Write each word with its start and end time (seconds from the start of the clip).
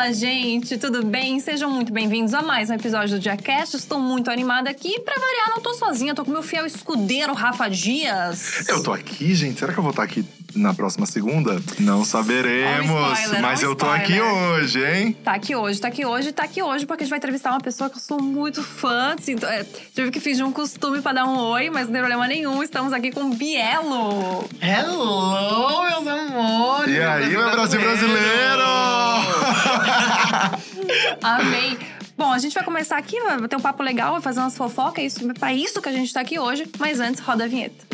Fala, 0.00 0.14
gente, 0.14 0.78
tudo 0.78 1.04
bem? 1.04 1.38
Sejam 1.40 1.70
muito 1.70 1.92
bem-vindos 1.92 2.32
a 2.32 2.40
mais 2.40 2.70
um 2.70 2.72
episódio 2.72 3.18
do 3.18 3.20
Diacast. 3.20 3.76
Estou 3.76 4.00
muito 4.00 4.30
animada 4.30 4.70
aqui. 4.70 4.98
Pra 5.00 5.14
variar, 5.14 5.50
não 5.50 5.60
tô 5.60 5.74
sozinha, 5.74 6.14
tô 6.14 6.24
com 6.24 6.30
meu 6.30 6.42
fiel 6.42 6.64
escudeiro, 6.64 7.34
Rafa 7.34 7.68
Dias. 7.68 8.66
Eu 8.66 8.82
tô 8.82 8.94
aqui, 8.94 9.34
gente. 9.34 9.58
Será 9.58 9.74
que 9.74 9.78
eu 9.78 9.82
vou 9.82 9.90
estar 9.90 10.04
aqui 10.04 10.24
na 10.54 10.74
próxima 10.74 11.06
segunda? 11.06 11.60
Não 11.78 12.04
saberemos. 12.04 12.90
Ó 12.90 13.10
o 13.10 13.12
spoiler, 13.12 13.42
mas 13.42 13.62
ó 13.62 13.66
o 13.66 13.70
eu 13.70 13.74
tô 13.76 13.86
aqui 13.88 14.20
hoje, 14.20 14.84
hein? 14.84 15.16
Tá 15.24 15.32
aqui 15.34 15.54
hoje, 15.54 15.80
tá 15.80 15.88
aqui 15.88 16.04
hoje, 16.04 16.32
tá 16.32 16.44
aqui 16.44 16.62
hoje, 16.62 16.86
porque 16.86 17.02
a 17.02 17.04
gente 17.04 17.10
vai 17.10 17.18
entrevistar 17.18 17.50
uma 17.50 17.60
pessoa 17.60 17.88
que 17.90 17.96
eu 17.96 18.00
sou 18.00 18.20
muito 18.22 18.62
fã. 18.62 19.14
Assim, 19.18 19.36
tô- 19.36 19.46
é, 19.46 19.64
tive 19.94 20.10
que 20.10 20.20
fingir 20.20 20.44
um 20.46 20.52
costume 20.52 21.00
pra 21.00 21.12
dar 21.12 21.24
um 21.26 21.36
oi, 21.38 21.70
mas 21.70 21.86
não 21.86 21.92
tem 21.92 22.00
problema 22.00 22.26
nenhum. 22.26 22.62
Estamos 22.62 22.92
aqui 22.92 23.10
com 23.10 23.22
o 23.30 23.34
Bielo. 23.34 24.44
Hello, 24.60 25.82
meus 25.82 26.06
amores! 26.06 26.94
E 26.94 27.00
aí, 27.00 27.28
meu 27.30 27.50
Brasil 27.50 27.80
brasileiro? 27.80 28.60
Amei. 31.22 31.78
Bom, 32.16 32.32
a 32.32 32.38
gente 32.38 32.52
vai 32.52 32.64
começar 32.64 32.98
aqui, 32.98 33.18
vai 33.20 33.48
ter 33.48 33.56
um 33.56 33.60
papo 33.60 33.82
legal, 33.82 34.12
vai 34.12 34.20
fazer 34.20 34.40
umas 34.40 34.56
fofocas, 34.56 35.02
é 35.02 35.06
isso, 35.06 35.30
é 35.30 35.32
pra 35.32 35.54
isso 35.54 35.80
que 35.80 35.88
a 35.88 35.92
gente 35.92 36.12
tá 36.12 36.20
aqui 36.20 36.38
hoje. 36.38 36.66
Mas 36.78 37.00
antes, 37.00 37.20
roda 37.20 37.44
a 37.44 37.48
vinheta. 37.48 37.86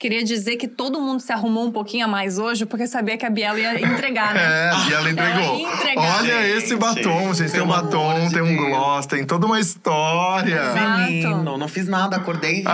Queria 0.00 0.24
dizer 0.24 0.56
que 0.56 0.66
todo 0.66 0.98
mundo 0.98 1.20
se 1.20 1.30
arrumou 1.30 1.66
um 1.66 1.70
pouquinho 1.70 2.06
a 2.06 2.08
mais 2.08 2.38
hoje, 2.38 2.64
porque 2.64 2.86
sabia 2.86 3.18
que 3.18 3.26
a 3.26 3.28
Biela 3.28 3.60
ia 3.60 3.78
entregar, 3.78 4.32
né? 4.32 4.40
É, 4.50 4.88
e 4.88 4.94
ela 4.94 5.10
entregou. 5.10 5.42
Ela 5.42 5.58
ia 5.58 5.74
entregar. 5.74 6.16
Olha 6.16 6.42
Gente, 6.42 6.56
esse 6.56 6.76
batom, 6.76 7.34
gente. 7.34 7.52
Tem 7.52 7.60
um 7.60 7.66
batom, 7.66 8.26
de 8.26 8.32
tem 8.32 8.42
um 8.42 8.46
Deus. 8.46 8.66
gloss, 8.66 9.04
tem 9.04 9.26
toda 9.26 9.44
uma 9.44 9.60
história. 9.60 10.54
Exato. 10.54 11.00
Menino, 11.02 11.58
não 11.58 11.68
fiz 11.68 11.86
nada, 11.86 12.16
acordei. 12.16 12.64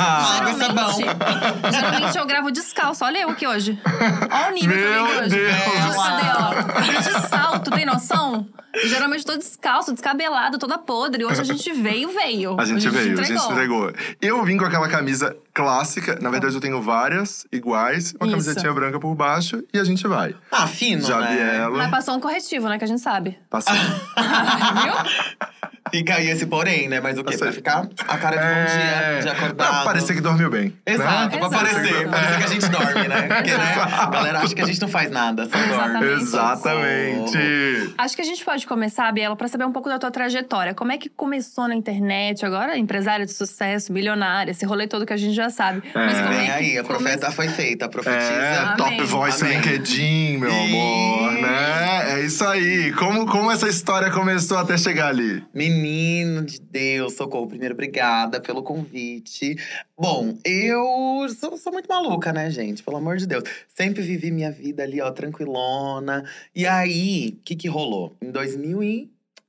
Ah, 0.00 0.38
Água 0.38 0.50
e 0.52 0.54
sabão. 0.54 0.96
Geralmente, 0.96 1.72
geralmente 1.72 2.18
eu 2.18 2.26
gravo 2.26 2.50
descalço. 2.50 3.04
Olha 3.04 3.18
eu 3.18 3.30
aqui 3.30 3.46
hoje. 3.46 3.78
Olha 4.30 4.48
o 4.50 4.54
nível 4.54 4.76
que 4.76 4.82
eu 4.82 5.04
hoje. 5.18 5.28
Deus. 5.28 5.96
Cadê, 5.96 6.28
ó? 6.38 7.20
De 7.20 7.28
salto, 7.28 7.70
tem 7.70 7.84
noção? 7.84 8.46
Geralmente 8.86 9.20
eu 9.26 9.32
tô 9.32 9.36
descalço, 9.36 9.92
descabelado, 9.92 10.58
toda 10.58 10.78
podre. 10.78 11.24
Hoje 11.24 11.40
a 11.40 11.44
gente 11.44 11.72
veio, 11.72 12.10
veio. 12.10 12.58
A 12.58 12.64
gente 12.64 12.86
Hoje 12.86 12.90
veio, 12.90 13.18
a 13.18 13.22
gente 13.22 13.44
entregou. 13.44 13.92
Eu 14.20 14.44
vim 14.44 14.56
com 14.56 14.64
aquela 14.64 14.88
camisa 14.88 15.36
clássica. 15.58 16.16
Na 16.22 16.30
verdade, 16.30 16.54
eu 16.54 16.60
tenho 16.60 16.80
várias 16.80 17.44
iguais. 17.50 18.14
Uma 18.20 18.26
Isso. 18.28 18.30
camisetinha 18.30 18.72
branca 18.72 19.00
por 19.00 19.12
baixo. 19.16 19.64
E 19.74 19.78
a 19.80 19.82
gente 19.82 20.06
vai. 20.06 20.32
Ah, 20.52 20.68
fino, 20.68 21.04
Já 21.04 21.18
né? 21.18 21.34
Biela. 21.34 21.76
Mas 21.76 21.90
passou 21.90 22.14
um 22.14 22.20
corretivo, 22.20 22.68
né? 22.68 22.78
Que 22.78 22.84
a 22.84 22.86
gente 22.86 23.00
sabe. 23.00 23.36
Passou. 23.50 23.74
Viu? 23.74 25.48
Fica 25.90 26.16
aí 26.16 26.28
esse 26.28 26.46
porém, 26.46 26.88
né? 26.88 27.00
Mas 27.00 27.18
o 27.18 27.24
quê? 27.24 27.36
Tá 27.36 27.44
Pra 27.44 27.52
ficar 27.52 27.88
a 28.06 28.18
cara 28.18 28.36
de 28.36 28.42
bom 28.42 28.72
dia, 28.76 29.22
de 29.22 29.28
acordado. 29.28 29.70
Pra 29.70 29.84
parecer 29.84 30.14
que 30.14 30.20
dormiu 30.20 30.50
bem. 30.50 30.76
Exato, 30.84 31.34
né? 31.34 31.38
pra 31.38 31.46
Exato. 31.46 31.64
parecer. 31.64 32.08
Parecer 32.10 32.36
que 32.38 32.44
a 32.44 32.46
gente 32.46 32.68
dorme, 32.68 33.08
né? 33.08 33.22
Porque, 33.22 33.56
né? 33.56 33.74
A 33.96 34.06
galera 34.06 34.40
acha 34.40 34.54
que 34.54 34.60
a 34.60 34.66
gente 34.66 34.80
não 34.82 34.88
faz 34.88 35.10
nada, 35.10 35.46
só 35.46 35.56
dorme. 35.56 36.06
Exatamente. 36.20 37.38
Exatamente. 37.38 37.94
Acho 37.96 38.16
que 38.16 38.22
a 38.22 38.24
gente 38.24 38.44
pode 38.44 38.66
começar, 38.66 39.10
Biela, 39.12 39.34
pra 39.34 39.48
saber 39.48 39.64
um 39.64 39.72
pouco 39.72 39.88
da 39.88 39.98
tua 39.98 40.10
trajetória. 40.10 40.74
Como 40.74 40.92
é 40.92 40.98
que 40.98 41.08
começou 41.08 41.66
na 41.66 41.74
internet? 41.74 42.44
Agora, 42.44 42.76
empresária 42.76 43.24
de 43.24 43.32
sucesso, 43.32 43.90
milionária, 43.92 44.50
esse 44.50 44.66
rolê 44.66 44.86
todo 44.86 45.06
que 45.06 45.12
a 45.12 45.16
gente 45.16 45.34
já 45.34 45.47
sabe. 45.50 45.82
Mas 45.94 46.18
como 46.18 46.28
Vem 46.28 46.40
é 46.40 46.44
que 46.44 46.50
aí, 46.50 46.78
a 46.78 46.84
profeta 46.84 47.30
foi 47.30 47.48
feita, 47.48 47.86
a 47.86 47.88
profetisa. 47.88 48.32
É, 48.32 48.58
Amém. 48.58 48.76
top 48.76 49.02
voice 49.04 49.42
Amém. 49.42 49.56
LinkedIn, 49.56 50.38
meu 50.38 50.50
amor, 50.50 51.32
Ih. 51.32 51.42
né? 51.42 52.18
É 52.18 52.24
isso 52.24 52.44
aí. 52.44 52.92
Como, 52.92 53.26
como 53.26 53.50
essa 53.50 53.68
história 53.68 54.10
começou 54.10 54.58
até 54.58 54.76
chegar 54.76 55.08
ali? 55.08 55.42
Menino 55.54 56.42
de 56.44 56.60
Deus, 56.60 57.14
socorro. 57.14 57.46
Primeiro, 57.46 57.74
obrigada 57.74 58.40
pelo 58.40 58.62
convite. 58.62 59.56
Bom, 59.98 60.36
eu 60.44 61.26
sou, 61.38 61.56
sou 61.56 61.72
muito 61.72 61.88
maluca, 61.88 62.32
né, 62.32 62.50
gente? 62.50 62.82
Pelo 62.82 62.96
amor 62.96 63.16
de 63.16 63.26
Deus. 63.26 63.44
Sempre 63.74 64.02
vivi 64.02 64.30
minha 64.30 64.50
vida 64.50 64.82
ali, 64.82 65.00
ó, 65.00 65.10
tranquilona. 65.10 66.24
E 66.54 66.66
aí, 66.66 67.36
o 67.38 67.42
que 67.44 67.56
que 67.56 67.68
rolou? 67.68 68.16
Em 68.22 68.30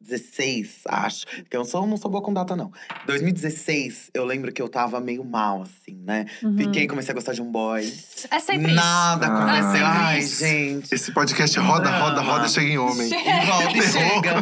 2016, 0.10 0.82
acho. 0.88 1.26
Que 1.50 1.56
eu 1.56 1.64
sou, 1.66 1.86
não 1.86 1.98
sou 1.98 2.10
boa 2.10 2.24
com 2.24 2.34
data, 2.34 2.56
não. 2.56 2.72
2016, 3.06 4.10
eu 4.14 4.26
lembro 4.26 4.52
que 4.52 4.62
eu 4.62 4.68
tava 4.68 5.00
meio 5.00 5.24
mal, 5.24 5.62
assim, 5.64 5.98
né? 6.04 6.26
Uhum. 6.44 6.58
Fiquei, 6.58 6.88
comecei 6.88 7.12
a 7.12 7.16
gostar 7.16 7.34
de 7.34 7.42
um 7.42 7.52
boy. 7.52 7.82
É 8.32 8.40
sempre 8.40 8.74
Nada 8.74 9.28
Ah. 9.28 9.38
aconteceu. 9.38 9.60
É 9.60 9.72
sempre 9.72 9.86
Ai, 9.88 10.20
isso. 10.20 10.40
gente. 10.46 10.94
Esse 10.96 11.14
podcast 11.14 11.60
roda, 11.60 11.90
roda, 11.90 12.22
roda, 12.22 12.48
chega 12.48 12.68
em 12.68 12.78
homem. 12.78 13.08
Chega. 13.10 13.30
E 13.30 13.46
volta 13.46 13.78
e 13.78 13.82
chega. 13.82 14.34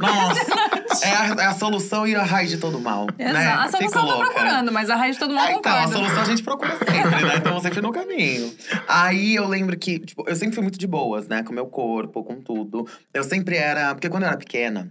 Nossa, 0.00 1.04
é 1.06 1.10
a, 1.12 1.26
é 1.42 1.46
a 1.46 1.54
solução 1.54 2.06
e 2.06 2.14
a 2.14 2.22
raiz 2.22 2.50
de 2.50 2.58
todo 2.58 2.80
mal. 2.80 3.06
Exato. 3.18 3.34
Né? 3.34 3.46
A 3.48 3.64
Fico 3.68 3.76
solução 3.78 4.06
tá 4.06 4.14
louca. 4.14 4.30
procurando, 4.30 4.72
mas 4.72 4.90
a 4.90 4.96
raiz 4.96 5.16
de 5.16 5.20
todo 5.20 5.30
mundo 5.34 5.40
É, 5.40 5.52
então, 5.52 5.72
a 5.72 5.76
concorda. 5.82 5.92
solução 5.96 6.22
a 6.22 6.24
gente 6.24 6.42
procura 6.42 6.76
sempre, 6.78 7.24
né? 7.24 7.36
Então 7.36 7.60
sempre 7.60 7.80
no 7.80 7.92
caminho. 7.92 8.52
Aí 8.88 9.34
eu 9.34 9.46
lembro 9.46 9.76
que, 9.78 9.98
tipo, 9.98 10.24
eu 10.28 10.36
sempre 10.36 10.54
fui 10.54 10.62
muito 10.62 10.78
de 10.78 10.86
boas, 10.86 11.28
né? 11.28 11.42
Com 11.42 11.52
meu 11.52 11.66
corpo, 11.66 12.22
com 12.24 12.40
tudo. 12.40 12.86
Eu 13.12 13.22
sempre 13.24 13.56
era. 13.56 13.94
Porque 13.94 14.08
quando 14.08 14.22
eu 14.24 14.28
era 14.28 14.36
pequena. 14.36 14.90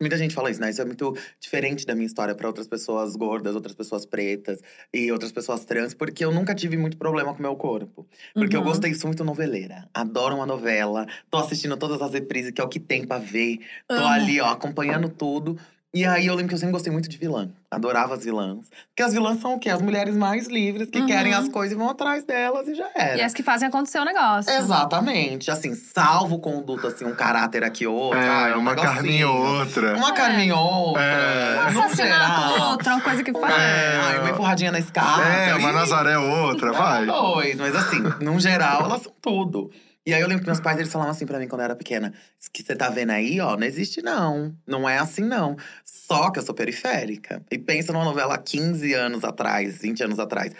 Muita 0.00 0.16
gente 0.16 0.32
fala 0.32 0.48
isso, 0.48 0.60
né? 0.60 0.70
Isso 0.70 0.80
é 0.80 0.84
muito 0.84 1.16
diferente 1.40 1.84
da 1.84 1.92
minha 1.92 2.06
história 2.06 2.32
pra 2.32 2.46
outras 2.46 2.68
pessoas 2.68 3.16
gordas, 3.16 3.56
outras 3.56 3.74
pessoas 3.74 4.06
pretas 4.06 4.60
e 4.94 5.10
outras 5.10 5.32
pessoas 5.32 5.64
trans, 5.64 5.92
porque 5.92 6.24
eu 6.24 6.30
nunca 6.30 6.54
tive 6.54 6.76
muito 6.76 6.96
problema 6.96 7.34
com 7.34 7.42
meu 7.42 7.56
corpo. 7.56 8.06
Porque 8.32 8.54
eu 8.54 8.60
Uhum. 8.60 8.66
gostei, 8.66 8.94
sou 8.94 9.08
muito 9.08 9.24
noveleira. 9.24 9.88
Adoro 9.92 10.36
uma 10.36 10.46
novela. 10.46 11.04
Tô 11.28 11.38
assistindo 11.38 11.76
todas 11.76 12.00
as 12.00 12.12
reprises, 12.12 12.52
que 12.52 12.60
é 12.60 12.64
o 12.64 12.68
que 12.68 12.78
tem 12.78 13.04
pra 13.04 13.18
ver. 13.18 13.58
Tô 13.88 13.94
Amo. 13.94 14.06
ali, 14.06 14.40
ó, 14.40 14.46
acompanhando 14.46 15.08
tudo. 15.08 15.58
E 15.94 16.04
aí 16.04 16.26
eu 16.26 16.34
lembro 16.34 16.48
que 16.48 16.54
eu 16.54 16.58
sempre 16.58 16.72
gostei 16.74 16.92
muito 16.92 17.08
de 17.08 17.16
vilã. 17.16 17.48
Adorava 17.70 18.14
as 18.14 18.22
vilãs. 18.22 18.66
Porque 18.88 19.02
as 19.02 19.12
vilãs 19.14 19.40
são 19.40 19.54
o 19.54 19.58
quê? 19.58 19.70
As 19.70 19.80
mulheres 19.80 20.14
mais 20.14 20.46
livres 20.46 20.90
que 20.90 21.00
Uhum. 21.00 21.06
querem 21.06 21.32
as 21.32 21.48
coisas 21.48 21.74
e 21.74 21.78
vão 21.78 21.88
atrás 21.88 22.24
delas 22.24 22.68
e 22.68 22.74
já 22.74 22.86
era. 22.94 23.16
E 23.16 23.22
as 23.22 23.32
que 23.32 23.42
fazem 23.42 23.68
acontecer 23.68 23.98
o 23.98 24.04
negócio. 24.04 24.52
Exatamente. 24.52 25.50
Assim, 25.50 25.74
salvo 25.74 26.38
conduta, 26.40 26.88
assim, 26.88 27.06
um 27.06 27.14
caráter 27.14 27.64
aqui 27.64 27.86
outro. 27.86 28.18
É, 28.18 28.54
um 28.54 28.60
uma 28.60 28.74
carninha 28.74 29.26
negocinho. 29.26 29.28
ou 29.30 29.58
outra. 29.60 29.96
Uma 29.96 30.08
É. 30.10 30.12
carninha 30.12 30.56
ou 30.56 30.72
outra. 30.88 31.02
É. 31.02 31.68
Um 31.68 31.72
No 31.72 31.82
assassinato 31.82 32.48
geral. 32.52 32.70
outro, 32.72 32.90
uma 32.92 33.00
coisa 33.00 33.22
que 33.24 33.32
faz. 33.32 33.54
É, 33.58 33.96
ai, 34.02 34.18
uma 34.20 34.30
empurradinha 34.30 34.70
na 34.72 34.78
escada. 34.78 35.22
É, 35.22 35.54
uma 35.54 35.72
Nazaré 35.72 36.18
ou 36.18 36.28
outra, 36.48 36.70
vai. 36.72 37.06
Dois, 37.06 37.56
mas 37.56 37.74
assim, 37.74 38.02
num 38.20 38.38
geral, 38.38 38.82
elas 38.84 39.02
são 39.02 39.12
tudo. 39.22 39.70
E 40.08 40.14
aí 40.14 40.22
eu 40.22 40.26
lembro 40.26 40.42
que 40.42 40.48
meus 40.48 40.58
pais 40.58 40.78
eles 40.78 40.90
falavam 40.90 41.10
assim 41.12 41.26
pra 41.26 41.38
mim 41.38 41.46
quando 41.46 41.60
eu 41.60 41.66
era 41.66 41.76
pequena: 41.76 42.14
que 42.50 42.62
você 42.62 42.74
tá 42.74 42.88
vendo 42.88 43.10
aí, 43.10 43.38
ó, 43.40 43.58
não 43.58 43.66
existe 43.66 44.00
não. 44.00 44.56
Não 44.66 44.88
é 44.88 44.96
assim, 44.96 45.20
não. 45.20 45.54
Só 45.84 46.30
que 46.30 46.38
eu 46.38 46.42
sou 46.42 46.54
periférica. 46.54 47.42
E 47.50 47.58
pensa 47.58 47.92
numa 47.92 48.06
novela 48.06 48.34
há 48.36 48.38
15 48.38 48.94
anos 48.94 49.22
atrás, 49.22 49.76
20 49.82 50.02
anos 50.02 50.18
atrás. 50.18 50.54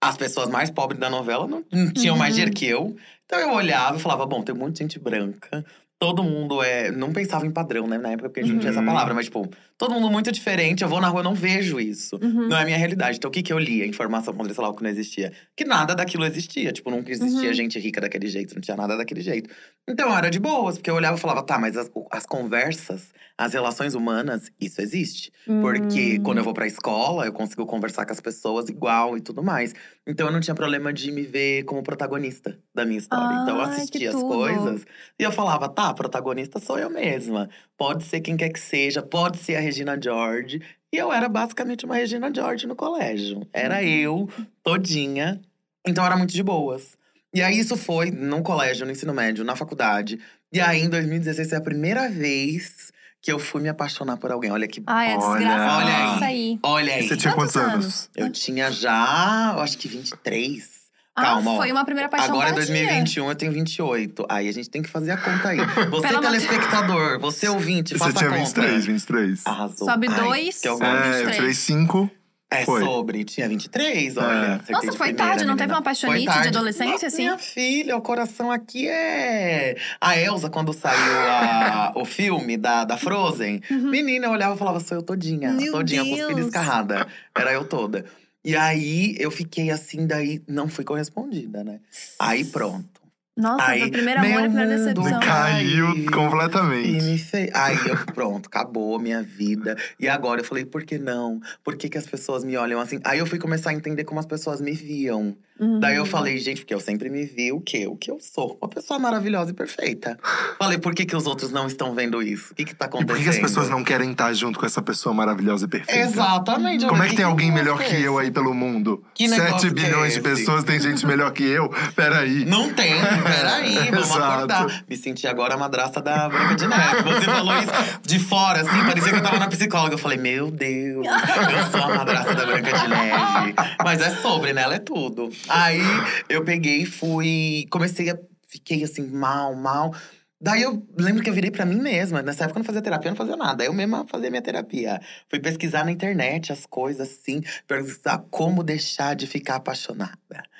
As 0.00 0.16
pessoas 0.16 0.48
mais 0.48 0.68
pobres 0.68 0.98
da 0.98 1.08
novela 1.08 1.46
não, 1.46 1.64
não 1.72 1.92
tinham 1.92 2.16
mais 2.16 2.30
Uhum. 2.30 2.34
dinheiro 2.34 2.52
que 2.56 2.66
eu. 2.66 2.96
Então 3.24 3.38
eu 3.38 3.52
olhava 3.52 3.98
e 3.98 4.00
falava: 4.00 4.26
bom, 4.26 4.42
tem 4.42 4.52
um 4.52 4.58
monte 4.58 4.72
de 4.72 4.78
gente 4.80 4.98
branca. 4.98 5.64
Todo 6.00 6.22
mundo 6.22 6.62
é. 6.62 6.92
Não 6.92 7.12
pensava 7.12 7.44
em 7.44 7.50
padrão, 7.50 7.86
né? 7.88 7.98
Na 7.98 8.10
época, 8.12 8.28
porque 8.28 8.40
a 8.40 8.42
gente 8.44 8.52
não 8.52 8.60
tinha 8.60 8.70
essa 8.70 8.78
Uhum. 8.78 8.86
palavra, 8.86 9.14
mas, 9.14 9.24
tipo, 9.26 9.48
todo 9.76 9.92
mundo 9.92 10.08
muito 10.08 10.30
diferente. 10.30 10.82
Eu 10.84 10.88
vou 10.88 11.00
na 11.00 11.08
rua, 11.08 11.20
eu 11.20 11.24
não 11.24 11.34
vejo 11.34 11.80
isso. 11.80 12.16
Uhum. 12.22 12.46
Não 12.48 12.56
é 12.56 12.62
a 12.62 12.64
minha 12.64 12.76
realidade. 12.78 13.16
Então, 13.18 13.28
o 13.28 13.32
que, 13.32 13.42
que 13.42 13.52
eu 13.52 13.58
lia? 13.58 13.84
Informação 13.84 14.32
quando 14.32 14.46
eles 14.46 14.56
falavam 14.56 14.76
que 14.76 14.82
não 14.84 14.90
existia. 14.90 15.32
Que 15.56 15.64
nada 15.64 15.96
daquilo 15.96 16.24
existia. 16.24 16.70
Tipo, 16.72 16.90
nunca 16.92 17.10
existia 17.10 17.48
Uhum. 17.48 17.52
gente 17.54 17.78
rica 17.80 18.00
daquele 18.00 18.28
jeito. 18.28 18.54
Não 18.54 18.60
tinha 18.62 18.76
nada 18.76 18.96
daquele 18.96 19.20
jeito. 19.20 19.50
Então, 19.88 20.16
era 20.16 20.30
de 20.30 20.38
boas. 20.38 20.76
Porque 20.76 20.88
eu 20.88 20.94
olhava 20.94 21.16
e 21.16 21.20
falava, 21.20 21.42
tá, 21.42 21.58
mas 21.58 21.76
as, 21.76 21.90
o- 21.92 22.06
as 22.12 22.24
conversas, 22.24 23.12
as 23.38 23.52
relações 23.52 23.94
humanas, 23.94 24.50
isso 24.60 24.80
existe. 24.82 25.30
Porque 25.62 26.18
Hum. 26.18 26.22
quando 26.24 26.38
eu 26.38 26.44
vou 26.44 26.52
pra 26.52 26.66
escola, 26.66 27.24
eu 27.24 27.32
consigo 27.32 27.64
conversar 27.64 28.04
com 28.04 28.12
as 28.12 28.20
pessoas 28.20 28.68
igual 28.68 29.16
e 29.16 29.20
tudo 29.20 29.44
mais. 29.44 29.72
Então, 30.04 30.26
eu 30.26 30.32
não 30.32 30.40
tinha 30.40 30.56
problema 30.56 30.92
de 30.92 31.12
me 31.12 31.22
ver 31.22 31.62
como 31.62 31.80
protagonista 31.82 32.58
da 32.74 32.84
minha 32.84 32.98
história. 32.98 33.38
então, 33.42 33.56
eu 33.56 33.62
assistia 33.62 34.08
as 34.10 34.16
tudo. 34.16 34.26
coisas. 34.26 34.84
E 35.16 35.22
eu 35.22 35.30
falava, 35.30 35.68
tá, 35.68 35.94
protagonista 35.94 36.58
sou 36.58 36.76
eu 36.80 36.90
mesma. 36.90 37.48
Pode 37.76 38.02
ser 38.04 38.20
quem 38.20 38.36
quer 38.36 38.48
que 38.48 38.58
seja, 38.58 39.00
pode 39.02 39.38
ser 39.38 39.54
a 39.54 39.60
Regina 39.60 39.96
George. 40.02 40.60
E 40.92 40.96
eu 40.96 41.12
era 41.12 41.28
basicamente 41.28 41.84
uma 41.84 41.94
Regina 41.94 42.32
George 42.34 42.66
no 42.66 42.74
colégio. 42.74 43.46
Era 43.52 43.84
eu, 43.84 44.28
todinha. 44.64 45.40
Então 45.86 46.04
era 46.04 46.16
muito 46.16 46.32
de 46.32 46.42
boas. 46.42 46.98
E 47.32 47.40
aí 47.40 47.58
isso 47.58 47.76
foi 47.76 48.10
no 48.10 48.42
colégio, 48.42 48.84
no 48.84 48.90
ensino 48.92 49.14
médio, 49.14 49.44
na 49.44 49.54
faculdade. 49.54 50.18
E 50.52 50.60
aí 50.60 50.80
em 50.82 50.88
2016 50.88 51.48
foi 51.50 51.58
a 51.58 51.60
primeira 51.60 52.08
vez 52.08 52.90
que 53.20 53.32
eu 53.32 53.38
fui 53.38 53.60
me 53.60 53.68
apaixonar 53.68 54.16
por 54.16 54.30
alguém. 54.30 54.50
Olha 54.50 54.66
que. 54.68 54.82
Ai, 54.86 55.12
é 55.12 55.16
Olha. 55.16 55.38
desgraçado 55.38 55.76
Olha 55.84 55.96
aí. 55.96 56.14
isso 56.14 56.24
aí. 56.24 56.58
Olha 56.62 56.94
aí. 56.94 57.08
Você 57.08 57.16
tinha 57.16 57.34
quantos, 57.34 57.54
Quantos 57.54 57.72
anos? 57.72 58.10
Eu 58.16 58.30
tinha 58.30 58.70
já, 58.70 59.52
eu 59.56 59.60
acho 59.60 59.76
que 59.78 59.88
23. 59.88 60.78
Calma, 61.20 61.52
ah, 61.52 61.56
foi 61.56 61.72
uma 61.72 61.84
primeira 61.84 62.08
paixão 62.08 62.30
Agora 62.30 62.50
é 62.50 62.52
tardia. 62.52 62.74
2021, 62.74 63.28
eu 63.28 63.34
tenho 63.34 63.50
28. 63.52 64.26
Aí 64.28 64.48
a 64.48 64.52
gente 64.52 64.70
tem 64.70 64.82
que 64.82 64.88
fazer 64.88 65.10
a 65.10 65.16
conta 65.16 65.48
aí. 65.48 65.58
Você, 65.90 66.08
telespectador, 66.20 67.18
você 67.18 67.48
ouvinte, 67.48 67.94
Você 67.94 67.98
faça 67.98 68.12
tinha 68.18 68.30
a 68.30 68.34
conta. 68.34 68.60
23, 68.60 68.86
23. 68.86 69.46
Arrasou. 69.46 69.88
Sobe 69.88 70.06
Ai, 70.08 70.20
dois. 70.20 70.60
que 70.60 70.68
eu 70.68 70.78
gosto. 70.78 70.94
É, 70.94 71.08
eu 71.08 71.12
23. 71.26 71.36
tirei 71.36 71.54
5. 71.54 72.10
É 72.50 72.64
Foi. 72.64 72.80
sobre. 72.82 73.24
Tinha 73.24 73.46
23, 73.46 74.16
olha. 74.16 74.26
É. 74.26 74.52
acertei 74.54 74.74
Nossa, 74.74 74.86
foi 74.92 75.08
primeira, 75.08 75.16
tarde, 75.16 75.44
não 75.44 75.54
teve 75.54 75.66
menina. 75.66 75.76
uma 75.76 75.82
paixonite 75.82 76.32
Foi 76.32 76.42
de 76.42 76.48
adolescência, 76.48 76.92
Nossa, 76.92 77.06
assim? 77.08 77.22
Minha 77.22 77.36
filha, 77.38 77.94
o 77.96 78.00
coração 78.00 78.50
aqui 78.50 78.88
é. 78.88 79.76
A 80.00 80.18
Elsa, 80.18 80.48
quando 80.48 80.72
saiu 80.72 80.98
a- 81.28 81.92
o 81.94 82.06
filme 82.06 82.56
da, 82.56 82.84
da 82.84 82.96
Frozen, 82.96 83.60
menina, 83.70 84.26
eu 84.26 84.30
olhava 84.30 84.54
e 84.54 84.58
falava, 84.58 84.80
sou 84.80 84.96
eu 84.96 85.02
todinha. 85.02 85.52
Meu 85.52 85.72
todinha, 85.72 86.02
Deus. 86.02 86.20
cuspida 86.20 86.40
escarrada. 86.40 87.06
Era 87.36 87.52
eu 87.52 87.64
toda. 87.64 88.06
E 88.42 88.56
aí 88.56 89.14
eu 89.18 89.30
fiquei 89.30 89.70
assim, 89.70 90.06
daí 90.06 90.40
não 90.48 90.68
fui 90.68 90.84
correspondida, 90.84 91.62
né? 91.62 91.80
Aí 92.18 92.44
pronto. 92.46 92.98
Nossa, 93.38 93.70
Aí, 93.70 93.78
foi 93.78 93.88
o 93.88 93.92
primeiro 93.92 94.18
amor 94.18 94.30
e 94.30 94.32
meu 94.32 94.42
primeira 94.50 94.76
decepção. 94.78 95.20
Caiu 95.20 95.86
Ai. 95.86 95.98
E 95.98 96.06
completamente. 96.06 97.04
me 97.04 97.18
fez. 97.18 97.50
Aí 97.54 97.78
eu, 97.86 97.96
pronto, 98.12 98.46
acabou 98.46 98.96
a 98.96 98.98
minha 98.98 99.22
vida. 99.22 99.76
E 100.00 100.08
agora 100.08 100.40
eu 100.40 100.44
falei, 100.44 100.64
por 100.64 100.82
que 100.82 100.98
não? 100.98 101.40
Por 101.62 101.76
que, 101.76 101.88
que 101.88 101.96
as 101.96 102.04
pessoas 102.04 102.42
me 102.42 102.56
olham 102.56 102.80
assim? 102.80 102.98
Aí 103.04 103.20
eu 103.20 103.26
fui 103.26 103.38
começar 103.38 103.70
a 103.70 103.72
entender 103.72 104.02
como 104.02 104.18
as 104.18 104.26
pessoas 104.26 104.60
me 104.60 104.72
viam. 104.72 105.36
Hum. 105.60 105.80
Daí 105.80 105.96
eu 105.96 106.06
falei, 106.06 106.38
gente, 106.38 106.60
porque 106.60 106.74
eu 106.74 106.80
sempre 106.80 107.10
me 107.10 107.24
vi 107.24 107.52
o 107.52 107.60
quê? 107.60 107.86
O 107.86 107.96
que 107.96 108.10
eu 108.10 108.18
sou. 108.20 108.56
Uma 108.60 108.68
pessoa 108.68 108.98
maravilhosa 108.98 109.50
e 109.50 109.54
perfeita. 109.54 110.18
Falei, 110.58 110.78
por 110.78 110.94
que, 110.94 111.04
que 111.04 111.16
os 111.16 111.26
outros 111.26 111.50
não 111.50 111.66
estão 111.66 111.94
vendo 111.94 112.22
isso? 112.22 112.52
O 112.52 112.54
que, 112.54 112.64
que 112.64 112.74
tá 112.74 112.84
E 112.84 112.88
acontecendo? 112.88 113.16
por 113.16 113.22
que 113.22 113.28
as 113.28 113.38
pessoas 113.38 113.68
não 113.68 113.82
querem 113.82 114.12
estar 114.12 114.32
junto 114.32 114.58
com 114.58 114.66
essa 114.66 114.80
pessoa 114.80 115.14
maravilhosa 115.14 115.64
e 115.66 115.68
perfeita? 115.68 116.00
Exatamente. 116.00 116.84
eu 116.84 116.90
Como 116.90 117.02
é 117.02 117.08
que 117.08 117.16
tem 117.16 117.24
alguém 117.24 117.50
melhor 117.50 117.80
é 117.80 117.84
que 117.84 117.94
eu 118.02 118.14
esse? 118.14 118.26
aí 118.26 118.30
pelo 118.30 118.54
mundo? 118.54 119.02
Que 119.14 119.28
7 119.28 119.40
negócio 119.40 119.74
que 119.74 119.80
é 119.80 119.84
bilhões 119.84 120.14
de 120.14 120.20
pessoas, 120.20 120.64
tem 120.64 120.80
gente 120.80 121.06
melhor 121.06 121.32
que 121.32 121.44
eu? 121.44 121.68
Peraí. 121.94 122.44
Não 122.44 122.72
tem, 122.72 122.94
peraí, 123.24 123.74
vamos 123.90 124.10
acordar. 124.16 124.84
Me 124.88 124.96
senti 124.96 125.26
agora 125.26 125.54
a 125.54 125.58
madrasta 125.58 126.00
da 126.00 126.28
Branca 126.28 126.54
de 126.54 126.66
Neve. 126.66 127.02
Você 127.02 127.24
falou 127.24 127.58
isso 127.58 127.72
de 128.02 128.18
fora, 128.18 128.60
assim, 128.60 128.84
parecia 128.84 129.10
que 129.12 129.18
eu 129.18 129.22
tava 129.22 129.38
na 129.38 129.48
psicóloga. 129.48 129.94
Eu 129.94 129.98
falei, 129.98 130.18
meu 130.18 130.50
Deus, 130.50 131.06
eu 131.06 131.70
sou 131.70 131.82
a 131.82 131.96
madrasta 131.96 132.34
da 132.34 132.46
Branca 132.46 132.72
de 132.78 132.88
Neve. 132.88 133.54
Mas 133.84 134.00
é 134.00 134.10
sobre, 134.16 134.52
né? 134.52 134.62
Ela 134.62 134.74
é 134.76 134.78
tudo. 134.78 135.30
Aí 135.48 135.80
eu 136.28 136.44
peguei 136.44 136.82
e 136.82 136.86
fui. 136.86 137.66
Comecei 137.70 138.10
a. 138.10 138.18
Fiquei 138.48 138.82
assim, 138.82 139.06
mal, 139.06 139.54
mal. 139.54 139.94
Daí 140.40 140.62
eu 140.62 140.86
lembro 140.96 141.20
que 141.22 141.28
eu 141.28 141.34
virei 141.34 141.50
pra 141.50 141.66
mim 141.66 141.80
mesma. 141.80 142.22
Nessa 142.22 142.44
época 142.44 142.58
eu 142.58 142.60
não 142.60 142.64
fazia 142.66 142.80
terapia, 142.80 143.08
eu 143.08 143.10
não 143.10 143.16
fazia 143.16 143.36
nada. 143.36 143.64
Eu 143.64 143.72
mesma 143.72 144.06
fazia 144.08 144.30
minha 144.30 144.40
terapia. 144.40 145.00
Fui 145.28 145.40
pesquisar 145.40 145.84
na 145.84 145.90
internet 145.90 146.52
as 146.52 146.64
coisas 146.64 147.08
assim, 147.10 147.42
pesquisar 147.66 148.24
como 148.30 148.62
deixar 148.62 149.16
de 149.16 149.26
ficar 149.26 149.56
apaixonada. 149.56 150.16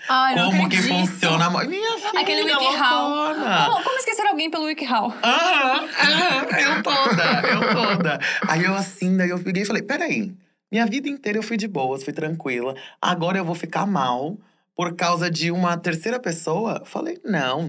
Ai, 0.08 0.34
Como 0.34 0.68
que 0.68 0.78
funciona 0.82 1.46
a? 1.46 1.64
Minha 1.64 1.96
filha, 1.96 2.20
Aquele 2.20 2.42
WikiHow. 2.42 3.08
loucona. 3.08 3.66
Como, 3.70 3.84
como 3.84 3.98
esquecer 3.98 4.26
alguém 4.26 4.50
pelo 4.50 4.64
WikiHow? 4.64 5.14
Aham, 5.22 5.86
eu 6.58 6.82
toda, 6.82 7.24
eu 7.48 7.74
toda. 7.96 8.20
Aí 8.48 8.64
eu 8.64 8.74
assim, 8.74 9.16
daí 9.16 9.30
eu 9.30 9.38
peguei 9.38 9.62
e 9.62 9.66
falei, 9.66 9.82
peraí. 9.82 10.34
Minha 10.72 10.86
vida 10.86 11.08
inteira 11.08 11.38
eu 11.38 11.42
fui 11.42 11.56
de 11.56 11.68
boas, 11.68 12.02
fui 12.02 12.12
tranquila. 12.12 12.74
Agora 13.00 13.38
eu 13.38 13.44
vou 13.44 13.54
ficar 13.54 13.86
mal 13.86 14.36
por 14.78 14.94
causa 14.94 15.28
de 15.28 15.50
uma 15.50 15.76
terceira 15.76 16.20
pessoa? 16.20 16.84
Falei, 16.84 17.18
não. 17.24 17.68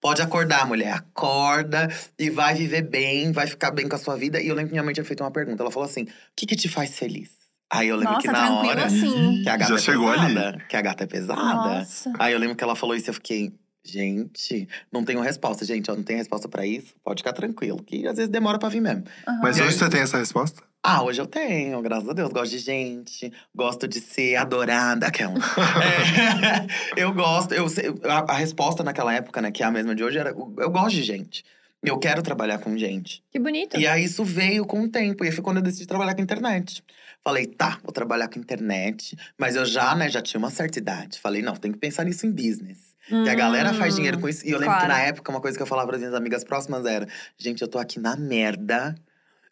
Pode 0.00 0.22
acordar, 0.22 0.66
mulher. 0.66 0.94
Acorda 0.94 1.86
e 2.18 2.30
vai 2.30 2.54
viver 2.54 2.80
bem, 2.80 3.30
vai 3.30 3.46
ficar 3.46 3.70
bem 3.72 3.86
com 3.86 3.94
a 3.94 3.98
sua 3.98 4.16
vida. 4.16 4.40
E 4.40 4.48
eu 4.48 4.54
lembro 4.54 4.68
que 4.68 4.72
minha 4.72 4.82
mãe 4.82 4.94
tinha 4.94 5.04
feito 5.04 5.22
uma 5.22 5.30
pergunta. 5.30 5.62
Ela 5.62 5.70
falou 5.70 5.86
assim: 5.86 6.04
o 6.04 6.08
que, 6.34 6.46
que 6.46 6.56
te 6.56 6.66
faz 6.66 6.96
feliz? 6.98 7.28
Aí 7.70 7.88
eu 7.88 7.96
lembro 7.96 8.14
Nossa, 8.14 8.26
que 8.26 8.32
na 8.32 8.58
hora. 8.58 8.86
assim. 8.86 9.42
Que 9.42 9.48
a 9.50 9.56
gata 9.58 9.72
Já 9.72 9.76
é 9.76 9.78
chegou 9.82 10.08
ali. 10.10 10.34
pesada. 10.34 10.64
Que 10.66 10.76
a 10.78 10.80
gata 10.80 11.04
é 11.04 11.06
pesada. 11.06 11.42
Nossa. 11.42 12.10
Aí 12.18 12.32
eu 12.32 12.38
lembro 12.38 12.56
que 12.56 12.64
ela 12.64 12.74
falou 12.74 12.96
isso 12.96 13.08
e 13.08 13.10
eu 13.10 13.14
fiquei, 13.14 13.52
gente, 13.84 14.66
não 14.90 15.04
tenho 15.04 15.20
resposta. 15.20 15.62
Gente, 15.66 15.90
eu 15.90 15.96
não 15.96 16.02
tenho 16.02 16.20
resposta 16.20 16.48
pra 16.48 16.64
isso. 16.64 16.94
Pode 17.04 17.20
ficar 17.20 17.34
tranquilo, 17.34 17.82
que 17.82 18.06
às 18.06 18.16
vezes 18.16 18.30
demora 18.30 18.58
pra 18.58 18.70
vir 18.70 18.80
mesmo. 18.80 19.04
Aham. 19.26 19.40
Mas 19.42 19.60
hoje 19.60 19.76
você 19.76 19.90
tem 19.90 20.00
essa 20.00 20.16
resposta? 20.16 20.62
Ah, 20.82 21.02
hoje 21.02 21.20
eu 21.20 21.26
tenho, 21.26 21.82
graças 21.82 22.08
a 22.08 22.12
Deus. 22.12 22.32
Gosto 22.32 22.52
de 22.52 22.58
gente, 22.58 23.32
gosto 23.54 23.88
de 23.88 24.00
ser 24.00 24.36
adorada. 24.36 25.06
Aquela. 25.06 25.34
É, 25.34 26.66
eu 27.02 27.12
gosto, 27.12 27.52
eu, 27.52 27.66
a, 28.04 28.32
a 28.32 28.34
resposta 28.34 28.82
naquela 28.82 29.12
época, 29.12 29.42
né, 29.42 29.50
que 29.50 29.62
é 29.62 29.66
a 29.66 29.70
mesma 29.70 29.94
de 29.94 30.04
hoje, 30.04 30.18
era: 30.18 30.30
eu 30.30 30.70
gosto 30.70 30.94
de 30.94 31.02
gente. 31.02 31.44
Eu 31.82 31.98
quero 31.98 32.22
trabalhar 32.22 32.58
com 32.58 32.76
gente. 32.76 33.22
Que 33.30 33.38
bonito. 33.38 33.78
E 33.78 33.86
aí 33.86 34.04
isso 34.04 34.24
veio 34.24 34.66
com 34.66 34.82
o 34.82 34.88
tempo. 34.88 35.24
E 35.24 35.28
aí 35.28 35.32
foi 35.32 35.44
quando 35.44 35.58
eu 35.58 35.62
decidi 35.62 35.86
trabalhar 35.86 36.14
com 36.14 36.20
internet. 36.20 36.82
Falei, 37.22 37.46
tá, 37.46 37.78
vou 37.84 37.92
trabalhar 37.92 38.26
com 38.28 38.38
internet. 38.38 39.16
Mas 39.38 39.54
eu 39.54 39.64
já, 39.64 39.94
né, 39.94 40.08
já 40.08 40.20
tinha 40.20 40.38
uma 40.38 40.50
certa 40.50 40.78
idade. 40.78 41.20
Falei, 41.20 41.40
não, 41.40 41.54
tem 41.54 41.70
que 41.70 41.78
pensar 41.78 42.04
nisso 42.04 42.26
em 42.26 42.32
business. 42.32 42.96
Que 43.08 43.30
a 43.30 43.34
galera 43.34 43.72
faz 43.72 43.94
dinheiro 43.94 44.18
com 44.20 44.28
isso. 44.28 44.46
E 44.46 44.50
eu 44.50 44.58
lembro 44.58 44.74
que 44.74 44.84
claro. 44.84 44.92
na 44.92 45.00
época, 45.00 45.30
uma 45.30 45.40
coisa 45.40 45.56
que 45.56 45.62
eu 45.62 45.66
falava 45.66 45.88
para 45.88 45.98
minhas 45.98 46.12
amigas 46.12 46.44
próximas 46.44 46.84
era: 46.84 47.08
gente, 47.38 47.62
eu 47.62 47.68
tô 47.68 47.78
aqui 47.78 47.98
na 47.98 48.16
merda. 48.16 48.94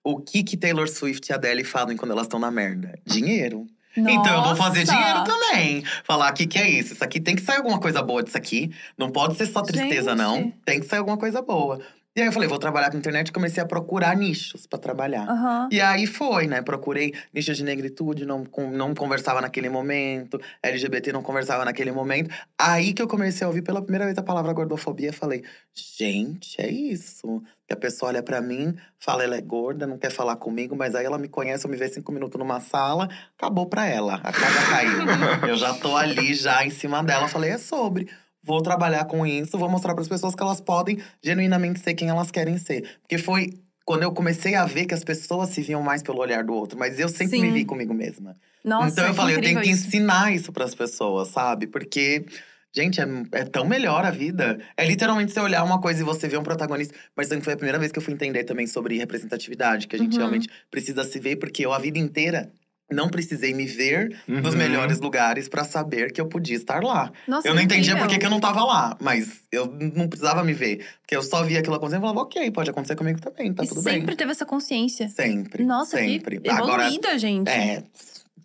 O 0.09 0.21
que 0.21 0.45
que 0.45 0.57
Taylor 0.57 0.87
Swift 0.89 1.29
e 1.29 1.33
a 1.33 1.35
Adele 1.35 1.65
falam 1.65 1.97
quando 1.97 2.13
elas 2.13 2.27
estão 2.27 2.39
na 2.39 2.49
merda? 2.49 2.97
Dinheiro. 3.05 3.67
Então 3.97 4.37
eu 4.37 4.45
vou 4.45 4.55
fazer 4.55 4.87
Nossa. 4.87 4.93
dinheiro 4.93 5.25
também. 5.25 5.83
Falar, 6.05 6.31
o 6.31 6.35
que, 6.35 6.47
que 6.47 6.61
é 6.61 6.71
isso? 6.71 6.93
Isso 6.93 7.03
aqui 7.03 7.19
tem 7.19 7.35
que 7.35 7.43
sair 7.43 7.57
alguma 7.57 7.81
coisa 7.81 8.01
boa 8.03 8.23
disso 8.23 8.37
aqui. 8.37 8.71
Não 8.97 9.11
pode 9.11 9.37
ser 9.37 9.47
só 9.47 9.63
tristeza, 9.63 10.11
Gente. 10.11 10.19
não. 10.19 10.53
Tem 10.65 10.79
que 10.79 10.87
sair 10.87 11.01
alguma 11.01 11.17
coisa 11.17 11.43
boa. 11.43 11.81
E 12.15 12.21
aí 12.21 12.29
eu 12.29 12.33
falei, 12.33 12.49
vou 12.49 12.59
trabalhar 12.59 12.91
com 12.91 12.97
internet 12.97 13.29
e 13.29 13.33
comecei 13.33 13.63
a 13.63 13.67
procurar 13.67 14.17
nichos 14.17 14.67
pra 14.67 14.79
trabalhar. 14.79 15.29
Aham. 15.29 15.69
E 15.73 15.81
aí 15.81 16.07
foi, 16.07 16.47
né? 16.47 16.63
Procurei 16.63 17.13
nicho 17.35 17.53
de 17.53 17.65
negritude, 17.65 18.25
não, 18.25 18.47
não 18.73 18.95
conversava 18.95 19.41
naquele 19.41 19.69
momento. 19.69 20.41
LGBT 20.63 21.13
não 21.13 21.23
conversava 21.23 21.65
naquele 21.65 21.91
momento. 21.91 22.31
Aí 22.57 22.95
que 22.95 23.03
eu 23.03 23.09
comecei 23.09 23.45
a 23.45 23.49
ouvir 23.49 23.63
pela 23.63 23.83
primeira 23.83 24.07
vez 24.07 24.17
a 24.17 24.23
palavra 24.23 24.53
gordofobia. 24.53 25.13
Falei, 25.13 25.43
gente, 25.75 26.59
é 26.59 26.71
isso. 26.71 27.43
Que 27.67 27.73
a 27.73 27.77
pessoa 27.77 28.11
olha 28.11 28.23
pra 28.23 28.41
mim, 28.41 28.77
fala, 28.99 29.25
ela 29.25 29.37
é 29.37 29.41
gorda, 29.41 29.87
não 29.87 29.99
quer 29.99 30.11
falar 30.11 30.37
comigo. 30.37 30.77
Mas 30.77 30.95
aí 30.95 31.05
ela 31.05 31.19
me 31.19 31.29
conhece, 31.29 31.67
eu 31.67 31.71
me 31.71 31.77
vê 31.77 31.89
cinco 31.89 32.13
minutos 32.13 32.39
numa 32.39 32.61
sala. 32.61 33.09
Acabou 33.37 33.67
pra 33.67 33.87
ela, 33.87 34.15
a 34.23 34.33
casa 34.33 34.67
caiu. 34.71 35.49
eu 35.49 35.57
já 35.57 35.75
tô 35.75 35.97
ali, 35.97 36.35
já 36.35 36.65
em 36.65 36.71
cima 36.71 37.03
dela. 37.03 37.27
Falei, 37.29 37.51
é 37.51 37.59
sobre. 37.59 38.09
Vou 38.43 38.63
trabalhar 38.63 39.05
com 39.07 39.27
isso, 39.27 39.59
vou 39.59 39.69
mostrar 39.69 39.93
para 39.93 40.03
as 40.03 40.09
pessoas 40.09 40.35
que 40.35 40.43
elas 40.43 40.61
podem 40.61 41.03
genuinamente 41.21 41.81
ser 41.81 41.95
quem 41.95 42.09
elas 42.09 42.31
querem 42.31 42.57
ser. 42.57 42.99
Porque 43.03 43.19
foi 43.19 43.51
quando 43.85 44.05
eu 44.05 44.13
comecei 44.13 44.55
a 44.55 44.65
ver 44.65 44.87
que 44.87 44.95
as 44.95 45.03
pessoas 45.03 45.51
se 45.51 45.63
viam 45.63 45.83
mais 45.83 46.03
pelo 46.03 46.19
olhar 46.19 46.45
do 46.45 46.53
outro, 46.53 46.79
mas 46.79 46.99
eu 47.01 47.09
sempre 47.09 47.41
me 47.41 47.49
Sim. 47.49 47.53
vi 47.55 47.65
comigo 47.65 47.93
mesma. 47.93 48.37
Nossa, 48.65 48.89
então 48.91 49.07
eu 49.07 49.15
falei, 49.15 49.37
eu 49.37 49.41
tenho 49.41 49.61
que 49.61 49.71
isso. 49.71 49.87
ensinar 49.87 50.33
isso 50.33 50.53
para 50.53 50.65
as 50.65 50.75
pessoas, 50.75 51.29
sabe? 51.29 51.69
Porque 51.69 52.25
Gente, 52.77 53.01
é, 53.01 53.07
é 53.33 53.45
tão 53.45 53.65
melhor 53.65 54.05
a 54.05 54.11
vida. 54.11 54.59
É 54.77 54.85
literalmente 54.85 55.33
você 55.33 55.41
olhar 55.41 55.65
uma 55.65 55.81
coisa 55.81 56.03
e 56.03 56.05
você 56.05 56.29
ver 56.29 56.37
um 56.39 56.43
protagonista. 56.43 56.95
Mas 57.17 57.29
foi 57.43 57.55
a 57.55 57.57
primeira 57.57 57.79
vez 57.79 57.91
que 57.91 57.99
eu 57.99 58.03
fui 58.03 58.13
entender 58.13 58.45
também 58.45 58.67
sobre 58.67 58.99
representatividade, 58.99 59.87
que 59.89 59.97
a 59.97 59.99
gente 59.99 60.13
Uhum. 60.13 60.19
realmente 60.19 60.49
precisa 60.71 61.03
se 61.05 61.19
ver, 61.19 61.37
porque 61.37 61.65
eu 61.65 61.73
a 61.73 61.79
vida 61.79 61.99
inteira 61.99 62.51
não 62.93 63.09
precisei 63.09 63.53
me 63.55 63.67
ver 63.67 64.17
nos 64.29 64.53
Uhum. 64.53 64.59
melhores 64.61 65.01
lugares 65.01 65.49
pra 65.49 65.65
saber 65.65 66.13
que 66.13 66.21
eu 66.21 66.27
podia 66.29 66.55
estar 66.55 66.83
lá. 66.85 67.11
Nossa, 67.27 67.49
Eu 67.49 67.55
não 67.55 67.63
entendia 67.63 67.93
incrível. 67.95 68.07
por 68.07 68.13
que 68.13 68.19
que 68.21 68.27
eu 68.27 68.31
não 68.31 68.39
tava 68.39 68.63
lá, 68.63 68.97
mas 69.01 69.41
eu 69.51 69.67
não 69.67 70.07
precisava 70.07 70.45
me 70.45 70.53
ver. 70.53 70.85
Porque 71.01 71.17
eu 71.17 71.23
só 71.23 71.43
via 71.43 71.59
aquilo 71.61 71.75
acontecendo 71.77 72.01
e 72.01 72.03
falava, 72.03 72.21
ok, 72.21 72.51
pode 72.53 72.69
acontecer 72.71 72.95
comigo 72.95 73.21
também, 73.21 73.53
tá 73.55 73.65
e 73.65 73.69
tudo 73.69 73.81
sempre 73.81 74.07
bem. 74.09 74.17
teve 74.17 74.31
essa 74.31 74.45
consciência. 74.47 75.09
Sempre. 75.09 75.65
Nossa, 75.65 75.97
sempre. 75.97 76.39
que 76.41 76.49
Agora, 76.51 76.83
evoluída, 76.85 77.19
gente. 77.19 77.49
é, 77.49 77.83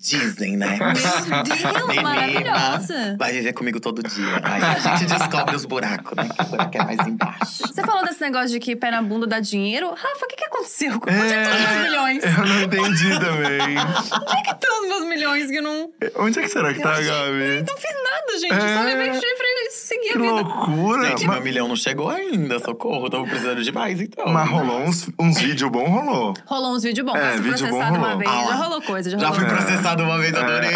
dizem, 0.01 0.57
né? 0.57 0.77
Meu 0.79 1.43
Deus, 1.43 1.87
Menina. 1.87 2.01
maravilhosa. 2.01 3.15
Vai 3.19 3.33
viver 3.33 3.53
comigo 3.53 3.79
todo 3.79 4.01
dia. 4.03 4.41
Aí 4.43 4.61
a 4.63 4.79
gente 4.97 5.05
descobre 5.05 5.55
os 5.55 5.65
buracos, 5.65 6.13
né? 6.15 6.27
Que 6.35 6.41
o 6.43 6.45
buraco 6.47 6.77
é 6.77 6.83
mais 6.85 7.07
embaixo. 7.07 7.67
Você 7.67 7.81
falou 7.83 8.03
desse 8.05 8.21
negócio 8.21 8.49
de 8.49 8.59
que 8.59 8.75
pé 8.75 8.91
na 8.91 9.01
bunda 9.01 9.27
dá 9.27 9.39
dinheiro. 9.39 9.89
Rafa, 9.89 10.25
o 10.25 10.27
que, 10.27 10.35
que 10.35 10.45
aconteceu? 10.45 10.93
Onde 10.95 11.33
é 11.33 11.43
que 11.43 11.49
estão 11.49 11.55
os 11.55 11.69
meus 11.71 11.83
milhões? 11.89 12.23
Eu 12.23 12.45
não 12.45 12.61
entendi 12.63 13.19
também. 13.19 13.77
Onde 13.77 14.37
é 14.37 14.41
que 14.43 14.51
estão 14.51 14.81
os 14.81 14.87
meus 14.87 15.05
milhões 15.05 15.47
que 15.51 15.61
não… 15.61 15.89
Onde 16.17 16.39
é 16.39 16.41
que 16.41 16.49
será 16.49 16.73
que 16.73 16.79
tá, 16.81 16.91
Gabi? 16.93 17.63
Não 17.67 17.77
fiz 17.77 17.95
nada, 18.03 18.39
gente. 18.39 18.55
Só 18.55 18.81
É. 18.81 18.83
levei 18.83 19.13
chifre 19.13 19.45
e 19.45 19.71
segui 19.71 20.01
Que 20.09 20.17
a 20.17 20.21
vida. 20.21 20.31
loucura! 20.33 21.07
Gente, 21.09 21.27
Ma- 21.27 21.33
meu 21.33 21.43
milhão 21.43 21.67
não 21.67 21.75
chegou 21.75 22.09
ainda, 22.09 22.59
socorro. 22.59 23.09
Tô 23.09 23.23
precisando 23.23 23.63
de 23.63 23.71
mais, 23.71 24.01
então. 24.01 24.27
Mas 24.27 24.49
rolou 24.49 24.81
uns, 24.81 25.09
uns 25.19 25.39
vídeos 25.39 25.69
bons, 25.71 25.87
rolou. 25.89 26.33
Rolou 26.45 26.75
uns 26.75 26.83
vídeos 26.83 27.05
bons. 27.05 27.15
É, 27.15 27.35
É, 27.35 27.37
vídeo 27.37 27.43
bom 27.43 27.49
processado 27.49 27.97
uma 27.97 28.07
rolou. 28.13 28.17
vez. 28.17 28.31
Ah 28.31 28.45
já 28.47 28.55
rolou 28.55 28.81
coisa, 28.81 29.09
já, 29.09 29.17
Já 29.17 29.27
rolou 29.27 29.39
fui 29.41 29.49
coisa. 29.49 29.65
Processado 29.91 30.03
uma 30.03 30.17
vez, 30.17 30.33
adorei. 30.33 30.69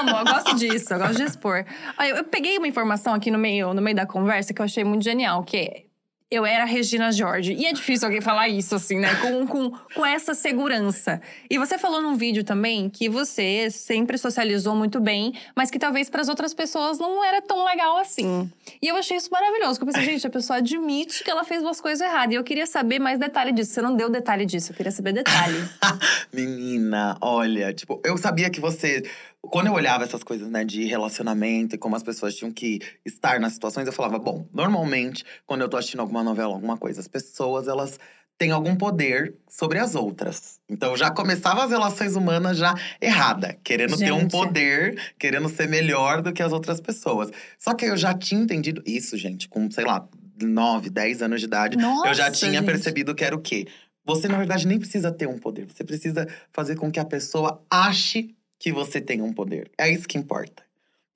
Amo, 0.00 0.10
eu 0.10 0.24
gosto 0.24 0.56
disso, 0.56 0.92
eu 0.92 0.98
gosto 0.98 1.16
de 1.16 1.22
expor. 1.22 1.64
Aí, 1.96 2.10
eu 2.10 2.24
peguei 2.24 2.58
uma 2.58 2.68
informação 2.68 3.14
aqui 3.14 3.30
no 3.30 3.38
meio, 3.38 3.72
no 3.74 3.82
meio 3.82 3.96
da 3.96 4.06
conversa 4.06 4.52
que 4.52 4.60
eu 4.60 4.64
achei 4.64 4.84
muito 4.84 5.04
genial, 5.04 5.42
que 5.44 5.86
eu 6.30 6.46
era 6.46 6.64
Regina 6.64 7.10
George. 7.10 7.54
E 7.54 7.66
é 7.66 7.72
difícil 7.72 8.06
alguém 8.06 8.20
falar 8.20 8.48
isso, 8.48 8.74
assim, 8.74 9.00
né? 9.00 9.14
Com, 9.16 9.46
com, 9.46 9.70
com 9.94 10.06
essa 10.06 10.32
segurança. 10.32 11.20
E 11.50 11.58
você 11.58 11.76
falou 11.76 12.00
num 12.00 12.14
vídeo 12.14 12.44
também 12.44 12.88
que 12.88 13.08
você 13.08 13.68
sempre 13.70 14.16
socializou 14.16 14.76
muito 14.76 15.00
bem, 15.00 15.34
mas 15.56 15.70
que 15.70 15.78
talvez 15.78 16.08
para 16.08 16.20
as 16.20 16.28
outras 16.28 16.54
pessoas 16.54 16.98
não 17.00 17.24
era 17.24 17.42
tão 17.42 17.64
legal 17.64 17.98
assim. 17.98 18.48
E 18.80 18.86
eu 18.86 18.94
achei 18.94 19.16
isso 19.16 19.28
maravilhoso. 19.30 19.80
Porque 19.80 19.90
eu 19.90 19.94
pensei, 19.94 20.12
gente, 20.12 20.26
a 20.26 20.30
pessoa 20.30 20.58
admite 20.58 21.24
que 21.24 21.30
ela 21.30 21.42
fez 21.42 21.62
umas 21.62 21.80
coisas 21.80 22.00
erradas. 22.00 22.32
E 22.32 22.36
eu 22.36 22.44
queria 22.44 22.66
saber 22.66 23.00
mais 23.00 23.18
detalhe 23.18 23.50
disso. 23.50 23.72
Você 23.72 23.82
não 23.82 23.96
deu 23.96 24.08
detalhe 24.08 24.46
disso, 24.46 24.70
eu 24.70 24.76
queria 24.76 24.92
saber 24.92 25.12
detalhe. 25.12 25.68
Menina, 26.32 27.16
olha, 27.20 27.74
tipo, 27.74 28.00
eu 28.04 28.16
sabia 28.16 28.48
que 28.50 28.60
você. 28.60 29.02
Quando 29.42 29.68
eu 29.68 29.72
olhava 29.72 30.04
essas 30.04 30.22
coisas, 30.22 30.48
né, 30.50 30.64
de 30.64 30.84
relacionamento 30.84 31.74
e 31.74 31.78
como 31.78 31.96
as 31.96 32.02
pessoas 32.02 32.34
tinham 32.34 32.52
que 32.52 32.80
estar 33.04 33.40
nas 33.40 33.54
situações, 33.54 33.86
eu 33.86 33.92
falava, 33.92 34.18
bom, 34.18 34.46
normalmente, 34.52 35.24
quando 35.46 35.62
eu 35.62 35.68
tô 35.68 35.76
assistindo 35.76 36.00
alguma 36.00 36.22
novela, 36.22 36.52
alguma 36.54 36.76
coisa, 36.76 37.00
as 37.00 37.08
pessoas, 37.08 37.66
elas 37.66 37.98
têm 38.36 38.52
algum 38.52 38.74
poder 38.76 39.34
sobre 39.48 39.78
as 39.78 39.94
outras. 39.94 40.60
Então 40.68 40.96
já 40.96 41.10
começava 41.10 41.64
as 41.64 41.70
relações 41.70 42.16
humanas 42.16 42.56
já 42.56 42.74
errada, 43.00 43.58
querendo 43.62 43.98
ter 43.98 44.12
um 44.12 44.20
Gente. 44.20 44.30
poder, 44.30 45.12
querendo 45.18 45.48
ser 45.48 45.68
melhor 45.68 46.22
do 46.22 46.32
que 46.32 46.42
as 46.42 46.52
outras 46.52 46.80
pessoas. 46.80 47.30
Só 47.58 47.74
que 47.74 47.84
eu 47.84 47.96
já 47.96 48.14
tinha 48.14 48.40
entendido 48.40 48.82
isso, 48.86 49.16
gente, 49.18 49.46
com, 49.46 49.70
sei 49.70 49.84
lá, 49.84 50.08
9, 50.40 50.88
10 50.88 51.22
anos 51.22 51.40
de 51.40 51.46
idade. 51.46 51.76
eu 51.76 51.82
já 51.82 51.88
Nossa, 51.88 52.30
tinha 52.30 52.52
gente. 52.52 52.64
percebido 52.64 53.14
que 53.14 53.24
era 53.24 53.36
o 53.36 53.40
quê? 53.40 53.66
Você, 54.06 54.26
na 54.26 54.38
verdade, 54.38 54.66
nem 54.66 54.78
precisa 54.78 55.12
ter 55.12 55.28
um 55.28 55.38
poder. 55.38 55.66
Você 55.66 55.84
precisa 55.84 56.26
fazer 56.50 56.76
com 56.76 56.90
que 56.90 56.98
a 56.98 57.04
pessoa 57.04 57.62
ache 57.70 58.34
que 58.60 58.70
você 58.70 59.00
tem 59.00 59.22
um 59.22 59.32
poder. 59.32 59.70
É 59.76 59.90
isso 59.90 60.06
que 60.06 60.18
importa. 60.18 60.62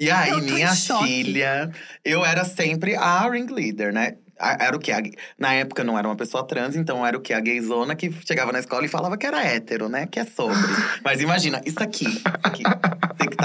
E 0.01 0.11
aí, 0.11 0.31
Eu 0.31 0.43
minha 0.43 0.75
filha, 0.75 1.71
eu 2.05 2.25
era 2.25 2.45
sempre 2.45 2.97
a 2.97 3.31
ringleader, 3.31 3.93
né? 3.93 4.17
Era 4.37 4.77
o 4.77 4.81
que? 4.81 4.91
Na 5.39 5.55
época 5.55 5.85
não 5.85 5.97
era 5.97 6.09
uma 6.09 6.17
pessoa 6.17 6.45
trans, 6.45 6.75
então 6.75 7.07
era 7.07 7.17
o 7.17 7.21
que? 7.21 7.33
A 7.33 7.39
gayzona 7.39 7.95
que 7.95 8.11
chegava 8.27 8.51
na 8.51 8.59
escola 8.59 8.85
e 8.85 8.89
falava 8.89 9.17
que 9.17 9.25
era 9.25 9.45
hétero, 9.45 9.89
né? 9.89 10.09
Que 10.11 10.19
é 10.19 10.25
sobre. 10.25 10.57
Mas 11.05 11.21
imagina, 11.21 11.61
isso 11.65 11.81
aqui, 11.81 12.07
isso 12.07 12.25
aqui. 12.43 12.65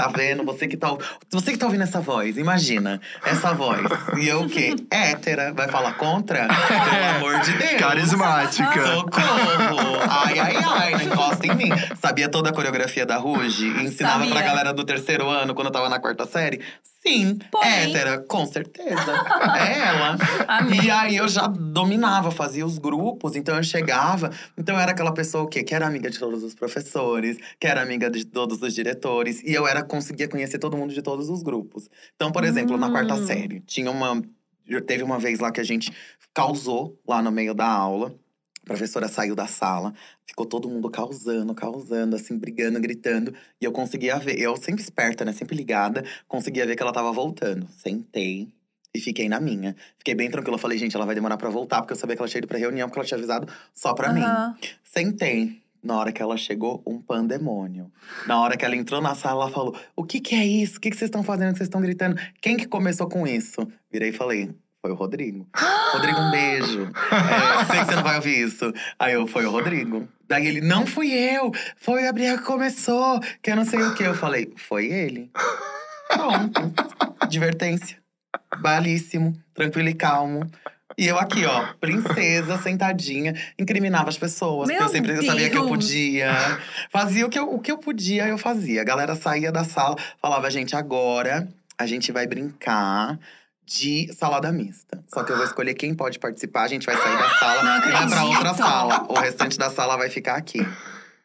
Tá 0.00 0.08
vendo, 0.08 0.44
você 0.44 0.66
que 0.66 0.76
tá. 0.76 0.88
Você 1.30 1.52
que 1.52 1.58
tá 1.58 1.66
ouvindo 1.66 1.82
essa 1.82 2.00
voz, 2.00 2.36
imagina, 2.38 3.00
essa 3.24 3.52
voz. 3.52 3.80
E 4.18 4.26
eu 4.28 4.42
o 4.42 4.48
quê? 4.48 4.74
Hétera. 4.90 5.52
Vai 5.52 5.68
falar 5.68 5.92
contra? 5.94 6.46
Pelo 6.48 7.04
amor 7.16 7.40
de 7.40 7.52
Deus. 7.52 7.80
Carismática. 7.80 8.86
Socorro! 8.86 9.98
Ai, 10.08 10.38
ai, 10.38 10.56
ai, 10.56 10.90
não 10.92 11.02
encosta 11.02 11.46
em 11.46 11.54
mim. 11.54 11.70
Sabia 12.00 12.28
toda 12.28 12.50
a 12.50 12.52
coreografia 12.52 13.04
da 13.04 13.16
Ruge? 13.16 13.66
Ensinava 13.82 14.20
Sabia. 14.20 14.32
pra 14.32 14.42
galera 14.42 14.72
do 14.72 14.84
terceiro 14.84 15.28
ano, 15.28 15.54
quando 15.54 15.66
eu 15.66 15.72
tava 15.72 15.88
na 15.88 15.98
quarta 16.00 16.26
série? 16.26 16.60
Sim, 17.06 17.38
Porém- 17.50 17.70
hétera, 17.94 18.18
com 18.28 18.44
certeza. 18.44 19.10
É 19.58 19.78
ela. 19.88 20.16
Amém. 20.46 20.84
E 20.84 20.90
aí 20.90 21.16
eu 21.16 21.26
já 21.28 21.46
dominava, 21.46 22.30
fazia 22.30 22.64
os 22.66 22.76
grupos, 22.76 23.34
então 23.36 23.56
eu 23.56 23.62
chegava. 23.62 24.30
Então 24.56 24.74
eu 24.74 24.80
era 24.80 24.90
aquela 24.92 25.12
pessoa 25.12 25.44
o 25.44 25.46
quê? 25.46 25.62
Que 25.62 25.74
era 25.74 25.86
amiga 25.86 26.10
de 26.10 26.18
todos 26.18 26.42
os 26.42 26.54
professores, 26.54 27.38
que 27.58 27.66
era 27.66 27.80
amiga 27.80 28.10
de 28.10 28.26
todos 28.26 28.60
os 28.60 28.74
diretores. 28.74 29.42
E 29.44 29.54
eu 29.54 29.66
era 29.66 29.82
conseguia 29.90 30.28
conhecer 30.28 30.58
todo 30.60 30.76
mundo 30.76 30.94
de 30.94 31.02
todos 31.02 31.28
os 31.28 31.42
grupos. 31.42 31.90
Então, 32.14 32.30
por 32.30 32.44
exemplo, 32.44 32.78
na 32.78 32.88
quarta 32.90 33.14
Hum. 33.14 33.26
série, 33.26 33.60
tinha 33.60 33.90
uma. 33.90 34.22
Teve 34.86 35.02
uma 35.02 35.18
vez 35.18 35.40
lá 35.40 35.50
que 35.50 35.60
a 35.60 35.64
gente 35.64 35.92
causou 36.32 36.96
lá 37.06 37.20
no 37.20 37.32
meio 37.32 37.52
da 37.52 37.66
aula. 37.66 38.14
A 38.62 38.66
professora 38.66 39.08
saiu 39.08 39.34
da 39.34 39.48
sala, 39.48 39.92
ficou 40.24 40.46
todo 40.46 40.68
mundo 40.68 40.88
causando, 40.88 41.52
causando, 41.54 42.14
assim, 42.14 42.38
brigando, 42.38 42.78
gritando. 42.78 43.34
E 43.60 43.64
eu 43.64 43.72
conseguia 43.72 44.16
ver, 44.18 44.38
eu 44.38 44.56
sempre 44.56 44.80
esperta, 44.80 45.24
né? 45.24 45.32
Sempre 45.32 45.56
ligada, 45.56 46.04
conseguia 46.28 46.64
ver 46.64 46.76
que 46.76 46.82
ela 46.82 46.92
tava 46.92 47.10
voltando. 47.10 47.66
Sentei 47.76 48.48
e 48.94 49.00
fiquei 49.00 49.28
na 49.28 49.40
minha. 49.40 49.74
Fiquei 49.98 50.14
bem 50.14 50.30
tranquila. 50.30 50.56
Falei, 50.56 50.78
gente, 50.78 50.94
ela 50.94 51.06
vai 51.06 51.16
demorar 51.16 51.36
pra 51.36 51.48
voltar, 51.50 51.80
porque 51.80 51.94
eu 51.94 51.96
sabia 51.96 52.14
que 52.14 52.22
ela 52.22 52.28
tinha 52.28 52.38
ido 52.38 52.46
pra 52.46 52.58
reunião, 52.58 52.86
porque 52.88 53.00
ela 53.00 53.06
tinha 53.06 53.18
avisado 53.18 53.52
só 53.74 53.92
pra 53.92 54.12
mim. 54.12 54.20
Aham. 54.22 54.54
Sentei. 54.84 55.59
Na 55.82 55.96
hora 55.96 56.12
que 56.12 56.20
ela 56.20 56.36
chegou, 56.36 56.82
um 56.86 57.00
pandemônio. 57.00 57.90
Na 58.26 58.40
hora 58.40 58.56
que 58.56 58.64
ela 58.64 58.76
entrou 58.76 59.00
na 59.00 59.14
sala, 59.14 59.44
ela 59.44 59.50
falou: 59.50 59.74
O 59.96 60.04
que 60.04 60.20
que 60.20 60.34
é 60.34 60.44
isso? 60.44 60.76
O 60.76 60.80
que 60.80 60.90
que 60.90 60.96
vocês 60.96 61.08
estão 61.08 61.22
fazendo? 61.22 61.52
que 61.52 61.58
Vocês 61.58 61.68
estão 61.68 61.80
gritando? 61.80 62.20
Quem 62.40 62.56
que 62.56 62.66
começou 62.66 63.08
com 63.08 63.26
isso? 63.26 63.66
Virei 63.90 64.10
e 64.10 64.12
falei: 64.12 64.54
Foi 64.82 64.90
o 64.90 64.94
Rodrigo. 64.94 65.48
Rodrigo, 65.92 66.20
um 66.20 66.30
beijo. 66.30 66.92
É, 67.10 67.64
sei 67.64 67.80
que 67.80 67.86
você 67.86 67.96
não 67.96 68.02
vai 68.02 68.16
ouvir 68.16 68.46
isso. 68.46 68.72
Aí 68.98 69.14
eu, 69.14 69.26
foi 69.26 69.46
o 69.46 69.50
Rodrigo. 69.50 70.06
Daí 70.28 70.46
ele, 70.46 70.60
não 70.60 70.86
fui 70.86 71.12
eu, 71.12 71.50
foi 71.76 72.02
o 72.02 72.04
Gabriel 72.04 72.38
que 72.38 72.44
começou, 72.44 73.18
que 73.42 73.50
eu 73.50 73.56
não 73.56 73.64
sei 73.64 73.82
o 73.82 73.94
que. 73.94 74.04
Eu 74.04 74.14
falei, 74.14 74.52
foi 74.56 74.86
ele. 74.86 75.30
Pronto. 76.08 76.72
Advertência. 77.18 77.98
Balíssimo, 78.60 79.32
tranquilo 79.54 79.88
e 79.88 79.94
calmo. 79.94 80.48
E 81.00 81.06
eu 81.06 81.18
aqui, 81.18 81.46
ó, 81.46 81.64
princesa, 81.80 82.58
sentadinha, 82.58 83.34
incriminava 83.58 84.10
as 84.10 84.18
pessoas. 84.18 84.68
Meu 84.68 84.76
porque 84.76 84.84
eu 84.84 84.92
sempre 84.92 85.26
sabia 85.26 85.48
que 85.48 85.56
eu 85.56 85.64
Deus. 85.64 85.70
podia. 85.70 86.60
Fazia 86.90 87.24
o 87.24 87.30
que 87.30 87.38
eu, 87.38 87.50
o 87.54 87.58
que 87.58 87.72
eu 87.72 87.78
podia, 87.78 88.28
eu 88.28 88.36
fazia. 88.36 88.82
A 88.82 88.84
galera 88.84 89.16
saía 89.16 89.50
da 89.50 89.64
sala, 89.64 89.96
falava, 90.20 90.50
gente, 90.50 90.76
agora 90.76 91.48
a 91.78 91.86
gente 91.86 92.12
vai 92.12 92.26
brincar 92.26 93.18
de 93.64 94.12
salada 94.12 94.52
mista. 94.52 95.02
Só 95.08 95.24
que 95.24 95.32
eu 95.32 95.36
vou 95.36 95.46
escolher 95.46 95.72
quem 95.72 95.94
pode 95.94 96.18
participar, 96.18 96.64
a 96.64 96.68
gente 96.68 96.84
vai 96.84 96.94
sair 96.94 97.16
da 97.16 97.30
sala 97.30 97.78
e 97.88 97.92
vai 97.92 98.06
pra 98.06 98.24
outra 98.24 98.54
sala. 98.54 99.06
O 99.08 99.18
restante 99.18 99.56
da 99.56 99.70
sala 99.70 99.96
vai 99.96 100.10
ficar 100.10 100.34
aqui. 100.36 100.60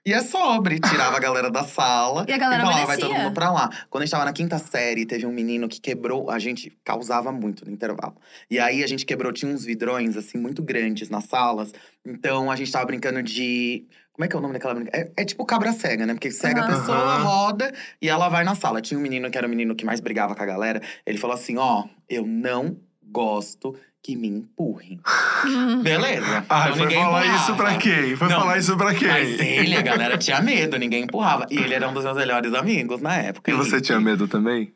E 0.08 0.14
é 0.14 0.22
sobre, 0.22 0.80
tirava 0.80 1.18
a 1.18 1.20
galera 1.20 1.50
da 1.50 1.64
sala 1.64 2.28
E 2.30 2.32
a 2.32 2.38
galera 2.38 2.62
falava, 2.62 2.86
vai 2.86 2.98
todo 2.98 3.16
mundo 3.16 3.34
pra 3.34 3.52
lá. 3.52 3.72
Quando 3.90 4.04
a 4.04 4.06
gente 4.06 4.12
tava 4.12 4.26
na 4.26 4.34
quinta 4.34 4.60
série, 4.60 5.04
teve 5.04 5.26
um 5.26 5.32
menino 5.32 5.68
que 5.68 5.82
quebrou, 5.82 6.30
a 6.30 6.38
gente 6.38 6.78
causava 6.84 7.32
muito 7.32 7.66
no 7.66 7.72
intervalo. 7.72 8.16
E 8.48 8.60
aí 8.60 8.84
a 8.84 8.88
gente 8.88 9.04
quebrou, 9.04 9.34
tinha 9.34 9.52
uns 9.52 9.66
vidrões, 9.66 10.16
assim, 10.16 10.38
muito 10.38 10.62
grandes 10.62 11.10
nas 11.10 11.24
salas. 11.24 11.74
Então 12.06 12.52
a 12.52 12.56
gente 12.56 12.72
tava 12.72 12.86
brincando 12.86 13.24
de. 13.24 13.88
Como 14.14 14.24
é 14.24 14.28
que 14.28 14.36
é 14.36 14.40
o 14.40 14.42
nome 14.44 14.54
daquela 14.54 14.76
brincadeira? 14.76 15.12
É, 15.18 15.24
é 15.24 15.26
tipo 15.26 15.44
cabra 15.44 15.74
cega, 15.74 16.06
né? 16.06 16.14
Porque 16.14 16.30
cega 16.30 16.62
a 16.62 16.66
Aham. 16.66 16.80
pessoa, 16.80 17.18
roda 17.18 17.74
e 18.00 18.08
ela 18.08 18.30
vai 18.30 18.44
na 18.44 18.54
sala. 18.54 18.84
Tinha 18.84 19.00
um 19.00 19.02
menino 19.02 19.32
que 19.32 19.38
era 19.40 19.48
o 19.48 19.50
menino 19.50 19.76
que 19.76 19.86
mais 19.86 20.00
brigava 20.00 20.36
com 20.36 20.44
a 20.44 20.46
galera. 20.46 20.84
Ele 21.04 21.18
falou 21.18 21.36
assim: 21.36 21.58
ó, 21.58 21.84
eu 22.08 22.28
não 22.28 22.78
gosto 23.04 23.76
que 24.06 24.16
me 24.16 24.28
empurrem. 24.28 25.00
Beleza? 25.82 26.46
Ah, 26.48 26.66
Então 26.66 26.78
foi 26.78 26.86
ninguém 26.86 27.04
falar 27.04 27.26
empurrava. 27.26 27.44
isso 27.44 27.56
pra 27.56 27.78
quem? 27.78 28.16
Foi 28.16 28.28
Não, 28.28 28.40
falar 28.42 28.58
isso 28.60 28.78
pra 28.78 28.94
quem? 28.94 29.08
Mas 29.08 29.40
ele, 29.40 29.76
a 29.76 29.82
galera 29.82 30.16
tinha 30.16 30.40
medo, 30.46 30.78
ninguém 30.78 31.06
empurrava. 31.06 31.48
E 31.50 31.58
ele 31.58 31.74
era 31.74 31.90
um 31.90 31.94
dos 31.94 32.04
meus 32.04 32.16
melhores 32.16 32.54
amigos 32.54 33.02
na 33.02 33.16
época. 33.16 33.50
E 33.50 33.56
você 33.56 33.82
tinha 33.82 34.00
medo 34.00 34.28
também? 34.28 34.72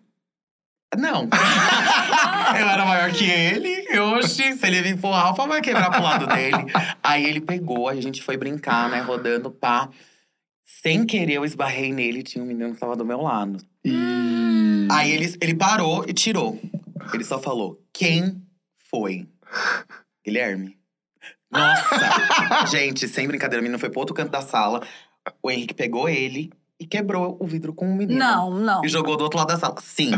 Não. 0.98 1.30
eu 2.60 2.68
era 2.68 2.84
maior 2.86 3.12
que 3.12 3.24
ele. 3.30 3.86
E 3.92 4.00
Oxi, 4.00 4.54
se 4.58 4.66
ele 4.66 4.82
me 4.82 4.90
empurrar, 4.90 5.30
o 5.32 5.36
pau 5.36 5.48
vai 5.48 5.62
quebrar 5.62 5.92
pro 5.92 6.02
lado 6.02 6.26
dele. 6.26 6.66
Aí 7.04 7.24
ele 7.24 7.40
pegou, 7.40 7.88
aí 7.88 8.00
a 8.00 8.02
gente 8.02 8.24
foi 8.24 8.36
brincar, 8.36 8.90
né? 8.90 9.00
Rodando, 9.02 9.52
pá. 9.52 9.90
Sem 10.66 11.06
querer, 11.06 11.34
eu 11.34 11.46
esbarrei 11.46 11.94
nele. 11.94 12.24
Tinha 12.24 12.44
um 12.44 12.48
menino 12.48 12.74
que 12.74 12.80
tava 12.80 12.96
do 12.96 13.06
meu 13.06 13.22
lado. 13.22 13.58
Hum. 13.86 14.88
Aí 14.90 15.12
ele, 15.12 15.36
ele 15.40 15.54
parou 15.54 16.04
e 16.08 16.14
tirou. 16.14 16.60
Ele 17.14 17.24
só 17.24 17.40
falou, 17.40 17.80
quem 17.94 18.42
foi? 18.90 19.28
Guilherme. 20.26 20.78
Nossa! 21.52 22.68
gente, 22.70 23.08
sem 23.08 23.28
brincadeira, 23.28 23.62
o 23.62 23.64
menino 23.64 23.80
foi 23.80 23.90
pro 23.90 24.00
outro 24.00 24.16
canto 24.16 24.32
da 24.32 24.42
sala. 24.42 24.86
O 25.42 25.50
Henrique 25.50 25.74
pegou 25.74 26.08
ele 26.08 26.52
e 26.80 26.86
quebrou 26.86 27.38
o 27.40 27.46
vidro 27.46 27.74
com 27.74 27.92
o 27.92 27.96
menino. 27.96 28.20
Não, 28.20 28.52
não. 28.52 28.86
E 28.86 28.90
jogou 28.90 29.18
do 29.18 29.24
outro 29.24 29.40
lado 29.40 29.50
da 29.50 29.58
sala. 29.58 29.76
Sim, 29.82 30.12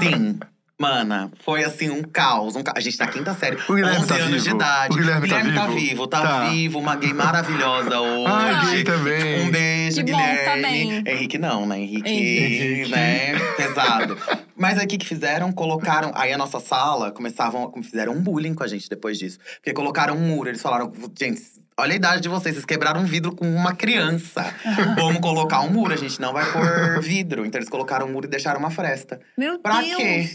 sim. 0.00 0.38
Mana, 0.80 1.30
foi 1.44 1.62
assim 1.62 1.90
um 1.90 2.02
caos. 2.02 2.56
um 2.56 2.62
ca- 2.62 2.72
A 2.76 2.80
gente 2.80 2.96
tá 2.98 3.06
quinta 3.06 3.32
série, 3.34 3.56
O 3.68 3.74
Guilherme 3.74 3.98
11 3.98 4.08
tá 4.08 4.14
anos 4.16 4.26
vivo? 4.30 4.42
de 4.42 4.50
idade. 4.50 4.94
O 4.94 4.96
Guilherme 4.98 5.28
tá 5.28 5.36
tá 5.36 5.66
vivo? 5.66 5.74
vivo, 5.78 6.06
tá, 6.08 6.20
Tá. 6.22 6.44
vivo. 6.48 6.78
Uma 6.80 6.96
gay 6.96 7.12
maravilhosa 7.12 8.00
hoje. 8.00 8.32
Ai, 8.32 8.66
gay 8.70 8.84
também. 8.84 9.42
Um 9.46 9.50
beijo, 9.50 10.04
Que 10.04 10.10
bom, 10.12 10.18
Guilherme. 10.18 10.44
tá 10.44 10.68
bem. 10.68 11.04
Henrique 11.06 11.38
não, 11.38 11.66
né? 11.66 11.78
Henrique, 11.78 12.08
Henrique. 12.10 12.90
né? 12.90 13.38
Pesado. 13.56 14.18
Mas 14.56 14.78
aí 14.78 14.84
o 14.84 14.88
que 14.88 14.98
que 14.98 15.06
fizeram? 15.06 15.52
Colocaram… 15.52 16.10
Aí 16.14 16.32
a 16.32 16.38
nossa 16.38 16.58
sala, 16.58 17.12
começavam… 17.12 17.72
Fizeram 17.82 18.12
um 18.14 18.20
bullying 18.20 18.54
com 18.54 18.64
a 18.64 18.66
gente 18.66 18.88
depois 18.88 19.18
disso. 19.18 19.38
Porque 19.56 19.72
colocaram 19.72 20.16
um 20.16 20.20
muro. 20.20 20.48
Eles 20.48 20.62
falaram… 20.62 20.92
Gente, 21.18 21.42
olha 21.76 21.92
a 21.92 21.96
idade 21.96 22.22
de 22.22 22.28
vocês. 22.28 22.54
Vocês 22.54 22.64
quebraram 22.64 23.00
um 23.02 23.04
vidro 23.04 23.32
com 23.34 23.46
uma 23.48 23.74
criança. 23.74 24.52
Vamos 24.96 25.20
colocar 25.20 25.60
um 25.60 25.70
muro. 25.70 25.92
A 25.92 25.96
gente 25.96 26.20
não 26.20 26.32
vai 26.32 26.44
pôr 26.50 27.00
vidro. 27.00 27.44
Então 27.46 27.58
eles 27.60 27.68
colocaram 27.70 28.06
um 28.06 28.12
muro 28.12 28.26
e 28.26 28.30
deixaram 28.30 28.58
uma 28.58 28.70
fresta. 28.70 29.20
Meu 29.38 29.58
Pra 29.60 29.80
Deus. 29.80 29.96
quê? 29.96 30.30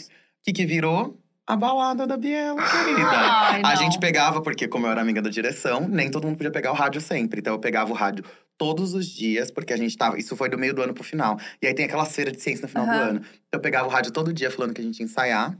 O 0.48 0.50
que 0.50 0.54
que 0.54 0.66
virou? 0.66 1.20
A 1.46 1.58
balada 1.58 2.08
da 2.08 2.16
Biela, 2.16 2.56
querida. 2.56 3.10
Ai, 3.12 3.62
a 3.66 3.76
gente 3.76 4.00
pegava, 4.00 4.42
porque 4.42 4.66
como 4.66 4.88
eu 4.88 4.92
era 4.92 5.02
amiga 5.02 5.22
da 5.22 5.30
direção, 5.30 5.90
nem 5.90 6.10
todo 6.10 6.26
mundo 6.26 6.38
podia 6.38 6.50
pegar 6.50 6.72
o 6.72 6.74
rádio 6.74 7.02
sempre. 7.02 7.42
Então 7.42 7.52
eu 7.52 7.60
pegava 7.60 7.92
o 7.92 7.94
rádio 7.94 8.24
todos 8.58 8.94
os 8.94 9.08
dias, 9.08 9.52
porque 9.52 9.74
a 9.74 9.78
gente 9.78 9.98
tava… 9.98 10.18
Isso 10.18 10.38
foi 10.38 10.48
do 10.48 10.58
meio 10.58 10.74
do 10.74 10.82
ano 10.82 10.94
pro 10.94 11.04
final. 11.04 11.38
E 11.62 11.68
aí 11.68 11.74
tem 11.74 11.84
aquela 11.84 12.06
feira 12.06 12.32
de 12.32 12.42
ciência 12.42 12.62
no 12.62 12.70
final 12.70 12.86
do 12.86 12.92
Aham. 12.94 13.02
ano. 13.10 13.20
Então 13.20 13.58
eu 13.58 13.60
pegava 13.60 13.90
o 13.90 13.92
rádio 13.92 14.14
todo 14.14 14.32
dia 14.32 14.50
falando 14.50 14.74
que 14.74 14.80
a 14.80 14.84
gente 14.86 14.98
ia 15.00 15.04
ensaiar. 15.04 15.54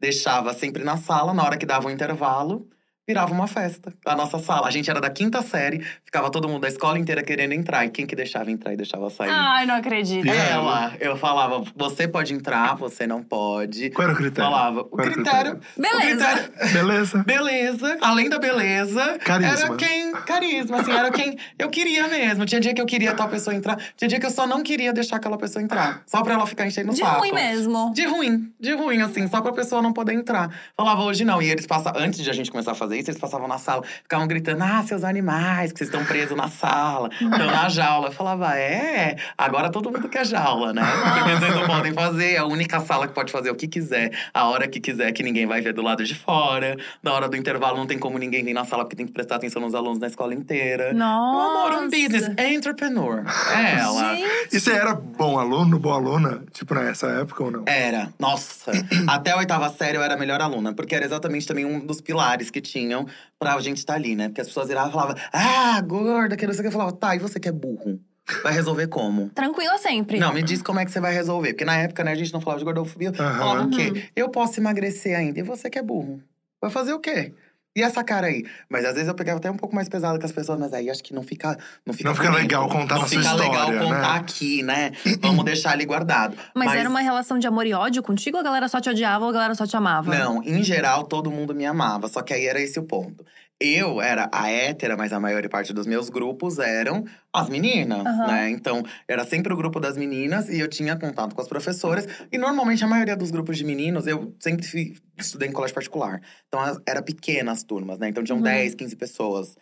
Deixava 0.00 0.52
sempre 0.52 0.82
na 0.82 0.96
sala, 0.96 1.32
na 1.32 1.44
hora 1.44 1.56
que 1.56 1.64
dava 1.64 1.86
o 1.86 1.90
intervalo… 1.92 2.68
Virava 3.08 3.32
uma 3.32 3.48
festa. 3.48 3.92
A 4.06 4.14
nossa 4.14 4.38
sala. 4.38 4.68
A 4.68 4.70
gente 4.70 4.88
era 4.88 5.00
da 5.00 5.10
quinta 5.10 5.42
série, 5.42 5.84
ficava 6.04 6.30
todo 6.30 6.48
mundo 6.48 6.60
da 6.62 6.68
escola 6.68 6.96
inteira 6.96 7.20
querendo 7.22 7.52
entrar. 7.52 7.84
E 7.84 7.90
quem 7.90 8.06
que 8.06 8.14
deixava 8.14 8.48
entrar 8.50 8.72
e 8.72 8.76
deixava 8.76 9.10
sair? 9.10 9.28
Ai, 9.28 9.66
não 9.66 9.74
acredito. 9.74 10.28
Ela. 10.28 10.94
Eu 11.00 11.16
falava, 11.16 11.64
você 11.74 12.06
pode 12.06 12.32
entrar, 12.32 12.76
você 12.76 13.04
não 13.04 13.20
pode. 13.20 13.90
Qual 13.90 14.04
era 14.06 14.12
o 14.14 14.16
critério? 14.16 14.50
Falava, 14.50 14.80
o 14.82 14.84
Qual 14.84 15.00
era 15.04 15.10
o 15.10 15.14
critério. 15.14 15.60
Beleza. 15.76 15.98
O 15.98 16.36
critério, 16.36 16.72
Beleza. 16.72 17.24
beleza. 17.24 17.98
Além 18.00 18.28
da 18.28 18.38
beleza, 18.38 19.18
Carisma. 19.18 19.66
era 19.66 19.76
quem. 19.76 20.12
Carisma, 20.12 20.80
assim, 20.80 20.92
era 20.92 21.10
quem 21.10 21.36
eu 21.58 21.68
queria 21.70 22.06
mesmo. 22.06 22.46
Tinha 22.46 22.60
dia 22.60 22.72
que 22.72 22.80
eu 22.80 22.86
queria 22.86 23.14
tal 23.14 23.28
pessoa 23.28 23.54
entrar, 23.54 23.78
tinha 23.96 24.06
dia 24.06 24.20
que 24.20 24.26
eu 24.26 24.30
só 24.30 24.46
não 24.46 24.62
queria 24.62 24.92
deixar 24.92 25.16
aquela 25.16 25.36
pessoa 25.36 25.60
entrar. 25.62 26.02
Só 26.06 26.22
pra 26.22 26.34
ela 26.34 26.46
ficar 26.46 26.66
enchendo 26.68 26.92
o 26.92 26.94
De 26.94 27.00
saco. 27.00 27.18
ruim 27.18 27.32
mesmo. 27.32 27.92
De 27.92 28.04
ruim, 28.06 28.52
de 28.60 28.72
ruim, 28.74 29.00
assim, 29.00 29.26
só 29.26 29.40
pra 29.40 29.52
pessoa 29.52 29.82
não 29.82 29.92
poder 29.92 30.12
entrar. 30.14 30.54
Falava 30.76 31.02
hoje 31.02 31.24
não. 31.24 31.42
E 31.42 31.50
eles 31.50 31.66
passavam, 31.66 32.00
antes 32.00 32.22
de 32.22 32.30
a 32.30 32.32
gente 32.32 32.48
começar 32.50 32.70
a 32.70 32.74
fazer 32.76 32.92
isso, 33.02 33.10
eles 33.10 33.20
passavam 33.20 33.46
na 33.46 33.58
sala, 33.58 33.82
ficavam 34.02 34.26
gritando: 34.26 34.62
ah, 34.62 34.82
seus 34.86 35.04
animais, 35.04 35.72
que 35.72 35.78
vocês 35.78 35.90
estão 35.90 36.04
presos 36.04 36.36
na 36.36 36.48
sala, 36.48 37.10
estão 37.12 37.46
na 37.46 37.68
jaula. 37.68 38.08
Eu 38.08 38.12
falava, 38.12 38.56
é, 38.56 39.16
agora 39.36 39.70
todo 39.70 39.90
mundo 39.90 40.08
quer 40.08 40.24
jaula, 40.24 40.72
né? 40.72 40.82
Porque 40.82 41.30
vocês 41.30 41.54
não 41.54 41.66
podem 41.66 41.92
fazer, 41.92 42.32
é 42.34 42.38
a 42.38 42.46
única 42.46 42.80
sala 42.80 43.06
que 43.06 43.14
pode 43.14 43.30
fazer 43.30 43.50
o 43.50 43.54
que 43.54 43.68
quiser, 43.68 44.12
a 44.32 44.48
hora 44.48 44.66
que 44.66 44.80
quiser, 44.80 45.12
que 45.12 45.22
ninguém 45.22 45.46
vai 45.46 45.60
ver 45.60 45.72
do 45.72 45.82
lado 45.82 46.04
de 46.04 46.14
fora. 46.14 46.76
Na 47.02 47.12
hora 47.12 47.28
do 47.28 47.36
intervalo 47.36 47.76
não 47.76 47.86
tem 47.86 47.98
como 47.98 48.18
ninguém 48.18 48.44
vir 48.44 48.54
na 48.54 48.64
sala, 48.64 48.84
porque 48.84 48.96
tem 48.96 49.06
que 49.06 49.12
prestar 49.12 49.36
atenção 49.36 49.60
nos 49.60 49.74
alunos 49.74 49.98
na 49.98 50.06
escola 50.06 50.34
inteira. 50.34 50.88
Meu 50.88 50.98
Nossa. 50.98 51.68
amor, 51.68 51.82
um 51.82 51.90
business, 51.90 52.30
é 52.36 52.52
entrepreneur. 52.52 53.24
É 53.54 53.80
ela. 53.80 54.14
Gente. 54.14 54.56
E 54.56 54.60
você 54.60 54.72
era 54.72 54.94
bom 54.94 55.38
aluno, 55.38 55.78
boa 55.78 55.96
aluna? 55.96 56.42
Tipo, 56.52 56.74
nessa 56.74 57.06
época 57.08 57.44
ou 57.44 57.50
não? 57.50 57.64
Era, 57.66 58.12
nossa. 58.18 58.72
Até 59.06 59.32
a 59.32 59.36
oitava 59.36 59.68
série 59.70 59.96
eu 59.96 60.02
era 60.02 60.14
a 60.14 60.16
melhor 60.16 60.40
aluna, 60.40 60.72
porque 60.72 60.94
era 60.94 61.04
exatamente 61.04 61.46
também 61.46 61.64
um 61.64 61.80
dos 61.80 62.00
pilares 62.00 62.50
que 62.50 62.60
tinham 62.86 63.06
pra 63.38 63.58
gente 63.60 63.78
estar 63.78 63.94
ali, 63.94 64.14
né? 64.14 64.28
Porque 64.28 64.40
as 64.40 64.46
pessoas 64.48 64.68
viravam 64.68 64.90
e 64.90 64.92
falavam, 64.92 65.16
ah, 65.32 65.80
gorda, 65.82 66.36
que 66.36 66.46
não 66.46 66.52
sei 66.54 66.60
o 66.60 66.62
que. 66.62 66.68
Eu 66.68 66.72
falava, 66.72 66.92
tá, 66.92 67.14
e 67.16 67.18
você 67.18 67.38
que 67.40 67.48
é 67.48 67.52
burro? 67.52 68.00
Vai 68.42 68.52
resolver 68.52 68.86
como? 68.86 69.28
Tranquila 69.34 69.76
sempre. 69.78 70.18
Não, 70.18 70.32
me 70.32 70.42
diz 70.42 70.62
como 70.62 70.78
é 70.78 70.84
que 70.84 70.90
você 70.92 71.00
vai 71.00 71.12
resolver. 71.12 71.52
Porque 71.54 71.64
na 71.64 71.76
época, 71.76 72.04
né, 72.04 72.12
a 72.12 72.14
gente 72.14 72.32
não 72.32 72.40
falava 72.40 72.58
de 72.58 72.64
gordofobia. 72.64 73.10
Aham. 73.10 73.38
Falava 73.38 73.60
o 73.60 73.64
Uhum. 73.64 73.70
quê? 73.70 74.08
Eu 74.14 74.28
posso 74.28 74.60
emagrecer 74.60 75.16
ainda. 75.16 75.40
E 75.40 75.42
você 75.42 75.68
que 75.68 75.78
é 75.78 75.82
burro. 75.82 76.22
Vai 76.60 76.70
fazer 76.70 76.92
o 76.92 77.00
quê? 77.00 77.34
E 77.74 77.82
essa 77.82 78.04
cara 78.04 78.26
aí? 78.26 78.44
Mas 78.68 78.84
às 78.84 78.92
vezes 78.92 79.08
eu 79.08 79.14
pegava 79.14 79.38
até 79.38 79.50
um 79.50 79.56
pouco 79.56 79.74
mais 79.74 79.88
pesado 79.88 80.18
com 80.18 80.26
as 80.26 80.32
pessoas, 80.32 80.58
mas 80.58 80.74
aí 80.74 80.90
acho 80.90 81.02
que 81.02 81.14
não 81.14 81.22
fica. 81.22 81.56
Não 81.86 81.94
fica, 81.94 82.08
Não 82.08 82.14
fica 82.14 82.28
bonito. 82.28 82.42
legal 82.42 82.68
contar 82.68 82.96
não 82.96 83.02
na 83.02 83.08
sua 83.08 83.22
fica 83.22 83.32
legal 83.34 83.70
história, 83.72 83.80
contar 83.80 84.12
né? 84.12 84.18
aqui, 84.18 84.62
né? 84.62 84.92
Vamos 85.20 85.44
deixar 85.44 85.70
ali 85.72 85.86
guardado. 85.86 86.36
Mas, 86.54 86.74
era 86.74 86.88
uma 86.88 87.00
relação 87.00 87.38
de 87.38 87.46
amor 87.46 87.66
e 87.66 87.72
ódio 87.72 88.02
contigo? 88.02 88.36
Ou 88.36 88.40
a 88.42 88.44
galera 88.44 88.68
só 88.68 88.78
te 88.80 88.90
odiava 88.90 89.24
ou 89.24 89.30
a 89.30 89.32
galera 89.32 89.54
só 89.54 89.66
te 89.66 89.74
amava? 89.74 90.14
Não, 90.14 90.42
em 90.42 90.62
geral, 90.62 91.04
todo 91.04 91.30
mundo 91.30 91.54
me 91.54 91.64
amava. 91.64 92.08
Só 92.08 92.20
que 92.20 92.34
aí 92.34 92.46
era 92.46 92.60
esse 92.60 92.78
o 92.78 92.82
ponto. 92.82 93.24
Eu 93.64 94.02
era 94.02 94.28
a 94.32 94.50
hétera, 94.50 94.96
mas 94.96 95.12
a 95.12 95.20
maior 95.20 95.48
parte 95.48 95.72
dos 95.72 95.86
meus 95.86 96.10
grupos 96.10 96.58
eram 96.58 97.04
as 97.32 97.48
meninas, 97.48 98.04
Aham. 98.04 98.26
né? 98.26 98.50
Então, 98.50 98.82
era 99.06 99.24
sempre 99.24 99.52
o 99.52 99.56
grupo 99.56 99.78
das 99.78 99.96
meninas 99.96 100.48
e 100.48 100.58
eu 100.58 100.66
tinha 100.68 100.96
contato 100.96 101.32
com 101.34 101.40
as 101.40 101.46
professoras. 101.46 102.06
E 102.32 102.36
normalmente, 102.38 102.82
a 102.82 102.88
maioria 102.88 103.16
dos 103.16 103.30
grupos 103.30 103.56
de 103.56 103.64
meninos, 103.64 104.06
eu 104.08 104.34
sempre 104.40 104.66
fui- 104.66 104.94
estudei 105.16 105.48
em 105.48 105.52
colégio 105.52 105.74
particular. 105.74 106.20
Então, 106.48 106.60
era 106.84 107.00
pequenas 107.00 107.62
turmas, 107.62 108.00
né? 108.00 108.08
Então, 108.08 108.24
tinham 108.24 108.38
Uhum. 108.38 108.42
10, 108.42 108.74
15 108.74 108.96
pessoas. 108.96 109.56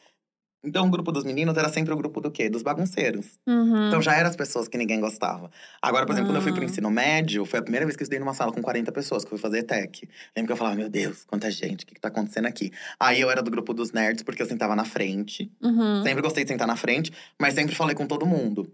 Então, 0.62 0.86
o 0.86 0.90
grupo 0.90 1.10
dos 1.10 1.24
meninos 1.24 1.56
era 1.56 1.68
sempre 1.70 1.92
o 1.92 1.96
grupo 1.96 2.20
do 2.20 2.30
quê? 2.30 2.50
Dos 2.50 2.62
bagunceiros. 2.62 3.38
Uhum. 3.46 3.88
Então 3.88 4.02
já 4.02 4.14
eram 4.14 4.28
as 4.28 4.36
pessoas 4.36 4.68
que 4.68 4.76
ninguém 4.76 5.00
gostava. 5.00 5.50
Agora, 5.80 6.04
por 6.04 6.12
exemplo, 6.12 6.28
quando 6.30 6.36
eu 6.36 6.42
fui 6.42 6.52
pro 6.52 6.60
Ah. 6.62 6.64
ensino 6.66 6.90
médio, 6.90 7.46
foi 7.46 7.60
a 7.60 7.62
primeira 7.62 7.86
vez 7.86 7.96
que 7.96 8.02
eu 8.02 8.04
estudei 8.04 8.18
numa 8.20 8.34
sala 8.34 8.52
com 8.52 8.60
40 8.60 8.92
pessoas, 8.92 9.24
que 9.24 9.28
eu 9.32 9.38
fui 9.38 9.38
fazer 9.38 9.62
tech. 9.62 10.06
Lembro 10.36 10.48
que 10.48 10.52
eu 10.52 10.56
falava, 10.56 10.76
meu 10.76 10.88
Deus, 10.90 11.24
quanta 11.24 11.50
gente, 11.50 11.84
o 11.84 11.86
que, 11.86 11.94
que 11.94 12.00
tá 12.00 12.08
acontecendo 12.08 12.46
aqui? 12.46 12.70
Aí 12.98 13.20
eu 13.20 13.30
era 13.30 13.42
do 13.42 13.50
grupo 13.50 13.72
dos 13.72 13.90
nerds, 13.92 14.22
porque 14.22 14.42
eu 14.42 14.46
sentava 14.46 14.76
na 14.76 14.84
frente. 14.84 15.50
Uhum. 15.62 16.02
Sempre 16.02 16.20
gostei 16.22 16.44
de 16.44 16.48
sentar 16.50 16.68
na 16.68 16.76
frente, 16.76 17.10
mas 17.40 17.54
sempre 17.54 17.74
falei 17.74 17.94
com 17.94 18.06
todo 18.06 18.26
mundo. 18.26 18.70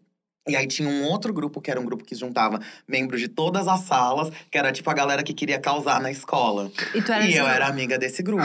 E 0.48 0.54
aí 0.54 0.66
tinha 0.68 0.88
um 0.88 1.02
outro 1.04 1.32
grupo, 1.32 1.60
que 1.60 1.70
era 1.70 1.80
um 1.80 1.84
grupo 1.84 2.04
que 2.04 2.14
juntava 2.14 2.60
membros 2.86 3.20
de 3.20 3.26
todas 3.26 3.66
as 3.66 3.80
salas, 3.80 4.30
que 4.48 4.56
era 4.56 4.70
tipo 4.70 4.88
a 4.88 4.94
galera 4.94 5.22
que 5.24 5.34
queria 5.34 5.58
causar 5.58 6.00
na 6.00 6.08
escola. 6.10 6.70
E 6.94 7.02
tu 7.02 7.10
era 7.12 7.26
E 7.26 7.34
eu 7.34 7.46
era 7.48 7.66
amiga 7.66 7.98
desse 7.98 8.22
grupo. 8.22 8.44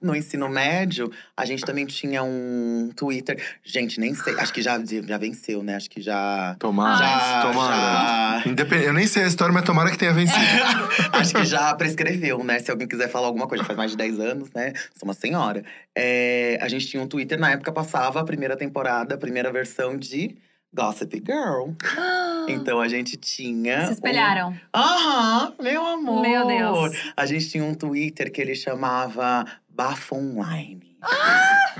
No 0.00 0.14
ensino 0.14 0.46
médio, 0.48 1.10
a 1.34 1.46
gente 1.46 1.64
também 1.64 1.86
tinha 1.86 2.22
um 2.22 2.90
Twitter. 2.94 3.42
Gente, 3.64 3.98
nem 3.98 4.14
sei, 4.14 4.38
acho 4.38 4.52
que 4.52 4.60
já, 4.60 4.78
já 4.84 5.16
venceu, 5.16 5.62
né? 5.62 5.76
Acho 5.76 5.88
que 5.88 6.02
já. 6.02 6.54
Tomara. 6.58 6.98
já, 6.98 7.42
tomara. 7.50 7.76
já- 7.76 8.42
Independ- 8.50 8.84
Eu 8.84 8.92
nem 8.92 9.06
sei 9.06 9.24
a 9.24 9.26
história, 9.26 9.52
mas 9.52 9.64
tomara 9.64 9.90
que 9.90 9.96
tenha 9.98 10.12
vencido. 10.12 10.38
Acho 11.12 11.34
que 11.34 11.44
já 11.46 11.74
prescreveu, 11.74 12.44
né? 12.44 12.58
Se 12.58 12.70
alguém 12.70 12.86
quiser 12.86 13.08
falar 13.08 13.26
alguma 13.26 13.46
coisa, 13.48 13.64
faz 13.64 13.76
mais 13.76 13.90
de 13.92 13.96
10 13.96 14.20
anos, 14.20 14.50
né? 14.54 14.72
Sou 14.94 15.08
uma 15.08 15.14
senhora. 15.14 15.64
É, 15.96 16.58
a 16.60 16.68
gente 16.68 16.86
tinha 16.86 17.02
um 17.02 17.06
Twitter, 17.08 17.38
na 17.38 17.50
época 17.52 17.72
passava 17.72 18.20
a 18.20 18.24
primeira 18.24 18.56
temporada, 18.56 19.14
a 19.14 19.18
primeira 19.18 19.50
versão 19.50 19.96
de 19.96 20.36
Gossip 20.74 21.22
Girl. 21.24 21.70
Então 22.50 22.80
a 22.80 22.88
gente 22.88 23.18
tinha. 23.18 23.82
Se 23.82 23.88
um- 23.90 23.92
espelharam. 23.92 24.58
Aham, 24.74 25.52
meu 25.60 25.84
amor. 25.86 26.22
Meu 26.22 26.46
Deus. 26.46 26.96
A 27.14 27.26
gente 27.26 27.50
tinha 27.50 27.62
um 27.62 27.74
Twitter 27.74 28.32
que 28.32 28.40
ele 28.40 28.54
chamava 28.54 29.44
Bafo 29.68 30.14
Online. 30.16 30.96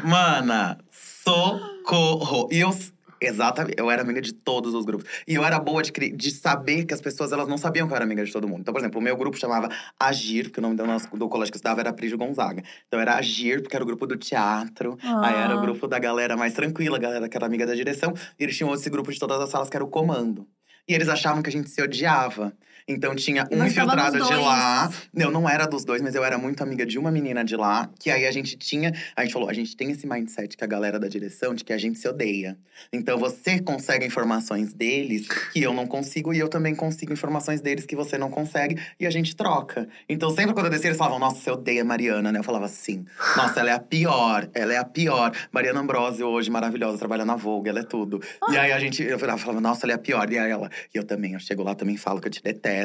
Mana, 0.04 0.76
socorro. 0.90 2.48
E 2.52 2.60
eu. 2.60 2.70
Exatamente, 3.20 3.74
eu 3.78 3.90
era 3.90 4.02
amiga 4.02 4.20
de 4.20 4.32
todos 4.32 4.74
os 4.74 4.84
grupos. 4.84 5.06
E 5.26 5.34
eu 5.34 5.44
era 5.44 5.58
boa 5.58 5.82
de, 5.82 5.90
de 5.90 6.30
saber 6.30 6.84
que 6.84 6.94
as 6.94 7.00
pessoas 7.00 7.32
elas 7.32 7.48
não 7.48 7.58
sabiam 7.58 7.86
que 7.86 7.92
eu 7.92 7.96
era 7.96 8.04
amiga 8.04 8.24
de 8.24 8.32
todo 8.32 8.46
mundo. 8.48 8.60
Então, 8.60 8.72
por 8.72 8.80
exemplo, 8.80 9.00
o 9.00 9.02
meu 9.02 9.16
grupo 9.16 9.36
chamava 9.36 9.68
Agir, 9.98 10.44
porque 10.44 10.60
o 10.60 10.62
nome 10.62 10.76
do, 10.76 10.86
nosso, 10.86 11.08
do 11.16 11.28
colégio 11.28 11.52
que 11.52 11.56
eu 11.56 11.58
estudava 11.58 11.80
era 11.80 11.92
Prígio 11.92 12.16
Gonzaga. 12.18 12.62
Então 12.86 13.00
era 13.00 13.14
Agir, 13.16 13.60
porque 13.62 13.74
era 13.74 13.82
o 13.84 13.86
grupo 13.86 14.06
do 14.06 14.16
teatro. 14.16 14.96
Aí 15.02 15.34
era 15.34 15.54
o 15.54 15.58
Ah. 15.58 15.62
grupo 15.62 15.86
da 15.88 15.98
galera 15.98 16.36
mais 16.36 16.52
tranquila, 16.54 16.96
a 16.96 17.00
galera 17.00 17.28
que 17.28 17.36
era 17.36 17.46
amiga 17.46 17.66
da 17.66 17.74
direção. 17.74 18.12
E 18.38 18.44
eles 18.44 18.56
tinham 18.56 18.72
esse 18.74 18.88
grupo 18.90 19.12
de 19.12 19.18
todas 19.18 19.40
as 19.40 19.50
salas 19.50 19.68
que 19.68 19.76
era 19.76 19.84
o 19.84 19.88
comando. 19.88 20.46
E 20.88 20.94
eles 20.94 21.08
achavam 21.08 21.42
que 21.42 21.48
a 21.50 21.52
gente 21.52 21.68
se 21.68 21.82
odiava. 21.82 22.52
Então 22.88 23.14
tinha 23.14 23.46
um 23.52 23.64
infiltrado 23.64 24.18
de 24.18 24.34
lá. 24.34 24.90
Eu 25.14 25.30
não 25.30 25.48
era 25.48 25.66
dos 25.66 25.84
dois, 25.84 26.00
mas 26.00 26.14
eu 26.14 26.24
era 26.24 26.38
muito 26.38 26.62
amiga 26.62 26.86
de 26.86 26.98
uma 26.98 27.10
menina 27.10 27.44
de 27.44 27.56
lá. 27.56 27.90
Que 27.98 28.10
aí 28.10 28.26
a 28.26 28.32
gente 28.32 28.56
tinha. 28.56 28.92
A 29.14 29.22
gente 29.22 29.32
falou: 29.32 29.48
a 29.48 29.52
gente 29.52 29.76
tem 29.76 29.90
esse 29.90 30.06
mindset 30.06 30.56
que 30.56 30.64
a 30.64 30.66
galera 30.66 30.98
da 30.98 31.08
direção 31.08 31.54
de 31.54 31.64
que 31.64 31.72
a 31.72 31.78
gente 31.78 31.98
se 31.98 32.08
odeia. 32.08 32.56
Então 32.92 33.18
você 33.18 33.60
consegue 33.60 34.06
informações 34.06 34.72
deles 34.72 35.26
que 35.52 35.62
eu 35.62 35.72
não 35.72 35.86
consigo, 35.86 36.32
e 36.32 36.38
eu 36.38 36.48
também 36.48 36.74
consigo 36.74 37.12
informações 37.12 37.60
deles 37.60 37.84
que 37.84 37.94
você 37.94 38.16
não 38.16 38.30
consegue, 38.30 38.80
e 38.98 39.06
a 39.06 39.10
gente 39.10 39.36
troca. 39.36 39.88
Então 40.08 40.30
sempre 40.30 40.54
quando 40.54 40.66
eu 40.66 40.70
descia, 40.70 40.88
eles 40.88 40.98
falavam: 40.98 41.18
nossa, 41.18 41.40
você 41.40 41.50
odeia 41.50 41.82
a 41.82 41.84
Mariana, 41.84 42.32
né? 42.32 42.38
Eu 42.38 42.44
falava 42.44 42.64
assim: 42.64 43.04
nossa, 43.36 43.60
ela 43.60 43.70
é 43.70 43.74
a 43.74 43.80
pior, 43.80 44.48
ela 44.54 44.72
é 44.72 44.78
a 44.78 44.84
pior. 44.84 45.32
Mariana 45.52 45.80
Ambrosio, 45.80 46.26
hoje 46.26 46.50
maravilhosa, 46.50 46.98
trabalha 46.98 47.24
na 47.24 47.36
Vogue, 47.36 47.68
ela 47.68 47.80
é 47.80 47.82
tudo. 47.82 48.20
E 48.50 48.56
aí 48.56 48.72
a 48.72 48.78
gente, 48.78 49.02
eu 49.02 49.18
falava, 49.18 49.60
nossa, 49.60 49.86
ela 49.86 49.92
é 49.92 49.96
a 49.96 49.98
pior. 49.98 50.30
E 50.30 50.38
aí 50.38 50.50
ela, 50.50 50.70
e 50.94 50.98
eu 50.98 51.04
também, 51.04 51.34
eu 51.34 51.40
chego 51.40 51.62
lá, 51.62 51.74
também 51.74 51.96
falo 51.96 52.20
que 52.20 52.28
eu 52.28 52.32
te 52.32 52.42
detesto. 52.42 52.77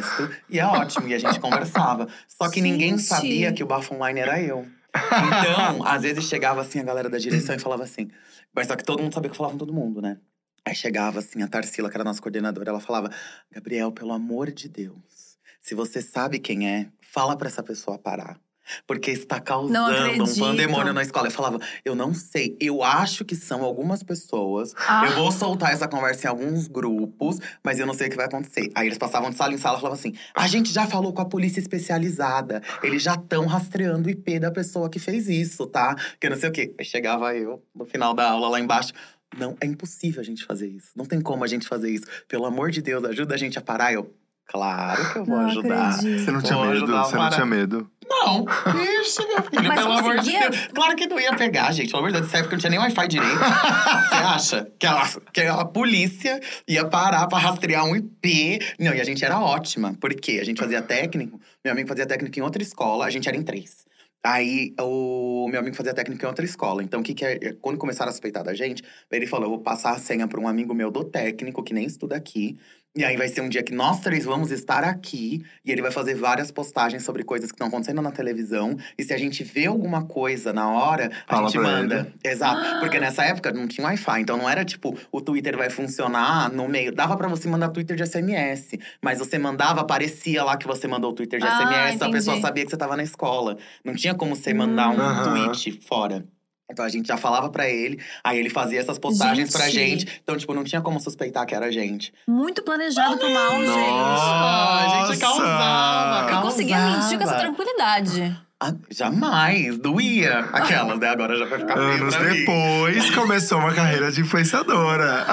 E 0.49 0.59
é 0.59 0.65
ótimo, 0.65 1.07
e 1.07 1.13
a 1.13 1.19
gente 1.19 1.39
conversava. 1.41 2.07
Só 2.27 2.49
que 2.49 2.61
ninguém 2.61 2.91
Gente. 2.91 3.03
sabia 3.03 3.53
que 3.53 3.63
o 3.63 3.67
bafo 3.67 3.93
online 3.95 4.19
era 4.19 4.41
eu. 4.41 4.67
Então, 4.95 5.85
às 5.85 6.03
vezes 6.03 6.25
chegava 6.25 6.61
assim 6.61 6.79
a 6.79 6.83
galera 6.83 7.09
da 7.09 7.17
direção 7.17 7.55
e 7.55 7.59
falava 7.59 7.83
assim. 7.83 8.09
Mas 8.55 8.67
só 8.67 8.75
que 8.75 8.83
todo 8.83 9.01
mundo 9.01 9.13
sabia 9.13 9.29
que 9.29 9.33
eu 9.33 9.37
falava 9.37 9.53
com 9.53 9.59
todo 9.59 9.73
mundo, 9.73 10.01
né? 10.01 10.17
Aí 10.65 10.75
chegava 10.75 11.19
assim 11.19 11.41
a 11.41 11.47
Tarsila, 11.47 11.89
que 11.89 11.95
era 11.97 12.03
a 12.03 12.05
nossa 12.05 12.21
coordenadora, 12.21 12.69
ela 12.69 12.79
falava: 12.79 13.09
Gabriel, 13.51 13.91
pelo 13.91 14.13
amor 14.13 14.51
de 14.51 14.69
Deus, 14.69 15.37
se 15.61 15.75
você 15.75 16.01
sabe 16.01 16.39
quem 16.39 16.69
é, 16.69 16.87
fala 17.01 17.35
pra 17.35 17.47
essa 17.47 17.63
pessoa 17.63 17.97
parar. 17.97 18.39
Porque 18.87 19.11
está 19.11 19.39
causando 19.39 20.23
um 20.23 20.35
pandemônio 20.35 20.93
na 20.93 21.01
escola. 21.01 21.27
Eu 21.27 21.31
falava, 21.31 21.59
eu 21.83 21.95
não 21.95 22.13
sei, 22.13 22.57
eu 22.59 22.83
acho 22.83 23.25
que 23.25 23.35
são 23.35 23.63
algumas 23.63 24.03
pessoas. 24.03 24.73
Ah. 24.87 25.05
Eu 25.05 25.15
vou 25.15 25.31
soltar 25.31 25.71
essa 25.71 25.87
conversa 25.87 26.27
em 26.27 26.29
alguns 26.29 26.67
grupos, 26.67 27.39
mas 27.63 27.79
eu 27.79 27.85
não 27.85 27.93
sei 27.93 28.07
o 28.07 28.09
que 28.09 28.17
vai 28.17 28.25
acontecer. 28.25 28.71
Aí 28.75 28.87
eles 28.87 28.97
passavam 28.97 29.29
de 29.29 29.35
sala 29.35 29.53
em 29.53 29.57
sala 29.57 29.77
e 29.77 29.81
falavam 29.81 29.99
assim: 29.99 30.13
a 30.35 30.47
gente 30.47 30.71
já 30.71 30.87
falou 30.87 31.13
com 31.13 31.21
a 31.21 31.25
polícia 31.25 31.59
especializada. 31.59 32.61
Eles 32.81 33.03
já 33.03 33.15
estão 33.15 33.45
rastreando 33.45 34.07
o 34.07 34.11
IP 34.11 34.39
da 34.39 34.51
pessoa 34.51 34.89
que 34.89 34.99
fez 34.99 35.27
isso, 35.27 35.65
tá? 35.67 35.95
Que 36.19 36.29
não 36.29 36.37
sei 36.37 36.49
o 36.49 36.51
quê. 36.51 36.73
Aí 36.77 36.85
chegava 36.85 37.35
eu, 37.35 37.63
no 37.75 37.85
final 37.85 38.13
da 38.13 38.29
aula 38.29 38.49
lá 38.49 38.59
embaixo. 38.59 38.93
Não, 39.37 39.57
é 39.59 39.65
impossível 39.65 40.21
a 40.21 40.23
gente 40.23 40.45
fazer 40.45 40.67
isso. 40.67 40.91
Não 40.95 41.05
tem 41.05 41.19
como 41.19 41.43
a 41.43 41.47
gente 41.47 41.67
fazer 41.67 41.89
isso. 41.89 42.05
Pelo 42.27 42.45
amor 42.45 42.69
de 42.69 42.81
Deus, 42.81 43.03
ajuda 43.03 43.33
a 43.33 43.37
gente 43.37 43.57
a 43.57 43.61
parar. 43.61 43.91
Eu, 43.91 44.13
claro 44.47 45.11
que 45.11 45.19
eu 45.19 45.25
vou 45.25 45.37
Não 45.37 45.45
ajudar. 45.47 45.89
acredito. 45.89 46.19
Você 46.25 46.31
não 46.31 46.41
tinha 46.41 46.57
Vou 46.57 46.65
medo? 46.67 46.85
Você 46.87 47.15
não 47.15 47.29
tinha 47.29 47.45
medo? 47.45 47.89
Não, 48.07 48.45
isso, 49.01 49.27
meu 49.27 49.41
filho, 49.43 49.63
Mas 49.67 49.79
pelo 49.79 49.91
amor 49.93 50.19
de? 50.19 50.31
Deus. 50.31 50.67
Claro 50.73 50.95
que 50.95 51.07
não 51.07 51.19
ia 51.19 51.35
pegar, 51.35 51.71
gente. 51.71 51.87
Pelo 51.89 51.99
amor 51.99 52.11
de 52.11 52.17
Deus, 52.19 52.25
nessa 52.27 52.37
época 52.39 52.55
não 52.55 52.59
tinha 52.59 52.69
nem 52.69 52.79
Wi-Fi 52.79 53.07
direito. 53.07 53.37
Você 54.09 54.15
acha 54.15 54.71
que 54.77 54.85
a, 54.85 55.09
que 55.33 55.41
a 55.41 55.65
polícia 55.65 56.39
ia 56.67 56.85
parar 56.85 57.27
pra 57.27 57.37
rastrear 57.39 57.85
um 57.85 57.95
IP? 57.95 58.59
Não, 58.79 58.93
e 58.93 58.99
a 59.01 59.03
gente 59.03 59.23
era 59.23 59.39
ótima. 59.39 59.95
Porque 59.99 60.39
a 60.41 60.45
gente 60.45 60.59
fazia 60.59 60.81
técnico, 60.81 61.39
meu 61.63 61.71
amigo 61.73 61.87
fazia 61.87 62.05
técnico 62.05 62.37
em 62.37 62.41
outra 62.41 62.61
escola, 62.61 63.05
a 63.05 63.09
gente 63.09 63.27
era 63.27 63.37
em 63.37 63.43
três. 63.43 63.85
Aí, 64.25 64.73
o 64.79 65.49
meu 65.49 65.59
amigo 65.59 65.75
fazia 65.75 65.93
técnico 65.93 66.23
em 66.23 66.27
outra 66.27 66.45
escola. 66.45 66.81
Então, 66.81 67.01
o 67.01 67.03
que 67.03 67.13
que 67.13 67.25
é? 67.25 67.53
Quando 67.59 67.77
começaram 67.77 68.07
a 68.09 68.13
suspeitar 68.13 68.41
da 68.41 68.53
gente, 68.53 68.81
ele 69.11 69.27
falou: 69.27 69.47
eu 69.47 69.49
vou 69.49 69.59
passar 69.59 69.91
a 69.91 69.99
senha 69.99 70.25
pra 70.29 70.39
um 70.39 70.47
amigo 70.47 70.73
meu 70.73 70.89
do 70.89 71.03
técnico, 71.03 71.61
que 71.61 71.73
nem 71.73 71.85
estuda 71.85 72.15
aqui. 72.15 72.57
E 72.95 73.03
aí 73.03 73.17
vai 73.17 73.27
ser 73.27 73.41
um 73.41 73.49
dia 73.49 73.63
que 73.63 73.73
nós 73.73 74.01
três 74.01 74.23
vamos 74.23 74.51
estar 74.51 74.83
aqui 74.83 75.43
e 75.65 75.71
ele 75.71 75.81
vai 75.81 75.89
fazer 75.89 76.13
várias 76.13 76.51
postagens 76.51 77.03
sobre 77.03 77.23
coisas 77.23 77.49
que 77.51 77.55
estão 77.55 77.67
acontecendo 77.67 78.03
na 78.03 78.11
televisão. 78.11 78.77
E 78.95 79.03
se 79.03 79.11
a 79.11 79.17
gente 79.17 79.43
vê 79.43 79.65
alguma 79.65 80.05
coisa 80.05 80.53
na 80.53 80.69
hora, 80.69 81.09
a 81.27 81.35
Fala 81.35 81.47
gente 81.49 81.59
pra 81.59 81.71
manda. 81.71 82.13
Exato. 82.23 82.79
Porque 82.81 82.99
nessa 82.99 83.23
época 83.23 83.51
não 83.51 83.67
tinha 83.67 83.87
Wi-Fi. 83.87 84.21
Então 84.21 84.37
não 84.37 84.47
era 84.47 84.63
tipo, 84.63 84.95
o 85.11 85.19
Twitter 85.19 85.57
vai 85.57 85.71
funcionar 85.71 86.51
no 86.51 86.67
meio. 86.69 86.91
Dava 86.93 87.17
pra 87.17 87.27
você 87.27 87.47
mandar 87.47 87.69
Twitter 87.69 87.97
de 87.97 88.05
SMS. 88.05 88.77
Mas 89.01 89.17
você 89.17 89.39
mandava, 89.39 89.81
aparecia 89.81 90.43
lá 90.43 90.55
que 90.55 90.67
você 90.67 90.87
mandou 90.87 91.11
o 91.11 91.15
Twitter 91.15 91.39
de 91.39 91.47
Ah, 91.47 91.49
SMS. 91.57 91.73
A 91.73 91.93
entendi. 91.95 92.11
pessoa 92.11 92.39
sabia 92.41 92.63
que 92.63 92.69
você 92.69 92.77
tava 92.77 92.95
na 92.95 93.01
escola. 93.03 93.57
Não 93.83 93.95
tinha 93.95 94.13
como 94.13 94.35
você 94.35 94.53
mandar 94.53 94.89
um 94.89 94.99
Aham. 95.01 95.49
tweet 95.51 95.79
fora. 95.87 96.23
Então 96.71 96.83
a 96.85 96.89
gente 96.89 97.07
já 97.07 97.17
falava 97.17 97.49
pra 97.49 97.69
ele, 97.69 97.99
aí 98.23 98.39
ele 98.39 98.49
fazia 98.49 98.79
essas 98.79 98.97
postagens 98.97 99.51
pra 99.51 99.65
Gente. 99.69 100.01
gente. 100.05 100.21
Então, 100.23 100.35
tipo, 100.37 100.53
não 100.53 100.63
tinha 100.63 100.81
como 100.81 100.99
suspeitar 100.99 101.45
que 101.45 101.53
era 101.53 101.67
a 101.67 101.71
gente. 101.71 102.13
Muito 102.27 102.63
planejado 102.63 103.17
pro 103.17 103.29
mal, 103.31 103.51
gente. 103.59 103.69
Ah, 103.69 105.03
a 105.03 105.05
gente 105.07 105.19
causava, 105.19 106.31
Eu 106.31 106.41
conseguia 106.41 106.77
mentir 106.79 107.17
com 107.17 107.23
essa 107.23 107.33
causava. 107.33 107.39
tranquilidade. 107.41 108.37
Ah, 108.59 108.73
jamais, 108.89 109.77
doía. 109.77 110.39
Aquelas, 110.53 110.97
né? 110.97 111.09
Agora 111.09 111.35
já 111.37 111.45
vai 111.45 111.59
ficar 111.59 111.73
feio 111.75 111.89
Anos 111.95 112.15
pra 112.15 112.29
mim. 112.29 112.39
depois, 112.39 113.09
começou 113.11 113.59
uma 113.59 113.73
carreira 113.73 114.09
de 114.09 114.21
influenciadora. 114.21 115.25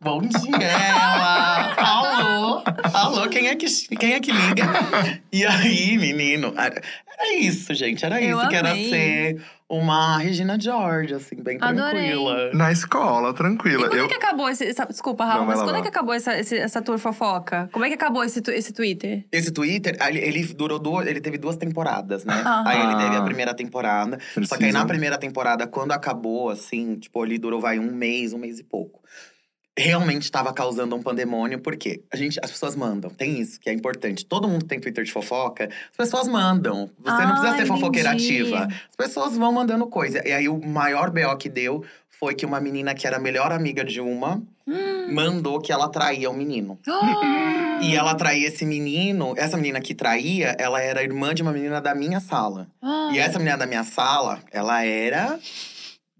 Bom 0.00 0.20
dia, 0.20 0.56
ela. 0.68 1.74
Alô? 1.76 2.62
Alô, 2.94 3.28
quem 3.28 3.48
é 3.48 3.56
que, 3.56 3.66
quem 3.96 4.12
é 4.14 4.20
que 4.20 4.30
liga? 4.30 4.64
E 5.32 5.44
aí, 5.44 5.98
menino? 5.98 6.54
Era 6.56 7.34
isso, 7.40 7.74
gente. 7.74 8.04
Era 8.04 8.22
Eu 8.22 8.38
isso. 8.38 8.48
Que 8.48 8.54
era 8.56 8.70
amei. 8.70 8.88
ser 8.90 9.42
uma 9.68 10.18
Regina 10.18 10.58
George, 10.60 11.12
assim, 11.14 11.36
bem 11.42 11.58
Adorei. 11.60 11.90
tranquila. 12.10 12.52
Na 12.54 12.70
escola, 12.70 13.34
tranquila. 13.34 13.86
E 13.86 13.88
quando 13.88 13.96
Eu, 13.98 14.04
é 14.04 14.08
que 14.08 14.14
acabou 14.14 14.48
esse. 14.48 14.64
essa- 14.64 14.86
desculpa, 14.86 15.24
Rafa, 15.24 15.38
Não, 15.38 15.46
mas 15.46 15.58
lá, 15.58 15.64
quando 15.64 15.72
vai 15.72 15.80
é 15.80 15.82
que 15.82 15.88
lá. 15.88 15.90
acabou 15.96 16.14
essa, 16.14 16.38
esse- 16.38 16.56
essa 16.56 16.80
tour 16.80 16.98
fofoca? 16.98 17.68
Como 17.72 17.84
é 17.84 17.88
que 17.88 17.94
acabou 17.94 18.22
esse, 18.22 18.40
esse 18.52 18.72
Twitter? 18.72 19.24
Esse 19.32 19.50
Twitter, 19.50 19.96
ele, 20.08 20.18
ele 20.20 20.44
durou 20.54 20.78
duas, 20.78 21.06
ele 21.06 21.20
teve 21.20 21.36
duas 21.38 21.56
temporadas, 21.56 22.24
né? 22.24 22.42
Aí 22.64 22.80
ele 22.80 22.96
teve 22.96 23.16
a 23.16 23.22
primeira 23.22 23.54
temporada. 23.54 24.18
Só 24.44 24.56
que 24.56 24.64
aí 24.66 24.72
na 24.72 24.86
primeira 24.86 25.18
temporada, 25.18 25.66
quando 25.66 25.92
acabou, 25.92 26.48
assim, 26.50 26.94
tipo, 26.96 27.24
ele 27.24 27.38
durou 27.38 27.60
vai 27.60 27.78
um 27.78 27.90
mês, 27.92 28.32
um 28.32 28.38
mês 28.38 28.58
e 28.60 28.64
pouco. 28.64 29.00
Realmente 29.78 30.22
estava 30.22 30.52
causando 30.52 30.96
um 30.96 31.02
pandemônio, 31.02 31.58
porque 31.58 32.00
a 32.10 32.16
gente, 32.16 32.38
as 32.42 32.50
pessoas 32.50 32.74
mandam. 32.74 33.10
Tem 33.10 33.38
isso 33.40 33.60
que 33.60 33.68
é 33.68 33.72
importante. 33.72 34.24
Todo 34.24 34.48
mundo 34.48 34.64
tem 34.64 34.80
Twitter 34.80 35.04
de 35.04 35.12
fofoca, 35.12 35.68
as 35.90 35.96
pessoas 35.96 36.26
mandam. 36.28 36.90
Você 36.98 37.22
não 37.24 37.32
Ah, 37.32 37.40
precisa 37.40 37.56
ser 37.58 37.66
fofoqueira 37.66 38.14
entendi. 38.14 38.40
ativa. 38.42 38.68
As 38.88 38.96
pessoas 38.96 39.36
vão 39.36 39.52
mandando 39.52 39.86
coisa. 39.86 40.26
E 40.26 40.32
aí 40.32 40.48
o 40.48 40.58
maior 40.66 41.10
BO 41.10 41.36
que 41.36 41.48
deu 41.48 41.84
foi 42.08 42.34
que 42.34 42.46
uma 42.46 42.58
menina 42.60 42.94
que 42.94 43.06
era 43.06 43.16
a 43.18 43.20
melhor 43.20 43.52
amiga 43.52 43.84
de 43.84 44.00
uma 44.00 44.42
Hum. 44.68 45.12
mandou 45.14 45.60
que 45.60 45.70
ela 45.70 45.88
traía 45.88 46.28
o 46.30 46.34
menino. 46.34 46.78
Ah! 46.88 47.76
E 47.82 47.94
ela 47.94 48.14
traía 48.14 48.48
esse 48.48 48.64
menino, 48.64 49.34
essa 49.36 49.54
menina 49.54 49.82
que 49.82 49.94
traía, 49.94 50.56
ela 50.58 50.80
era 50.80 51.02
irmã 51.02 51.34
de 51.34 51.42
uma 51.42 51.52
menina 51.52 51.78
da 51.78 51.94
minha 51.94 52.20
sala. 52.20 52.66
Ah, 52.80 53.10
E 53.12 53.18
essa 53.18 53.38
menina 53.38 53.58
da 53.58 53.66
minha 53.66 53.84
sala, 53.84 54.40
ela 54.50 54.82
era 54.82 55.38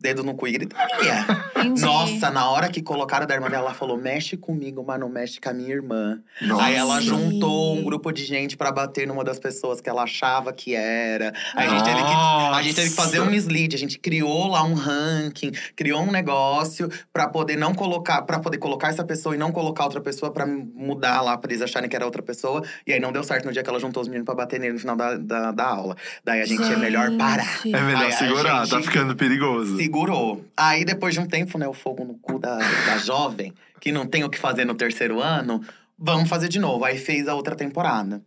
dedo 0.06 0.22
no 0.22 0.34
cu 0.34 0.46
e 0.46 0.52
gritaria. 0.52 1.26
entendi. 1.56 1.80
Nossa, 1.82 2.30
na 2.30 2.48
hora 2.50 2.68
que 2.68 2.80
colocaram 2.82 3.26
da 3.26 3.34
irmã 3.34 3.48
dela, 3.50 3.66
ela 3.66 3.74
falou: 3.74 3.96
mexe 3.96 4.36
comigo, 4.36 4.84
mas 4.86 5.00
não 5.00 5.08
mexe 5.08 5.40
com 5.40 5.48
a 5.48 5.52
minha 5.52 5.70
irmã. 5.74 6.18
Nossa. 6.40 6.64
Aí 6.64 6.74
ela 6.76 7.00
juntou 7.00 7.76
um 7.76 7.82
grupo 7.82 8.12
de 8.12 8.24
gente 8.24 8.56
pra 8.56 8.70
bater 8.70 9.06
numa 9.06 9.24
das 9.24 9.38
pessoas 9.38 9.80
que 9.80 9.88
ela 9.88 10.02
achava 10.02 10.52
que 10.52 10.74
era. 10.74 11.32
Aí 11.54 11.66
a 11.66 11.70
gente 11.70 11.84
teve 11.84 11.96
que, 12.02 12.12
a 12.54 12.62
gente 12.62 12.74
teve 12.74 12.90
que 12.90 12.96
fazer 12.96 13.20
um 13.20 13.26
mislead, 13.30 13.74
a 13.74 13.78
gente 13.78 13.98
criou 13.98 14.46
lá 14.48 14.62
um 14.62 14.74
ranking, 14.74 15.52
criou 15.74 16.02
um 16.02 16.10
negócio 16.12 16.88
pra 17.12 17.26
poder 17.28 17.56
não 17.56 17.74
colocar, 17.74 18.22
para 18.22 18.38
poder 18.38 18.58
colocar 18.58 18.88
essa 18.88 19.04
pessoa 19.04 19.34
e 19.34 19.38
não 19.38 19.50
colocar 19.50 19.84
outra 19.84 20.00
pessoa 20.00 20.30
pra 20.30 20.46
mudar 20.46 21.20
lá 21.20 21.36
pra 21.36 21.50
eles 21.50 21.62
acharem 21.62 21.88
que 21.88 21.96
era 21.96 22.04
outra 22.04 22.22
pessoa. 22.22 22.62
E 22.86 22.92
aí 22.92 23.00
não 23.00 23.12
deu 23.12 23.24
certo 23.24 23.44
no 23.46 23.52
dia 23.52 23.62
que 23.62 23.68
ela 23.70 23.80
juntou 23.80 24.02
os 24.02 24.08
meninos 24.08 24.24
pra 24.26 24.34
bater 24.34 24.60
nele 24.60 24.74
no 24.74 24.78
final 24.78 24.94
da, 24.96 25.16
da, 25.16 25.52
da 25.52 25.64
aula. 25.66 25.96
Daí 26.24 26.40
a 26.40 26.46
gente, 26.46 26.62
é 26.62 26.76
melhor 26.76 27.10
parar. 27.16 27.62
Gente. 27.62 27.74
É 27.74 27.80
melhor 27.82 28.04
Aí 28.04 28.12
segurar, 28.12 28.58
tá 28.68 28.76
gente- 28.76 28.84
ficando 28.88 29.16
perigoso. 29.16 29.76
Segurou. 29.96 30.44
Aí, 30.54 30.84
depois 30.84 31.14
de 31.14 31.20
um 31.20 31.26
tempo, 31.26 31.56
né, 31.56 31.66
o 31.66 31.72
fogo 31.72 32.04
no 32.04 32.18
cu 32.18 32.38
da, 32.38 32.58
da 32.58 32.98
jovem, 32.98 33.52
que 33.80 33.90
não 33.90 34.06
tem 34.06 34.24
o 34.24 34.28
que 34.28 34.38
fazer 34.38 34.66
no 34.66 34.74
terceiro 34.74 35.22
ano, 35.22 35.62
vamos 35.98 36.28
fazer 36.28 36.48
de 36.48 36.58
novo. 36.58 36.84
Aí 36.84 36.98
fez 36.98 37.26
a 37.26 37.34
outra 37.34 37.56
temporada. 37.56 38.20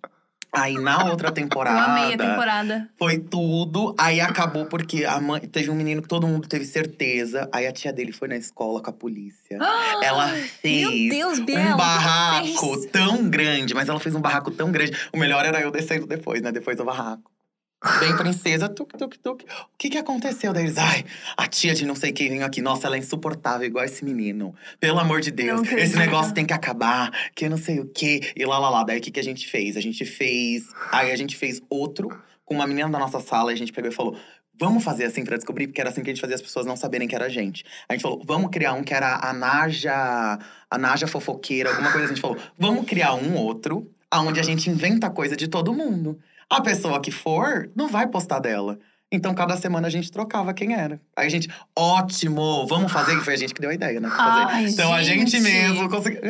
Aí, 0.51 0.73
na 0.79 1.05
outra 1.05 1.29
temporada. 1.31 1.91
amei 1.91 2.15
a 2.15 2.17
temporada. 2.17 2.89
Foi 2.97 3.19
tudo. 3.19 3.93
Aí 3.99 4.19
acabou 4.19 4.65
porque 4.65 5.05
a 5.05 5.21
mãe 5.21 5.41
teve 5.41 5.69
um 5.69 5.75
menino 5.75 6.01
que 6.01 6.07
todo 6.07 6.25
mundo 6.25 6.47
teve 6.47 6.65
certeza. 6.65 7.47
Aí 7.51 7.67
a 7.67 7.71
tia 7.71 7.93
dele 7.93 8.11
foi 8.11 8.27
na 8.27 8.35
escola 8.35 8.81
com 8.81 8.89
a 8.89 8.93
polícia. 8.93 9.59
Ah, 9.61 10.01
Ela 10.03 10.25
Meu 10.25 10.43
fez 10.43 11.09
Deus, 11.11 11.39
que 11.39 11.55
um 11.55 11.77
barraco 11.77 12.87
tão 12.87 13.29
grande, 13.29 13.75
mas 13.75 13.87
ela 13.87 13.99
fez 13.99 14.15
um 14.15 14.21
barraco 14.21 14.49
tão 14.49 14.71
grande. 14.71 14.91
O 15.13 15.17
melhor 15.19 15.45
era 15.45 15.61
eu 15.61 15.69
descendo 15.69 16.07
depois, 16.07 16.41
né? 16.41 16.51
Depois 16.51 16.75
do 16.77 16.83
barraco. 16.83 17.29
Bem 17.99 18.15
princesa, 18.17 18.67
tuk, 18.67 18.97
tuk, 18.97 19.17
tuk. 19.19 19.45
O 19.45 19.77
que 19.77 19.89
que 19.89 19.97
aconteceu? 19.97 20.51
Daí 20.51 20.65
eles, 20.65 20.77
ai, 20.77 21.05
a 21.37 21.47
tia 21.47 21.73
de 21.73 21.85
não 21.85 21.95
sei 21.95 22.11
quem 22.11 22.27
veio 22.27 22.45
aqui. 22.45 22.61
Nossa, 22.61 22.87
ela 22.87 22.97
é 22.97 22.99
insuportável, 22.99 23.65
igual 23.65 23.85
esse 23.85 24.03
menino. 24.03 24.53
Pelo 24.81 24.99
amor 24.99 25.21
de 25.21 25.31
Deus, 25.31 25.61
Não 25.61 25.77
esse 25.77 25.95
negócio 25.95 26.33
tem 26.33 26.45
que 26.45 26.51
acabar, 26.51 27.09
que 27.33 27.45
eu 27.45 27.49
não 27.49 27.57
sei 27.57 27.79
o 27.79 27.85
quê. 27.85 28.33
E 28.35 28.45
lá, 28.45 28.59
lá, 28.59 28.69
lá. 28.69 28.83
Daí 28.83 28.99
o 28.99 29.01
que 29.01 29.11
que 29.11 29.19
a 29.19 29.23
gente 29.23 29.47
fez? 29.47 29.77
A 29.77 29.81
gente 29.81 30.03
fez… 30.03 30.63
Aí 30.91 31.09
a 31.09 31.15
gente 31.15 31.37
fez 31.37 31.61
outro 31.69 32.09
com 32.43 32.55
uma 32.55 32.67
menina 32.67 32.89
da 32.89 32.99
nossa 32.99 33.21
sala. 33.21 33.51
E 33.51 33.55
a 33.55 33.57
gente 33.57 33.71
pegou 33.71 33.89
e 33.89 33.93
falou… 33.93 34.17
Vamos 34.61 34.83
fazer 34.83 35.05
assim 35.05 35.23
pra 35.23 35.37
descobrir, 35.37 35.67
porque 35.67 35.79
era 35.79 35.89
assim 35.89 36.03
que 36.03 36.09
a 36.09 36.13
gente 36.13 36.19
fazia 36.19 36.35
as 36.35 36.41
pessoas 36.41 36.65
não 36.65 36.75
saberem 36.75 37.07
que 37.07 37.15
era 37.15 37.27
a 37.27 37.29
gente. 37.29 37.63
A 37.87 37.93
gente 37.93 38.01
falou, 38.01 38.21
vamos 38.25 38.49
criar 38.51 38.73
um 38.73 38.83
que 38.83 38.93
era 38.93 39.15
a 39.15 39.31
Naja, 39.31 40.37
a 40.69 40.77
Naja 40.77 41.07
fofoqueira, 41.07 41.69
alguma 41.69 41.93
coisa 41.93 42.07
assim. 42.07 42.11
A 42.11 42.15
gente 42.15 42.21
falou, 42.21 42.37
vamos 42.57 42.85
criar 42.85 43.13
um 43.13 43.37
outro, 43.37 43.89
aonde 44.11 44.39
a 44.39 44.43
gente 44.43 44.69
inventa 44.69 45.09
coisa 45.09 45.35
de 45.35 45.47
todo 45.47 45.73
mundo. 45.73 46.17
A 46.49 46.61
pessoa 46.61 46.99
que 46.99 47.11
for, 47.11 47.69
não 47.75 47.87
vai 47.87 48.07
postar 48.07 48.39
dela. 48.39 48.79
Então, 49.11 49.33
cada 49.33 49.57
semana 49.57 49.87
a 49.87 49.89
gente 49.89 50.11
trocava 50.11 50.53
quem 50.53 50.73
era. 50.75 51.01
Aí 51.15 51.25
a 51.25 51.29
gente, 51.29 51.49
ótimo, 51.75 52.67
vamos 52.67 52.91
fazer, 52.91 53.17
que 53.17 53.25
foi 53.25 53.33
a 53.33 53.37
gente 53.37 53.55
que 53.55 53.61
deu 53.61 53.71
a 53.71 53.73
ideia, 53.73 53.99
né? 53.99 54.07
Ai, 54.11 54.67
então 54.67 54.93
a 54.93 55.01
gente 55.01 55.31
gente. 55.31 55.41
mesmo 55.41 55.89
conseguiu. 55.89 56.21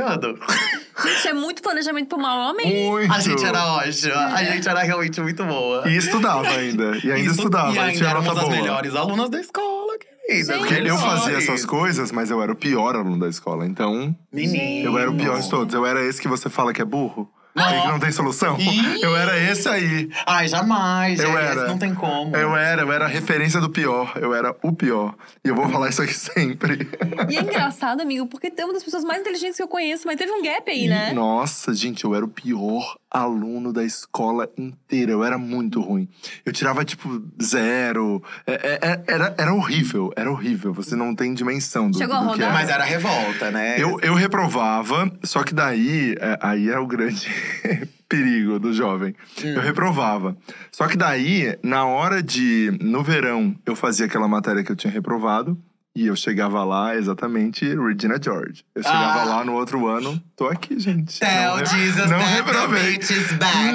Gente, 1.04 1.28
é 1.28 1.34
muito 1.34 1.62
planejamento 1.62 2.08
pro 2.08 2.18
mal. 2.18 2.40
Amei. 2.52 2.88
Muito. 2.90 3.14
A 3.14 3.20
gente 3.20 3.44
era 3.44 3.66
ótima, 3.74 4.16
a 4.34 4.44
gente 4.44 4.68
era 4.68 4.82
realmente 4.82 5.20
muito 5.22 5.44
boa. 5.46 5.90
E 5.90 5.98
estudava 5.98 6.48
ainda. 6.48 6.98
E 7.04 7.12
ainda 7.12 7.20
Isso- 7.32 7.32
estudava. 7.40 7.74
E 7.74 7.80
ainda 7.80 7.98
tinha 7.98 8.10
éramos 8.10 8.28
nota 8.28 8.42
as 8.42 8.48
boa. 8.48 8.58
melhores 8.62 8.96
alunas 8.96 9.30
da 9.30 9.40
escola, 9.42 9.98
querida. 9.98 10.54
Gente. 10.54 10.68
Porque 10.68 10.90
eu 10.90 10.98
fazia 10.98 11.38
essas 11.38 11.66
coisas, 11.66 12.12
mas 12.14 12.30
eu 12.32 12.42
era 12.42 12.52
o 12.52 12.56
pior 12.56 12.96
aluno 12.96 13.20
da 13.20 13.28
escola. 13.28 13.66
Então, 13.66 14.16
Menino. 14.32 14.86
eu 14.90 14.98
era 14.98 15.10
o 15.12 15.16
pior 15.18 15.40
de 15.40 15.50
todos. 15.50 15.74
Eu 15.74 15.86
era 15.86 16.02
esse 16.06 16.22
que 16.22 16.28
você 16.30 16.50
fala 16.50 16.74
que 16.74 16.82
é 16.82 16.86
burro. 16.86 17.30
Não. 17.60 17.82
Que 17.82 17.88
não 17.90 18.00
tem 18.00 18.12
solução. 18.12 18.58
Ih. 18.60 19.02
Eu 19.02 19.16
era 19.16 19.38
esse 19.40 19.68
aí. 19.68 20.10
Ai, 20.26 20.48
jamais. 20.48 21.20
Eu 21.20 21.28
gente, 21.28 21.38
era. 21.38 21.68
Não 21.68 21.78
tem 21.78 21.94
como. 21.94 22.36
Eu 22.36 22.56
era, 22.56 22.82
eu 22.82 22.92
era 22.92 23.06
a 23.06 23.08
referência 23.08 23.60
do 23.62 23.70
pior. 23.70 24.14
Eu 24.16 24.34
era 24.34 24.56
o 24.64 24.74
pior. 24.74 25.16
E 25.44 25.48
eu 25.50 25.56
vou 25.56 25.68
falar 25.70 25.90
isso 25.90 26.02
aqui 26.02 26.14
sempre. 26.14 26.88
E 27.30 27.38
é 27.38 27.42
engraçado, 27.42 28.02
amigo, 28.02 28.26
porque 28.28 28.50
tem 28.50 28.66
uma 28.66 28.74
das 28.74 28.84
pessoas 28.84 29.04
mais 29.04 29.22
inteligentes 29.22 29.58
que 29.58 29.64
eu 29.64 29.68
conheço, 29.68 30.06
mas 30.08 30.18
teve 30.18 30.32
um 30.32 30.42
gap 30.44 30.70
aí, 30.70 30.88
né? 30.88 31.12
Nossa, 31.14 31.74
gente, 31.74 32.04
eu 32.04 32.16
era 32.16 32.24
o 32.26 32.28
pior 32.28 32.96
aluno 33.12 33.74
da 33.74 33.84
escola 33.84 34.48
inteira. 34.58 35.12
Eu 35.12 35.24
era 35.24 35.38
muito 35.38 35.82
ruim. 35.82 36.08
Eu 36.46 36.54
tirava, 36.54 36.86
tipo, 36.86 37.22
zero. 37.42 38.24
É- 38.46 38.54
é- 38.54 38.80
é- 38.92 39.04
era, 39.08 39.36
era 39.38 39.54
horrível, 39.54 40.12
era 40.16 40.30
horrível. 40.32 40.74
Você 40.74 40.96
não 40.96 41.16
tem 41.16 41.34
dimensão 41.34 41.90
do, 41.90 41.98
Chegou 41.98 42.16
a 42.16 42.20
do 42.20 42.26
que 42.26 42.32
rodar? 42.34 42.50
é. 42.50 42.54
Mas 42.54 42.70
era 42.70 42.84
revolta, 42.84 43.50
né? 43.52 43.76
Eu, 43.82 44.00
eu 44.02 44.14
reprovava, 44.14 45.12
só 45.24 45.44
que 45.44 45.54
daí, 45.54 46.16
é, 46.20 46.38
aí 46.42 46.70
é 46.70 46.78
o 46.78 46.86
grande 46.86 47.28
perigo 48.10 48.60
do 48.60 48.74
jovem. 48.74 49.16
Eu 49.44 49.62
reprovava. 49.62 50.36
Só 50.72 50.88
que 50.88 50.98
daí, 50.98 51.58
na 51.64 51.86
hora 51.86 52.22
de. 52.22 52.78
No 52.82 53.04
verão, 53.04 53.56
eu 53.66 53.76
fazia 53.76 54.06
aquela 54.06 54.28
matéria 54.28 54.64
que 54.64 54.72
eu 54.72 54.76
tinha 54.76 54.92
reprovado. 54.92 55.58
E 56.00 56.08
eu 56.08 56.16
chegava 56.16 56.64
lá, 56.64 56.96
exatamente, 56.96 57.66
Regina 57.76 58.18
George. 58.24 58.64
Eu 58.74 58.82
chegava 58.82 59.20
Ah. 59.22 59.26
lá 59.26 59.44
no 59.44 59.52
outro 59.52 59.86
ano, 59.86 60.18
tô 60.34 60.48
aqui, 60.48 60.80
gente. 60.80 61.20
Tell 61.20 61.58
Não 61.58 61.66
Jesus 61.66 62.10
não 62.10 62.20
reprovei. 62.20 62.98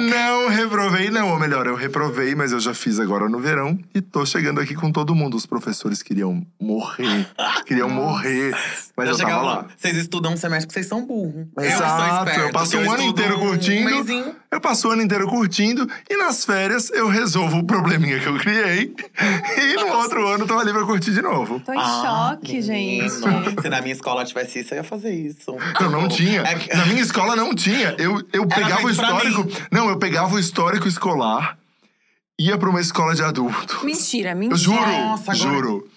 Não 0.09 0.49
reprovei, 0.49 1.11
não. 1.11 1.29
Ou 1.33 1.39
melhor, 1.39 1.67
eu 1.67 1.75
reprovei, 1.75 2.33
mas 2.33 2.51
eu 2.51 2.59
já 2.59 2.73
fiz 2.73 2.99
agora 2.99 3.29
no 3.29 3.39
verão. 3.39 3.77
E 3.93 4.01
tô 4.01 4.25
chegando 4.25 4.59
aqui 4.59 4.73
com 4.73 4.91
todo 4.91 5.13
mundo. 5.13 5.37
Os 5.37 5.45
professores 5.45 6.01
queriam 6.01 6.43
morrer. 6.59 7.27
Queriam 7.67 7.89
morrer. 7.89 8.51
Mas 8.97 9.07
eu, 9.07 9.13
eu 9.13 9.17
tava 9.17 9.29
chegava 9.29 9.41
lá. 9.43 9.65
Vocês 9.77 9.95
estudam 9.97 10.33
um 10.33 10.37
semestre 10.37 10.67
que 10.67 10.73
vocês 10.73 10.87
são 10.87 11.05
burros. 11.05 11.45
eu 11.57 11.63
Exato, 11.63 12.29
esperto, 12.29 12.39
eu 12.47 12.51
passo 12.51 12.77
um 12.77 12.91
ano 12.91 13.03
inteiro 13.03 13.35
um 13.37 13.39
curtindo. 13.39 13.89
mesinho. 13.89 14.35
Eu 14.51 14.61
passo 14.61 14.87
o 14.87 14.91
ano 14.91 15.01
inteiro 15.01 15.27
curtindo 15.27 15.87
e 16.09 16.15
nas 16.17 16.45
férias 16.45 16.89
eu 16.91 17.07
resolvo 17.07 17.57
o 17.57 17.63
probleminha 17.65 18.19
que 18.19 18.27
eu 18.27 18.37
criei. 18.37 18.95
E 19.57 19.75
no 19.75 19.87
outro 19.97 20.25
ano 20.27 20.43
eu 20.43 20.47
tô 20.47 20.57
ali 20.57 20.71
pra 20.71 20.83
curtir 20.85 21.11
de 21.13 21.21
novo. 21.21 21.59
Tô 21.59 21.73
em 21.73 21.77
Ah, 21.77 21.83
choque, 21.83 22.14
gente. 22.43 22.69
menino. 22.69 23.61
Se 23.61 23.69
na 23.69 23.81
minha 23.81 23.93
escola 23.93 24.23
tivesse 24.25 24.59
isso, 24.59 24.73
eu 24.73 24.77
ia 24.77 24.83
fazer 24.83 25.13
isso. 25.13 25.55
Eu 25.79 25.89
não 25.89 26.07
tinha. 26.07 26.41
É 26.41 26.55
que- 26.55 26.73
Na 26.75 26.85
minha 26.85 27.01
escola 27.01 27.35
não 27.35 27.53
tinha. 27.55 27.95
Eu, 27.97 28.21
eu 28.33 28.47
pegava 28.47 28.83
o 28.85 28.89
histórico. 28.89 29.45
Não, 29.71 29.89
eu 29.89 29.97
pegava 29.97 30.35
o 30.35 30.39
histórico 30.39 30.87
escolar, 30.87 31.57
ia 32.39 32.57
pra 32.57 32.69
uma 32.69 32.81
escola 32.81 33.13
de 33.15 33.23
adulto. 33.23 33.85
Mentira, 33.85 34.31
Eu 34.31 34.35
mentira. 34.37 34.57
juro, 34.57 34.79
Nossa, 34.91 35.31
agora- 35.31 35.49
juro. 35.55 35.87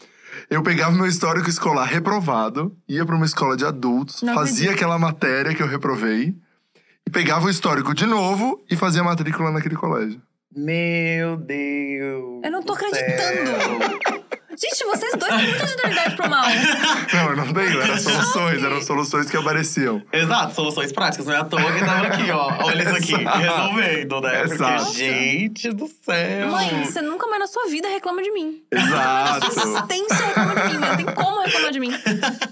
Eu 0.50 0.62
pegava 0.62 0.92
meu 0.96 1.06
histórico 1.06 1.48
escolar 1.50 1.84
reprovado, 1.84 2.74
ia 2.88 3.04
pra 3.04 3.14
uma 3.14 3.26
escola 3.26 3.54
de 3.56 3.66
adultos, 3.66 4.22
Não 4.22 4.32
fazia 4.34 4.70
aquela 4.70 4.98
matéria 4.98 5.54
que 5.54 5.62
eu 5.62 5.66
reprovei, 5.66 6.34
e 7.06 7.10
pegava 7.10 7.46
o 7.46 7.50
histórico 7.50 7.92
de 7.94 8.06
novo 8.06 8.58
e 8.70 8.74
fazia 8.76 9.04
matrícula 9.04 9.50
naquele 9.50 9.76
colégio. 9.76 10.20
Meu 10.56 11.36
Deus. 11.36 12.40
Eu 12.42 12.50
não 12.50 12.62
tô 12.62 12.72
acreditando. 12.72 13.50
Gente, 14.60 14.84
vocês 14.86 15.12
dois 15.16 15.34
têm 15.36 15.46
muita 15.48 15.66
genialidade 15.66 16.16
pro 16.16 16.28
mal. 16.28 16.44
Não, 17.14 17.30
eu 17.30 17.36
não 17.36 17.52
tenho, 17.52 17.80
eram 17.80 17.96
soluções, 17.98 18.62
eram 18.62 18.82
soluções 18.82 19.30
que 19.30 19.36
apareciam. 19.36 20.02
Exato, 20.12 20.54
soluções 20.54 20.92
práticas. 20.92 21.26
Não 21.26 21.32
é 21.34 21.38
à 21.38 21.44
toa 21.44 21.72
que 21.72 21.78
tava 21.84 22.06
aqui, 22.06 22.30
ó. 22.30 22.64
Olha 22.64 22.82
isso 22.82 22.96
aqui, 22.96 23.14
Exato. 23.20 23.38
resolvendo, 23.38 24.20
né? 24.20 24.42
Exato. 24.42 24.84
Porque, 24.86 24.98
gente 24.98 25.72
do 25.72 25.88
céu. 26.02 26.48
Mãe, 26.50 26.84
você 26.84 27.00
nunca 27.02 27.26
mais 27.28 27.40
na 27.40 27.46
sua 27.46 27.66
vida 27.68 27.88
reclama 27.88 28.22
de 28.22 28.30
mim. 28.32 28.60
Na 28.72 28.80
Exato. 28.80 29.52
sua 29.54 29.62
existência 29.64 30.26
reclama 30.26 30.54
de 30.54 30.68
mim, 30.68 30.78
não 30.78 30.96
tem 30.96 31.06
como 31.06 31.40
reclamar 31.42 31.70
de 31.72 31.80
mim. 31.80 31.90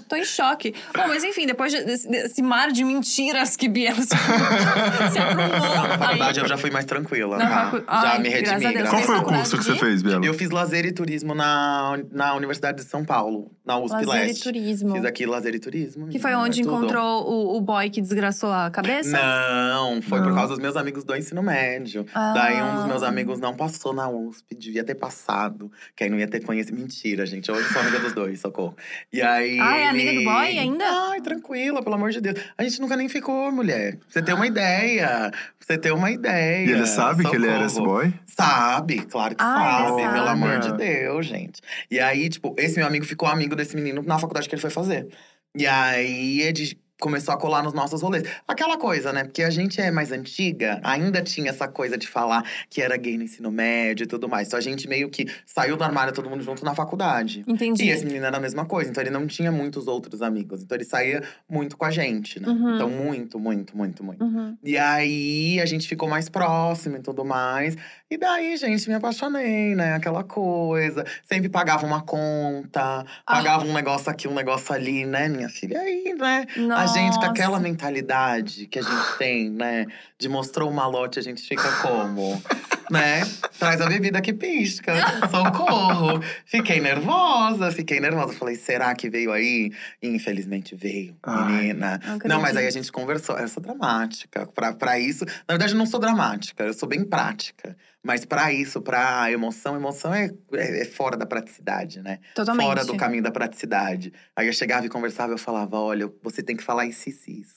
Tô 0.09 0.15
em 0.15 0.25
choque. 0.25 0.73
Bom, 0.95 1.07
mas 1.07 1.23
enfim, 1.23 1.45
depois 1.45 1.71
de- 1.71 1.83
desse, 1.83 2.09
desse 2.09 2.41
mar 2.41 2.71
de 2.71 2.83
mentiras 2.83 3.55
que 3.55 3.67
Biela 3.67 3.99
se, 4.01 4.07
se 4.07 5.19
aprumou. 5.19 5.47
Na 5.49 5.97
faculdade 5.97 6.39
aí- 6.39 6.45
eu 6.45 6.47
já 6.49 6.57
fui 6.57 6.71
mais 6.71 6.85
tranquila. 6.85 7.37
Na 7.37 7.47
tá? 7.47 7.71
facu- 7.71 7.77
Já 7.87 8.11
Ai, 8.11 8.19
me 8.19 8.29
graças 8.29 8.61
redimi. 8.63 8.87
Qual 8.89 9.01
foi 9.03 9.17
o 9.17 9.23
curso 9.23 9.57
que 9.57 9.63
você 9.63 9.75
fez, 9.75 10.01
Biela? 10.01 10.25
Eu 10.25 10.33
fiz 10.33 10.49
lazer 10.49 10.85
e 10.85 10.91
turismo 10.91 11.35
na, 11.35 11.96
na 12.11 12.35
Universidade 12.35 12.77
de 12.77 12.83
São 12.83 13.03
Paulo, 13.05 13.51
na 13.65 13.77
USP 13.77 14.05
Lazer 14.05 14.23
e 14.23 14.27
Leste. 14.27 14.43
turismo. 14.43 14.95
Fiz 14.95 15.05
aqui 15.05 15.25
lazer 15.25 15.55
e 15.55 15.59
turismo. 15.59 16.07
Que 16.07 16.19
foi 16.19 16.33
onde 16.35 16.61
é 16.61 16.63
tudo. 16.63 16.75
encontrou 16.77 17.23
o, 17.29 17.57
o 17.57 17.61
boy 17.61 17.89
que 17.89 18.01
desgraçou 18.01 18.51
a 18.51 18.69
cabeça? 18.69 19.11
Não, 19.11 20.01
foi 20.01 20.19
por 20.19 20.27
Não. 20.29 20.35
causa 20.35 20.49
dos 20.53 20.59
meus 20.59 20.75
amigos 20.75 21.03
do 21.03 21.15
ensino 21.15 21.41
médio. 21.43 22.05
Ah. 22.13 22.33
Daí 22.33 22.61
um 22.61 22.75
dos 22.75 22.85
meus 22.85 23.03
amigos 23.03 23.39
não 23.39 23.55
passou 23.55 23.93
na 23.93 24.09
USP, 24.09 24.55
devia 24.55 24.83
ter 24.83 24.95
passado. 24.95 25.71
Que 25.95 26.03
aí 26.03 26.09
não 26.09 26.17
ia 26.19 26.27
ter 26.27 26.41
conhecido. 26.43 26.77
Mentira, 26.77 27.25
gente. 27.25 27.51
Hoje 27.51 27.67
sou 27.73 27.81
amiga 27.81 27.99
dos 27.99 28.13
dois, 28.13 28.39
socorro. 28.39 28.75
E 29.11 29.21
aí. 29.21 29.59
Ah, 29.59 29.77
é 29.77 29.87
amiga 29.89 30.13
do 30.13 30.23
boy 30.23 30.57
ainda? 30.57 30.85
Ai, 31.09 31.21
tranquila, 31.21 31.81
pelo 31.83 31.95
amor 31.95 32.11
de 32.11 32.21
Deus. 32.21 32.39
A 32.57 32.63
gente 32.63 32.79
nunca 32.81 32.95
nem 32.95 33.07
ficou, 33.09 33.51
mulher. 33.51 33.95
Pra 33.97 34.05
Você 34.09 34.21
ter 34.21 34.33
uma 34.33 34.47
ideia. 34.47 35.31
Pra 35.31 35.39
Você 35.59 35.77
ter 35.77 35.91
uma 35.91 36.11
ideia. 36.11 36.65
E 36.65 36.71
ele 36.71 36.85
sabe 36.85 37.23
que 37.27 37.35
ele 37.35 37.47
era 37.47 37.65
esse 37.65 37.75
Socorro. 37.75 37.95
boy? 38.03 38.13
Sabe, 38.25 39.05
claro 39.05 39.35
que 39.35 39.43
Ah, 39.43 39.85
sabe, 39.87 40.01
pelo 40.03 40.25
sabe. 40.25 40.29
amor 40.29 40.59
de 40.59 40.73
Deus, 40.73 41.25
gente. 41.25 41.61
E 41.89 41.99
aí, 41.99 42.29
tipo, 42.29 42.55
esse 42.57 42.77
meu 42.77 42.87
amigo 42.87 43.05
ficou 43.05 43.27
amigo 43.27 43.55
desse 43.55 43.75
menino 43.75 44.01
na 44.03 44.19
faculdade 44.19 44.47
que 44.49 44.55
ele 44.55 44.61
foi 44.61 44.69
fazer. 44.69 45.07
E 45.55 45.65
aí 45.67 46.41
ele 46.41 46.79
começou 46.99 47.33
a 47.33 47.37
colar 47.37 47.63
nos 47.63 47.73
nossos 47.73 48.01
rolês. 48.01 48.23
Aquela 48.47 48.77
coisa, 48.77 49.13
né? 49.13 49.23
Porque 49.23 49.43
a 49.43 49.49
gente 49.49 49.79
é 49.79 49.91
mais 49.91 50.11
antiga, 50.11 50.79
ainda 50.83 51.21
tinha 51.21 51.49
essa 51.49 51.67
coisa 51.67 51.97
de 51.97 52.07
falar 52.07 52.43
que 52.69 52.81
era 52.81 52.97
gay 52.97 53.17
no 53.17 53.23
ensino 53.23 53.51
médio 53.51 54.03
e 54.03 54.07
tudo 54.07 54.27
mais. 54.27 54.47
Então 54.47 54.57
a 54.57 54.61
gente 54.61 54.87
meio 54.87 55.09
que 55.09 55.27
saiu 55.45 55.77
do 55.77 55.83
armário 55.83 56.13
todo 56.13 56.29
mundo 56.29 56.43
junto 56.43 56.65
na 56.65 56.73
faculdade. 56.73 57.43
Entendi. 57.47 57.85
E 57.85 57.89
esse 57.89 58.05
menino 58.05 58.25
era 58.25 58.37
a 58.37 58.39
mesma 58.39 58.65
coisa, 58.65 58.89
então 58.89 59.01
ele 59.01 59.11
não 59.11 59.27
tinha 59.27 59.51
muitos 59.51 59.87
outros 59.87 60.21
amigos. 60.21 60.63
Então 60.63 60.75
ele 60.75 60.85
saía 60.85 61.21
muito 61.49 61.77
com 61.77 61.85
a 61.85 61.91
gente, 61.91 62.39
né? 62.39 62.47
Uhum. 62.47 62.75
Então, 62.75 62.89
muito, 62.89 63.39
muito, 63.39 63.77
muito, 63.77 64.03
muito. 64.03 64.23
Uhum. 64.23 64.57
E 64.63 64.77
aí 64.77 65.59
a 65.61 65.65
gente 65.65 65.87
ficou 65.87 66.09
mais 66.09 66.29
próximo 66.29 66.97
e 66.97 66.99
tudo 67.01 67.23
mais. 67.23 67.75
E 68.09 68.17
daí, 68.17 68.55
gente, 68.57 68.87
me 68.87 68.95
apaixonei, 68.95 69.75
né? 69.75 69.93
Aquela 69.93 70.23
coisa. 70.23 71.05
Sempre 71.23 71.49
pagava 71.49 71.85
uma 71.85 72.01
conta, 72.01 73.05
Ah. 73.25 73.35
pagava 73.35 73.65
um 73.65 73.73
negócio 73.73 74.09
aqui, 74.09 74.27
um 74.27 74.33
negócio 74.33 74.73
ali, 74.73 75.05
né, 75.05 75.27
minha 75.27 75.49
filha? 75.49 75.75
E 75.75 75.77
aí, 75.77 76.13
né? 76.13 76.45
A 76.75 76.86
gente 76.87 77.17
com 77.19 77.25
aquela 77.25 77.59
mentalidade 77.59 78.67
que 78.67 78.79
a 78.79 78.81
gente 78.81 79.17
tem, 79.17 79.49
né? 79.49 79.85
De 80.17 80.27
mostrou 80.27 80.69
o 80.69 80.73
malote, 80.73 81.19
a 81.19 81.21
gente 81.21 81.41
fica 81.41 81.69
como? 81.81 82.41
né? 82.89 83.21
Traz 83.59 83.81
a 83.81 83.87
bebida 83.87 84.21
que 84.21 84.33
pisca. 84.33 84.93
Socorro. 85.29 86.21
Fiquei 86.45 86.79
nervosa, 86.79 87.71
fiquei 87.71 87.99
nervosa. 87.99 88.33
Falei, 88.33 88.55
será 88.55 88.93
que 88.95 89.09
veio 89.09 89.31
aí? 89.31 89.71
E 90.01 90.07
infelizmente 90.07 90.75
veio, 90.75 91.15
Ai. 91.23 91.51
menina. 91.51 91.99
Não 92.05 92.17
Não, 92.25 92.41
mas 92.41 92.55
aí 92.55 92.67
a 92.67 92.71
gente 92.71 92.91
conversou. 92.91 93.37
Eu 93.37 93.47
sou 93.47 93.61
dramática. 93.61 94.47
Pra, 94.47 94.73
pra 94.73 94.99
isso. 94.99 95.25
Na 95.25 95.53
verdade, 95.53 95.73
eu 95.73 95.77
não 95.77 95.85
sou 95.85 95.99
dramática, 95.99 96.63
eu 96.63 96.73
sou 96.73 96.87
bem 96.87 97.03
prática. 97.03 97.75
Mas 98.03 98.23
pra 98.23 98.53
isso, 98.53 98.81
pra 98.81 99.29
emoção, 99.31 99.75
emoção 99.75 100.13
é, 100.13 100.31
é, 100.53 100.81
é 100.81 100.85
fora 100.85 101.17
da 101.17 101.25
praticidade, 101.25 102.01
né? 102.01 102.19
Totalmente. 102.33 102.65
Fora 102.65 102.85
do 102.85 102.95
caminho 102.95 103.23
da 103.23 103.31
praticidade. 103.31 104.13
Aí 104.33 104.47
eu 104.47 104.53
chegava 104.53 104.85
e 104.85 104.89
conversava, 104.89 105.33
eu 105.33 105.37
falava: 105.37 105.77
olha, 105.77 106.09
você 106.23 106.41
tem 106.41 106.55
que 106.55 106.63
falar 106.63 106.85
isso, 106.85 107.09
isso, 107.09 107.29
isso. 107.29 107.56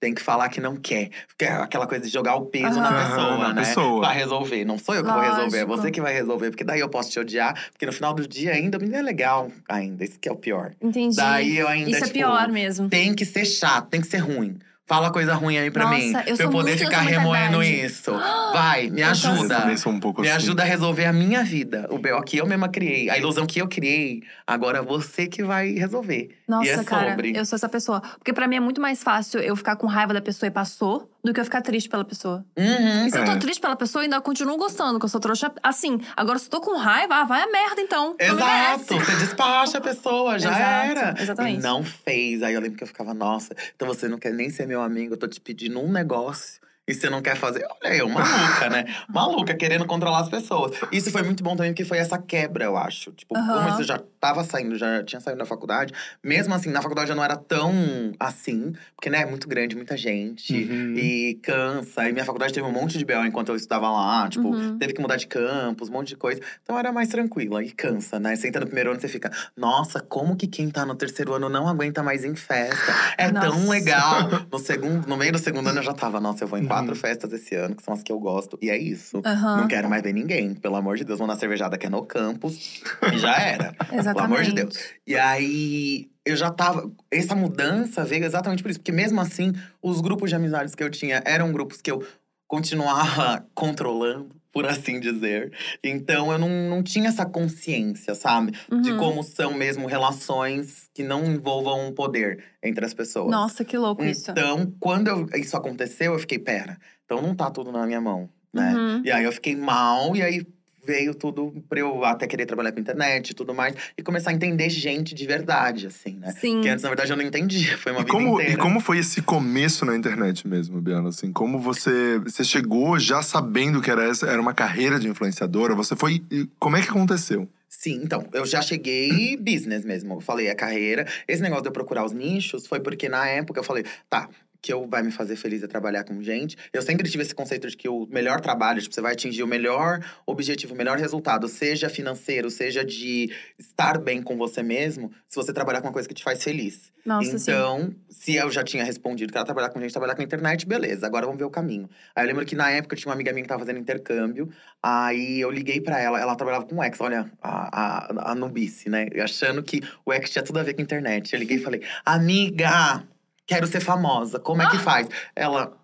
Tem 0.00 0.14
que 0.14 0.22
falar 0.22 0.48
que 0.48 0.60
não 0.60 0.76
quer. 0.76 1.10
Porque 1.26 1.44
é 1.44 1.52
aquela 1.52 1.86
coisa 1.86 2.04
de 2.04 2.10
jogar 2.12 2.36
o 2.36 2.46
peso 2.46 2.78
na 2.80 2.92
pessoa, 3.04 3.38
Na 3.38 3.52
né? 3.52 3.62
pessoa. 3.64 4.00
Pra 4.02 4.12
resolver. 4.12 4.64
Não 4.64 4.78
sou 4.78 4.94
eu 4.94 5.02
que 5.04 5.10
vou 5.10 5.20
resolver, 5.20 5.58
é 5.58 5.64
Lógico. 5.64 5.76
você 5.82 5.90
que 5.90 6.00
vai 6.00 6.12
resolver. 6.14 6.50
Porque 6.50 6.62
daí 6.64 6.78
eu 6.80 6.88
posso 6.88 7.10
te 7.10 7.18
odiar. 7.18 7.54
Porque 7.72 7.84
no 7.84 7.92
final 7.92 8.14
do 8.14 8.26
dia 8.26 8.52
ainda 8.52 8.78
me 8.78 8.94
é 8.94 9.02
legal 9.02 9.50
ainda. 9.68 10.04
Isso 10.04 10.18
que 10.20 10.28
é 10.28 10.32
o 10.32 10.36
pior. 10.36 10.72
Entendi. 10.80 11.16
Daí 11.16 11.58
eu 11.58 11.66
ainda, 11.66 11.90
Isso 11.90 11.98
é 12.04 12.06
tipo, 12.06 12.12
pior 12.14 12.48
mesmo. 12.48 12.88
tem 12.88 13.12
que 13.12 13.24
ser 13.24 13.44
chato, 13.44 13.88
tem 13.88 14.00
que 14.00 14.06
ser 14.06 14.18
ruim. 14.18 14.56
Fala 14.86 15.10
coisa 15.12 15.34
ruim 15.34 15.58
aí 15.58 15.70
pra 15.70 15.84
Nossa, 15.84 15.96
mim. 15.98 16.12
eu 16.26 16.36
pra 16.36 16.46
eu 16.46 16.50
poder 16.50 16.70
muito 16.70 16.84
ficar 16.84 17.00
remoendo 17.02 17.62
isso. 17.62 18.10
Vai, 18.52 18.88
me 18.88 19.02
ajuda. 19.02 19.60
também 19.60 19.76
sou 19.76 19.92
um 19.92 20.00
pouco 20.00 20.22
Me 20.22 20.28
assim. 20.28 20.36
ajuda 20.38 20.62
a 20.62 20.64
resolver 20.64 21.04
a 21.04 21.12
minha 21.12 21.44
vida. 21.44 21.86
O 21.90 21.98
B.O. 21.98 22.22
que 22.22 22.38
eu 22.38 22.46
mesma 22.46 22.70
criei. 22.70 23.10
A 23.10 23.18
ilusão 23.18 23.44
que 23.44 23.60
eu 23.60 23.68
criei. 23.68 24.22
Agora 24.46 24.80
você 24.80 25.26
que 25.26 25.42
vai 25.44 25.72
resolver. 25.72 26.30
Nossa, 26.48 26.66
e 26.66 26.70
é 26.70 26.82
cara, 26.84 27.10
sobre. 27.10 27.36
eu 27.36 27.44
sou 27.44 27.56
essa 27.56 27.68
pessoa. 27.68 28.00
Porque 28.00 28.32
pra 28.32 28.48
mim 28.48 28.56
é 28.56 28.60
muito 28.60 28.80
mais 28.80 29.02
fácil 29.02 29.38
eu 29.40 29.54
ficar 29.54 29.76
com 29.76 29.86
raiva 29.86 30.14
da 30.14 30.20
pessoa 30.22 30.48
e 30.48 30.50
passou 30.50 31.10
do 31.22 31.34
que 31.34 31.40
eu 31.40 31.44
ficar 31.44 31.60
triste 31.60 31.88
pela 31.90 32.04
pessoa. 32.04 32.42
Uhum. 32.56 33.06
E 33.06 33.10
se 33.10 33.18
eu 33.18 33.22
É. 33.22 33.26
tô 33.34 33.38
triste 33.38 33.60
pela 33.60 33.76
pessoa, 33.76 34.00
eu 34.00 34.04
ainda 34.04 34.18
continuo 34.22 34.56
gostando, 34.56 34.98
que 34.98 35.04
eu 35.04 35.08
sou 35.10 35.20
trouxa. 35.20 35.52
Assim, 35.62 36.00
agora 36.16 36.38
se 36.38 36.46
eu 36.46 36.50
tô 36.50 36.60
com 36.62 36.76
raiva, 36.78 37.16
ah, 37.16 37.24
vai 37.24 37.42
a 37.42 37.46
merda 37.52 37.80
então. 37.82 38.16
Exato, 38.18 38.94
você 38.94 39.16
despacha 39.16 39.76
a 39.76 39.80
pessoa, 39.80 40.38
já 40.38 40.48
Exato, 40.50 40.98
era. 40.98 41.22
exatamente. 41.22 41.58
E 41.58 41.62
não 41.62 41.84
fez. 41.84 42.42
Aí 42.42 42.54
eu 42.54 42.60
lembro 42.62 42.78
que 42.78 42.84
eu 42.84 42.88
ficava, 42.88 43.12
nossa, 43.12 43.54
então 43.76 43.86
você 43.86 44.08
não 44.08 44.18
quer 44.18 44.32
nem 44.32 44.48
ser 44.48 44.66
meu 44.66 44.80
amigo, 44.80 45.14
eu 45.14 45.18
tô 45.18 45.28
te 45.28 45.40
pedindo 45.40 45.78
um 45.80 45.92
negócio. 45.92 46.60
E 46.88 46.94
você 46.94 47.10
não 47.10 47.20
quer 47.20 47.36
fazer. 47.36 47.64
Olha 47.84 47.94
eu, 47.94 48.08
maluca, 48.08 48.70
né? 48.70 48.84
Maluca, 49.08 49.54
querendo 49.54 49.84
controlar 49.84 50.20
as 50.20 50.28
pessoas. 50.30 50.72
Isso 50.90 51.10
foi 51.10 51.22
muito 51.22 51.44
bom 51.44 51.54
também, 51.54 51.72
porque 51.72 51.84
foi 51.84 51.98
essa 51.98 52.18
quebra, 52.18 52.64
eu 52.64 52.76
acho. 52.78 53.12
Tipo, 53.12 53.34
como 53.34 53.50
Aham. 53.52 53.68
isso 53.68 53.84
já 53.84 54.00
tava 54.18 54.42
saindo, 54.42 54.76
já 54.76 55.04
tinha 55.04 55.20
saído 55.20 55.38
da 55.38 55.44
faculdade. 55.44 55.92
Mesmo 56.24 56.54
assim, 56.54 56.70
na 56.70 56.80
faculdade 56.80 57.08
já 57.08 57.14
não 57.14 57.22
era 57.22 57.36
tão 57.36 57.70
assim. 58.18 58.72
Porque, 58.96 59.10
né, 59.10 59.20
é 59.20 59.26
muito 59.26 59.46
grande, 59.46 59.76
muita 59.76 59.96
gente. 59.96 60.54
Uhum. 60.54 60.94
E 60.96 61.34
cansa. 61.42 62.08
E 62.08 62.12
minha 62.12 62.24
faculdade 62.24 62.52
teve 62.54 62.66
um 62.66 62.72
monte 62.72 62.96
de 62.96 63.04
B.O. 63.04 63.24
enquanto 63.26 63.50
eu 63.50 63.56
estudava 63.56 63.90
lá. 63.90 64.26
Tipo, 64.28 64.48
Uhum. 64.48 64.78
teve 64.78 64.94
que 64.94 65.00
mudar 65.00 65.16
de 65.16 65.26
campus, 65.26 65.90
um 65.90 65.92
monte 65.92 66.08
de 66.08 66.16
coisa. 66.16 66.40
Então 66.62 66.78
era 66.78 66.90
mais 66.90 67.08
tranquila 67.08 67.62
e 67.62 67.70
cansa, 67.70 68.18
né? 68.18 68.34
Você 68.34 68.48
entra 68.48 68.60
no 68.60 68.66
primeiro 68.66 68.90
ano, 68.90 69.00
você 69.00 69.08
fica, 69.08 69.30
nossa, 69.56 70.00
como 70.00 70.36
que 70.36 70.46
quem 70.46 70.70
tá 70.70 70.86
no 70.86 70.94
terceiro 70.94 71.34
ano 71.34 71.48
não 71.50 71.68
aguenta 71.68 72.02
mais 72.02 72.24
em 72.24 72.34
festa? 72.34 72.92
É 73.18 73.30
tão 73.30 73.52
Nossa. 73.58 73.70
legal. 73.70 74.28
No 74.50 74.58
segundo, 74.58 75.06
no 75.06 75.16
meio 75.16 75.32
do 75.32 75.38
segundo 75.38 75.68
ano 75.68 75.80
eu 75.80 75.82
já 75.82 75.92
tava, 75.92 76.18
nossa, 76.20 76.44
eu 76.44 76.48
vou 76.48 76.58
em 76.58 76.62
Uhum. 76.62 76.68
Quatro 76.78 76.96
festas 76.96 77.32
esse 77.32 77.54
ano, 77.54 77.74
que 77.76 77.82
são 77.82 77.94
as 77.94 78.02
que 78.02 78.12
eu 78.12 78.18
gosto. 78.18 78.58
E 78.62 78.70
é 78.70 78.78
isso. 78.78 79.20
Aham. 79.24 79.62
Não 79.62 79.68
quero 79.68 79.88
mais 79.88 80.02
ver 80.02 80.12
ninguém. 80.12 80.54
Pelo 80.54 80.76
amor 80.76 80.96
de 80.96 81.04
Deus, 81.04 81.18
vou 81.18 81.28
na 81.28 81.36
cervejada 81.36 81.76
que 81.76 81.86
é 81.86 81.90
no 81.90 82.04
campus. 82.04 82.82
e 83.12 83.18
já 83.18 83.36
era. 83.36 83.74
Exatamente. 83.92 84.14
Pelo 84.14 84.20
amor 84.20 84.42
de 84.42 84.52
Deus. 84.52 84.78
E 85.06 85.16
aí, 85.16 86.10
eu 86.24 86.36
já 86.36 86.50
tava. 86.50 86.90
Essa 87.10 87.34
mudança 87.34 88.04
veio 88.04 88.24
exatamente 88.24 88.62
por 88.62 88.70
isso. 88.70 88.80
Porque 88.80 88.92
mesmo 88.92 89.20
assim, 89.20 89.52
os 89.82 90.00
grupos 90.00 90.30
de 90.30 90.36
amizades 90.36 90.74
que 90.74 90.82
eu 90.82 90.90
tinha 90.90 91.22
eram 91.24 91.52
grupos 91.52 91.80
que 91.80 91.90
eu 91.90 92.04
continuava 92.46 93.46
controlando, 93.54 94.34
por 94.52 94.66
assim 94.66 94.98
dizer. 94.98 95.52
Então, 95.84 96.32
eu 96.32 96.38
não, 96.38 96.48
não 96.48 96.82
tinha 96.82 97.08
essa 97.08 97.24
consciência, 97.26 98.14
sabe? 98.14 98.52
De 98.82 98.92
Uhum. 98.92 98.96
como 98.96 99.22
são 99.22 99.52
mesmo 99.54 99.86
relações 99.86 100.88
que 100.94 101.02
não 101.02 101.24
envolvam 101.26 101.92
poder 101.92 102.42
entre 102.62 102.84
as 102.84 102.94
pessoas. 102.94 103.30
Nossa, 103.30 103.64
que 103.64 103.76
louco 103.76 104.04
isso. 104.04 104.30
Então, 104.30 104.72
quando 104.80 105.08
eu- 105.08 105.26
isso 105.36 105.56
aconteceu, 105.56 106.12
eu 106.14 106.18
fiquei, 106.18 106.38
pera, 106.38 106.78
então 107.04 107.20
não 107.22 107.34
tá 107.34 107.50
tudo 107.50 107.70
na 107.70 107.86
minha 107.86 108.00
mão, 108.00 108.28
né? 108.52 108.74
Uhum. 108.74 109.02
E 109.04 109.10
aí 109.12 109.24
eu 109.24 109.32
fiquei 109.32 109.54
mal, 109.54 110.16
e 110.16 110.22
aí 110.22 110.46
veio 110.88 111.14
tudo 111.14 111.54
pra 111.68 111.78
eu 111.80 112.02
até 112.04 112.26
querer 112.26 112.46
trabalhar 112.46 112.72
com 112.72 112.80
internet 112.80 113.30
e 113.30 113.34
tudo 113.34 113.52
mais. 113.54 113.74
E 113.96 114.02
começar 114.02 114.30
a 114.30 114.32
entender 114.32 114.70
gente 114.70 115.14
de 115.14 115.26
verdade, 115.26 115.86
assim, 115.86 116.14
né? 116.14 116.32
Sim. 116.32 116.54
Porque 116.54 116.68
antes, 116.70 116.82
na 116.82 116.88
verdade, 116.88 117.10
eu 117.12 117.16
não 117.16 117.24
entendia. 117.24 117.76
Foi 117.78 117.92
uma 117.92 118.00
E 118.00 118.04
vida 118.04 118.12
como, 118.12 118.34
inteira. 118.40 118.52
e 118.52 118.56
como 118.56 118.80
foi 118.80 118.98
esse 118.98 119.20
começo 119.20 119.84
na 119.84 119.94
internet 119.94 120.48
mesmo, 120.48 120.80
Biana? 120.80 121.10
Assim, 121.10 121.30
como 121.30 121.58
você, 121.58 122.18
você 122.20 122.42
chegou 122.42 122.98
já 122.98 123.20
sabendo 123.22 123.82
que 123.82 123.90
era 123.90 124.04
essa, 124.08 124.26
era 124.26 124.40
uma 124.40 124.54
carreira 124.54 124.98
de 124.98 125.06
influenciadora? 125.08 125.74
Você 125.74 125.94
foi. 125.94 126.22
Como 126.58 126.76
é 126.76 126.82
que 126.82 126.88
aconteceu? 126.88 127.46
Sim, 127.68 128.00
então, 128.02 128.26
eu 128.32 128.46
já 128.46 128.62
cheguei 128.62 129.36
business 129.36 129.84
mesmo. 129.84 130.14
Eu 130.14 130.20
falei, 130.20 130.46
é 130.48 130.54
carreira. 130.54 131.06
Esse 131.28 131.42
negócio 131.42 131.62
de 131.64 131.68
eu 131.68 131.72
procurar 131.72 132.04
os 132.04 132.12
nichos 132.12 132.66
foi 132.66 132.80
porque 132.80 133.08
na 133.08 133.28
época 133.28 133.60
eu 133.60 133.64
falei, 133.64 133.84
tá. 134.08 134.28
Que 134.60 134.72
eu 134.72 134.86
vai 134.86 135.02
me 135.02 135.10
fazer 135.10 135.36
feliz 135.36 135.62
é 135.62 135.66
trabalhar 135.66 136.04
com 136.04 136.22
gente. 136.22 136.56
Eu 136.72 136.82
sempre 136.82 137.08
tive 137.08 137.22
esse 137.22 137.34
conceito 137.34 137.68
de 137.68 137.76
que 137.76 137.88
o 137.88 138.06
melhor 138.06 138.40
trabalho, 138.40 138.80
tipo, 138.80 138.94
você 138.94 139.00
vai 139.00 139.12
atingir 139.12 139.42
o 139.42 139.46
melhor 139.46 140.04
objetivo, 140.26 140.74
o 140.74 140.76
melhor 140.76 140.98
resultado, 140.98 141.48
seja 141.48 141.88
financeiro, 141.88 142.50
seja 142.50 142.84
de 142.84 143.30
estar 143.58 143.98
bem 143.98 144.22
com 144.22 144.36
você 144.36 144.62
mesmo, 144.62 145.10
se 145.28 145.36
você 145.36 145.52
trabalhar 145.52 145.80
com 145.80 145.86
uma 145.86 145.92
coisa 145.92 146.08
que 146.08 146.14
te 146.14 146.24
faz 146.24 146.42
feliz. 146.42 146.92
Nossa, 147.08 147.38
sim. 147.38 147.50
então, 147.50 147.94
se 148.10 148.34
eu 148.34 148.50
já 148.50 148.62
tinha 148.62 148.84
respondido 148.84 149.32
que 149.32 149.38
era 149.38 149.44
trabalhar 149.44 149.70
com 149.70 149.80
gente, 149.80 149.92
trabalhar 149.92 150.14
com 150.14 150.22
internet, 150.22 150.66
beleza, 150.66 151.06
agora 151.06 151.24
vamos 151.24 151.38
ver 151.38 151.46
o 151.46 151.50
caminho. 151.50 151.88
Aí 152.14 152.24
eu 152.24 152.28
lembro 152.28 152.44
que 152.44 152.54
na 152.54 152.70
época 152.70 152.96
tinha 152.96 153.08
uma 153.08 153.14
amiga 153.14 153.32
minha 153.32 153.42
que 153.42 153.48
tava 153.48 153.60
fazendo 153.60 153.78
intercâmbio, 153.78 154.50
aí 154.82 155.40
eu 155.40 155.50
liguei 155.50 155.80
pra 155.80 155.98
ela, 155.98 156.20
ela 156.20 156.36
trabalhava 156.36 156.66
com 156.66 156.76
o 156.76 156.82
X, 156.82 157.00
olha, 157.00 157.30
a, 157.40 158.02
a, 158.08 158.32
a 158.32 158.34
nubice, 158.34 158.90
né? 158.90 159.06
Achando 159.22 159.62
que 159.62 159.80
o 160.04 160.12
X 160.12 160.30
tinha 160.30 160.42
tudo 160.42 160.58
a 160.58 160.62
ver 160.62 160.74
com 160.74 160.82
internet. 160.82 161.32
Eu 161.32 161.38
liguei 161.38 161.56
e 161.56 161.60
falei, 161.60 161.82
amiga, 162.04 163.02
quero 163.48 163.66
ser 163.66 163.80
famosa, 163.80 164.38
como 164.38 164.62
é 164.62 164.68
que 164.68 164.78
faz? 164.78 165.08
Ela, 165.34 165.76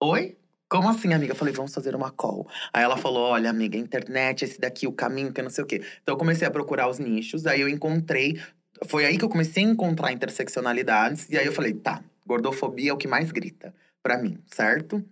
oi? 0.00 0.36
Como 0.68 0.86
assim, 0.86 1.14
amiga? 1.14 1.32
Eu 1.32 1.36
falei, 1.36 1.54
vamos 1.54 1.72
fazer 1.74 1.96
uma 1.96 2.10
call. 2.10 2.46
Aí 2.74 2.84
ela 2.84 2.98
falou: 2.98 3.22
olha, 3.30 3.48
amiga, 3.48 3.78
internet, 3.78 4.44
esse 4.44 4.60
daqui, 4.60 4.86
o 4.86 4.92
caminho, 4.92 5.32
que 5.32 5.40
não 5.40 5.48
sei 5.48 5.64
o 5.64 5.66
quê. 5.66 5.82
Então 6.02 6.12
eu 6.14 6.18
comecei 6.18 6.46
a 6.46 6.50
procurar 6.50 6.88
os 6.88 6.98
nichos, 6.98 7.46
aí 7.46 7.62
eu 7.62 7.68
encontrei. 7.68 8.38
Foi 8.86 9.06
aí 9.06 9.16
que 9.16 9.24
eu 9.24 9.30
comecei 9.30 9.64
a 9.64 9.66
encontrar 9.66 10.12
interseccionalidades. 10.12 11.26
E 11.30 11.38
aí 11.38 11.46
eu 11.46 11.52
falei, 11.52 11.72
tá, 11.72 12.04
gordofobia 12.26 12.90
é 12.90 12.92
o 12.92 12.98
que 12.98 13.08
mais 13.08 13.32
grita 13.32 13.74
pra 14.02 14.18
mim, 14.18 14.38
certo? 14.46 15.02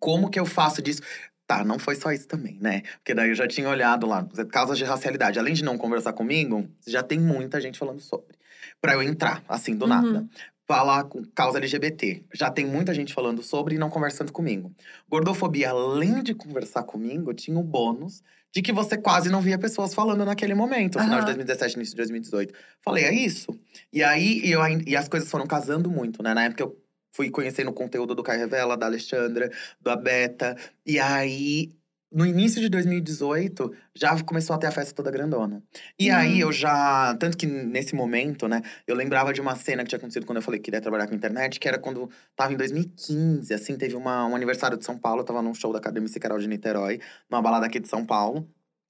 Como 0.00 0.30
que 0.30 0.40
eu 0.40 0.46
faço 0.46 0.80
disso? 0.80 1.02
Tá, 1.46 1.62
não 1.62 1.78
foi 1.78 1.94
só 1.94 2.10
isso 2.10 2.26
também, 2.26 2.58
né? 2.58 2.80
Porque 2.96 3.12
daí 3.12 3.28
eu 3.28 3.34
já 3.34 3.46
tinha 3.46 3.68
olhado 3.68 4.06
lá, 4.06 4.26
causas 4.50 4.78
de 4.78 4.84
racialidade. 4.84 5.38
Além 5.38 5.52
de 5.52 5.62
não 5.62 5.76
conversar 5.76 6.14
comigo, 6.14 6.66
já 6.86 7.02
tem 7.02 7.20
muita 7.20 7.60
gente 7.60 7.78
falando 7.78 8.00
sobre. 8.00 8.34
Pra 8.80 8.94
eu 8.94 9.02
entrar, 9.02 9.44
assim, 9.46 9.76
do 9.76 9.84
Uhum. 9.84 9.88
nada 9.90 10.26
falar 10.66 11.04
com 11.04 11.24
causa 11.34 11.58
LGBT. 11.58 12.24
Já 12.32 12.50
tem 12.50 12.66
muita 12.66 12.94
gente 12.94 13.12
falando 13.12 13.42
sobre 13.42 13.74
e 13.74 13.78
não 13.78 13.90
conversando 13.90 14.32
comigo. 14.32 14.74
Gordofobia, 15.08 15.70
além 15.70 16.22
de 16.22 16.34
conversar 16.34 16.82
comigo, 16.84 17.34
tinha 17.34 17.58
o 17.58 17.62
bônus 17.62 18.22
de 18.52 18.62
que 18.62 18.72
você 18.72 18.96
quase 18.96 19.28
não 19.30 19.40
via 19.40 19.58
pessoas 19.58 19.92
falando 19.92 20.24
naquele 20.24 20.54
momento, 20.54 20.96
no 20.96 21.04
final 21.04 21.18
de 21.18 21.26
Aham. 21.26 21.36
2017, 21.36 21.74
início 21.74 21.92
de 21.92 21.96
2018. 21.96 22.54
Falei, 22.80 23.04
é 23.04 23.12
isso? 23.12 23.58
E 23.92 24.02
aí, 24.02 24.40
e 24.44 24.52
eu, 24.52 24.60
e 24.86 24.96
as 24.96 25.08
coisas 25.08 25.28
foram 25.28 25.46
casando 25.46 25.90
muito, 25.90 26.22
né? 26.22 26.32
Na 26.32 26.44
época 26.44 26.62
eu 26.62 26.80
fui 27.12 27.30
conhecendo 27.30 27.70
o 27.70 27.74
conteúdo 27.74 28.14
do 28.14 28.22
Caio 28.22 28.40
Revela, 28.40 28.76
da 28.76 28.86
Alexandra, 28.86 29.50
do 29.80 29.90
Abeta. 29.90 30.56
E 30.86 31.00
aí, 31.00 31.72
no 32.14 32.24
início 32.24 32.60
de 32.60 32.68
2018, 32.68 33.72
já 33.94 34.22
começou 34.22 34.54
a 34.54 34.58
ter 34.58 34.66
a 34.68 34.70
festa 34.70 34.94
toda 34.94 35.10
grandona. 35.10 35.62
E 35.98 36.10
Uhum. 36.10 36.16
aí 36.16 36.40
eu 36.40 36.52
já. 36.52 37.14
Tanto 37.18 37.36
que 37.36 37.46
nesse 37.46 37.94
momento, 37.94 38.46
né, 38.48 38.62
eu 38.86 38.94
lembrava 38.94 39.32
de 39.32 39.40
uma 39.40 39.56
cena 39.56 39.82
que 39.82 39.88
tinha 39.88 39.98
acontecido 39.98 40.24
quando 40.26 40.36
eu 40.36 40.42
falei 40.42 40.60
que 40.60 40.64
queria 40.64 40.80
trabalhar 40.80 41.06
com 41.08 41.14
internet, 41.14 41.58
que 41.60 41.68
era 41.68 41.78
quando 41.78 42.08
tava 42.36 42.52
em 42.52 42.56
2015, 42.56 43.52
assim, 43.52 43.76
teve 43.76 43.96
uma, 43.96 44.26
um 44.26 44.34
aniversário 44.36 44.78
de 44.78 44.84
São 44.84 44.96
Paulo, 44.98 45.20
eu 45.22 45.24
tava 45.24 45.42
num 45.42 45.54
show 45.54 45.72
da 45.72 45.78
Academia 45.78 46.08
Carol 46.20 46.38
de 46.38 46.46
Niterói, 46.48 47.00
numa 47.30 47.42
balada 47.42 47.66
aqui 47.66 47.80
de 47.80 47.88
São 47.88 48.04
Paulo. 48.06 48.48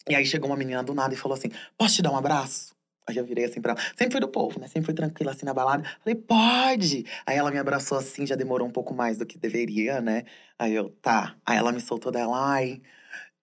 E 0.08 0.14
aí 0.14 0.26
chegou 0.26 0.50
uma 0.50 0.56
menina 0.56 0.82
do 0.82 0.92
nada 0.94 1.14
e 1.14 1.16
falou 1.16 1.36
assim: 1.36 1.48
Posso 1.78 1.96
te 1.96 2.02
dar 2.02 2.10
um 2.12 2.16
abraço? 2.16 2.74
Aí 3.06 3.16
eu 3.18 3.24
virei 3.24 3.44
assim 3.44 3.60
pra 3.60 3.72
ela. 3.72 3.80
Sempre 3.96 4.12
fui 4.12 4.20
do 4.20 4.28
povo, 4.28 4.58
né? 4.58 4.66
Sempre 4.66 4.86
fui 4.86 4.94
tranquila 4.94 5.32
assim 5.32 5.44
na 5.44 5.52
balada. 5.52 5.84
Falei, 6.02 6.14
pode! 6.14 7.04
Aí 7.26 7.36
ela 7.36 7.50
me 7.50 7.58
abraçou 7.58 7.98
assim, 7.98 8.26
já 8.26 8.34
demorou 8.34 8.66
um 8.66 8.70
pouco 8.70 8.94
mais 8.94 9.18
do 9.18 9.26
que 9.26 9.38
deveria, 9.38 10.00
né? 10.00 10.24
Aí 10.58 10.74
eu, 10.74 10.88
tá. 11.02 11.36
Aí 11.44 11.58
ela 11.58 11.70
me 11.70 11.80
soltou 11.80 12.10
dela, 12.10 12.34
ai. 12.34 12.80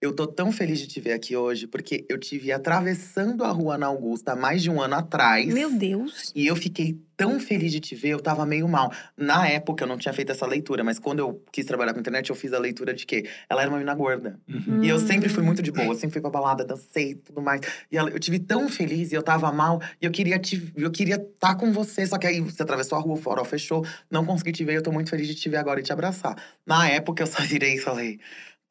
Eu 0.02 0.12
tô 0.16 0.26
tão 0.26 0.52
feliz 0.52 0.80
de 0.80 0.88
te 0.88 1.00
ver 1.00 1.14
aqui 1.14 1.36
hoje, 1.36 1.68
porque 1.68 2.04
eu 2.10 2.18
te 2.20 2.36
vi 2.40 2.52
atravessando 2.52 3.44
a 3.44 3.52
rua 3.52 3.78
na 3.78 3.86
Augusta 3.86 4.32
há 4.32 4.36
mais 4.36 4.64
de 4.64 4.68
um 4.72 4.82
ano 4.82 4.96
atrás. 4.96 5.54
Meu 5.54 5.70
Deus. 5.78 6.32
E 6.34 6.48
eu 6.48 6.56
fiquei 6.56 6.98
tão 7.16 7.40
feliz 7.40 7.72
de 7.72 7.80
te 7.80 7.94
ver, 7.94 8.10
eu 8.10 8.20
tava 8.20 8.44
meio 8.44 8.68
mal. 8.68 8.92
Na 9.16 9.48
época 9.48 9.84
eu 9.84 9.88
não 9.88 10.00
tinha 10.00 10.12
feito 10.12 10.32
essa 10.32 10.48
leitura, 10.48 10.84
mas 10.84 10.98
quando 10.98 11.20
eu 11.20 11.44
quis 11.52 11.68
trabalhar 11.68 11.94
com 11.94 12.00
internet, 12.00 12.32
eu 12.32 12.36
fiz 12.36 12.52
a 12.52 12.58
leitura 12.58 12.96
de 12.96 13.06
que 13.06 13.30
ela 13.48 13.62
era 13.62 13.70
uma 13.70 13.78
menina 13.78 13.94
gorda. 13.94 14.40
Uhum. 14.50 14.84
E 14.84 14.90
eu 14.90 14.98
sempre 14.98 15.28
Hum. 15.30 15.34
fui 15.36 15.44
muito 15.44 15.62
de 15.62 15.72
boa, 15.72 15.90
eu 15.90 15.94
sempre 15.94 16.14
fui 16.14 16.22
pra 16.22 16.32
balada, 16.32 16.66
dancei 16.66 17.12
e 17.12 17.16
tudo 17.16 17.40
mais. 17.40 17.62
E 17.92 17.96
ela, 17.96 18.10
eu 18.10 18.20
tive 18.20 18.40
tão 18.40 18.68
feliz 18.68 19.12
e 19.12 19.16
eu 19.16 19.22
tava 19.22 19.52
mal, 19.52 19.80
e 20.02 20.06
eu 20.08 20.10
queria 20.10 20.40
te, 20.40 20.74
eu 20.76 20.90
queria 20.90 21.18
estar 21.18 21.54
com 21.54 21.72
você, 21.72 22.08
só 22.08 22.18
que 22.18 22.26
aí 22.26 22.42
você 22.42 22.64
atravessou 22.64 22.98
a 22.98 23.02
rua, 23.02 23.14
o 23.14 23.18
farol 23.18 23.46
fechou, 23.46 23.86
não 24.10 24.26
consegui 24.26 24.52
te 24.52 24.64
ver, 24.66 24.78
eu 24.78 24.82
tô 24.82 24.92
muito 24.92 25.12
feliz 25.12 25.28
de 25.28 25.36
te 25.36 25.48
ver 25.48 25.58
agora 25.58 25.80
e 25.80 25.84
te 25.84 25.94
abraçar. 25.94 26.36
Na 26.66 26.90
época 26.90 27.22
eu 27.22 27.28
só 27.28 27.40
virei 27.44 27.76
e 27.76 27.80
falei: 27.80 28.20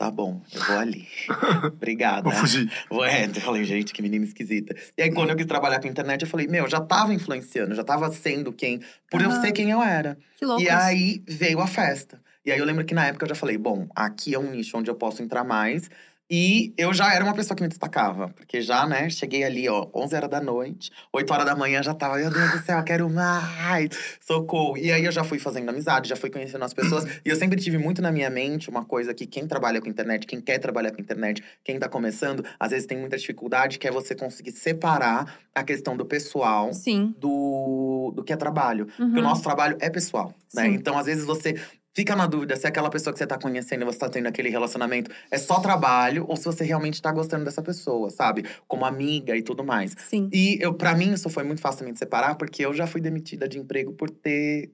"Tá 0.01 0.11
bom, 0.11 0.41
eu 0.51 0.63
vou 0.63 0.79
ali". 0.79 1.07
Obrigada. 1.77 2.23
Vou 2.23 2.33
fugir. 2.33 2.73
É, 3.03 3.27
eu 3.27 3.35
falei, 3.35 3.65
gente, 3.65 3.93
que 3.93 4.01
menina 4.01 4.25
esquisita. 4.25 4.75
E 4.97 5.03
aí, 5.03 5.13
quando 5.13 5.29
eu 5.29 5.37
quis 5.37 5.45
trabalhar 5.45 5.79
com 5.79 5.87
internet, 5.87 6.23
eu 6.23 6.27
falei, 6.27 6.47
meu, 6.47 6.65
eu 6.65 6.71
já 6.71 6.81
tava 6.81 7.13
influenciando, 7.13 7.75
já 7.75 7.85
tava 7.85 8.11
sendo 8.11 8.51
quem, 8.51 8.81
por 9.11 9.21
eu 9.21 9.31
ser 9.31 9.53
quem 9.53 9.71
eu 9.71 9.83
era. 9.83 10.17
Que 10.39 10.47
louco. 10.47 10.63
E 10.63 10.71
aí 10.71 11.23
veio 11.29 11.61
a 11.61 11.67
festa. 11.67 12.19
E 12.47 12.51
aí 12.51 12.59
eu 12.59 12.65
lembro 12.65 12.83
que 12.83 12.95
na 12.95 13.05
época 13.09 13.27
eu 13.27 13.29
já 13.29 13.35
falei, 13.35 13.59
bom, 13.59 13.87
aqui 13.95 14.35
é 14.35 14.39
um 14.39 14.51
nicho 14.53 14.79
onde 14.79 14.91
eu 14.91 14.95
posso 14.95 15.23
entrar 15.23 15.45
mais. 15.45 15.91
E 16.31 16.73
eu 16.79 16.95
já 16.95 17.13
era 17.13 17.25
uma 17.25 17.35
pessoa 17.35 17.57
que 17.57 17.63
me 17.63 17.69
destacava. 17.69 18.29
Porque 18.29 18.61
já, 18.61 18.87
né, 18.87 19.11
cheguei 19.11 19.43
ali, 19.43 19.69
ó, 19.69 19.89
11 19.93 20.15
horas 20.15 20.31
da 20.31 20.41
noite, 20.41 20.93
8 21.13 21.33
horas 21.33 21.45
da 21.45 21.57
manhã 21.57 21.83
já 21.83 21.93
tava, 21.93 22.19
meu 22.19 22.31
Deus 22.31 22.53
do 22.53 22.59
céu, 22.59 22.79
eu 22.79 22.85
quero 22.85 23.11
mais, 23.11 23.89
socorro. 24.21 24.77
E 24.77 24.93
aí 24.93 25.05
eu 25.05 25.11
já 25.11 25.25
fui 25.25 25.41
fazendo 25.41 25.69
amizade, 25.69 26.09
já 26.09 26.15
fui 26.15 26.31
conhecendo 26.31 26.65
as 26.65 26.73
pessoas. 26.73 27.05
e 27.25 27.29
eu 27.29 27.35
sempre 27.35 27.61
tive 27.61 27.79
muito 27.79 28.01
na 28.01 28.13
minha 28.13 28.31
mente 28.31 28.71
uma 28.71 28.85
coisa 28.85 29.13
que 29.13 29.27
quem 29.27 29.47
trabalha 29.49 29.81
com 29.81 29.89
internet, 29.89 30.25
quem 30.25 30.41
quer 30.41 30.59
trabalhar 30.59 30.93
com 30.93 31.01
internet, 31.01 31.43
quem 31.65 31.79
tá 31.81 31.89
começando, 31.89 32.45
às 32.61 32.71
vezes 32.71 32.87
tem 32.87 32.97
muita 32.97 33.17
dificuldade, 33.17 33.79
que 33.79 33.89
é 33.89 33.91
você 33.91 34.15
conseguir 34.15 34.53
separar 34.53 35.41
a 35.53 35.65
questão 35.65 35.97
do 35.97 36.07
pessoal 36.07 36.73
Sim. 36.73 37.13
do, 37.19 38.13
do 38.15 38.23
que 38.23 38.33
é 38.33 38.37
trabalho. 38.37 38.87
Uhum. 38.99 39.07
Porque 39.07 39.19
o 39.19 39.23
nosso 39.23 39.43
trabalho 39.43 39.77
é 39.81 39.91
pessoal, 39.91 40.33
né? 40.55 40.67
Sim. 40.67 40.75
Então, 40.75 40.97
às 40.97 41.07
vezes, 41.07 41.25
você 41.25 41.57
fica 41.95 42.15
na 42.15 42.27
dúvida 42.27 42.57
se 42.57 42.67
aquela 42.67 42.91
pessoa 42.91 43.13
que 43.13 43.19
você 43.19 43.27
tá 43.27 43.39
conhecendo 43.39 43.83
e 43.83 43.85
você 43.85 43.99
tá 43.99 44.09
tendo 44.09 44.27
aquele 44.27 44.49
relacionamento 44.49 45.11
é 45.31 45.39
só 45.39 45.61
trabalho 45.61 46.25
ou 46.29 46.37
se 46.37 46.45
você 46.45 46.65
realmente 46.65 47.01
tá 47.01 47.13
gostando 47.13 47.45
dessa 47.45 47.63
pessoa, 47.63 48.11
sabe? 48.11 48.45
Como 48.67 48.85
amiga 48.85 49.37
e 49.37 49.43
tudo 49.43 49.65
mais. 49.65 49.95
Sim. 50.09 50.29
E 50.33 50.59
eu, 50.61 50.75
para 50.75 50.95
mim, 50.95 51.13
isso 51.13 51.29
foi 51.29 51.43
muito 51.43 51.61
fácil 51.61 51.91
de 51.91 51.99
separar, 51.99 52.37
porque 52.37 52.65
eu 52.65 52.73
já 52.73 52.87
fui 52.87 53.01
demitida 53.01 53.49
de 53.49 53.59
emprego 53.59 53.93
por 53.93 54.11
ter 54.11 54.71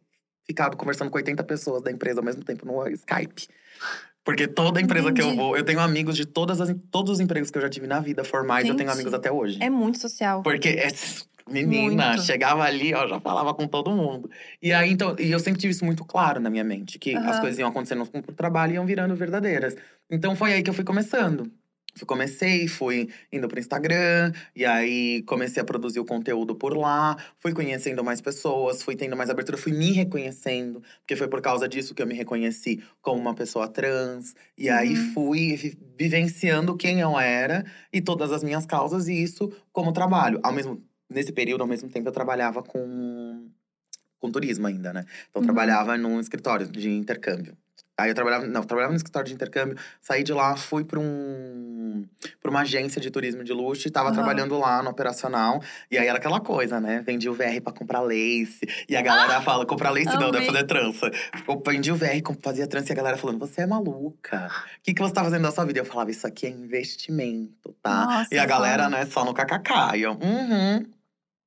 ficado 0.47 0.77
conversando 0.77 1.11
com 1.11 1.17
80 1.17 1.43
pessoas 1.45 1.83
da 1.83 1.91
empresa 1.91 2.21
ao 2.21 2.25
mesmo 2.25 2.45
tempo 2.45 2.65
no 2.65 2.89
Skype. 2.89 3.49
Porque 4.25 4.49
toda 4.49 4.81
empresa 4.81 5.13
que 5.13 5.21
eu 5.21 5.27
Entendi. 5.27 5.41
vou, 5.41 5.57
eu 5.57 5.65
tenho 5.65 5.79
amigos 5.79 6.17
de 6.17 6.27
todas 6.27 6.61
as, 6.61 6.75
todos 6.91 7.13
os 7.13 7.21
empregos 7.21 7.49
que 7.49 7.59
eu 7.59 7.63
já 7.63 7.69
tive 7.69 7.87
na 7.87 8.01
vida 8.01 8.25
formais, 8.25 8.69
eu 8.69 8.75
tenho 8.75 8.91
amigos 8.91 9.15
até 9.15 9.31
hoje. 9.31 9.57
É 9.63 9.71
muito 9.71 10.01
social. 10.01 10.43
Porque, 10.43 10.69
é, 10.71 10.89
menina, 11.49 12.09
Muito. 12.09 12.23
chegava 12.23 12.63
ali, 12.65 12.93
ó, 12.95 13.07
já 13.07 13.21
falava 13.21 13.55
com 13.55 13.67
todo 13.69 13.91
mundo. 13.93 14.31
E 14.61 14.73
aí, 14.73 14.91
então, 14.91 15.15
e 15.19 15.31
eu 15.31 15.39
sempre 15.39 15.61
tive 15.61 15.73
isso 15.73 15.85
muito 15.85 16.05
claro 16.05 16.41
na 16.41 16.51
minha 16.51 16.65
mente, 16.65 16.99
que 16.99 17.15
Aham. 17.15 17.31
as 17.31 17.41
coisas 17.41 17.59
iam 17.59 17.69
acontecendo 17.69 18.05
por 18.07 18.35
trabalho 18.35 18.73
e 18.73 18.75
iam 18.77 18.87
virando 18.87 19.15
verdadeiras. 19.15 19.77
Então 20.11 20.35
foi 20.37 20.53
aí 20.55 20.63
que 20.63 20.71
eu 20.71 20.75
fui 20.75 20.85
começando. 20.85 21.51
Fui- 21.97 22.07
Comecei, 22.07 22.69
fui 22.69 23.09
indo 23.33 23.49
pro 23.49 23.59
Instagram, 23.59 24.31
e 24.55 24.67
aí 24.67 25.23
comecei 25.23 25.63
a 25.63 25.65
produzir 25.65 25.99
o 25.99 26.05
conteúdo 26.05 26.55
por 26.55 26.77
lá, 26.77 27.17
fui 27.39 27.55
conhecendo 27.55 28.05
mais 28.05 28.21
pessoas, 28.21 28.83
fui 28.83 28.95
tendo 28.95 29.17
mais 29.17 29.31
abertura, 29.31 29.57
fui 29.57 29.73
me 29.73 29.93
reconhecendo, 29.93 30.83
porque 30.99 31.17
foi 31.17 31.27
por 31.27 31.41
causa 31.41 31.67
disso 31.67 31.95
que 31.95 32.03
eu 32.03 32.07
me 32.07 32.13
reconheci 32.15 32.83
como 33.01 33.19
uma 33.19 33.33
pessoa 33.35 33.67
trans. 33.67 34.35
E 34.59 34.69
aí 34.69 34.91
Uhum. 34.91 35.13
fui 35.15 35.57
vi- 35.57 35.79
vivenciando 35.99 36.77
quem 36.77 37.01
eu 37.01 37.19
era 37.19 37.65
e 37.91 38.03
todas 38.03 38.31
as 38.31 38.43
minhas 38.45 38.67
causas, 38.67 39.09
e 39.09 39.15
isso 39.23 39.51
como 39.73 39.91
trabalho. 39.91 40.39
Ao 40.43 40.53
mesmo 40.53 40.83
nesse 41.11 41.33
período, 41.33 41.63
ao 41.63 41.67
mesmo 41.67 41.89
tempo, 41.89 42.09
eu 42.09 42.13
trabalhava 42.13 42.63
com, 42.63 43.49
com 44.19 44.31
turismo 44.31 44.67
ainda, 44.67 44.93
né? 44.93 45.05
Então, 45.31 45.41
Uhum. 45.41 45.47
trabalhava 45.47 45.97
num 45.97 46.21
escritório 46.21 46.67
de 46.67 46.91
intercâmbio. 46.91 47.57
Aí 47.99 48.11
eu 48.11 48.15
trabalhava, 48.15 48.47
não, 48.47 48.61
eu 48.61 48.67
trabalhava 48.67 48.93
no 48.93 48.97
escritório 48.99 49.27
de 49.27 49.35
intercâmbio, 49.35 49.77
saí 50.03 50.23
de 50.23 50.33
lá, 50.33 50.55
fui 50.55 50.85
para 50.85 51.01
um 51.01 52.05
para 52.43 52.51
uma 52.51 52.61
agência 52.61 53.01
de 53.01 53.11
turismo 53.11 53.43
de 53.43 53.53
luxo 53.55 53.89
e 53.89 53.91
tava 53.91 54.09
Aham. 54.09 54.15
trabalhando 54.17 54.59
lá 54.59 54.83
no 54.83 54.91
operacional. 54.91 55.63
E 55.91 55.97
aí 55.97 56.07
era 56.07 56.19
aquela 56.19 56.39
coisa, 56.41 56.79
né? 56.79 57.03
Vendi 57.07 57.29
o 57.29 57.33
VR 57.35 57.61
pra 57.63 57.73
comprar 57.73 58.01
lace. 58.01 58.61
E 58.87 58.95
a 58.95 59.01
Ah! 59.01 59.03
galera 59.03 59.41
fala, 59.41 59.65
comprar 59.65 59.91
lace 59.91 60.17
não, 60.19 60.31
deve 60.31 60.45
fazer 60.45 60.65
trança. 60.65 61.11
Eu 61.49 61.63
vendi 61.67 61.91
o 61.91 61.97
VR, 61.97 62.21
fazia 62.43 62.67
trança 62.67 62.91
e 62.91 62.93
a 62.93 62.97
galera 62.97 63.17
falando, 63.17 63.39
você 63.39 63.63
é 63.63 63.67
maluca. 63.67 64.47
O 64.79 64.83
que, 64.83 64.93
que 64.93 65.01
você 65.03 65.15
tá 65.15 65.25
fazendo 65.25 65.43
da 65.43 65.51
sua 65.51 65.65
vida? 65.65 65.79
Eu 65.81 65.85
falava, 65.87 66.11
isso 66.11 66.27
aqui 66.27 66.47
é 66.47 66.51
investimento, 66.51 67.75
tá? 67.83 68.05
Nossa, 68.07 68.35
e 68.35 68.39
a 68.39 68.45
galera, 68.45 68.91
né, 68.91 69.07
só 69.07 69.25
no 69.25 69.33
kkk. 69.33 69.97
E 69.97 70.03
eu, 70.03 70.13
uhum. 70.13 70.85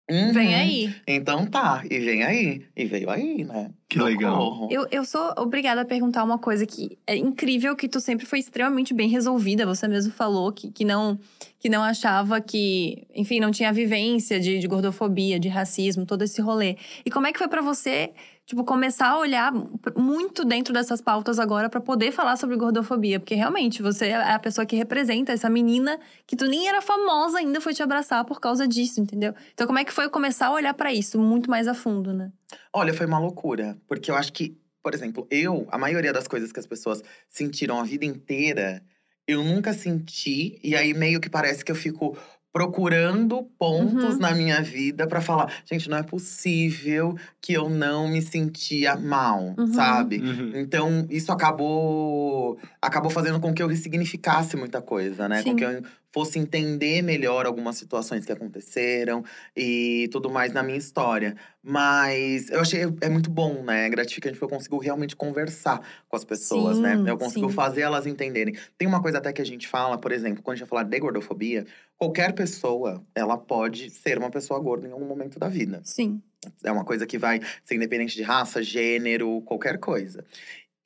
Uhum. 0.09 0.33
Vem 0.33 0.55
aí. 0.55 0.95
Então 1.07 1.45
tá, 1.45 1.83
e 1.89 1.99
vem 1.99 2.23
aí. 2.23 2.65
E 2.75 2.85
veio 2.85 3.09
aí, 3.09 3.43
né? 3.43 3.71
Que 3.87 3.99
legal. 3.99 4.67
Eu, 4.69 4.85
eu 4.91 5.03
sou 5.03 5.33
obrigada 5.37 5.81
a 5.81 5.85
perguntar 5.85 6.23
uma 6.23 6.37
coisa 6.37 6.65
que 6.65 6.97
é 7.07 7.15
incrível 7.15 7.75
que 7.75 7.89
tu 7.89 7.99
sempre 7.99 8.25
foi 8.25 8.37
extremamente 8.37 8.93
bem 8.93 9.09
resolvida. 9.09 9.65
Você 9.65 9.87
mesmo 9.87 10.13
falou 10.13 10.51
que, 10.51 10.71
que, 10.71 10.85
não, 10.85 11.19
que 11.59 11.69
não 11.69 11.81
achava 11.81 12.39
que, 12.39 13.07
enfim, 13.15 13.39
não 13.39 13.49
tinha 13.49 13.73
vivência 13.73 14.39
de, 14.39 14.59
de 14.59 14.67
gordofobia, 14.67 15.39
de 15.39 15.49
racismo, 15.49 16.05
todo 16.05 16.23
esse 16.23 16.39
rolê. 16.39 16.77
E 17.03 17.09
como 17.09 17.25
é 17.25 17.31
que 17.31 17.39
foi 17.39 17.47
pra 17.47 17.61
você, 17.61 18.11
tipo, 18.49 18.63
começar 18.63 19.09
a 19.09 19.19
olhar 19.19 19.53
muito 19.95 20.43
dentro 20.43 20.73
dessas 20.73 20.99
pautas 20.99 21.37
agora 21.37 21.69
pra 21.69 21.79
poder 21.79 22.11
falar 22.11 22.35
sobre 22.35 22.57
gordofobia? 22.57 23.19
Porque 23.19 23.35
realmente 23.35 23.79
você 23.79 24.07
é 24.07 24.15
a 24.15 24.39
pessoa 24.39 24.65
que 24.65 24.75
representa 24.75 25.31
essa 25.31 25.47
menina 25.47 25.99
que 26.25 26.35
tu 26.35 26.47
nem 26.47 26.67
era 26.67 26.81
famosa 26.81 27.37
ainda 27.37 27.61
foi 27.61 27.75
te 27.75 27.83
abraçar 27.83 28.25
por 28.25 28.41
causa 28.41 28.67
disso, 28.67 28.99
entendeu? 28.99 29.35
Então 29.53 29.67
como 29.67 29.77
é 29.77 29.85
que 29.85 29.93
foi 29.93 30.09
começar 30.09 30.47
a 30.47 30.51
olhar 30.51 30.73
pra 30.73 30.91
isso 30.91 31.19
muito 31.19 31.47
mais 31.47 31.67
a 31.67 31.75
fundo, 31.75 32.11
né? 32.11 32.31
Olha, 32.73 32.91
foi 32.91 33.05
uma 33.05 33.19
loucura. 33.19 33.77
Porque 33.87 34.09
eu 34.09 34.15
acho 34.15 34.33
que, 34.33 34.57
por 34.81 34.95
exemplo, 34.95 35.27
eu, 35.29 35.67
a 35.69 35.77
maioria 35.77 36.11
das 36.11 36.27
coisas 36.27 36.51
que 36.51 36.59
as 36.59 36.65
pessoas 36.65 37.03
sentiram 37.29 37.79
a 37.79 37.83
vida 37.83 38.03
inteira, 38.03 38.81
eu 39.27 39.43
nunca 39.43 39.73
senti. 39.73 40.59
E 40.63 40.75
aí 40.75 40.91
meio 40.95 41.21
que 41.21 41.29
parece 41.29 41.63
que 41.63 41.71
eu 41.71 41.75
fico 41.75 42.17
procurando 42.51 43.43
pontos 43.59 44.15
Uhum. 44.15 44.19
na 44.19 44.31
minha 44.33 44.61
vida 44.61 45.07
pra 45.07 45.21
falar, 45.21 45.51
gente, 45.65 45.89
não 45.89 45.97
é 45.97 46.03
possível 46.03 47.15
que 47.41 47.53
eu 47.53 47.69
não 47.69 48.07
me 48.07 48.21
sentia 48.21 48.95
mal, 48.95 49.53
Uhum. 49.57 49.67
sabe? 49.73 50.17
Uhum. 50.19 50.51
Então, 50.55 51.05
isso 51.09 51.31
acabou 51.31 52.57
acabou 52.81 53.11
fazendo 53.11 53.39
com 53.39 53.53
que 53.53 53.61
eu 53.61 53.67
ressignificasse 53.67 54.57
muita 54.57 54.81
coisa, 54.81 55.27
né? 55.29 55.41
Sim. 55.43 55.51
Com 55.51 55.55
que 55.57 55.63
eu 55.63 55.83
fosse 56.11 56.39
entender 56.39 57.01
melhor 57.01 57.45
algumas 57.45 57.77
situações 57.77 58.25
que 58.25 58.31
aconteceram 58.31 59.23
e 59.55 60.09
tudo 60.11 60.29
mais 60.29 60.53
na 60.53 60.63
minha 60.63 60.77
história. 60.77 61.35
Mas 61.61 62.49
eu 62.49 62.61
achei 62.61 62.81
é 63.01 63.09
muito 63.09 63.29
bom, 63.29 63.63
né? 63.63 63.85
É 63.85 63.89
gratificante 63.89 64.33
porque 64.37 64.45
eu 64.45 64.57
consigo 64.57 64.77
realmente 64.79 65.15
conversar 65.15 65.81
com 66.07 66.15
as 66.15 66.23
pessoas, 66.23 66.77
Sim, 66.77 66.81
né? 66.83 67.03
Eu 67.05 67.17
consigo 67.17 67.49
sim. 67.49 67.55
fazer 67.55 67.81
elas 67.81 68.07
entenderem. 68.07 68.55
Tem 68.77 68.87
uma 68.87 69.01
coisa 69.01 69.17
até 69.17 69.31
que 69.31 69.41
a 69.41 69.45
gente 69.45 69.67
fala, 69.67 69.97
por 69.97 70.11
exemplo, 70.11 70.41
quando 70.41 70.55
a 70.55 70.57
gente 70.57 70.67
falar 70.67 70.83
de 70.83 70.99
gordofobia, 70.99 71.65
qualquer 71.97 72.33
pessoa, 72.33 73.03
ela 73.13 73.37
pode 73.37 73.89
ser 73.89 74.17
uma 74.17 74.31
pessoa 74.31 74.59
gorda 74.59 74.87
em 74.87 74.91
algum 74.91 75.05
momento 75.05 75.37
da 75.37 75.49
vida. 75.49 75.81
Sim. 75.83 76.21
É 76.63 76.71
uma 76.71 76.85
coisa 76.85 77.05
que 77.05 77.17
vai 77.17 77.41
ser 77.65 77.75
independente 77.75 78.15
de 78.15 78.23
raça, 78.23 78.63
gênero, 78.63 79.41
qualquer 79.41 79.77
coisa. 79.77 80.23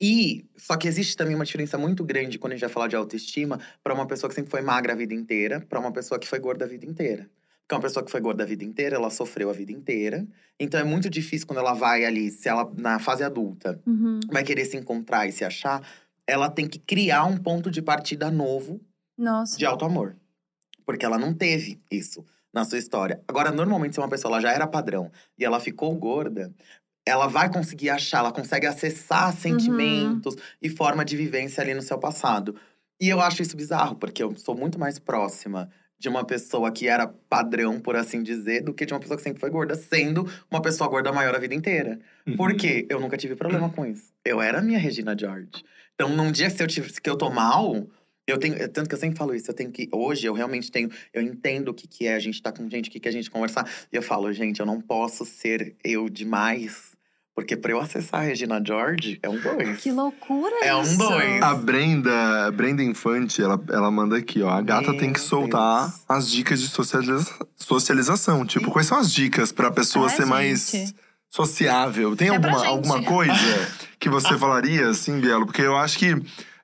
E 0.00 0.44
só 0.56 0.76
que 0.76 0.88
existe 0.88 1.16
também 1.16 1.34
uma 1.34 1.44
diferença 1.44 1.78
muito 1.78 2.04
grande 2.04 2.38
quando 2.38 2.52
a 2.52 2.56
gente 2.56 2.62
vai 2.62 2.70
falar 2.70 2.88
de 2.88 2.96
autoestima 2.96 3.58
para 3.82 3.94
uma 3.94 4.06
pessoa 4.06 4.28
que 4.28 4.34
sempre 4.34 4.50
foi 4.50 4.60
magra 4.60 4.92
a 4.92 4.96
vida 4.96 5.14
inteira, 5.14 5.60
para 5.68 5.78
uma 5.80 5.92
pessoa 5.92 6.18
que 6.18 6.26
foi 6.28 6.38
gorda 6.38 6.64
a 6.64 6.68
vida 6.68 6.84
inteira. 6.84 7.28
Porque 7.60 7.74
uma 7.74 7.80
pessoa 7.80 8.04
que 8.04 8.10
foi 8.10 8.20
gorda 8.20 8.42
a 8.42 8.46
vida 8.46 8.62
inteira, 8.64 8.96
ela 8.96 9.08
sofreu 9.08 9.48
a 9.48 9.52
vida 9.52 9.72
inteira. 9.72 10.26
Então 10.60 10.78
é 10.78 10.84
muito 10.84 11.08
difícil 11.08 11.46
quando 11.46 11.60
ela 11.60 11.72
vai 11.72 12.04
ali, 12.04 12.30
se 12.30 12.48
ela 12.48 12.70
na 12.76 12.98
fase 12.98 13.24
adulta 13.24 13.80
Uhum. 13.86 14.20
vai 14.30 14.42
querer 14.44 14.66
se 14.66 14.76
encontrar 14.76 15.26
e 15.26 15.32
se 15.32 15.44
achar, 15.44 15.80
ela 16.26 16.50
tem 16.50 16.66
que 16.68 16.78
criar 16.78 17.24
um 17.24 17.36
ponto 17.38 17.70
de 17.70 17.80
partida 17.80 18.30
novo 18.30 18.80
Nossa. 19.16 19.56
de 19.56 19.64
auto-amor. 19.64 20.16
Porque 20.84 21.06
ela 21.06 21.18
não 21.18 21.32
teve 21.32 21.80
isso 21.90 22.22
na 22.52 22.64
sua 22.64 22.78
história. 22.78 23.22
Agora, 23.26 23.50
normalmente, 23.50 23.94
se 23.94 24.00
uma 24.00 24.08
pessoa 24.08 24.32
ela 24.34 24.42
já 24.42 24.52
era 24.52 24.66
padrão 24.66 25.10
e 25.38 25.44
ela 25.44 25.58
ficou 25.58 25.94
gorda, 25.96 26.52
ela 27.06 27.26
vai 27.26 27.50
conseguir 27.52 27.90
achar, 27.90 28.18
ela 28.18 28.32
consegue 28.32 28.66
acessar 28.66 29.32
sentimentos 29.32 30.36
e 30.62 30.68
forma 30.68 31.04
de 31.04 31.16
vivência 31.16 31.62
ali 31.62 31.74
no 31.74 31.82
seu 31.82 31.98
passado. 31.98 32.56
E 33.00 33.08
eu 33.08 33.20
acho 33.20 33.42
isso 33.42 33.56
bizarro, 33.56 33.96
porque 33.96 34.22
eu 34.22 34.34
sou 34.36 34.56
muito 34.56 34.78
mais 34.78 34.98
próxima 34.98 35.68
de 35.98 36.08
uma 36.08 36.24
pessoa 36.24 36.70
que 36.70 36.88
era 36.88 37.06
padrão, 37.06 37.80
por 37.80 37.96
assim 37.96 38.22
dizer, 38.22 38.62
do 38.62 38.74
que 38.74 38.84
de 38.84 38.92
uma 38.92 39.00
pessoa 39.00 39.16
que 39.16 39.22
sempre 39.22 39.40
foi 39.40 39.50
gorda, 39.50 39.74
sendo 39.74 40.28
uma 40.50 40.60
pessoa 40.60 40.88
gorda 40.88 41.12
maior 41.12 41.34
a 41.34 41.38
vida 41.38 41.54
inteira. 41.54 41.98
Uhum. 42.26 42.36
Por 42.36 42.54
quê? 42.54 42.86
Eu 42.90 43.00
nunca 43.00 43.16
tive 43.16 43.36
problema 43.36 43.70
com 43.70 43.86
isso. 43.86 44.12
Eu 44.24 44.40
era 44.40 44.58
a 44.58 44.62
minha 44.62 44.78
Regina 44.78 45.16
George. 45.18 45.64
Então, 45.94 46.08
num 46.14 46.32
dia 46.32 46.50
que 46.50 46.62
eu, 46.62 46.66
tive, 46.66 46.92
que 47.00 47.08
eu 47.08 47.16
tô 47.16 47.30
mal, 47.30 47.86
Eu 48.26 48.38
tenho, 48.38 48.54
é 48.54 48.66
tanto 48.66 48.88
que 48.88 48.94
eu 48.94 48.98
sempre 48.98 49.18
falo 49.18 49.34
isso, 49.34 49.50
eu 49.50 49.54
tenho 49.54 49.70
que. 49.70 49.88
Hoje 49.92 50.26
eu 50.26 50.32
realmente 50.32 50.70
tenho. 50.70 50.90
Eu 51.12 51.20
entendo 51.20 51.68
o 51.68 51.74
que, 51.74 51.86
que 51.86 52.06
é 52.06 52.14
a 52.14 52.18
gente 52.18 52.40
tá 52.40 52.50
com 52.50 52.68
gente, 52.70 52.88
o 52.88 52.92
que, 52.92 52.98
que 52.98 53.06
é 53.06 53.10
a 53.10 53.12
gente 53.12 53.30
conversar. 53.30 53.68
E 53.92 53.96
eu 53.96 54.02
falo, 54.02 54.32
gente, 54.32 54.60
eu 54.60 54.66
não 54.66 54.80
posso 54.80 55.26
ser 55.26 55.76
eu 55.84 56.08
demais. 56.08 56.93
Porque 57.34 57.56
pra 57.56 57.72
eu 57.72 57.80
acessar 57.80 58.20
a 58.20 58.24
Regina 58.24 58.62
George, 58.64 59.18
é 59.20 59.28
um 59.28 59.36
dois. 59.40 59.80
Que 59.80 59.90
loucura 59.90 60.54
É 60.62 60.74
um 60.76 60.82
isso. 60.82 60.96
dois. 60.96 61.42
A 61.42 61.52
Brenda, 61.54 62.50
Brenda 62.52 62.80
Infante, 62.82 63.42
ela, 63.42 63.60
ela 63.70 63.90
manda 63.90 64.16
aqui, 64.16 64.40
ó. 64.40 64.50
A 64.50 64.62
gata 64.62 64.92
Meu 64.92 65.00
tem 65.00 65.12
que 65.12 65.18
soltar 65.18 65.88
Deus. 65.88 66.00
as 66.08 66.30
dicas 66.30 66.60
de 66.60 66.68
socializa- 66.68 67.34
socialização. 67.56 68.46
Tipo, 68.46 68.70
quais 68.70 68.86
são 68.86 68.98
as 68.98 69.12
dicas 69.12 69.50
pra 69.50 69.70
pessoa 69.72 70.06
É, 70.06 70.10
ser 70.10 70.26
mais 70.26 70.70
gente. 70.70 70.94
sociável? 71.28 72.14
Tem 72.14 72.28
É 72.28 72.34
alguma, 72.36 72.64
alguma 72.66 73.02
coisa 73.02 73.32
que 73.98 74.08
você 74.08 74.38
falaria, 74.38 74.88
assim, 74.88 75.18
Bielo? 75.18 75.44
Porque 75.46 75.62
eu 75.62 75.76
acho 75.76 75.98
que 75.98 76.14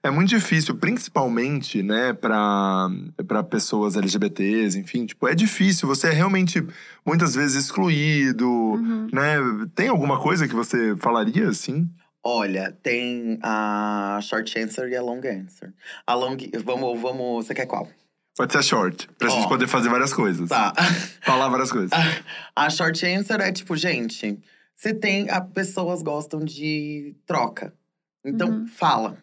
é 0.03 0.11
muito 0.11 0.29
difícil, 0.31 0.75
principalmente, 0.77 1.83
né, 1.83 2.13
pra, 2.13 2.89
pra 3.27 3.43
pessoas 3.43 3.97
LGBTs, 3.97 4.79
enfim. 4.79 5.07
Tipo, 5.07 5.29
é 5.29 5.35
difícil. 5.35 5.87
Você 5.89 6.09
é 6.09 6.13
realmente, 6.13 6.67
muitas 7.05 7.35
vezes, 7.35 7.65
excluído, 7.65 8.49
Uhum. 8.49 9.09
né? 9.13 9.37
Tem 9.75 9.89
alguma 9.89 10.19
coisa 10.21 10.49
que 10.49 10.55
você 10.55 10.97
falaria, 10.97 11.49
assim? 11.49 11.89
Olha, 12.25 12.71
tem 12.83 13.39
a 13.43 14.19
short 14.23 14.59
answer 14.59 14.89
e 14.91 14.97
a 14.97 15.03
long 15.03 15.21
answer. 15.25 15.73
A 16.07 16.15
long. 16.15 16.37
Vamos, 16.65 17.01
vamos. 17.01 17.47
Você 17.47 17.55
quer 17.55 17.67
qual? 17.67 17.89
Pode 18.37 18.53
ser 18.53 18.59
a 18.59 18.63
short, 18.63 19.09
pra 19.19 19.29
gente 19.29 19.45
Ó. 19.45 19.49
poder 19.49 19.67
fazer 19.67 19.89
várias 19.89 20.13
coisas. 20.13 20.49
Tá. 20.49 20.73
Falar 21.25 21.49
várias 21.49 21.73
coisas. 21.73 21.91
A 22.57 22.71
short 22.71 23.05
answer 23.07 23.41
é 23.41 23.51
tipo, 23.53 23.75
gente, 23.77 24.39
você 24.77 24.95
tem. 24.95 25.29
A, 25.31 25.41
pessoas 25.41 26.03
gostam 26.03 26.41
de 26.45 27.15
troca. 27.27 27.73
Então, 28.25 28.49
Uhum. 28.51 28.67
fala. 28.67 29.17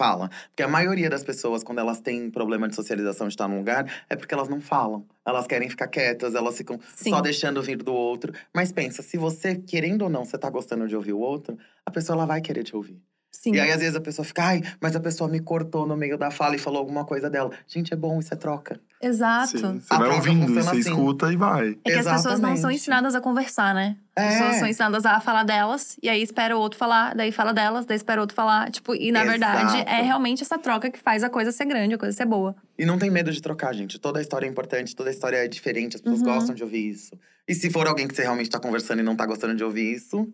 Fala. 0.00 0.30
Porque 0.48 0.62
a 0.62 0.68
maioria 0.68 1.10
das 1.10 1.22
pessoas, 1.22 1.62
quando 1.62 1.78
elas 1.78 2.00
têm 2.00 2.30
problema 2.30 2.66
de 2.66 2.74
socialização 2.74 3.28
de 3.28 3.34
estar 3.34 3.46
num 3.46 3.58
lugar, 3.58 3.84
é 4.08 4.16
porque 4.16 4.32
elas 4.32 4.48
não 4.48 4.58
falam. 4.58 5.06
Elas 5.26 5.46
querem 5.46 5.68
ficar 5.68 5.88
quietas, 5.88 6.34
elas 6.34 6.56
ficam 6.56 6.80
Sim. 6.96 7.10
só 7.10 7.20
deixando 7.20 7.62
vir 7.62 7.76
do 7.82 7.92
outro. 7.92 8.32
Mas 8.54 8.72
pensa, 8.72 9.02
se 9.02 9.18
você, 9.18 9.56
querendo 9.56 10.00
ou 10.00 10.08
não, 10.08 10.24
você 10.24 10.38
tá 10.38 10.48
gostando 10.48 10.88
de 10.88 10.96
ouvir 10.96 11.12
o 11.12 11.18
outro, 11.18 11.58
a 11.84 11.90
pessoa 11.90 12.16
ela 12.16 12.24
vai 12.24 12.40
querer 12.40 12.62
te 12.62 12.74
ouvir. 12.74 12.98
Sim. 13.30 13.54
E 13.54 13.60
aí, 13.60 13.70
às 13.70 13.80
vezes, 13.80 13.94
a 13.94 14.00
pessoa 14.00 14.24
fica, 14.24 14.42
ai, 14.42 14.62
mas 14.80 14.96
a 14.96 15.00
pessoa 15.00 15.28
me 15.28 15.38
cortou 15.38 15.86
no 15.86 15.98
meio 15.98 16.16
da 16.16 16.30
fala 16.30 16.56
e 16.56 16.58
falou 16.58 16.78
alguma 16.78 17.04
coisa 17.04 17.28
dela. 17.28 17.50
Gente, 17.66 17.92
é 17.92 17.96
bom, 17.96 18.18
isso 18.18 18.32
é 18.32 18.36
troca. 18.38 18.80
Exato. 19.02 19.58
Sim, 19.58 19.80
Você 19.80 19.94
A 19.94 19.98
vai 19.98 20.08
ouvindo, 20.10 20.52
você 20.52 20.68
assim. 20.68 20.78
escuta 20.80 21.32
e 21.32 21.36
vai. 21.36 21.70
É 21.84 21.90
que 21.90 21.98
as 21.98 22.06
pessoas 22.06 22.38
não 22.38 22.48
são 22.48 22.52
Exatamente. 22.52 22.76
ensinadas 22.80 23.14
a 23.14 23.20
conversar, 23.20 23.74
né? 23.74 23.96
As 24.14 24.34
pessoas 24.34 24.56
são 24.56 24.66
É. 24.66 24.70
ensinadas 24.70 25.06
a 25.06 25.20
falar 25.20 25.42
delas, 25.44 25.96
e 26.02 26.08
aí 26.08 26.22
espera 26.22 26.54
o 26.54 26.60
outro 26.60 26.78
falar, 26.78 27.14
daí 27.14 27.32
fala 27.32 27.54
delas, 27.54 27.86
daí 27.86 27.96
espera 27.96 28.20
o 28.20 28.22
outro 28.24 28.34
falar. 28.36 28.70
Tipo, 28.70 28.94
e 28.94 29.10
na 29.10 29.24
verdade 29.24 29.76
Exato. 29.76 29.90
é 29.90 30.02
realmente 30.02 30.42
essa 30.42 30.58
troca 30.58 30.90
que 30.90 30.98
faz 30.98 31.24
a 31.24 31.30
coisa 31.30 31.50
ser 31.50 31.64
grande, 31.64 31.94
a 31.94 31.98
coisa 31.98 32.14
ser 32.14 32.26
boa. 32.26 32.54
E 32.78 32.84
não 32.84 32.98
tem 32.98 33.10
medo 33.10 33.32
de 33.32 33.40
trocar, 33.40 33.72
gente. 33.74 33.98
Toda 33.98 34.18
a 34.18 34.22
história 34.22 34.46
é 34.46 34.50
importante, 34.50 34.94
toda 34.94 35.08
a 35.08 35.12
história 35.12 35.38
é 35.38 35.48
diferente, 35.48 35.96
as 35.96 36.02
pessoas 36.02 36.20
Uhum. 36.20 36.26
gostam 36.34 36.54
de 36.54 36.62
ouvir 36.62 36.90
isso. 36.90 37.18
E 37.48 37.54
se 37.54 37.70
for 37.70 37.86
alguém 37.88 38.06
que 38.06 38.14
você 38.14 38.22
realmente 38.22 38.50
tá 38.50 38.60
conversando 38.60 39.00
e 39.00 39.02
não 39.02 39.16
tá 39.16 39.24
gostando 39.24 39.54
de 39.54 39.64
ouvir 39.64 39.94
isso, 39.94 40.28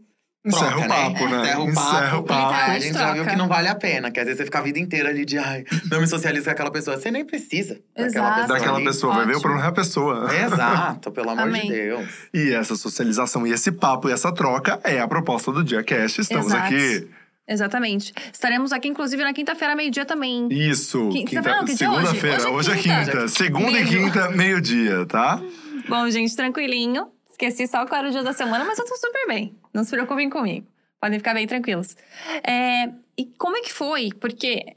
Encerra 0.47 0.71
troca, 0.71 0.85
o 0.85 0.89
papo, 0.89 1.29
né? 1.29 1.41
Encerra 1.41 1.59
o 1.61 1.67
papo. 1.75 1.81
Encerra 1.81 2.19
o 2.19 2.23
papo. 2.23 2.55
A 2.55 2.79
gente 2.79 2.93
já 2.93 2.99
Troca. 2.99 3.15
viu 3.15 3.25
que 3.27 3.37
não 3.37 3.49
vale 3.49 3.69
a 3.69 3.75
pena. 3.75 4.11
Que 4.11 4.21
às 4.21 4.27
vezes 4.27 4.39
você 4.39 4.45
fica 4.45 4.59
a 4.59 4.63
vida 4.63 4.79
inteira 4.79 5.09
ali 5.09 5.25
de, 5.25 5.39
ai, 5.39 5.65
não 5.91 6.01
me 6.01 6.07
socializa 6.07 6.45
com 6.45 6.51
aquela 6.51 6.71
pessoa. 6.71 6.97
Você 6.97 7.11
nem 7.11 7.25
precisa 7.25 7.81
daquela 7.97 8.07
Exato. 8.07 8.41
pessoa. 8.41 8.59
Daquela 8.59 8.77
ali. 8.77 8.85
pessoa, 8.87 9.15
vai 9.15 9.27
ver 9.27 9.37
o 9.37 9.41
problema 9.41 9.65
é 9.67 9.69
a 9.69 9.73
pessoa. 9.73 10.29
Exato, 10.35 11.11
pelo 11.11 11.31
amor 11.31 11.43
Amém. 11.43 11.63
de 11.63 11.73
Deus. 11.73 12.09
E 12.33 12.53
essa 12.53 12.77
socialização 12.77 13.47
e 13.47 13.53
esse 13.53 13.73
papo 13.73 14.09
e 14.09 14.13
essa 14.13 14.33
troca 14.33 14.81
é 14.85 15.01
a 15.01 15.09
proposta 15.09 15.51
do 15.51 15.65
Dia 15.65 15.83
Cast. 15.83 16.21
Estamos 16.21 16.47
Exato. 16.47 16.65
aqui. 16.75 17.09
Exatamente. 17.49 18.13
Estaremos 18.33 18.73
aqui, 18.73 18.89
inclusive, 18.89 19.23
na 19.23 19.33
quinta-feira, 19.33 19.75
meio-dia 19.77 20.05
também. 20.05 20.49
Isso. 20.51 21.09
Quinta-feira 21.11 21.63
dia 21.65 21.87
é 21.87 21.91
hoje? 21.91 22.07
Segunda-feira. 22.07 22.37
Hoje 22.37 22.47
é 22.47 22.51
Hoje 22.51 22.71
é 22.73 22.77
quinta. 22.77 23.11
quinta. 23.13 23.29
Segunda 23.29 23.71
e 23.71 23.85
Meio. 23.85 23.87
quinta, 23.89 24.31
meio-dia, 24.31 25.07
tá? 25.07 25.41
Bom, 25.89 26.11
gente, 26.11 26.35
tranquilinho. 26.35 27.09
Esqueci 27.31 27.67
só 27.69 27.85
qual 27.87 28.01
era 28.01 28.09
o 28.09 28.11
dia 28.11 28.23
da 28.25 28.33
semana, 28.33 28.65
mas 28.65 28.79
eu 28.79 28.85
tô 28.87 28.97
super 28.97 29.27
bem. 29.29 29.55
Não 29.77 29.85
se 29.85 29.91
preocupem 29.91 30.31
comigo. 30.31 30.67
Podem 30.99 31.19
ficar 31.19 31.35
bem 31.35 31.47
tranquilos. 31.47 31.95
É, 32.43 32.89
e 33.19 33.27
como 33.37 33.59
é 33.59 33.61
que 33.61 33.71
foi? 33.71 34.09
Porque 34.19 34.75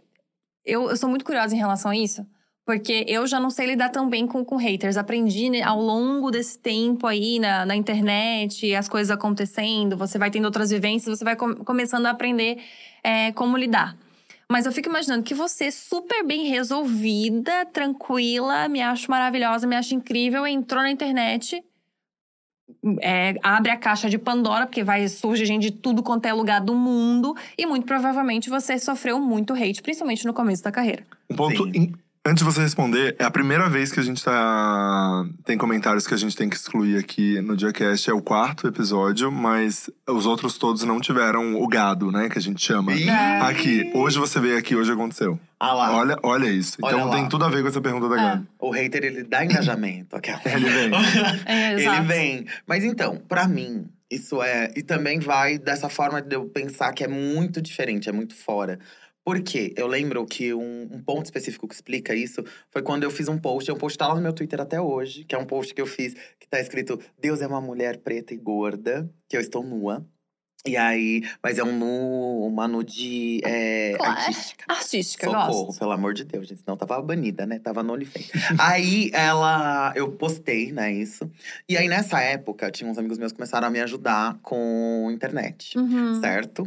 eu, 0.66 0.89
eu 0.89 0.97
sou 0.97 1.08
muito 1.10 1.24
curiosa 1.24 1.56
em 1.56 1.58
relação 1.58 1.89
a 1.89 1.95
isso. 1.95 2.28
Porque 2.66 3.06
eu 3.08 3.26
já 3.26 3.39
não 3.39 3.50
sei 3.50 3.68
lidar 3.68 3.89
tão 3.89 4.10
bem 4.10 4.28
com, 4.28 4.43
com 4.43 4.58
haters. 4.58 4.97
Aprendi 4.97 5.50
né, 5.50 5.62
ao 5.62 5.82
longo 5.82 6.30
desse 6.30 6.60
tempo 6.60 7.08
aí 7.08 7.39
na, 7.39 7.66
na 7.66 7.78
internet, 7.78 8.76
as 8.76 8.89
coisas 8.89 9.10
acontecendo, 9.10 9.95
você 9.95 10.18
vai 10.18 10.30
tendo 10.30 10.43
outras 10.43 10.70
vivências, 10.70 11.18
você 11.18 11.24
vai 11.24 11.38
com- 11.38 11.56
começando 11.56 12.06
a 12.06 12.10
aprender 12.10 12.62
é, 13.02 13.32
como 13.32 13.58
lidar. 13.58 13.97
Mas 14.52 14.66
eu 14.66 14.72
fico 14.74 14.89
imaginando 14.89 15.24
que 15.24 15.34
você, 15.34 15.72
super 15.72 16.26
bem 16.26 16.47
resolvida, 16.47 17.66
tranquila, 17.68 18.68
me 18.68 18.82
acho 18.82 19.10
maravilhosa, 19.10 19.66
me 19.66 19.78
acho 19.78 19.95
incrível, 19.95 20.45
entrou 20.45 20.82
na 20.82 20.91
internet, 20.91 21.64
é, 23.01 23.36
abre 23.43 23.72
a 23.72 23.78
caixa 23.78 24.09
de 24.09 24.17
Pandora, 24.17 24.65
porque 24.65 24.84
vai 24.84 25.07
surge 25.07 25.45
gente 25.45 25.63
de 25.63 25.72
tudo 25.72 26.01
quanto 26.03 26.26
é 26.26 26.34
lugar 26.34 26.61
do 26.61 26.74
mundo, 26.74 27.36
e 27.57 27.65
muito 27.65 27.86
provavelmente 27.86 28.49
você 28.49 28.78
sofreu 28.80 29.20
muito 29.20 29.53
hate, 29.53 29.82
principalmente 29.82 30.26
no 30.26 30.34
começo 30.34 30.63
da 30.63 30.72
carreira. 30.72 31.03
Um 31.30 31.36
ponto. 31.36 31.67
In- 31.70 31.93
Antes 32.30 32.44
de 32.46 32.54
você 32.54 32.62
responder, 32.62 33.16
é 33.18 33.24
a 33.24 33.32
primeira 33.32 33.68
vez 33.68 33.92
que 33.92 34.00
a 34.00 34.04
gente 34.04 34.24
tá. 34.24 35.26
Tem 35.44 35.58
comentários 35.58 36.06
que 36.06 36.14
a 36.14 36.18
gente 36.18 36.38
tem 36.38 36.48
que 36.48 36.56
excluir 36.56 36.96
aqui 37.00 37.42
no 37.42 37.58
Diacast. 37.58 38.08
É 38.08 38.14
o 38.14 38.22
quarto 38.22 38.68
episódio, 38.68 39.32
mas 39.32 39.90
os 40.08 40.28
outros 40.28 40.56
todos 40.56 40.84
não 40.84 41.00
tiveram 41.02 41.60
o 41.60 41.68
gado, 41.68 42.12
né? 42.12 42.30
Que 42.30 42.38
a 42.38 42.42
gente 42.42 42.64
chama. 42.64 42.94
Ih, 42.94 43.10
Aqui, 43.10 43.92
hoje 43.96 44.20
você 44.20 44.40
veio 44.40 44.60
aqui, 44.60 44.76
hoje 44.76 44.92
aconteceu. 44.92 45.40
Ah 45.60 45.74
lá. 45.74 45.92
Olha, 45.98 46.18
olha 46.22 46.46
isso. 46.48 46.78
Olha 46.84 46.94
Então 46.98 47.08
lá. 47.10 47.16
tem 47.16 47.28
tudo 47.28 47.46
a 47.46 47.50
ver 47.50 47.64
com 47.64 47.68
essa 47.68 47.82
pergunta 47.82 48.08
da 48.08 48.16
Ah. 48.16 48.26
Gabi. 48.36 48.48
O 48.60 48.70
hater, 48.70 49.04
ele 49.06 49.24
dá 49.24 49.44
engajamento. 49.44 50.16
Aquela. 50.16 50.40
Ele 50.46 50.70
vem. 50.70 50.92
É, 51.48 51.74
Ele 51.74 52.02
vem. 52.02 52.46
Mas 52.68 52.84
então, 52.84 53.20
pra 53.28 53.48
mim, 53.48 53.88
isso 54.12 54.40
é. 54.44 54.72
E 54.76 54.84
também 54.84 55.18
vai 55.20 55.58
dessa 55.58 55.90
forma 55.90 56.22
de 56.22 56.36
eu 56.36 56.46
pensar 56.46 56.94
que 56.94 57.04
é 57.04 57.08
muito 57.08 57.60
diferente, 57.60 58.08
é 58.08 58.12
muito 58.12 58.36
fora. 58.36 58.78
Por 59.30 59.42
quê? 59.44 59.72
Eu 59.78 59.86
lembro 59.86 60.26
que 60.26 60.54
um, 60.56 60.90
um 60.92 61.00
ponto 61.04 61.26
específico 61.26 61.68
que 61.68 61.76
explica 61.76 62.16
isso 62.16 62.44
foi 62.72 62.82
quando 62.82 63.04
eu 63.04 63.12
fiz 63.12 63.28
um 63.28 63.38
post. 63.38 63.70
É 63.70 63.74
um 63.74 63.78
post 63.78 63.96
que 63.96 64.00
tá 64.00 64.08
lá 64.08 64.16
no 64.16 64.22
meu 64.22 64.34
Twitter 64.34 64.60
até 64.60 64.82
hoje, 64.82 65.24
que 65.24 65.36
é 65.36 65.38
um 65.38 65.46
post 65.46 65.72
que 65.74 65.80
eu 65.82 65.86
fiz 65.86 66.16
que 66.40 66.48
tá 66.50 66.60
escrito: 66.60 67.00
Deus 67.22 67.40
é 67.42 67.46
uma 67.48 67.62
mulher 67.62 67.98
preta 67.98 68.34
e 68.34 68.38
gorda, 68.38 69.08
que 69.30 69.38
eu 69.38 69.42
estou 69.42 69.64
nua. 69.64 70.04
E 70.66 70.76
aí, 70.76 71.22
mas 71.42 71.58
é 71.58 71.64
um 71.64 71.72
nu, 71.78 72.46
uma 72.48 72.68
nude 72.68 73.40
é, 73.46 73.94
Claro. 73.98 74.12
artística. 74.20 74.66
Artística, 74.68 75.26
Socorro, 75.26 75.66
gosto. 75.68 75.80
pelo 75.80 75.92
amor 75.92 76.14
de 76.16 76.24
Deus, 76.26 76.48
gente. 76.48 76.60
Senão 76.62 76.76
tava 76.76 77.00
banida, 77.02 77.46
né? 77.46 77.60
Tava 77.60 77.82
no 77.84 77.94
OnlyFans. 77.94 78.30
aí 78.60 79.10
ela. 79.14 79.94
Eu 79.96 80.12
postei, 80.12 80.72
né, 80.72 80.92
isso. 80.92 81.30
E 81.70 81.78
aí, 81.78 81.88
nessa 81.88 82.20
época, 82.20 82.70
tinha 82.72 82.90
uns 82.90 82.98
amigos 82.98 83.18
meus 83.20 83.32
que 83.32 83.38
começaram 83.38 83.68
a 83.68 83.72
me 83.72 83.80
ajudar 83.80 84.38
com 84.42 85.10
internet, 85.14 85.78
Uhum. 85.78 86.20
certo? 86.20 86.64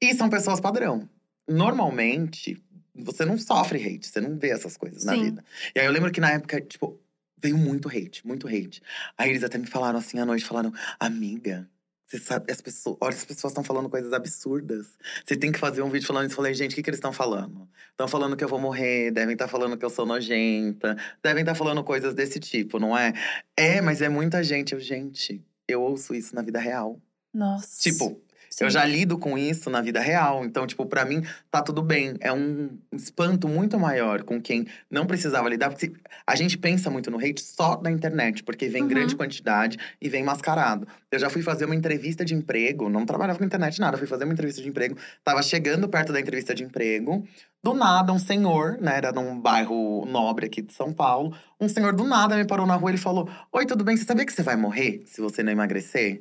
E 0.00 0.14
são 0.14 0.28
pessoas 0.28 0.60
padrão. 0.60 1.08
Normalmente, 1.48 2.62
você 2.94 3.24
não 3.24 3.38
sofre 3.38 3.78
hate, 3.84 4.06
você 4.06 4.20
não 4.20 4.38
vê 4.38 4.50
essas 4.50 4.76
coisas 4.76 5.04
na 5.04 5.14
Sim. 5.14 5.24
vida. 5.24 5.44
E 5.74 5.80
aí 5.80 5.86
eu 5.86 5.92
lembro 5.92 6.12
que 6.12 6.20
na 6.20 6.30
época, 6.30 6.60
tipo, 6.60 7.00
veio 7.42 7.58
muito 7.58 7.88
hate, 7.88 8.26
muito 8.26 8.46
hate. 8.46 8.82
Aí 9.18 9.30
eles 9.30 9.42
até 9.42 9.58
me 9.58 9.66
falaram 9.66 9.98
assim 9.98 10.18
à 10.18 10.24
noite, 10.24 10.44
falaram, 10.44 10.72
amiga. 11.00 11.68
Você 12.06 12.18
sabe, 12.18 12.52
as 12.52 12.60
pessoas, 12.60 12.98
olha, 13.00 13.14
as 13.14 13.24
pessoas 13.24 13.52
estão 13.52 13.64
falando 13.64 13.88
coisas 13.88 14.12
absurdas. 14.12 14.98
Você 15.24 15.34
tem 15.34 15.50
que 15.50 15.58
fazer 15.58 15.80
um 15.80 15.88
vídeo 15.88 16.06
falando 16.06 16.26
isso. 16.26 16.34
Eu 16.34 16.36
falei, 16.36 16.52
gente, 16.52 16.72
o 16.72 16.74
que, 16.74 16.82
que 16.82 16.90
eles 16.90 16.98
estão 16.98 17.12
falando? 17.12 17.66
Estão 17.90 18.06
falando 18.06 18.36
que 18.36 18.44
eu 18.44 18.48
vou 18.48 18.60
morrer, 18.60 19.10
devem 19.10 19.32
estar 19.32 19.48
falando 19.48 19.78
que 19.78 19.84
eu 19.84 19.88
sou 19.88 20.04
nojenta, 20.04 20.94
devem 21.22 21.40
estar 21.40 21.54
falando 21.54 21.82
coisas 21.82 22.12
desse 22.14 22.38
tipo, 22.38 22.78
não 22.78 22.96
é? 22.96 23.14
É, 23.56 23.80
mas 23.80 24.02
é 24.02 24.10
muita 24.10 24.44
gente. 24.44 24.74
Eu, 24.74 24.80
gente, 24.80 25.42
eu 25.66 25.80
ouço 25.80 26.14
isso 26.14 26.34
na 26.34 26.42
vida 26.42 26.60
real. 26.60 27.00
Nossa. 27.32 27.80
Tipo, 27.80 28.20
Sim. 28.52 28.64
eu 28.64 28.70
já 28.70 28.84
lido 28.84 29.16
com 29.16 29.38
isso 29.38 29.70
na 29.70 29.80
vida 29.80 29.98
real. 29.98 30.44
Então, 30.44 30.66
tipo, 30.66 30.84
pra 30.84 31.04
mim, 31.06 31.22
tá 31.50 31.62
tudo 31.62 31.82
bem. 31.82 32.14
É 32.20 32.30
um 32.32 32.68
espanto 32.92 33.48
muito 33.48 33.80
maior 33.80 34.22
com 34.22 34.40
quem 34.40 34.66
não 34.90 35.06
precisava 35.06 35.48
lidar. 35.48 35.70
Porque 35.70 35.90
a 36.26 36.36
gente 36.36 36.58
pensa 36.58 36.90
muito 36.90 37.10
no 37.10 37.16
hate 37.18 37.40
só 37.42 37.80
na 37.82 37.90
internet. 37.90 38.42
Porque 38.42 38.68
vem 38.68 38.82
Uhum. 38.82 38.88
grande 38.88 39.16
quantidade 39.16 39.78
e 40.00 40.08
vem 40.08 40.22
mascarado. 40.22 40.86
Eu 41.10 41.18
já 41.18 41.30
fui 41.30 41.40
fazer 41.42 41.64
uma 41.64 41.74
entrevista 41.74 42.24
de 42.24 42.34
emprego. 42.34 42.88
Não 42.90 43.06
trabalhava 43.06 43.38
com 43.38 43.44
internet, 43.44 43.80
nada. 43.80 43.96
Fui 43.96 44.06
fazer 44.06 44.24
uma 44.24 44.32
entrevista 44.34 44.60
de 44.60 44.68
emprego. 44.68 44.96
Tava 45.24 45.42
chegando 45.42 45.88
perto 45.88 46.12
da 46.12 46.20
entrevista 46.20 46.54
de 46.54 46.62
emprego. 46.62 47.26
Do 47.62 47.72
nada, 47.74 48.12
um 48.12 48.18
senhor, 48.18 48.76
né? 48.80 48.96
Era 48.96 49.12
num 49.12 49.40
bairro 49.40 50.04
nobre 50.04 50.46
aqui 50.46 50.60
de 50.60 50.72
São 50.74 50.92
Paulo. 50.92 51.34
Um 51.60 51.68
senhor 51.68 51.94
do 51.94 52.04
nada 52.04 52.36
me 52.36 52.44
parou 52.44 52.66
na 52.66 52.74
rua 52.74 52.90
e 52.90 52.94
ele 52.94 52.98
falou: 53.00 53.28
Oi, 53.52 53.64
tudo 53.64 53.82
bem? 53.84 53.96
Você 53.96 54.04
sabia 54.04 54.26
que 54.26 54.32
você 54.32 54.42
vai 54.42 54.56
morrer 54.56 55.02
se 55.06 55.20
você 55.20 55.42
não 55.42 55.52
emagrecer? 55.52 56.20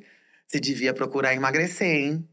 Você 0.52 0.60
devia 0.60 0.94
procurar 0.94 1.34
emagrecer, 1.34 1.88
hein? 1.88 2.28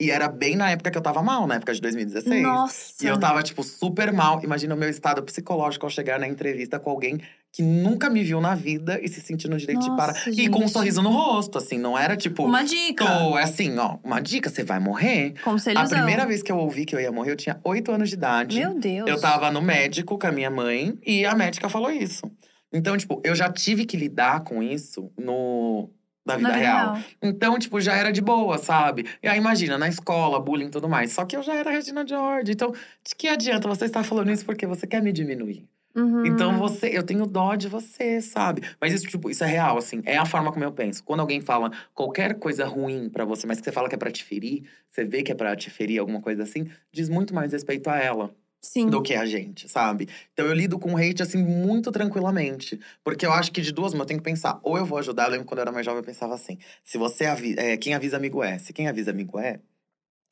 E 0.00 0.10
era 0.10 0.26
bem 0.26 0.56
na 0.56 0.70
época 0.70 0.90
que 0.90 0.98
eu 0.98 1.02
tava 1.02 1.22
mal, 1.22 1.46
na 1.46 1.54
época 1.56 1.72
de 1.72 1.80
2016. 1.80 2.42
Nossa. 2.42 2.94
E 3.04 3.06
eu 3.06 3.16
tava, 3.20 3.42
tipo, 3.44 3.62
super 3.62 4.12
mal. 4.12 4.42
Imagina 4.42 4.74
o 4.74 4.78
meu 4.78 4.88
estado 4.88 5.22
psicológico 5.22 5.86
ao 5.86 5.90
chegar 5.90 6.18
na 6.18 6.26
entrevista 6.26 6.80
com 6.80 6.90
alguém 6.90 7.20
que 7.52 7.62
nunca 7.62 8.10
me 8.10 8.24
viu 8.24 8.40
na 8.40 8.56
vida 8.56 8.98
e 9.00 9.08
se 9.08 9.20
sentindo 9.20 9.56
direito 9.56 9.82
de 9.82 9.90
parar. 9.96 10.14
Nossa, 10.14 10.30
E 10.30 10.48
com 10.48 10.58
um 10.58 10.62
gente. 10.62 10.72
sorriso 10.72 11.00
no 11.02 11.10
rosto, 11.10 11.58
assim, 11.58 11.78
não 11.78 11.96
era 11.96 12.16
tipo. 12.16 12.44
Uma 12.44 12.64
dica. 12.64 13.04
Tô, 13.04 13.38
é 13.38 13.44
assim, 13.44 13.78
ó, 13.78 13.98
uma 14.02 14.18
dica, 14.20 14.50
você 14.50 14.64
vai 14.64 14.80
morrer. 14.80 15.34
Conselhos. 15.44 15.92
A 15.92 15.96
primeira 15.96 16.26
vez 16.26 16.42
que 16.42 16.50
eu 16.50 16.56
ouvi 16.56 16.84
que 16.84 16.96
eu 16.96 17.00
ia 17.00 17.12
morrer, 17.12 17.32
eu 17.32 17.36
tinha 17.36 17.60
oito 17.62 17.92
anos 17.92 18.08
de 18.08 18.16
idade. 18.16 18.58
Meu 18.58 18.74
Deus. 18.74 19.08
Eu 19.08 19.20
tava 19.20 19.50
no 19.52 19.62
médico 19.62 20.18
com 20.18 20.26
a 20.26 20.32
minha 20.32 20.50
mãe 20.50 20.98
e 21.06 21.24
a 21.24 21.36
médica 21.36 21.68
falou 21.68 21.90
isso. 21.90 22.22
Então, 22.72 22.96
tipo, 22.96 23.20
eu 23.22 23.34
já 23.34 23.52
tive 23.52 23.84
que 23.84 23.96
lidar 23.96 24.44
com 24.44 24.62
isso 24.62 25.12
no. 25.18 25.90
Na 26.24 26.36
vida, 26.36 26.52
real. 26.52 26.94
real. 26.94 27.04
Então, 27.22 27.58
tipo, 27.58 27.80
já 27.80 27.94
era 27.94 28.12
de 28.12 28.20
boa, 28.20 28.58
sabe? 28.58 29.06
E 29.22 29.28
aí, 29.28 29.38
imagina, 29.38 29.78
na 29.78 29.88
escola, 29.88 30.40
bullying 30.40 30.66
e 30.66 30.70
tudo 30.70 30.88
mais. 30.88 31.12
Só 31.12 31.24
que 31.24 31.36
eu 31.36 31.42
já 31.42 31.54
era 31.54 31.70
Regina 31.70 32.06
George. 32.06 32.52
Então, 32.52 32.72
de 32.72 33.14
que 33.16 33.28
adianta 33.28 33.68
você 33.68 33.86
estar 33.86 34.04
falando 34.04 34.30
isso 34.30 34.44
porque 34.44 34.66
você 34.66 34.86
quer 34.86 35.02
me 35.02 35.12
diminuir? 35.12 35.66
Uhum. 35.94 36.24
Então 36.24 36.56
você, 36.56 36.88
eu 36.88 37.02
tenho 37.02 37.26
dó 37.26 37.56
de 37.56 37.68
você, 37.68 38.20
sabe? 38.20 38.62
Mas 38.80 38.92
isso, 38.92 39.06
tipo, 39.06 39.28
isso 39.28 39.42
é 39.42 39.46
real, 39.46 39.76
assim. 39.76 40.02
É 40.04 40.16
a 40.16 40.24
forma 40.24 40.52
como 40.52 40.64
eu 40.64 40.72
penso. 40.72 41.02
Quando 41.02 41.20
alguém 41.20 41.40
fala 41.40 41.70
qualquer 41.94 42.38
coisa 42.38 42.64
ruim 42.64 43.08
pra 43.08 43.24
você, 43.24 43.46
mas 43.46 43.58
que 43.58 43.64
você 43.64 43.72
fala 43.72 43.88
que 43.88 43.94
é 43.94 43.98
pra 43.98 44.10
te 44.10 44.22
ferir, 44.22 44.64
você 44.88 45.04
vê 45.04 45.22
que 45.22 45.32
é 45.32 45.34
pra 45.34 45.56
te 45.56 45.68
ferir, 45.68 45.98
alguma 45.98 46.20
coisa 46.20 46.44
assim, 46.44 46.70
diz 46.92 47.08
muito 47.08 47.34
mais 47.34 47.52
respeito 47.52 47.88
a 47.90 47.98
ela 47.98 48.32
Sim. 48.62 48.90
do 48.90 49.02
que 49.02 49.14
a 49.14 49.24
gente, 49.26 49.68
sabe? 49.68 50.08
Então 50.32 50.44
eu 50.46 50.52
lido 50.52 50.78
com 50.78 50.96
hate, 50.96 51.22
assim, 51.22 51.38
muito 51.38 51.90
tranquilamente. 51.90 52.78
Porque 53.02 53.24
eu 53.24 53.32
acho 53.32 53.50
que 53.52 53.60
de 53.60 53.72
duas, 53.72 53.92
mas 53.92 54.00
eu 54.00 54.06
tenho 54.06 54.20
que 54.20 54.24
pensar. 54.24 54.60
Ou 54.62 54.76
eu 54.76 54.84
vou 54.84 54.98
ajudar, 54.98 55.24
eu 55.26 55.30
lembro 55.32 55.46
quando 55.46 55.58
eu 55.58 55.62
era 55.62 55.72
mais 55.72 55.84
jovem, 55.86 56.00
eu 56.00 56.04
pensava 56.04 56.34
assim. 56.34 56.58
Se 56.84 56.98
você 56.98 57.24
avisa, 57.26 57.60
é, 57.60 57.76
quem 57.76 57.94
avisa 57.94 58.16
amigo 58.16 58.42
é. 58.42 58.58
Se 58.58 58.72
quem 58.72 58.88
avisa 58.88 59.10
amigo 59.10 59.38
é, 59.38 59.60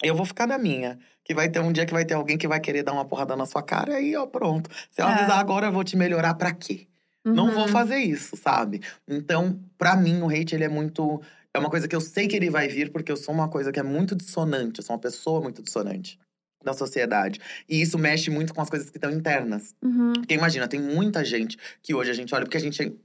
eu 0.03 0.14
vou 0.14 0.26
ficar 0.26 0.47
na 0.47 0.59
minha. 0.59 0.99
Que 1.24 1.35
vai 1.35 1.49
ter 1.51 1.61
um 1.61 1.72
dia 1.72 1.87
que 1.87 1.93
vai 1.93 2.05
ter 2.05 2.14
alguém 2.14 2.39
que 2.39 2.49
vai 2.49 2.61
querer 2.61 2.83
dar 2.85 2.93
uma 2.95 3.05
porrada 3.07 3.37
na 3.37 3.47
sua 3.47 3.62
cara, 3.62 3.93
e 3.93 3.97
aí, 3.97 4.16
ó, 4.16 4.26
pronto. 4.26 4.70
Se 4.91 5.03
eu 5.03 5.07
É. 5.09 5.12
avisar 5.12 5.39
agora, 5.41 5.66
eu 5.68 5.72
vou 5.72 5.85
te 5.85 5.97
melhorar 5.97 6.35
pra 6.35 6.53
quê? 6.55 6.89
Não 7.26 7.51
vou 7.53 7.64
Uhum. 7.64 7.68
fazer 7.68 7.99
isso, 7.99 8.37
sabe? 8.37 8.81
Então, 9.09 9.61
pra 9.79 9.97
mim, 9.97 10.22
o 10.22 10.29
hate, 10.31 10.55
ele 10.55 10.64
é 10.64 10.68
muito… 10.68 11.20
É 11.55 11.59
uma 11.59 11.70
coisa 11.70 11.89
que 11.89 11.97
eu 11.97 12.01
sei 12.01 12.29
que 12.29 12.37
ele 12.37 12.51
vai 12.51 12.68
vir, 12.68 12.93
porque 12.93 13.12
eu 13.12 13.16
sou 13.16 13.35
uma 13.35 13.49
coisa 13.49 13.72
que 13.72 13.81
é 13.81 13.83
muito 13.83 14.16
dissonante. 14.16 14.81
Eu 14.81 14.85
sou 14.87 14.95
uma 14.97 15.01
pessoa 15.01 15.41
muito 15.43 15.62
dissonante 15.62 16.18
da 16.64 16.72
sociedade. 16.72 17.40
E 17.68 17.80
isso 17.80 17.98
mexe 17.98 18.30
muito 18.30 18.54
com 18.54 18.61
as 18.61 18.70
coisas 18.70 18.90
que 18.90 18.96
estão 18.96 19.11
internas. 19.11 19.74
Uhum. 19.82 20.12
Porque 20.14 20.34
imagina, 20.34 20.68
tem 20.68 20.80
muita 20.80 21.24
gente 21.24 21.56
que 21.82 21.94
hoje 21.94 22.11
a 22.11 22.14
gente 22.14 22.34
olha… 22.34 22.44
Porque 22.44 22.56
a 22.56 22.61
gente 22.61 22.96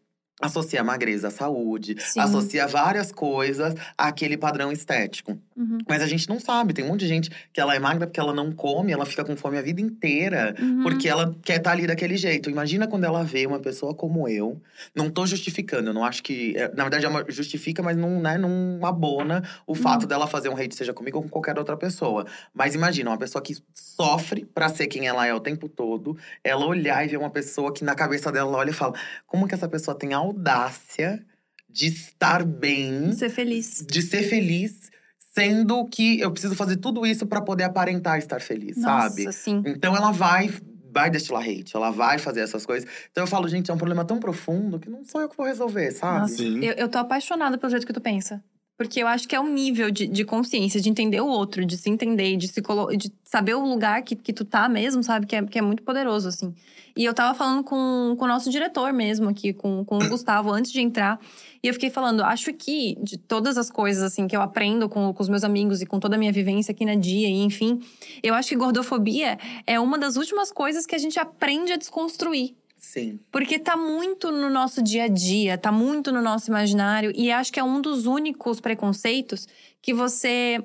associa 0.41 0.81
a 0.81 0.83
magreza 0.83 1.27
à 1.27 1.31
saúde. 1.31 1.95
Sim. 1.99 2.19
Associa 2.19 2.67
várias 2.67 3.11
coisas 3.11 3.73
àquele 3.97 4.37
padrão 4.37 4.71
estético. 4.71 5.37
Uhum. 5.55 5.77
Mas 5.87 6.01
a 6.01 6.07
gente 6.07 6.27
não 6.29 6.39
sabe. 6.39 6.73
Tem 6.73 6.83
um 6.83 6.89
monte 6.89 7.01
de 7.01 7.07
gente 7.07 7.29
que 7.51 7.59
ela 7.61 7.75
é 7.75 7.79
magra 7.79 8.07
porque 8.07 8.19
ela 8.19 8.33
não 8.33 8.51
come. 8.51 8.91
Ela 8.91 9.05
fica 9.05 9.23
com 9.23 9.35
fome 9.35 9.57
a 9.57 9.61
vida 9.61 9.81
inteira. 9.81 10.55
Uhum. 10.59 10.83
Porque 10.83 11.07
ela 11.07 11.35
quer 11.43 11.57
estar 11.57 11.71
ali 11.71 11.85
daquele 11.87 12.17
jeito. 12.17 12.49
Imagina 12.49 12.87
quando 12.87 13.03
ela 13.03 13.23
vê 13.23 13.45
uma 13.45 13.59
pessoa 13.59 13.93
como 13.93 14.27
eu. 14.27 14.61
Não 14.95 15.09
tô 15.09 15.25
justificando, 15.25 15.89
eu 15.89 15.93
não 15.93 16.03
acho 16.03 16.23
que. 16.23 16.55
é, 16.57 16.73
Na 16.75 16.83
verdade, 16.87 17.05
é 17.05 17.31
justifica, 17.31 17.81
mas 17.83 17.95
não, 17.97 18.19
né, 18.21 18.37
não 18.37 18.79
abona 18.85 19.43
o 19.67 19.75
fato 19.75 20.05
dela 20.07 20.27
fazer 20.27 20.49
um 20.49 20.57
hate, 20.57 20.75
seja 20.75 20.93
comigo 20.93 21.17
ou 21.17 21.23
com 21.23 21.29
qualquer 21.29 21.57
outra 21.57 21.77
pessoa. 21.77 22.25
Mas 22.53 22.75
imagina, 22.75 23.09
uma 23.09 23.17
pessoa 23.17 23.41
que 23.41 23.55
sofre 23.73 24.45
pra 24.45 24.69
ser 24.69 24.87
quem 24.87 25.07
ela 25.07 25.25
é 25.25 25.33
o 25.33 25.39
tempo 25.39 25.69
todo, 25.69 26.17
ela 26.43 26.65
olhar 26.65 27.03
e 27.05 27.07
ver 27.09 27.17
uma 27.17 27.29
pessoa 27.29 27.73
que 27.73 27.83
na 27.83 27.95
cabeça 27.95 28.31
dela 28.31 28.49
ela 28.49 28.57
olha 28.59 28.69
e 28.71 28.73
fala: 28.73 28.93
como 29.27 29.47
que 29.47 29.53
essa 29.55 29.67
pessoa 29.67 29.97
tem 29.97 30.13
audácia 30.13 31.23
de 31.69 31.87
estar 31.87 32.43
bem 32.43 33.11
Ser 33.13 33.29
feliz. 33.29 33.83
de 33.89 34.01
ser 34.01 34.23
feliz, 34.23 34.91
sendo 35.33 35.85
que 35.85 36.19
eu 36.19 36.31
preciso 36.31 36.55
fazer 36.55 36.77
tudo 36.77 37.05
isso 37.05 37.25
pra 37.25 37.41
poder 37.41 37.63
aparentar 37.63 38.17
estar 38.17 38.39
feliz, 38.39 38.77
sabe? 38.77 39.25
Nossa, 39.25 39.37
sim. 39.37 39.63
Então 39.65 39.95
ela 39.95 40.11
vai 40.11 40.49
vai 40.91 41.09
destilar 41.09 41.41
hate, 41.41 41.75
ela 41.75 41.89
vai 41.89 42.19
fazer 42.19 42.41
essas 42.41 42.67
coisas. 42.67 42.87
Então 43.11 43.23
eu 43.23 43.27
falo, 43.27 43.47
gente, 43.47 43.71
é 43.71 43.73
um 43.73 43.77
problema 43.77 44.05
tão 44.05 44.19
profundo 44.19 44.79
que 44.79 44.87
não 44.87 45.03
sou 45.03 45.21
eu 45.21 45.27
que 45.27 45.35
vou 45.35 45.47
resolver, 45.47 45.89
sabe? 45.89 46.19
Nossa, 46.19 46.35
Sim. 46.35 46.63
eu, 46.63 46.73
eu 46.73 46.87
tô 46.87 46.99
apaixonada 46.99 47.57
pelo 47.57 47.71
jeito 47.71 47.87
que 47.87 47.93
tu 47.93 47.99
pensa. 47.99 48.43
Porque 48.77 49.01
eu 49.01 49.07
acho 49.07 49.27
que 49.27 49.35
é 49.35 49.39
um 49.39 49.51
nível 49.53 49.91
de, 49.91 50.07
de 50.07 50.25
consciência, 50.25 50.81
de 50.81 50.89
entender 50.89 51.21
o 51.21 51.27
outro, 51.27 51.63
de 51.63 51.77
se 51.77 51.89
entender, 51.89 52.35
de 52.37 52.47
se 52.47 52.61
colo 52.61 52.95
de 52.95 53.11
saber 53.23 53.53
o 53.53 53.65
lugar 53.65 54.01
que, 54.01 54.15
que 54.15 54.33
tu 54.33 54.43
tá 54.43 54.67
mesmo, 54.67 55.03
sabe? 55.03 55.27
Que 55.27 55.35
é, 55.35 55.45
que 55.45 55.59
é 55.59 55.61
muito 55.61 55.83
poderoso, 55.83 56.27
assim. 56.27 56.53
E 56.95 57.05
eu 57.05 57.13
tava 57.13 57.35
falando 57.35 57.63
com, 57.63 58.15
com 58.17 58.25
o 58.25 58.27
nosso 58.27 58.49
diretor 58.49 58.93
mesmo 58.93 59.29
aqui, 59.29 59.51
com, 59.51 59.83
com 59.83 59.97
o 59.97 60.09
Gustavo, 60.09 60.51
antes 60.51 60.71
de 60.71 60.79
entrar. 60.79 61.19
E 61.63 61.67
eu 61.67 61.73
fiquei 61.73 61.89
falando, 61.89 62.23
acho 62.23 62.53
que 62.53 62.97
de 63.01 63.17
todas 63.17 63.57
as 63.57 63.71
coisas, 63.71 64.03
assim, 64.03 64.27
que 64.27 64.35
eu 64.35 64.41
aprendo 64.41 64.87
com, 64.87 65.13
com 65.13 65.23
os 65.23 65.29
meus 65.29 65.43
amigos 65.43 65.81
e 65.81 65.85
com 65.85 65.99
toda 65.99 66.15
a 66.15 66.19
minha 66.19 66.31
vivência 66.31 66.71
aqui 66.71 66.85
na 66.85 66.95
Dia, 66.95 67.27
e 67.27 67.43
enfim, 67.43 67.79
eu 68.21 68.33
acho 68.35 68.49
que 68.49 68.55
gordofobia 68.55 69.37
é 69.65 69.79
uma 69.79 69.97
das 69.97 70.17
últimas 70.17 70.51
coisas 70.51 70.85
que 70.85 70.93
a 70.93 70.99
gente 70.99 71.19
aprende 71.19 71.73
a 71.73 71.77
desconstruir. 71.77 72.55
Sim. 72.83 73.17
Porque 73.31 73.57
tá 73.57 73.77
muito 73.77 74.29
no 74.29 74.49
nosso 74.49 74.83
dia 74.83 75.05
a 75.05 75.07
dia, 75.07 75.57
tá 75.57 75.71
muito 75.71 76.11
no 76.11 76.21
nosso 76.21 76.51
imaginário. 76.51 77.13
E 77.15 77.31
acho 77.31 77.51
que 77.51 77.57
é 77.59 77.63
um 77.63 77.81
dos 77.81 78.05
únicos 78.05 78.59
preconceitos 78.59 79.47
que 79.81 79.93
você 79.93 80.61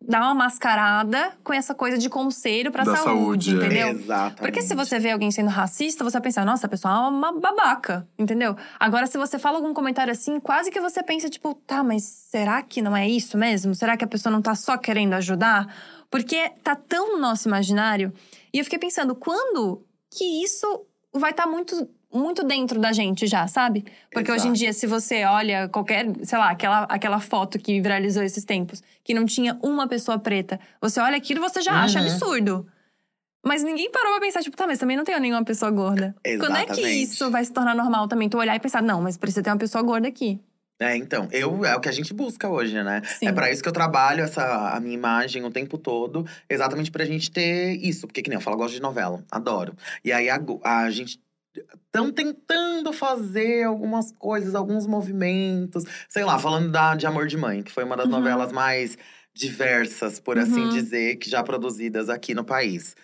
dá 0.00 0.20
uma 0.20 0.34
mascarada 0.34 1.32
com 1.42 1.52
essa 1.52 1.74
coisa 1.74 1.98
de 1.98 2.08
conselho 2.08 2.70
pra 2.70 2.84
Da 2.84 2.94
saúde, 2.94 3.50
saúde, 3.50 3.50
é. 3.50 3.54
entendeu? 3.66 3.88
Exatamente. 3.88 4.40
Porque 4.40 4.62
se 4.62 4.76
você 4.76 5.00
vê 5.00 5.10
alguém 5.10 5.32
sendo 5.32 5.50
racista, 5.50 6.04
você 6.04 6.12
vai 6.12 6.22
pensar, 6.22 6.46
nossa, 6.46 6.68
a 6.68 6.70
pessoa 6.70 6.94
é 6.94 6.98
uma 7.08 7.32
babaca, 7.32 8.08
entendeu? 8.16 8.56
Agora, 8.78 9.08
se 9.08 9.18
você 9.18 9.36
fala 9.36 9.56
algum 9.56 9.74
comentário 9.74 10.12
assim, 10.12 10.38
quase 10.38 10.70
que 10.70 10.80
você 10.80 11.02
pensa, 11.02 11.28
tipo, 11.28 11.52
tá, 11.66 11.82
mas 11.82 12.04
será 12.04 12.62
que 12.62 12.80
não 12.80 12.96
é 12.96 13.08
isso 13.08 13.36
mesmo? 13.36 13.74
Será 13.74 13.96
que 13.96 14.04
a 14.04 14.08
pessoa 14.08 14.32
não 14.32 14.40
tá 14.40 14.54
só 14.54 14.78
querendo 14.78 15.14
ajudar? 15.14 15.66
Porque 16.08 16.48
tá 16.62 16.76
tão 16.76 17.14
no 17.14 17.18
nosso 17.18 17.48
imaginário. 17.48 18.12
E 18.54 18.58
eu 18.60 18.64
fiquei 18.64 18.78
pensando, 18.78 19.16
quando 19.16 19.84
que 20.16 20.44
isso 20.44 20.86
vai 21.18 21.30
estar 21.32 21.46
muito. 21.46 21.88
Muito 22.14 22.44
dentro 22.44 22.80
da 22.80 22.92
gente 22.92 23.26
já, 23.26 23.46
sabe? 23.48 23.84
Porque 24.10 24.30
hoje 24.30 24.44
em 24.44 24.52
Exato. 24.52 24.58
dia, 24.58 24.72
se 24.72 24.86
você 24.86 25.24
olha 25.24 25.68
qualquer, 25.68 26.06
sei 26.22 26.38
lá, 26.38 26.50
aquela, 26.50 26.84
aquela 26.84 27.20
foto 27.20 27.58
que 27.58 27.78
viralizou 27.80 28.22
esses 28.22 28.44
tempos, 28.44 28.82
que 29.04 29.12
não 29.12 29.26
tinha 29.26 29.58
uma 29.60 29.86
pessoa 29.88 30.16
preta, 30.16 30.58
você 30.80 31.00
olha 31.00 31.16
aquilo 31.16 31.40
e 31.44 31.48
você 31.50 31.60
já 31.60 31.82
acha 31.82 31.98
Uhum. 31.98 32.06
absurdo. 32.06 32.66
Mas 33.44 33.62
ninguém 33.62 33.90
parou 33.90 34.12
pra 34.12 34.20
pensar, 34.20 34.40
tipo, 34.40 34.56
tá, 34.56 34.66
mas 34.68 34.78
também 34.78 34.96
não 34.96 35.04
tem 35.04 35.18
nenhuma 35.20 35.44
pessoa 35.44 35.70
gorda. 35.70 36.14
Quando 36.38 36.56
é 36.56 36.64
que 36.64 36.72
Exatamente. 36.72 37.02
isso 37.02 37.30
vai 37.30 37.44
se 37.44 37.52
tornar 37.52 37.74
normal 37.74 38.08
também? 38.08 38.28
Tu 38.28 38.38
olhar 38.38 38.54
e 38.56 38.60
pensar, 38.60 38.82
não, 38.82 39.02
mas 39.02 39.18
precisa 39.18 39.42
ter 39.42 39.50
uma 39.50 39.58
pessoa 39.58 39.82
gorda 39.82 40.08
aqui. 40.08 40.40
É, 40.78 40.94
então, 40.94 41.26
eu 41.32 41.64
é 41.64 41.74
o 41.74 41.80
que 41.80 41.88
a 41.88 41.92
gente 41.92 42.12
busca 42.12 42.48
hoje, 42.48 42.82
né? 42.82 43.00
Sim. 43.04 43.28
É 43.28 43.32
pra 43.32 43.50
isso 43.50 43.62
que 43.62 43.68
eu 43.68 43.72
trabalho 43.72 44.22
essa 44.22 44.74
a 44.76 44.78
minha 44.80 44.94
imagem 44.94 45.42
o 45.44 45.50
tempo 45.50 45.78
todo, 45.78 46.26
exatamente 46.50 46.90
pra 46.90 47.04
gente 47.06 47.30
ter 47.30 47.76
isso, 47.82 48.06
porque 48.06 48.20
que 48.22 48.28
nem 48.28 48.36
eu 48.36 48.42
falo, 48.42 48.56
eu 48.56 48.58
gosto 48.58 48.74
de 48.74 48.82
novela, 48.82 49.24
adoro. 49.30 49.74
E 50.04 50.12
aí 50.12 50.28
a, 50.28 50.38
a 50.64 50.90
gente 50.90 51.18
estão 51.86 52.12
tentando 52.12 52.92
fazer 52.92 53.62
algumas 53.64 54.12
coisas, 54.12 54.54
alguns 54.54 54.86
movimentos, 54.86 55.84
sei 56.10 56.24
lá, 56.24 56.38
falando 56.38 56.70
da 56.70 56.94
de 56.94 57.06
Amor 57.06 57.26
de 57.26 57.38
Mãe, 57.38 57.62
que 57.62 57.72
foi 57.72 57.84
uma 57.84 57.96
das 57.96 58.06
Uhum. 58.06 58.12
novelas 58.12 58.52
mais 58.52 58.98
diversas, 59.34 60.20
por 60.20 60.38
assim 60.38 60.62
Uhum. 60.62 60.68
dizer, 60.68 61.16
que 61.16 61.30
já 61.30 61.42
produzidas 61.42 62.10
aqui 62.10 62.34
no 62.34 62.44
país. 62.44 62.94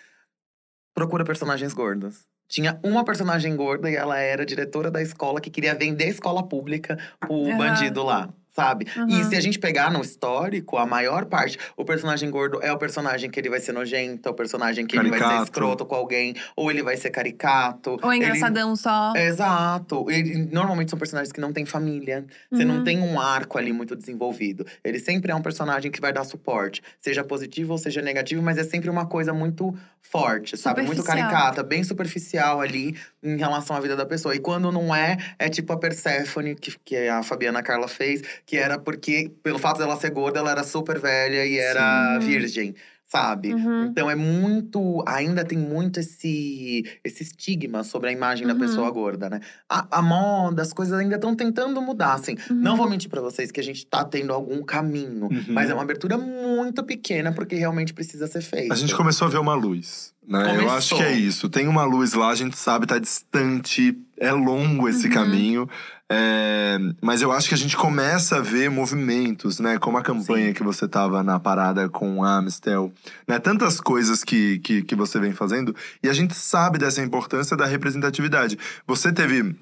Procura 0.93 1.23
personagens 1.23 1.73
gordas. 1.73 2.27
Tinha 2.53 2.79
uma 2.83 3.03
personagem 3.03 3.55
gorda 3.55 3.89
e 3.89 3.95
ela 3.95 4.19
era 4.19 4.45
diretora 4.45 4.91
da 4.91 5.01
escola 5.01 5.41
que 5.41 5.49
queria 5.49 5.73
vender 5.73 6.03
a 6.03 6.09
escola 6.09 6.47
pública 6.47 6.99
pro 7.19 7.47
Aham. 7.47 7.57
bandido 7.57 8.03
lá, 8.03 8.31
sabe? 8.55 8.85
E 8.95 8.99
Uhum. 8.99 9.23
se 9.29 9.35
a 9.35 9.41
gente 9.41 9.57
pegar 9.59 9.91
no 9.91 10.01
histórico, 10.01 10.77
a 10.77 10.85
maior 10.85 11.25
parte, 11.25 11.57
o 11.75 11.83
personagem 11.83 12.29
gordo 12.29 12.59
é 12.61 12.71
o 12.71 12.77
personagem 12.77 13.29
que 13.29 13.39
ele 13.39 13.49
vai 13.49 13.59
ser 13.59 13.71
nojento, 13.73 14.27
é 14.29 14.31
o 14.31 14.35
personagem 14.35 14.85
que 14.85 14.95
ele 14.97 15.09
vai 15.09 15.17
ser 15.19 15.25
Caricato. 15.25 15.43
escroto 15.45 15.85
com 15.85 15.95
alguém, 15.95 16.35
ou 16.55 16.69
ele 16.69 16.83
vai 16.83 16.95
ser 16.95 17.09
caricato. 17.09 17.97
Ou 18.01 18.11
é 18.11 18.15
ele- 18.17 18.25
engraçadão 18.25 18.75
só. 18.75 19.13
Exato. 19.15 20.09
Ele, 20.09 20.47
normalmente 20.51 20.89
são 20.89 20.99
personagens 20.99 21.31
que 21.31 21.41
não 21.41 21.51
têm 21.51 21.65
família. 21.65 22.25
Você 22.51 22.63
não 22.63 22.77
Uhum. 22.77 22.83
tem 22.83 23.01
um 23.01 23.19
arco 23.19 23.57
ali 23.57 23.73
muito 23.73 23.95
desenvolvido. 23.95 24.65
Ele 24.83 24.99
sempre 24.99 25.31
é 25.31 25.35
um 25.35 25.41
personagem 25.41 25.91
que 25.91 25.99
vai 25.99 26.13
dar 26.13 26.23
suporte. 26.23 26.81
Seja 26.99 27.23
positivo 27.23 27.71
ou 27.73 27.77
seja 27.77 28.01
negativo, 28.01 28.41
mas 28.41 28.57
é 28.57 28.63
sempre 28.63 28.89
uma 28.89 29.05
coisa 29.05 29.33
muito 29.33 29.73
forte, 30.01 30.57
sabe? 30.57 30.81
Muito 30.83 31.03
caricata, 31.03 31.63
bem 31.63 31.83
superficial 31.83 32.59
ali 32.61 32.95
em 33.23 33.37
relação 33.37 33.75
à 33.75 33.79
vida 33.79 33.95
da 33.95 34.05
pessoa. 34.05 34.35
E 34.35 34.39
quando 34.39 34.71
não 34.71 34.93
é, 34.93 35.17
é 35.39 35.49
tipo 35.49 35.71
a 35.73 35.77
Persephone, 35.77 36.55
que, 36.55 36.77
que 36.83 37.07
a 37.07 37.23
Fabiana 37.23 37.63
Carla 37.63 37.87
fez, 37.87 38.21
que 38.45 38.57
era 38.57 38.77
porque, 38.77 39.31
pelo 39.41 39.59
fato 39.59 39.77
dela 39.77 39.95
ser 39.95 40.11
gorda, 40.11 40.39
ela 40.39 40.51
era 40.51 40.63
super 40.63 40.99
velha 40.99 41.45
e 41.45 41.57
era 41.57 42.19
Sim. 42.21 42.27
virgem. 42.27 42.75
Sabe? 43.05 43.53
Uhum. 43.53 43.85
Então 43.85 44.09
é 44.09 44.15
muito. 44.15 45.03
Ainda 45.05 45.45
tem 45.45 45.55
muito 45.55 45.99
esse, 45.99 46.83
esse 47.03 47.21
estigma 47.21 47.83
sobre 47.83 48.09
a 48.09 48.11
imagem 48.11 48.47
da 48.47 48.53
Uhum. 48.53 48.59
pessoa 48.59 48.89
gorda, 48.89 49.29
né? 49.29 49.39
A, 49.69 49.99
a 49.99 50.01
moda, 50.01 50.63
as 50.63 50.73
coisas 50.73 50.97
ainda 50.97 51.15
estão 51.15 51.35
tentando 51.35 51.79
mudar, 51.79 52.13
assim. 52.15 52.35
Uhum. 52.49 52.55
Não 52.55 52.75
vou 52.75 52.89
mentir 52.89 53.11
pra 53.11 53.21
vocês 53.21 53.51
que 53.51 53.59
a 53.59 53.63
gente 53.63 53.85
tá 53.85 54.03
tendo 54.03 54.33
algum 54.33 54.63
caminho. 54.63 55.25
Uhum. 55.25 55.45
Mas 55.49 55.69
é 55.69 55.75
uma 55.75 55.83
abertura 55.83 56.17
muito 56.17 56.83
pequena, 56.83 57.31
porque 57.31 57.53
realmente 57.55 57.93
precisa 57.93 58.25
ser 58.25 58.41
feito. 58.41 58.73
A 58.73 58.75
gente 58.75 58.95
começou 58.95 59.27
a 59.27 59.29
ver 59.29 59.37
uma 59.37 59.53
luz. 59.53 60.11
Né? 60.27 60.57
Eu 60.57 60.71
acho 60.71 60.95
que 60.95 61.03
é 61.03 61.11
isso. 61.11 61.49
Tem 61.49 61.67
uma 61.67 61.83
luz 61.83 62.13
lá, 62.13 62.29
a 62.29 62.35
gente 62.35 62.57
sabe, 62.57 62.87
tá 62.87 62.97
distante. 62.97 63.95
É 64.23 64.31
longo 64.31 64.87
esse 64.87 65.07
Uhum. 65.07 65.13
caminho. 65.13 65.69
É, 66.09 66.77
mas 67.01 67.21
eu 67.21 67.31
acho 67.31 67.47
que 67.49 67.55
a 67.55 67.57
gente 67.57 67.75
começa 67.75 68.37
a 68.37 68.41
ver 68.41 68.69
movimentos, 68.69 69.59
né? 69.59 69.77
Como 69.79 69.97
a 69.97 70.01
campanha 70.01 70.53
que 70.53 70.63
você 70.63 70.87
tava 70.87 71.23
na 71.23 71.39
parada 71.39 71.89
com 71.89 72.23
a 72.23 72.37
Amistel, 72.37 72.91
né? 73.27 73.39
Tantas 73.39 73.81
coisas 73.81 74.23
que, 74.23 74.59
que, 74.59 74.83
que 74.83 74.95
você 74.95 75.19
vem 75.19 75.33
fazendo. 75.33 75.75
E 76.03 76.09
a 76.09 76.13
gente 76.13 76.35
sabe 76.35 76.77
dessa 76.77 77.01
importância 77.01 77.57
da 77.57 77.65
representatividade. 77.65 78.57
Você 78.85 79.11
teve 79.11 79.55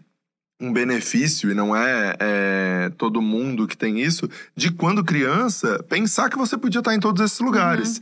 um 0.59 0.71
benefício, 0.71 1.49
e 1.49 1.55
não 1.55 1.75
é, 1.75 2.15
é 2.19 2.91
todo 2.97 3.19
mundo 3.21 3.65
que 3.67 3.75
tem 3.75 3.99
isso, 3.99 4.29
de 4.55 4.71
quando 4.71 5.03
criança, 5.03 5.83
pensar 5.89 6.29
que 6.29 6.37
você 6.37 6.55
podia 6.55 6.79
estar 6.79 6.93
em 6.93 6.99
todos 6.99 7.23
esses 7.23 7.39
lugares. 7.39 7.99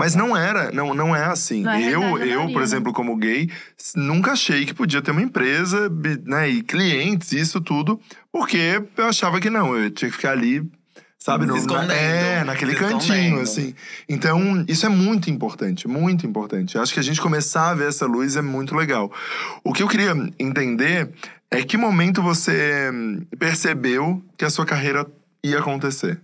Mas 0.00 0.14
não 0.14 0.34
era, 0.34 0.72
não, 0.72 0.94
não 0.94 1.14
é 1.14 1.26
assim. 1.26 1.60
Não 1.60 1.72
é 1.72 1.82
eu, 1.82 2.18
da 2.18 2.24
eu, 2.24 2.50
por 2.54 2.62
exemplo, 2.62 2.90
como 2.90 3.14
gay, 3.16 3.50
nunca 3.94 4.32
achei 4.32 4.64
que 4.64 4.72
podia 4.72 5.02
ter 5.02 5.10
uma 5.10 5.20
empresa, 5.20 5.92
né, 6.24 6.48
e 6.48 6.62
clientes, 6.62 7.32
isso 7.32 7.60
tudo, 7.60 8.00
porque 8.32 8.82
eu 8.96 9.04
achava 9.04 9.38
que 9.38 9.50
não, 9.50 9.76
eu 9.76 9.90
tinha 9.90 10.10
que 10.10 10.16
ficar 10.16 10.30
ali, 10.30 10.66
sabe, 11.18 11.44
no, 11.44 11.54
na, 11.66 11.92
é, 11.92 12.42
naquele 12.44 12.74
cantinho, 12.74 13.40
assim. 13.40 13.74
Então, 14.08 14.64
isso 14.66 14.86
é 14.86 14.88
muito 14.88 15.28
importante, 15.28 15.86
muito 15.86 16.26
importante. 16.26 16.76
Eu 16.76 16.82
acho 16.82 16.94
que 16.94 17.00
a 17.00 17.04
gente 17.04 17.20
começar 17.20 17.68
a 17.68 17.74
ver 17.74 17.88
essa 17.88 18.06
luz 18.06 18.36
é 18.36 18.42
muito 18.42 18.74
legal. 18.74 19.12
O 19.62 19.70
que 19.70 19.82
eu 19.82 19.88
queria 19.88 20.14
entender 20.38 21.10
é 21.50 21.62
que 21.62 21.76
momento 21.76 22.22
você 22.22 22.90
percebeu 23.38 24.24
que 24.38 24.46
a 24.46 24.50
sua 24.50 24.64
carreira 24.64 25.06
ia 25.44 25.58
acontecer. 25.58 26.18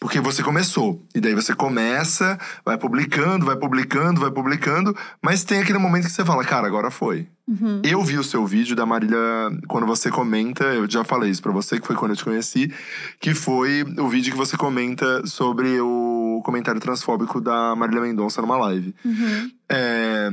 Porque 0.00 0.20
você 0.20 0.42
começou. 0.42 1.04
E 1.14 1.20
daí 1.20 1.34
você 1.34 1.54
começa, 1.54 2.38
vai 2.64 2.78
publicando, 2.78 3.44
vai 3.44 3.56
publicando, 3.56 4.20
vai 4.20 4.30
publicando. 4.30 4.96
Mas 5.20 5.42
tem 5.42 5.60
aquele 5.60 5.78
momento 5.78 6.04
que 6.04 6.12
você 6.12 6.24
fala, 6.24 6.44
cara, 6.44 6.66
agora 6.66 6.90
foi. 6.90 7.26
Uhum. 7.48 7.80
Eu 7.82 8.02
vi 8.04 8.16
o 8.16 8.22
seu 8.22 8.46
vídeo 8.46 8.76
da 8.76 8.86
Marília, 8.86 9.18
quando 9.66 9.86
você 9.86 10.10
comenta, 10.10 10.64
eu 10.64 10.88
já 10.88 11.02
falei 11.02 11.30
isso 11.30 11.42
pra 11.42 11.50
você, 11.50 11.80
que 11.80 11.86
foi 11.86 11.96
quando 11.96 12.12
eu 12.12 12.16
te 12.16 12.24
conheci, 12.24 12.72
que 13.18 13.34
foi 13.34 13.82
o 13.98 14.08
vídeo 14.08 14.30
que 14.30 14.38
você 14.38 14.56
comenta 14.56 15.26
sobre 15.26 15.80
o 15.80 16.42
comentário 16.44 16.80
transfóbico 16.80 17.40
da 17.40 17.74
Marília 17.74 18.02
Mendonça 18.02 18.40
numa 18.40 18.56
live. 18.58 18.94
Uhum. 19.04 19.50
É, 19.68 20.30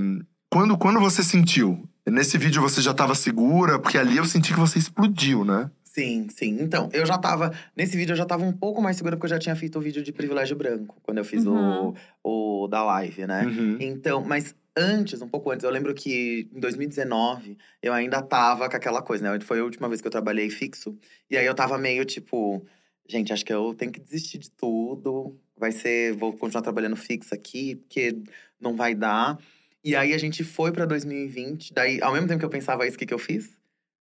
quando, 0.52 0.78
quando 0.78 1.00
você 1.00 1.24
sentiu? 1.24 1.88
Nesse 2.06 2.38
vídeo 2.38 2.62
você 2.62 2.82
já 2.82 2.94
tava 2.94 3.16
segura? 3.16 3.80
Porque 3.80 3.98
ali 3.98 4.18
eu 4.18 4.26
senti 4.26 4.54
que 4.54 4.60
você 4.60 4.78
explodiu, 4.78 5.44
né? 5.44 5.72
Sim, 5.96 6.28
sim. 6.30 6.58
Então, 6.60 6.90
eu 6.92 7.06
já 7.06 7.18
tava. 7.18 7.54
Nesse 7.74 7.96
vídeo 7.96 8.12
eu 8.12 8.18
já 8.18 8.26
tava 8.26 8.44
um 8.44 8.52
pouco 8.52 8.82
mais 8.82 8.98
segura, 8.98 9.16
porque 9.16 9.28
eu 9.28 9.30
já 9.30 9.40
tinha 9.40 9.56
feito 9.56 9.80
o 9.80 9.82
vídeo 9.82 10.04
de 10.04 10.12
privilégio 10.12 10.54
branco, 10.54 10.98
quando 11.02 11.20
eu 11.20 11.24
fiz 11.24 11.46
Uhum. 11.46 11.94
o, 12.22 12.64
o 12.66 12.68
da 12.68 12.84
live, 12.84 13.26
né? 13.26 13.46
Uhum. 13.46 13.78
Então, 13.80 14.22
mas 14.22 14.54
antes, 14.76 15.22
um 15.22 15.30
pouco 15.30 15.50
antes, 15.52 15.64
eu 15.64 15.70
lembro 15.72 15.94
que 15.94 16.50
em 16.54 16.60
2019 16.60 17.58
eu 17.82 17.94
ainda 17.94 18.22
tava 18.22 18.70
com 18.70 18.76
aquela 18.76 19.02
coisa, 19.02 19.24
né? 19.32 19.40
Foi 19.40 19.62
a 19.62 19.64
última 19.64 19.88
vez 19.88 20.02
que 20.02 20.08
eu 20.08 20.12
trabalhei 20.12 20.50
fixo. 20.50 20.98
E 21.32 21.38
aí 21.38 21.46
eu 21.46 21.56
tava 21.56 21.78
meio 21.78 22.04
tipo, 22.04 22.62
gente, 23.08 23.32
acho 23.32 23.46
que 23.46 23.54
eu 23.54 23.74
tenho 23.74 23.94
que 23.94 24.02
desistir 24.02 24.38
de 24.38 24.52
tudo. 24.52 25.40
Vai 25.58 25.72
ser, 25.72 26.14
vou 26.18 26.34
continuar 26.34 26.62
trabalhando 26.62 26.98
fixo 26.98 27.34
aqui, 27.34 27.76
porque 27.76 28.18
não 28.60 28.76
vai 28.76 28.94
dar. 28.94 29.40
E 29.82 29.96
aí 29.96 30.14
a 30.14 30.18
gente 30.18 30.44
foi 30.44 30.74
pra 30.74 30.86
2020. 30.86 31.74
Daí, 31.74 32.02
ao 32.02 32.12
mesmo 32.12 32.28
tempo 32.28 32.40
que 32.40 32.46
eu 32.46 32.50
pensava 32.50 32.86
isso, 32.86 32.98
o 32.98 33.00
que, 33.00 33.06
que 33.06 33.14
eu 33.14 33.20
fiz? 33.20 33.58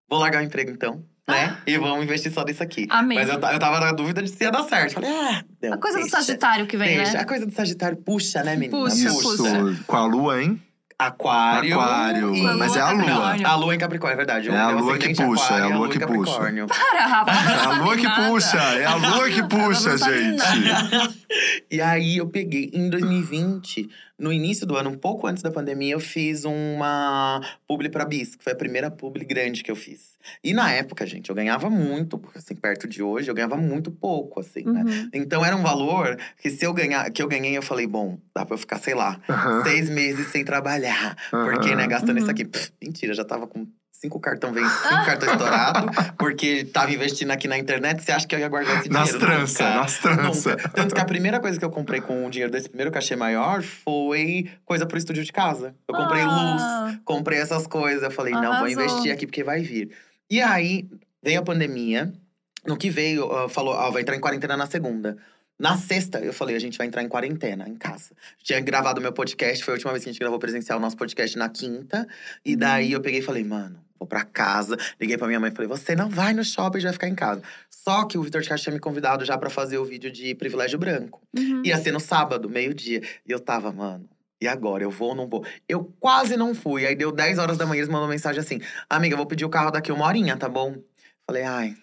Vou 0.08 0.20
largar 0.20 0.40
o 0.40 0.44
emprego 0.46 0.70
então, 0.70 1.04
né? 1.30 1.56
E 1.66 1.78
vamos 1.78 2.02
investir 2.04 2.32
só 2.32 2.44
nisso 2.44 2.62
aqui. 2.62 2.86
Amei. 2.90 3.18
Mas 3.18 3.28
eu, 3.28 3.34
eu 3.34 3.58
tava 3.58 3.80
na 3.80 3.92
dúvida 3.92 4.22
de 4.22 4.28
se 4.30 4.42
ia 4.44 4.50
dar 4.50 4.64
certo. 4.64 4.94
Falei, 4.94 5.10
ah, 5.10 5.42
deu, 5.60 5.72
A 5.74 5.78
coisa 5.78 5.98
do 5.98 6.02
deixa. 6.02 6.16
Sagitário 6.16 6.66
que 6.66 6.76
vem, 6.76 6.96
Deixa. 6.96 7.12
né? 7.12 7.20
A 7.20 7.24
coisa 7.24 7.46
do 7.46 7.52
Sagitário 7.54 7.96
puxa, 7.96 8.42
né, 8.42 8.56
menina? 8.56 8.78
Puxa, 8.82 8.96
Isso, 9.08 9.36
puxa. 9.38 9.82
com 9.86 9.96
a 9.96 10.04
lua, 10.06 10.42
hein? 10.42 10.60
Aquário. 10.98 11.80
Aquário, 11.80 12.34
e- 12.34 12.42
mas 12.42 12.76
é 12.76 12.80
a 12.82 12.90
lua. 12.90 13.04
Capricórnio. 13.06 13.46
A 13.46 13.54
lua 13.56 13.74
em 13.74 13.78
Capricórnio, 13.78 14.12
é 14.14 14.16
verdade. 14.18 14.48
É 14.50 14.56
a 14.58 14.68
lua 14.68 14.98
que 14.98 15.08
puxa, 15.14 15.44
aquário, 15.44 15.64
é 15.64 15.72
a 15.72 15.76
lua 15.78 15.88
que 15.88 15.98
puxa. 15.98 16.08
Capricórnio. 16.08 16.66
Para, 16.66 17.06
Rafa. 17.06 17.30
É 17.30 17.54
a 17.64 17.66
não 17.74 17.84
lua 17.84 17.96
que 17.96 18.02
nada. 18.02 18.28
puxa, 18.28 18.58
é 18.58 18.84
a 18.84 18.94
lua 18.96 19.30
que 19.30 19.42
puxa, 19.44 19.90
Não 19.90 19.98
gente. 19.98 21.19
E 21.70 21.80
aí 21.80 22.16
eu 22.16 22.28
peguei, 22.28 22.70
em 22.74 22.90
2020, 22.90 23.88
no 24.18 24.32
início 24.32 24.66
do 24.66 24.76
ano, 24.76 24.90
um 24.90 24.98
pouco 24.98 25.26
antes 25.26 25.42
da 25.42 25.50
pandemia, 25.50 25.92
eu 25.94 26.00
fiz 26.00 26.44
uma 26.44 27.40
publi 27.66 27.88
pra 27.88 28.04
Bis, 28.04 28.34
que 28.36 28.44
foi 28.44 28.52
a 28.52 28.56
primeira 28.56 28.90
publi 28.90 29.24
grande 29.24 29.62
que 29.62 29.70
eu 29.70 29.76
fiz. 29.76 30.18
E 30.44 30.52
na 30.52 30.70
época, 30.72 31.06
gente, 31.06 31.30
eu 31.30 31.34
ganhava 31.34 31.70
muito, 31.70 32.18
porque 32.18 32.38
assim, 32.38 32.54
perto 32.54 32.86
de 32.88 33.02
hoje, 33.02 33.30
eu 33.30 33.34
ganhava 33.34 33.56
muito 33.56 33.90
pouco, 33.90 34.40
assim, 34.40 34.64
né? 34.64 34.82
Uhum. 34.82 35.10
Então 35.14 35.44
era 35.44 35.56
um 35.56 35.62
valor 35.62 36.16
que 36.40 36.50
se 36.50 36.64
eu 36.64 36.72
ganhar, 36.74 37.10
que 37.10 37.22
eu 37.22 37.28
ganhei, 37.28 37.56
eu 37.56 37.62
falei, 37.62 37.86
bom, 37.86 38.18
dá 38.34 38.44
pra 38.44 38.54
eu 38.54 38.58
ficar, 38.58 38.78
sei 38.78 38.94
lá, 38.94 39.18
Aham, 39.28 39.62
seis 39.62 39.88
meses 39.88 40.26
sem 40.28 40.44
trabalhar. 40.44 41.16
Porque, 41.30 41.74
né, 41.74 41.86
gastando 41.86 42.16
Uhum. 42.16 42.18
isso 42.22 42.30
aqui. 42.30 42.44
Pff, 42.44 42.72
mentira, 42.82 43.14
já 43.14 43.24
tava 43.24 43.46
com 43.46 43.66
cinco 44.00 44.18
cartão 44.18 44.52
vencidos, 44.52 44.80
cinco 44.88 45.04
cartão 45.04 45.30
estourado. 45.30 45.90
Porque 46.18 46.64
tava 46.64 46.92
investindo 46.92 47.30
aqui 47.30 47.46
na 47.46 47.58
internet. 47.58 48.02
Você 48.02 48.12
acha 48.12 48.26
que 48.26 48.34
eu 48.34 48.38
ia 48.38 48.48
guardar 48.48 48.80
esse 48.80 48.88
Nas 48.88 49.10
dinheiro? 49.10 49.26
tranças, 49.26 49.58
Nunca. 49.60 49.74
nas 49.76 49.98
tranças. 49.98 50.56
Tanto 50.74 50.94
que 50.94 51.00
a 51.00 51.04
primeira 51.04 51.38
coisa 51.40 51.58
que 51.58 51.64
eu 51.64 51.70
comprei 51.70 52.00
com 52.00 52.26
o 52.26 52.30
dinheiro 52.30 52.50
desse 52.52 52.68
primeiro 52.68 52.90
cachê 52.90 53.14
maior 53.16 53.62
foi 53.62 54.50
coisa 54.64 54.86
pro 54.86 54.96
estúdio 54.98 55.22
de 55.24 55.32
casa. 55.32 55.74
Eu 55.88 55.94
comprei 55.94 56.24
luz, 56.24 56.62
Ah, 56.62 56.98
comprei 57.04 57.38
essas 57.38 57.66
coisas. 57.66 58.02
Eu 58.02 58.10
falei, 58.10 58.32
não, 58.32 58.40
vou 58.42 58.50
Arrasou. 58.52 58.68
investir 58.68 59.12
aqui 59.12 59.26
porque 59.26 59.44
vai 59.44 59.60
vir. 59.60 59.90
E 60.30 60.40
aí, 60.40 60.88
veio 61.22 61.40
a 61.40 61.42
pandemia. 61.42 62.12
No 62.66 62.76
que 62.76 62.90
veio, 62.90 63.30
ah, 63.32 63.48
falou, 63.48 63.74
ó, 63.74 63.90
vai 63.90 64.02
entrar 64.02 64.16
em 64.16 64.20
quarentena 64.20 64.56
na 64.56 64.66
segunda. 64.66 65.16
Na 65.58 65.76
sexta, 65.76 66.18
eu 66.20 66.32
falei, 66.32 66.56
a 66.56 66.58
gente 66.58 66.78
vai 66.78 66.86
entrar 66.86 67.02
em 67.02 67.08
quarentena, 67.08 67.68
em 67.68 67.74
casa. 67.74 68.12
Tinha 68.42 68.60
gravado 68.60 68.98
meu 68.98 69.12
podcast, 69.12 69.62
foi 69.62 69.74
a 69.74 69.76
última 69.76 69.92
vez 69.92 70.02
que 70.02 70.08
a 70.08 70.12
gente 70.12 70.20
gravou 70.20 70.38
presencial 70.38 70.78
o 70.78 70.80
nosso 70.80 70.96
podcast 70.96 71.36
na 71.36 71.50
quinta. 71.50 72.06
E 72.42 72.56
daí 72.56 72.92
eu 72.92 73.00
peguei 73.02 73.20
e 73.20 73.22
falei, 73.22 73.44
mano, 73.44 73.78
vou 74.00 74.08
pra 74.08 74.24
casa. 74.24 74.76
Liguei 74.98 75.16
pra 75.18 75.26
minha 75.28 75.38
mãe 75.38 75.50
e 75.50 75.54
falei, 75.54 75.68
você 75.68 75.94
não 75.94 76.08
vai 76.08 76.32
no 76.32 76.42
shopping, 76.42 76.78
gente 76.80 76.84
vai 76.84 76.92
ficar 76.94 77.08
em 77.08 77.14
casa. 77.14 77.42
Só 77.68 78.04
que 78.06 78.16
o 78.16 78.22
Vitor 78.22 78.40
de 78.40 78.48
Castro 78.48 78.64
tinha 78.64 78.74
me 78.74 78.80
convidado 78.80 79.24
já 79.24 79.36
pra 79.36 79.50
fazer 79.50 79.76
o 79.78 79.84
vídeo 79.84 80.10
de 80.10 80.34
privilégio 80.34 80.78
branco. 80.78 81.22
uhum. 81.36 81.62
Ia 81.64 81.76
ser 81.76 81.92
no 81.92 82.00
sábado, 82.00 82.48
meio-dia. 82.48 83.02
E 83.26 83.30
eu 83.30 83.38
tava, 83.38 83.70
mano, 83.70 84.08
e 84.40 84.48
agora? 84.48 84.82
Eu 84.82 84.90
vou 84.90 85.10
ou 85.10 85.14
não 85.14 85.28
vou? 85.28 85.44
Eu 85.68 85.84
quase 86.00 86.34
não 86.36 86.54
fui. 86.54 86.86
Aí 86.86 86.94
deu 86.96 87.12
10 87.12 87.38
horas 87.38 87.58
da 87.58 87.66
manhã, 87.66 87.80
eles 87.80 87.90
mandou 87.92 88.08
mensagem 88.08 88.40
assim: 88.40 88.60
Amiga, 88.88 89.12
eu 89.12 89.18
vou 89.18 89.26
pedir 89.26 89.44
o 89.44 89.50
carro 89.50 89.70
daqui 89.70 89.92
uma 89.92 90.06
horinha, 90.06 90.34
tá 90.36 90.48
bom? 90.48 90.76
Falei, 91.26 91.42
ai, 91.42 91.76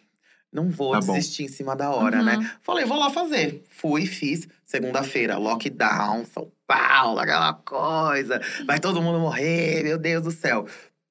não 0.51 0.69
vou 0.69 0.93
Tá 0.93 0.99
bom. 1.01 1.13
desistir 1.13 1.43
em 1.43 1.47
cima 1.47 1.75
da 1.75 1.89
hora, 1.91 2.17
Uhum. 2.17 2.25
né? 2.25 2.51
Falei, 2.61 2.83
vou 2.83 2.97
lá 2.97 3.09
fazer. 3.11 3.63
Fui, 3.69 4.05
fiz. 4.07 4.47
Segunda-feira, 4.65 5.37
lockdown, 5.37 6.25
São 6.25 6.51
Paulo, 6.65 7.19
aquela 7.19 7.53
coisa. 7.53 8.41
Vai 8.65 8.79
todo 8.79 9.01
mundo 9.01 9.19
morrer, 9.19 9.83
meu 9.83 9.97
Deus 9.97 10.23
do 10.23 10.31
céu. 10.31 10.65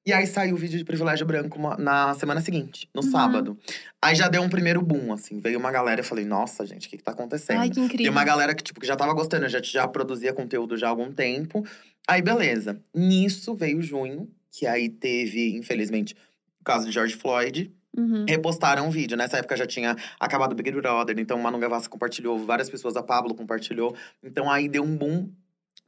E 0.07 0.13
aí 0.13 0.25
saiu 0.25 0.55
o 0.55 0.57
vídeo 0.57 0.77
de 0.77 0.85
privilégio 0.85 1.25
branco 1.25 1.59
uma- 1.59 1.75
na 1.75 2.13
semana 2.13 2.39
seguinte, 2.39 2.89
no 2.95 3.03
Uhum. 3.03 3.11
sábado. 3.11 3.57
Aí 4.01 4.15
já 4.15 4.29
deu 4.29 4.41
um 4.41 4.47
primeiro 4.47 4.81
boom, 4.81 5.11
assim. 5.11 5.37
Veio 5.41 5.59
uma 5.59 5.69
galera, 5.69 5.99
eu 5.99 6.05
falei, 6.05 6.23
nossa, 6.23 6.65
gente, 6.65 6.87
o 6.87 6.89
que, 6.89 6.95
que 6.95 7.03
tá 7.03 7.11
acontecendo? 7.11 7.59
Ai, 7.59 7.69
que 7.69 7.77
incrível. 7.81 8.13
uma 8.13 8.23
galera 8.23 8.55
que, 8.55 8.63
tipo, 8.63 8.79
que 8.79 8.87
já 8.87 8.95
tava 8.95 9.13
gostando, 9.13 9.49
já, 9.49 9.61
já 9.61 9.85
produzia 9.85 10.31
conteúdo 10.31 10.77
já 10.77 10.87
há 10.87 10.89
algum 10.91 11.11
tempo. 11.11 11.61
Aí, 12.07 12.21
beleza. 12.21 12.79
Nisso 12.95 13.53
veio 13.53 13.81
junho, 13.81 14.31
que 14.49 14.65
aí 14.65 14.87
teve, 14.87 15.57
infelizmente, 15.57 16.15
o 16.61 16.63
caso 16.63 16.85
de 16.85 16.93
George 16.93 17.15
Floyd. 17.17 17.69
Uhum. 17.97 18.23
Repostaram 18.29 18.87
um 18.87 18.89
vídeo. 18.89 19.17
Nessa 19.17 19.39
época 19.39 19.57
já 19.57 19.67
tinha 19.67 19.93
acabado 20.17 20.53
o 20.53 20.55
Big 20.55 20.71
Brother, 20.71 21.19
então 21.19 21.37
o 21.37 21.43
Manu 21.43 21.59
Gavassi 21.59 21.89
compartilhou, 21.89 22.39
várias 22.39 22.69
pessoas, 22.69 22.95
a 22.95 23.03
Pablo 23.03 23.35
compartilhou. 23.35 23.93
Então 24.23 24.49
aí 24.49 24.69
deu 24.69 24.83
um 24.83 24.95
boom 24.95 25.29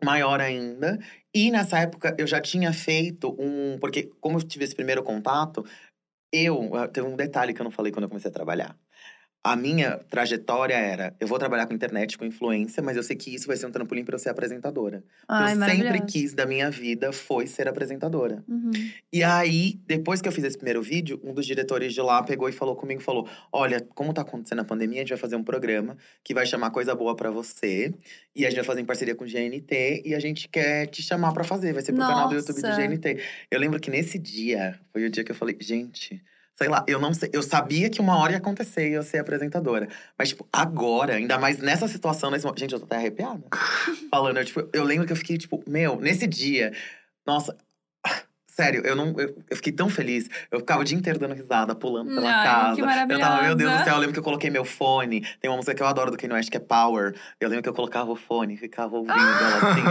maior 0.04 0.40
ainda. 0.42 0.98
E 1.34 1.52
nessa 1.52 1.80
época 1.80 2.16
eu 2.18 2.28
já 2.28 2.42
tinha 2.42 2.74
feito 2.74 3.36
um. 3.40 3.78
Porque, 3.80 4.12
como 4.22 4.38
eu 4.38 4.44
tive 4.44 4.66
esse 4.66 4.76
primeiro 4.76 5.04
contato, 5.04 5.66
eu. 6.32 6.76
ah, 6.76 6.88
Tem 6.88 7.04
um 7.04 7.16
detalhe 7.16 7.54
que 7.54 7.62
eu 7.62 7.66
não 7.66 7.72
falei 7.72 7.92
quando 7.92 8.04
eu 8.06 8.10
comecei 8.10 8.30
a 8.32 8.34
trabalhar. 8.34 8.78
A 9.42 9.56
minha 9.56 9.98
trajetória 10.10 10.74
era: 10.74 11.16
eu 11.18 11.26
vou 11.26 11.40
trabalhar 11.40 11.66
com 11.66 11.74
internet, 11.74 12.18
com 12.18 12.26
influência, 12.26 12.84
mas 12.84 12.98
eu 12.98 13.04
sei 13.04 13.16
que 13.16 13.34
isso 13.34 13.48
vai 13.48 13.56
ser 13.56 13.68
um 13.68 13.72
trampolim 13.72 14.04
para 14.04 14.16
eu 14.16 14.20
ser 14.20 14.30
apresentadora. 14.30 15.02
Ai, 15.30 15.54
eu 15.54 15.62
sempre 15.62 16.02
quis 16.06 16.34
da 16.34 16.46
minha 16.46 16.70
vida 16.70 17.14
foi 17.14 17.48
ser 17.48 17.68
apresentadora. 17.68 18.44
Uhum. 18.48 18.72
E 19.14 19.24
aí, 19.24 19.80
depois 19.88 20.22
que 20.22 20.28
eu 20.28 20.32
fiz 20.34 20.44
esse 20.44 20.58
primeiro 20.58 20.82
vídeo, 20.82 21.22
um 21.24 21.34
dos 21.34 21.46
diretores 21.46 21.94
de 21.94 22.02
lá 22.02 22.22
pegou 22.22 22.50
e 22.50 22.52
falou 22.52 22.76
comigo, 22.76 23.02
falou: 23.02 23.30
"Olha, 23.52 23.80
como 23.96 24.14
tá 24.14 24.22
acontecendo 24.22 24.60
a 24.60 24.66
pandemia, 24.66 24.98
a 24.98 25.02
gente 25.04 25.10
vai 25.10 25.18
fazer 25.18 25.38
um 25.38 25.44
programa 25.44 25.96
que 26.22 26.34
vai 26.34 26.46
chamar 26.46 26.72
Coisa 26.72 26.94
Boa 26.94 27.16
pra 27.16 27.32
você, 27.32 27.94
e 28.36 28.46
a 28.46 28.50
gente 28.50 28.58
vai 28.58 28.66
fazer 28.66 28.82
em 28.82 28.86
parceria 28.86 29.16
com 29.16 29.24
o 29.24 29.28
GNT 29.28 30.04
e 30.06 30.14
a 30.14 30.20
gente 30.20 30.50
quer 30.50 30.88
te 30.88 31.02
chamar 31.02 31.32
pra 31.32 31.46
fazer, 31.46 31.72
vai 31.72 31.82
ser 31.82 31.94
pro 31.94 32.02
canal 32.02 32.28
do 32.28 32.36
YouTube 32.36 32.62
do 32.62 32.68
Nossa. 32.68 32.88
GNT". 32.88 33.24
Eu 33.50 33.60
lembro 33.60 33.80
que 33.80 33.90
nesse 33.90 34.20
dia 34.20 34.78
foi 34.92 35.06
o 35.06 35.10
dia 35.10 35.24
que 35.24 35.32
eu 35.32 35.36
falei: 35.36 35.56
"Gente, 35.62 36.22
Sei 36.62 36.68
lá, 36.68 36.84
eu 36.90 37.00
não 37.00 37.14
sei. 37.14 37.30
Eu 37.32 37.42
sabia 37.42 37.90
que 37.90 38.02
uma 38.02 38.18
hora 38.18 38.34
ia 38.34 38.38
acontecer 38.38 38.90
e 38.90 38.94
eu 38.94 39.02
ser 39.02 39.20
apresentadora. 39.20 39.88
Mas, 40.18 40.28
tipo, 40.28 40.46
agora, 40.52 41.14
ainda 41.14 41.40
mais 41.40 41.58
nessa 41.60 41.88
situação, 41.88 42.30
nesse. 42.30 42.46
Gente, 42.58 42.74
eu 42.74 42.80
tô 42.80 42.86
até 42.86 42.98
arrepiada. 42.98 43.42
Falando, 44.12 44.38
eu, 44.40 44.46
tipo, 44.46 44.68
eu 44.74 44.84
lembro 44.84 45.08
que 45.08 45.14
eu 45.14 45.16
fiquei, 45.16 45.38
tipo, 45.38 45.64
meu, 45.66 46.02
nesse 46.02 46.28
dia, 46.28 46.74
nossa, 47.26 47.56
Sério, 48.64 48.82
eu 48.86 48.96
não. 48.96 49.08
Eu, 49.18 49.36
eu 49.50 49.56
fiquei 49.56 49.72
tão 49.72 49.90
feliz. 49.90 50.30
Eu 50.52 50.60
ficava 50.60 50.82
o 50.82 50.84
dia 50.84 50.98
inteiro 50.98 51.18
dando 51.18 51.34
risada, 51.34 51.74
pulando 51.74 52.14
pela 52.14 52.30
Ai, 52.30 52.44
casa. 52.44 52.76
que 52.76 53.14
eu 53.14 53.20
tava, 53.20 53.42
meu 53.44 53.56
Deus 53.56 53.72
do 53.72 53.84
céu, 53.86 53.94
eu 53.94 54.00
lembro 54.00 54.14
que 54.14 54.20
eu 54.20 54.24
coloquei 54.24 54.50
meu 54.50 54.66
fone. 54.66 55.22
Tem 55.40 55.50
uma 55.50 55.56
música 55.58 55.74
que 55.74 55.82
eu 55.82 55.88
adoro 55.88 56.12
do 56.12 56.18
Kanye 56.18 56.34
West, 56.34 56.50
que 56.50 56.58
é 56.58 56.60
Power. 56.60 57.16
Eu 57.40 57.48
lembro 57.50 57.64
que 57.64 57.70
eu 57.70 57.74
colocava 57.74 58.12
o 58.12 58.16
fone, 58.16 58.58
ficava 58.58 58.96
ouvindo 58.98 59.18
ela 59.18 59.72
assim, 59.72 59.84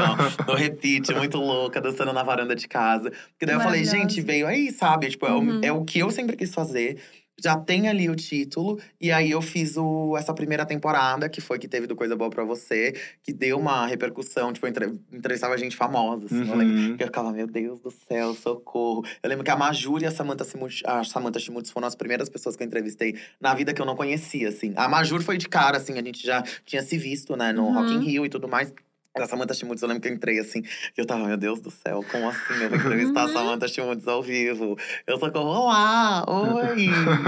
ó, 0.46 0.52
no 0.52 0.54
repeat, 0.58 1.12
muito 1.14 1.38
louca, 1.38 1.80
dançando 1.80 2.12
na 2.12 2.22
varanda 2.22 2.54
de 2.54 2.68
casa. 2.68 3.10
Porque 3.30 3.46
daí 3.46 3.54
eu 3.56 3.60
falei, 3.60 3.84
gente, 3.84 4.20
veio 4.20 4.46
aí, 4.46 4.70
sabe? 4.70 5.08
Tipo, 5.08 5.26
é 5.26 5.32
o- 5.32 5.38
Uhum. 5.38 5.60
é 5.62 5.72
o 5.72 5.84
que 5.84 5.98
eu 5.98 6.10
sempre 6.10 6.36
quis 6.36 6.52
fazer. 6.54 6.98
Já 7.42 7.56
tem 7.56 7.88
ali 7.88 8.10
o 8.10 8.16
título, 8.16 8.78
e 9.00 9.12
aí 9.12 9.30
eu 9.30 9.40
fiz 9.40 9.76
o, 9.76 10.16
essa 10.16 10.34
primeira 10.34 10.66
temporada, 10.66 11.28
que 11.28 11.40
foi 11.40 11.58
que 11.58 11.68
teve 11.68 11.86
do 11.86 11.94
Coisa 11.94 12.16
Boa 12.16 12.30
Pra 12.30 12.44
Você, 12.44 12.94
que 13.22 13.32
deu 13.32 13.58
uma 13.58 13.86
repercussão, 13.86 14.52
tipo, 14.52 14.66
eu 14.66 14.70
entre, 14.70 14.86
entrevistava 15.12 15.56
gente 15.56 15.76
famosa, 15.76 16.26
assim. 16.26 16.48
Eu 16.48 16.56
lembro 16.56 16.74
Uhum. 16.74 16.96
eu 16.98 17.06
ficava, 17.06 17.30
meu 17.32 17.46
Deus 17.46 17.80
do 17.80 17.90
céu, 17.90 18.34
socorro. 18.34 19.04
Eu 19.22 19.28
lembro 19.28 19.44
que 19.44 19.50
a 19.50 19.56
Maju 19.56 19.98
e 20.00 20.06
a 20.06 20.10
Samantha 20.10 20.44
Simuts, 20.44 20.82
a 20.84 21.04
Samantha 21.04 21.38
Schmutz 21.38 21.70
foram 21.70 21.86
as 21.86 21.94
primeiras 21.94 22.28
pessoas 22.28 22.56
que 22.56 22.62
eu 22.62 22.66
entrevistei 22.66 23.16
na 23.40 23.54
vida 23.54 23.72
que 23.72 23.80
eu 23.80 23.86
não 23.86 23.94
conhecia, 23.96 24.48
assim. 24.48 24.72
A 24.76 24.88
Majur 24.88 25.22
foi 25.22 25.38
de 25.38 25.48
cara, 25.48 25.76
assim, 25.76 25.92
a 25.98 26.02
gente 26.02 26.26
já 26.26 26.42
tinha 26.64 26.82
se 26.82 26.98
visto, 26.98 27.36
né, 27.36 27.52
no 27.52 27.64
Uhum. 27.66 27.74
Rock 27.74 27.94
in 27.94 28.00
Rio 28.00 28.26
e 28.26 28.28
tudo 28.28 28.48
mais. 28.48 28.72
A 29.22 29.26
Samantha 29.26 29.54
Schmutz, 29.54 29.82
eu 29.82 29.88
lembro 29.88 30.02
que 30.02 30.08
eu 30.08 30.12
entrei 30.12 30.38
assim, 30.38 30.60
e 30.60 31.00
eu 31.00 31.06
tava, 31.06 31.26
meu 31.26 31.36
Deus 31.36 31.60
do 31.60 31.70
céu, 31.70 32.04
como 32.10 32.28
assim? 32.28 32.54
Eu 32.62 32.68
vou 32.70 32.78
entrevistar 32.78 33.22
a 33.22 33.26
Uhum. 33.26 33.32
Samantha 33.32 33.68
Schmutz 33.68 34.06
ao 34.08 34.22
vivo. 34.22 34.76
Eu 35.06 35.18
só 35.18 35.30
como, 35.30 35.46
olá, 35.46 36.24
oi. 36.28 36.86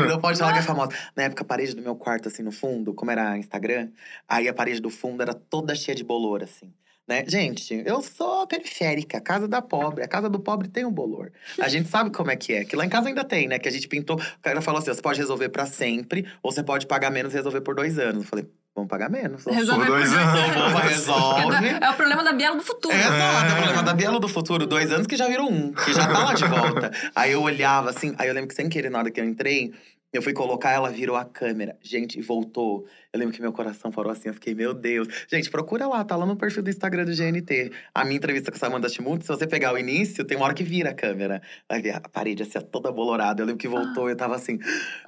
Não 0.08 0.20
pode 0.20 0.38
falar 0.38 0.52
que 0.52 0.58
é 0.60 0.62
famosa. 0.62 0.92
Na 1.16 1.24
época, 1.24 1.42
a 1.42 1.46
parede 1.46 1.74
do 1.74 1.82
meu 1.82 1.94
quarto, 1.96 2.28
assim, 2.28 2.42
no 2.42 2.52
fundo, 2.52 2.94
como 2.94 3.10
era 3.10 3.36
Instagram, 3.38 3.88
aí 4.28 4.48
a 4.48 4.54
parede 4.54 4.80
do 4.80 4.90
fundo 4.90 5.22
era 5.22 5.34
toda 5.34 5.74
cheia 5.74 5.94
de 5.94 6.04
bolor, 6.04 6.42
assim. 6.42 6.72
Né? 7.08 7.24
Gente, 7.26 7.82
eu 7.84 8.00
sou 8.02 8.46
periférica, 8.46 9.20
casa 9.20 9.48
da 9.48 9.60
pobre. 9.60 10.04
A 10.04 10.06
casa 10.06 10.28
do 10.28 10.38
pobre 10.38 10.68
tem 10.68 10.84
um 10.84 10.92
bolor. 10.92 11.32
A 11.58 11.68
gente 11.68 11.88
sabe 11.88 12.10
como 12.10 12.30
é 12.30 12.36
que 12.36 12.52
é. 12.52 12.64
Que 12.64 12.76
lá 12.76 12.86
em 12.86 12.88
casa 12.88 13.08
ainda 13.08 13.24
tem, 13.24 13.48
né? 13.48 13.58
Que 13.58 13.68
a 13.68 13.72
gente 13.72 13.88
pintou. 13.88 14.14
O 14.16 14.40
cara 14.40 14.60
falou 14.62 14.78
assim: 14.78 14.94
você 14.94 15.02
pode 15.02 15.18
resolver 15.18 15.48
pra 15.48 15.66
sempre, 15.66 16.24
ou 16.40 16.52
você 16.52 16.62
pode 16.62 16.86
pagar 16.86 17.10
menos 17.10 17.32
e 17.32 17.36
resolver 17.36 17.62
por 17.62 17.74
dois 17.74 17.98
anos. 17.98 18.22
Eu 18.22 18.28
falei, 18.28 18.46
vamos 18.74 18.88
pagar 18.88 19.10
menos. 19.10 19.44
Resolver 19.44 19.86
Por 19.86 19.96
dois 19.98 20.12
anos. 20.12 20.80
Resolve. 20.82 21.68
É 21.80 21.90
o 21.90 21.94
problema 21.94 22.24
da 22.24 22.32
Biela 22.32 22.56
do 22.56 22.62
futuro. 22.62 22.94
Exato, 22.94 23.14
é 23.14 23.48
o 23.48 23.52
É. 23.52 23.56
problema 23.56 23.82
da 23.82 23.94
Bielo 23.94 24.20
do 24.20 24.28
futuro. 24.28 24.66
Dois 24.66 24.92
anos 24.92 25.06
que 25.06 25.16
já 25.16 25.26
virou 25.28 25.50
um, 25.50 25.72
que 25.72 25.92
já 25.92 26.06
tá 26.06 26.24
lá 26.24 26.34
de 26.34 26.44
volta. 26.46 26.90
aí 27.14 27.32
eu 27.32 27.42
olhava 27.42 27.90
assim, 27.90 28.14
aí 28.18 28.28
eu 28.28 28.34
lembro 28.34 28.48
que 28.48 28.54
sem 28.54 28.68
querer, 28.68 28.90
na 28.90 28.98
hora 28.98 29.10
que 29.10 29.20
eu 29.20 29.24
entrei, 29.24 29.72
eu 30.12 30.22
fui 30.22 30.32
colocar, 30.32 30.72
ela 30.72 30.90
virou 30.90 31.16
a 31.16 31.24
câmera. 31.24 31.76
Gente, 31.80 32.20
voltou. 32.20 32.86
Eu 33.12 33.20
lembro 33.20 33.34
que 33.34 33.40
meu 33.40 33.52
coração 33.52 33.90
parou 33.90 34.10
assim, 34.10 34.28
eu 34.28 34.34
fiquei, 34.34 34.54
meu 34.54 34.74
Deus. 34.74 35.08
Gente, 35.30 35.50
procura 35.50 35.86
lá, 35.86 36.04
tá 36.04 36.16
lá 36.16 36.26
no 36.26 36.36
perfil 36.36 36.62
do 36.62 36.70
Instagram 36.70 37.04
do 37.04 37.12
GNT. 37.14 37.70
A 37.94 38.04
minha 38.04 38.16
entrevista 38.16 38.50
com 38.50 38.56
a 38.56 38.58
Samantha 38.58 38.88
Schmutz, 38.88 39.26
se 39.26 39.28
você 39.28 39.46
pegar 39.46 39.72
o 39.72 39.78
início, 39.78 40.24
tem 40.24 40.36
uma 40.36 40.46
hora 40.46 40.54
que 40.54 40.64
vira 40.64 40.90
a 40.90 40.94
câmera. 40.94 41.40
Vai 41.68 41.80
ver 41.80 41.90
a 41.90 42.00
parede 42.00 42.42
assim, 42.42 42.60
toda 42.60 42.90
bolorada. 42.90 43.42
Eu 43.42 43.46
lembro 43.46 43.60
que 43.60 43.68
voltou, 43.68 44.08
eu 44.08 44.16
tava 44.16 44.34
assim, 44.34 44.58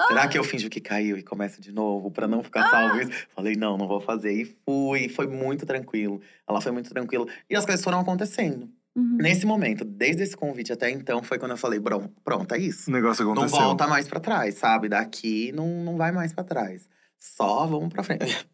será 0.08 0.28
que 0.28 0.38
eu 0.38 0.44
finjo 0.44 0.70
que 0.70 0.80
caiu 0.80 1.16
e 1.16 1.22
começo 1.22 1.60
de 1.60 1.72
novo 1.72 2.10
pra 2.10 2.28
não 2.28 2.42
ficar 2.42 2.70
salvo 2.70 3.00
isso? 3.00 3.10
Falei, 3.34 3.56
não, 3.56 3.76
não 3.76 3.88
vou 3.88 4.00
fazer. 4.00 4.32
E 4.32 4.56
fui, 4.64 5.08
foi 5.08 5.26
muito 5.26 5.66
tranquilo. 5.66 6.20
Ela 6.48 6.60
foi 6.60 6.70
muito 6.70 6.90
tranquila. 6.90 7.26
E 7.50 7.56
as 7.56 7.64
coisas 7.64 7.82
foram 7.82 8.00
acontecendo. 8.00 8.68
Uhum. 8.94 9.16
Nesse 9.20 9.46
momento, 9.46 9.84
desde 9.84 10.22
esse 10.22 10.36
convite 10.36 10.72
até 10.72 10.90
então, 10.90 11.22
foi 11.22 11.38
quando 11.38 11.52
eu 11.52 11.56
falei, 11.56 11.80
"Bron- 11.80 12.10
pronto, 12.22 12.52
é 12.54 12.58
isso. 12.58 12.90
O 12.90 12.92
negócio 12.92 13.24
Não 13.24 13.32
aconteceu. 13.32 13.58
volta 13.60 13.86
mais 13.86 14.06
pra 14.06 14.20
trás, 14.20 14.56
sabe? 14.56 14.88
Daqui 14.88 15.50
não, 15.52 15.66
não 15.84 15.96
vai 15.96 16.12
mais 16.12 16.32
pra 16.32 16.44
trás. 16.44 16.88
Só 17.18 17.66
vamos 17.66 17.88
pra 17.88 18.02
frente. 18.02 18.46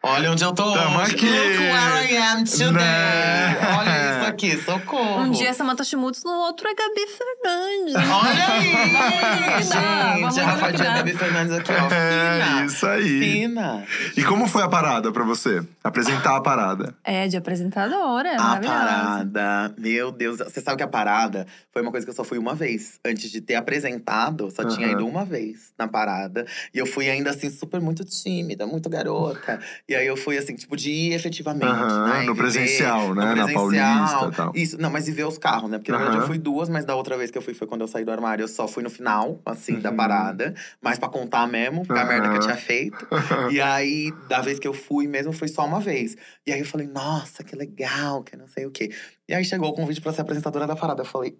Olha 0.00 0.30
onde 0.30 0.44
eu 0.44 0.52
tô 0.54 0.72
Tamo 0.74 0.98
hoje. 1.00 1.12
aqui. 1.12 1.26
Look 1.26 1.58
where 1.58 2.12
I 2.12 2.16
am 2.18 2.44
today. 2.44 2.70
Né? 2.72 3.58
Olha 3.76 4.20
isso 4.20 4.28
aqui, 4.30 4.56
socorro. 4.62 5.22
Um 5.22 5.30
dia 5.32 5.48
é 5.48 5.52
Samantha 5.52 5.82
Schmutz, 5.82 6.22
no 6.22 6.30
outro 6.30 6.68
é 6.68 6.74
Gabi 6.74 7.06
Fernandes. 7.08 7.94
Olha 7.96 8.48
aí! 8.54 9.62
Gente, 9.64 10.40
a 10.40 10.42
engravidar. 10.54 10.96
Gabi 10.98 11.12
Fernandes 11.14 11.52
aqui, 11.52 11.72
ó. 11.72 11.92
É, 11.92 12.44
Fina. 12.44 12.64
isso 12.66 12.86
aí. 12.86 13.02
Fina. 13.20 13.84
E 14.16 14.22
como 14.22 14.46
foi 14.46 14.62
a 14.62 14.68
parada 14.68 15.10
pra 15.10 15.24
você? 15.24 15.62
Apresentar 15.82 16.36
a 16.36 16.40
parada. 16.40 16.94
É, 17.02 17.26
de 17.26 17.36
apresentadora, 17.36 18.28
é 18.28 18.36
A 18.36 18.56
parada, 18.60 19.74
meu 19.76 20.12
Deus. 20.12 20.38
Você 20.38 20.60
sabe 20.60 20.76
que 20.76 20.82
a 20.84 20.88
parada 20.88 21.44
foi 21.72 21.82
uma 21.82 21.90
coisa 21.90 22.06
que 22.06 22.10
eu 22.10 22.14
só 22.16 22.22
fui 22.22 22.38
uma 22.38 22.54
vez. 22.54 23.00
Antes 23.04 23.32
de 23.32 23.40
ter 23.40 23.56
apresentado, 23.56 24.48
só 24.52 24.64
tinha 24.64 24.86
Aham. 24.86 24.96
ido 24.96 25.06
uma 25.08 25.24
vez 25.24 25.72
na 25.76 25.88
parada. 25.88 26.46
E 26.72 26.78
eu 26.78 26.86
fui 26.86 27.10
ainda 27.10 27.30
assim, 27.30 27.50
super 27.50 27.80
muito 27.80 28.04
tímida, 28.04 28.64
muito 28.64 28.88
garota. 28.88 29.58
E 29.88 29.94
aí 29.98 30.06
eu 30.06 30.16
fui 30.16 30.38
assim, 30.38 30.54
tipo, 30.54 30.76
de 30.76 30.90
ir 30.90 31.12
efetivamente. 31.12 31.64
Aham, 31.66 32.04
né? 32.04 32.22
no 32.22 32.34
presencial, 32.36 33.14
né? 33.14 33.22
no 33.22 33.34
Na 33.36 33.44
presencial. 33.46 33.54
Paulista 33.54 34.26
e 34.26 34.32
tal. 34.32 34.52
Isso, 34.54 34.80
não, 34.80 34.90
mas 34.90 35.08
e 35.08 35.12
ver 35.12 35.24
os 35.26 35.36
carros, 35.38 35.70
né? 35.70 35.78
Porque 35.78 35.90
na 35.92 35.98
verdade 35.98 36.18
eu 36.18 36.26
fui 36.26 36.38
duas, 36.38 36.68
mas 36.68 36.84
da 36.84 36.94
outra 36.96 37.16
vez 37.16 37.30
que 37.30 37.38
eu 37.38 37.42
fui 37.42 37.54
foi 37.54 37.66
quando 37.66 37.82
eu 37.82 37.88
saí 37.88 38.04
do 38.04 38.10
armário. 38.12 38.42
Eu 38.42 38.48
só 38.48 38.66
fui 38.68 38.82
no 38.82 38.90
final, 38.90 39.40
assim, 39.44 39.78
da 39.80 39.90
Uhum. 39.90 39.96
parada. 39.96 40.54
Mas 40.80 40.98
pra 40.98 41.08
contar 41.08 41.46
mesmo, 41.46 41.82
porque 41.84 41.98
a 41.98 42.02
Aham. 42.02 42.08
merda 42.08 42.28
que 42.28 42.36
eu 42.36 42.40
tinha 42.40 42.56
feito. 42.56 43.06
E 43.52 43.60
aí, 43.60 44.10
da 44.26 44.40
vez 44.40 44.58
que 44.58 44.68
eu 44.68 44.74
fui 44.74 45.06
mesmo, 45.06 45.32
foi 45.32 45.48
só 45.48 45.64
uma 45.64 45.80
vez. 45.80 46.16
E 46.46 46.52
aí 46.52 46.60
eu 46.60 46.66
falei, 46.66 46.86
nossa, 46.86 47.42
que 47.42 47.56
legal, 47.56 48.22
que 48.22 48.36
não 48.36 48.46
sei 48.46 48.66
o 48.66 48.70
quê. 48.70 48.90
E 49.28 49.34
aí 49.34 49.44
chegou 49.44 49.70
o 49.70 49.72
convite 49.74 50.00
pra 50.00 50.12
ser 50.12 50.20
apresentadora 50.20 50.66
da 50.66 50.76
parada. 50.76 51.02
Eu 51.02 51.06
falei. 51.06 51.36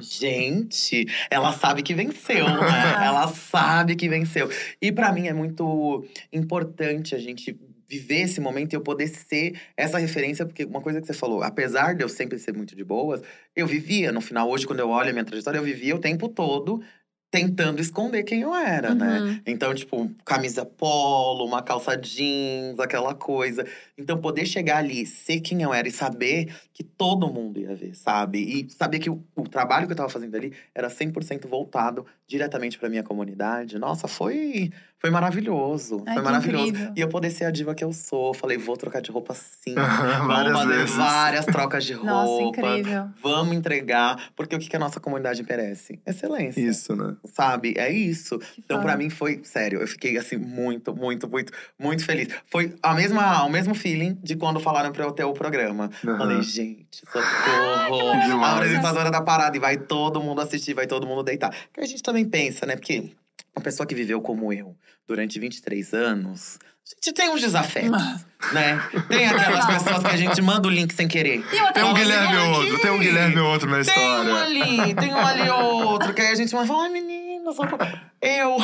Gente, 0.00 1.06
ela 1.30 1.52
sabe 1.52 1.82
que 1.82 1.94
venceu, 1.94 2.46
né? 2.46 2.94
ela 3.04 3.28
sabe 3.28 3.96
que 3.96 4.08
venceu. 4.08 4.48
E 4.80 4.90
pra 4.92 5.12
mim 5.12 5.26
é 5.26 5.32
muito 5.32 6.04
importante 6.32 7.14
a 7.14 7.18
gente 7.18 7.58
viver 7.88 8.20
esse 8.20 8.40
momento 8.40 8.74
e 8.74 8.76
eu 8.76 8.82
poder 8.82 9.08
ser 9.08 9.58
essa 9.74 9.98
referência, 9.98 10.44
porque 10.44 10.64
uma 10.64 10.80
coisa 10.80 11.00
que 11.00 11.06
você 11.06 11.14
falou, 11.14 11.42
apesar 11.42 11.94
de 11.94 12.04
eu 12.04 12.08
sempre 12.08 12.38
ser 12.38 12.54
muito 12.54 12.76
de 12.76 12.84
boas, 12.84 13.22
eu 13.56 13.66
vivia 13.66 14.12
no 14.12 14.20
final, 14.20 14.48
hoje, 14.50 14.66
quando 14.66 14.80
eu 14.80 14.90
olho 14.90 15.08
a 15.08 15.12
minha 15.12 15.24
trajetória, 15.24 15.58
eu 15.58 15.64
vivia 15.64 15.96
o 15.96 15.98
tempo 15.98 16.28
todo 16.28 16.82
tentando 17.30 17.80
esconder 17.80 18.22
quem 18.22 18.40
eu 18.40 18.54
era, 18.54 18.94
né? 18.94 19.20
Uhum. 19.20 19.40
Então, 19.46 19.74
tipo, 19.74 20.10
camisa 20.24 20.64
polo, 20.64 21.44
uma 21.44 21.62
calça 21.62 21.96
jeans, 21.96 22.78
aquela 22.78 23.14
coisa. 23.14 23.66
Então, 23.98 24.18
poder 24.18 24.46
chegar 24.46 24.78
ali, 24.78 25.04
ser 25.04 25.40
quem 25.40 25.62
eu 25.62 25.74
era 25.74 25.86
e 25.86 25.90
saber 25.90 26.54
que 26.72 26.82
todo 26.82 27.32
mundo 27.32 27.60
ia 27.60 27.74
ver, 27.74 27.94
sabe? 27.94 28.38
E 28.38 28.70
saber 28.70 28.98
que 28.98 29.10
o, 29.10 29.22
o 29.36 29.46
trabalho 29.46 29.86
que 29.86 29.92
eu 29.92 29.96
tava 29.96 30.08
fazendo 30.08 30.34
ali 30.34 30.54
era 30.74 30.88
100% 30.88 31.46
voltado 31.46 32.06
diretamente 32.26 32.78
pra 32.78 32.88
minha 32.88 33.02
comunidade. 33.02 33.78
Nossa, 33.78 34.08
foi, 34.08 34.70
foi 35.00 35.10
maravilhoso. 35.10 36.02
Ai, 36.06 36.14
foi 36.14 36.22
maravilhoso. 36.22 36.66
incrível. 36.68 36.92
E 36.96 37.00
eu 37.00 37.08
poder 37.08 37.30
ser 37.30 37.44
a 37.44 37.50
diva 37.50 37.74
que 37.74 37.84
eu 37.84 37.92
sou. 37.92 38.34
Falei, 38.34 38.58
vou 38.58 38.76
trocar 38.76 39.00
de 39.00 39.10
roupa 39.10 39.34
sim. 39.34 39.74
Várias 40.26 40.26
Vamos 40.52 40.52
fazer 40.60 40.76
vezes. 40.78 40.94
várias 40.96 41.46
trocas 41.46 41.84
de 41.84 41.92
roupa. 41.94 42.10
Nossa, 42.10 42.42
incrível. 42.42 43.08
Vamos 43.22 43.56
entregar. 43.56 44.30
Porque 44.34 44.56
o 44.56 44.58
que, 44.58 44.68
que 44.68 44.76
a 44.76 44.78
nossa 44.78 44.98
comunidade 44.98 45.42
merece? 45.48 46.00
Excelência. 46.06 46.60
Isso, 46.60 46.96
né? 46.96 47.16
Sabe? 47.24 47.74
É 47.76 47.90
isso. 47.90 48.38
Que 48.38 48.60
Então, 48.64 48.80
pra 48.80 48.96
mim, 48.96 49.08
foi 49.10 49.40
sério. 49.44 49.80
Eu 49.80 49.86
fiquei, 49.86 50.16
assim, 50.18 50.36
muito, 50.36 50.94
muito, 50.94 51.28
muito, 51.28 51.52
muito 51.78 52.04
feliz. 52.04 52.28
Foi 52.50 52.74
a 52.82 52.94
mesma, 52.94 53.44
o 53.44 53.48
mesmo 53.50 53.74
feeling 53.74 54.18
de 54.22 54.34
quando 54.36 54.58
falaram 54.60 54.90
pra 54.92 55.04
eu 55.04 55.12
ter 55.12 55.24
o 55.24 55.32
programa. 55.32 55.90
Aham. 56.04 56.18
Falei, 56.18 56.42
gente, 56.42 57.02
socorro. 57.06 58.10
a 58.10 58.26
demais. 58.26 58.54
apresentadora 58.56 59.10
da 59.10 59.20
parada. 59.20 59.56
E 59.56 59.60
vai 59.60 59.76
todo 59.76 60.20
mundo 60.20 60.40
assistir, 60.40 60.74
vai 60.74 60.86
todo 60.86 61.06
mundo 61.06 61.22
deitar. 61.22 61.54
Que 61.72 61.80
a 61.80 61.86
gente 61.86 62.02
também 62.02 62.24
pensa, 62.24 62.66
né? 62.66 62.74
Porque 62.76 63.12
uma 63.54 63.62
pessoa 63.62 63.86
que 63.86 63.94
viveu 63.94 64.20
como 64.20 64.52
eu 64.52 64.76
durante 65.06 65.38
23 65.38 65.92
anos… 65.94 66.58
A 66.90 66.94
gente 67.04 67.12
tem 67.14 67.28
uns 67.28 67.42
desafetos, 67.42 68.02
né? 68.50 68.82
Tem 69.10 69.26
aquelas 69.28 69.66
pessoas 69.66 70.02
que 70.02 70.06
a 70.10 70.16
gente 70.16 70.40
manda 70.40 70.66
o 70.68 70.70
link 70.70 70.94
sem 70.94 71.06
querer. 71.06 71.44
Tem 71.46 71.60
um 71.60 71.72
Fala 71.72 71.92
assim, 71.92 72.00
Guilherme 72.00 72.36
"Olha 72.36 72.48
outro, 72.48 72.72
aqui, 72.72 72.82
tem 72.82 72.90
um 72.90 72.98
Guilherme 72.98 73.38
outro 73.40 73.68
na 73.68 73.84
Tem 73.84 73.94
um 73.94 74.22
história. 74.22 74.34
ali, 74.42 74.94
tem 74.94 75.14
um 75.14 75.18
ali 75.26 75.50
outro. 75.50 76.14
Que 76.14 76.22
aí 76.22 76.28
a 76.28 76.34
gente 76.34 76.50
vai 76.50 76.66
falar, 76.66 76.84
ai 76.84 76.88
menina, 76.88 77.52
socorro. 77.52 78.00
Eu. 78.22 78.56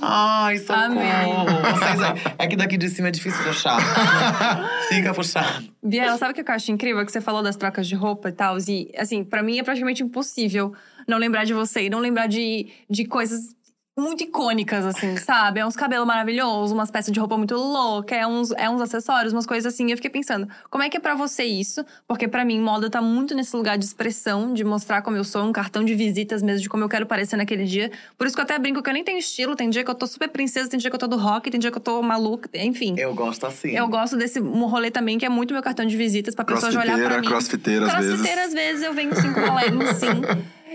Ai, 0.00 0.58
socorro. 0.58 0.82
Amém. 0.82 1.34
Vocês 1.74 2.02
aí. 2.02 2.18
É 2.38 2.46
que 2.48 2.56
daqui 2.56 2.76
de 2.76 2.88
cima 2.88 3.06
é 3.06 3.10
difícil 3.12 3.40
puxar. 3.44 3.78
Fica 4.88 5.14
puxado. 5.14 5.68
Biela, 5.80 6.16
sabe 6.18 6.32
o 6.32 6.34
que 6.34 6.50
eu 6.50 6.54
acho 6.54 6.72
incrível? 6.72 7.06
Que 7.06 7.12
você 7.12 7.20
falou 7.20 7.42
das 7.42 7.54
trocas 7.54 7.86
de 7.86 7.94
roupa 7.94 8.30
e 8.30 8.32
tal. 8.32 8.56
E, 8.66 8.90
assim, 8.98 9.22
pra 9.22 9.44
mim 9.44 9.60
é 9.60 9.62
praticamente 9.62 10.02
impossível 10.02 10.74
não 11.06 11.18
lembrar 11.18 11.44
de 11.44 11.54
você 11.54 11.82
e 11.82 11.90
não 11.90 12.00
lembrar 12.00 12.26
de, 12.26 12.66
de 12.90 13.04
coisas 13.04 13.54
muito 13.98 14.22
icônicas, 14.22 14.84
assim, 14.86 15.16
sabe? 15.16 15.60
É 15.60 15.66
uns 15.66 15.76
cabelos 15.76 16.06
maravilhosos, 16.06 16.72
umas 16.72 16.90
peças 16.90 17.12
de 17.12 17.18
roupa 17.18 17.36
muito 17.36 17.54
louca, 17.54 18.14
é 18.14 18.26
uns, 18.26 18.50
é 18.52 18.68
uns 18.70 18.80
acessórios, 18.80 19.32
umas 19.32 19.46
coisas 19.46 19.72
assim. 19.72 19.88
E 19.88 19.90
eu 19.92 19.96
fiquei 19.96 20.10
pensando, 20.10 20.48
como 20.70 20.82
é 20.84 20.88
que 20.88 20.96
é 20.96 21.00
pra 21.00 21.14
você 21.14 21.44
isso? 21.44 21.84
Porque 22.06 22.28
pra 22.28 22.44
mim, 22.44 22.60
moda 22.60 22.88
tá 22.88 23.02
muito 23.02 23.34
nesse 23.34 23.54
lugar 23.56 23.76
de 23.76 23.84
expressão, 23.84 24.52
de 24.54 24.64
mostrar 24.64 25.02
como 25.02 25.16
eu 25.16 25.24
sou, 25.24 25.44
um 25.44 25.52
cartão 25.52 25.84
de 25.84 25.94
visitas 25.94 26.42
mesmo, 26.42 26.62
de 26.62 26.68
como 26.68 26.84
eu 26.84 26.88
quero 26.88 27.06
parecer 27.06 27.36
naquele 27.36 27.64
dia. 27.64 27.90
Por 28.16 28.26
isso 28.26 28.36
que 28.36 28.40
eu 28.40 28.44
até 28.44 28.58
brinco 28.58 28.82
que 28.82 28.88
eu 28.88 28.94
nem 28.94 29.04
tenho 29.04 29.18
estilo. 29.18 29.56
Tem 29.56 29.68
dia 29.70 29.84
que 29.84 29.90
eu 29.90 29.94
tô 29.94 30.06
super 30.06 30.28
princesa, 30.28 30.68
tem 30.68 30.78
dia 30.78 30.90
que 30.90 30.94
eu 30.94 31.00
tô 31.00 31.06
do 31.06 31.16
rock, 31.16 31.50
tem 31.50 31.58
dia 31.60 31.70
que 31.70 31.76
eu 31.78 31.82
tô 31.82 32.00
maluca, 32.02 32.48
enfim. 32.54 32.94
Eu 32.98 33.14
gosto 33.14 33.46
assim. 33.46 33.70
Eu 33.70 33.88
gosto 33.88 34.16
desse 34.16 34.38
rolê 34.40 34.90
também, 34.90 35.18
que 35.18 35.26
é 35.26 35.28
muito 35.28 35.52
meu 35.52 35.62
cartão 35.62 35.84
de 35.86 35.96
visitas, 35.96 36.34
pra 36.34 36.44
pessoa 36.44 36.70
já 36.70 36.80
olhar 36.80 36.98
pra 36.98 37.20
Crossfiteira, 37.20 37.20
mim. 37.20 37.26
crossfiteira 37.28 37.86
às 37.86 37.92
vezes. 37.92 38.08
Crossfiteira, 38.08 38.44
às 38.44 38.52
vezes, 38.54 38.82
eu 38.82 38.92
venho 38.94 39.14
sim 39.20 39.32
com 39.32 39.40
uma 39.40 39.54
legging, 39.56 39.86
sim. 39.94 40.20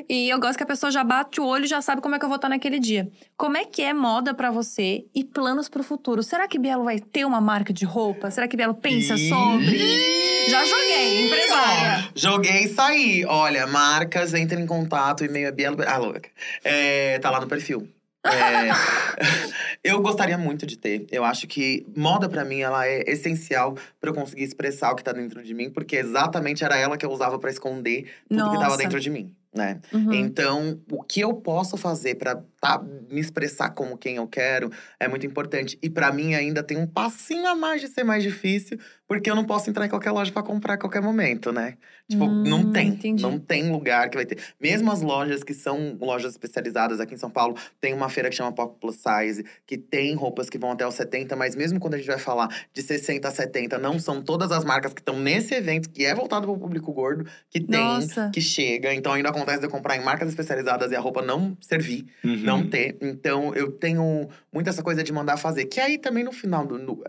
E 0.09 0.29
eu 0.29 0.39
gosto 0.39 0.57
que 0.57 0.63
a 0.63 0.67
pessoa 0.67 0.91
já 0.91 1.03
bate 1.03 1.39
o 1.39 1.45
olho 1.45 1.65
e 1.65 1.67
já 1.67 1.81
sabe 1.81 2.01
como 2.01 2.15
é 2.15 2.19
que 2.19 2.25
eu 2.25 2.29
vou 2.29 2.35
estar 2.35 2.49
naquele 2.49 2.79
dia. 2.79 3.09
Como 3.37 3.57
é 3.57 3.65
que 3.65 3.81
é 3.81 3.93
moda 3.93 4.33
pra 4.33 4.51
você 4.51 5.05
e 5.13 5.23
planos 5.23 5.69
pro 5.69 5.83
futuro? 5.83 6.23
Será 6.23 6.47
que 6.47 6.59
Bielo 6.59 6.83
vai 6.83 6.99
ter 6.99 7.25
uma 7.25 7.41
marca 7.41 7.71
de 7.73 7.85
roupa? 7.85 8.31
Será 8.31 8.47
que 8.47 8.57
Bielo 8.57 8.73
pensa 8.73 9.15
Ih! 9.15 9.29
sobre? 9.29 10.49
Já 10.49 10.65
joguei, 10.65 11.25
empresária. 11.25 12.05
Ó, 12.07 12.11
joguei 12.15 12.63
isso 12.63 12.81
aí. 12.81 13.25
Olha, 13.25 13.65
marcas, 13.67 14.33
entrem 14.33 14.63
em 14.63 14.67
contato, 14.67 15.23
e-mail 15.23 15.47
é 15.47 15.51
Bielo. 15.51 15.77
Ah, 15.85 15.97
louca. 15.97 16.29
É, 16.63 17.19
tá 17.19 17.29
lá 17.29 17.39
no 17.39 17.47
perfil. 17.47 17.87
É, 18.25 18.71
eu 19.83 20.01
gostaria 20.01 20.37
muito 20.37 20.65
de 20.65 20.77
ter. 20.77 21.05
Eu 21.11 21.25
acho 21.25 21.45
que 21.45 21.85
moda 21.95 22.29
pra 22.29 22.45
mim 22.45 22.61
ela 22.61 22.87
é 22.87 23.03
essencial 23.09 23.75
pra 23.99 24.11
eu 24.11 24.13
conseguir 24.13 24.43
expressar 24.43 24.91
o 24.91 24.95
que 24.95 25.03
tá 25.03 25.11
dentro 25.11 25.43
de 25.43 25.53
mim, 25.53 25.69
porque 25.69 25.97
exatamente 25.97 26.63
era 26.63 26.77
ela 26.77 26.97
que 26.97 27.05
eu 27.05 27.11
usava 27.11 27.37
pra 27.37 27.49
esconder 27.49 28.09
tudo 28.29 28.49
que 28.49 28.57
tava 28.57 28.65
Nossa. 28.65 28.77
dentro 28.77 28.99
de 28.99 29.09
mim, 29.09 29.33
né? 29.53 29.79
Uhum. 29.93 30.13
Então, 30.13 30.79
o 30.91 31.03
que 31.03 31.21
eu 31.21 31.33
posso 31.33 31.77
fazer 31.77 32.15
pra 32.15 32.43
tá, 32.63 32.81
me 33.11 33.19
expressar 33.19 33.71
como 33.71 33.97
quem 33.97 34.15
eu 34.15 34.25
quero 34.25 34.71
é 34.97 35.05
muito 35.05 35.25
importante. 35.25 35.77
E 35.83 35.89
pra 35.89 36.13
mim 36.13 36.33
ainda 36.33 36.63
tem 36.63 36.77
um 36.77 36.87
passinho 36.87 37.45
a 37.45 37.53
mais 37.53 37.81
de 37.81 37.89
ser 37.89 38.05
mais 38.05 38.23
difícil, 38.23 38.79
porque 39.05 39.29
eu 39.29 39.35
não 39.35 39.43
posso 39.43 39.69
entrar 39.69 39.85
em 39.85 39.89
qualquer 39.89 40.11
loja 40.11 40.31
pra 40.31 40.41
comprar 40.41 40.75
a 40.75 40.77
qualquer 40.77 41.01
momento, 41.01 41.51
né? 41.51 41.75
Tipo, 42.09 42.25
Hum, 42.25 42.43
não 42.45 42.71
tem. 42.71 42.87
entendi. 42.87 43.21
Não 43.21 43.37
tem 43.37 43.69
lugar 43.69 44.09
que 44.09 44.15
vai 44.15 44.25
ter. 44.25 44.37
Mesmo 44.61 44.89
as 44.91 45.01
lojas 45.01 45.43
que 45.43 45.53
são 45.53 45.97
lojas 45.99 46.31
especializadas 46.31 46.99
aqui 47.01 47.13
em 47.15 47.17
São 47.17 47.29
Paulo, 47.29 47.55
tem 47.81 47.93
uma 47.93 48.07
feira 48.09 48.29
que 48.29 48.35
chama 48.35 48.51
Pop 48.53 48.77
Plus 48.79 48.95
Size, 48.97 49.43
que 49.67 49.77
tem 49.77 50.13
roupas 50.15 50.49
que 50.49 50.57
vão 50.57 50.71
até 50.71 50.87
os 50.87 50.93
70, 50.95 51.35
mas 51.35 51.55
mesmo 51.55 51.79
quando 51.81 51.95
a 51.95 51.97
gente 51.97 52.07
vai 52.07 52.17
falar 52.19 52.47
de 52.73 52.81
60 52.81 53.27
a 53.27 53.31
70, 53.31 53.77
não 53.77 53.99
são 53.99 54.21
todas 54.21 54.51
as 54.53 54.63
marcas 54.63 54.93
que 54.93 55.01
estão 55.01 55.19
nesse 55.19 55.53
evento, 55.53 55.89
que 55.89 56.05
é 56.05 56.15
voltado 56.15 56.47
para 56.47 56.55
o 56.55 56.59
público 56.59 56.93
gordo, 56.93 57.25
que 57.49 57.59
tem, 57.59 57.79
Nossa. 57.79 58.29
que 58.33 58.39
chega. 58.41 58.93
Então 58.93 59.11
ainda 59.13 59.29
acontece 59.29 59.59
de 59.59 59.65
eu 59.65 59.69
comprar 59.69 59.97
em 59.97 60.03
marcas 60.03 60.29
especializadas 60.29 60.91
e 60.91 60.95
a 60.95 60.99
roupa 61.01 61.21
não 61.21 61.57
servir 61.59 62.05
Uhum. 62.23 62.37
não 62.43 62.52
ter. 62.69 62.97
Então, 63.01 63.53
eu 63.55 63.71
tenho 63.71 64.27
muito 64.51 64.69
essa 64.69 64.83
coisa 64.83 65.03
de 65.03 65.11
mandar 65.13 65.37
fazer. 65.37 65.65
Que 65.65 65.79
aí 65.79 65.97
também 65.97 66.23
no 66.23 66.31
final 66.31 66.65
do. 66.65 66.77
no- 66.77 67.03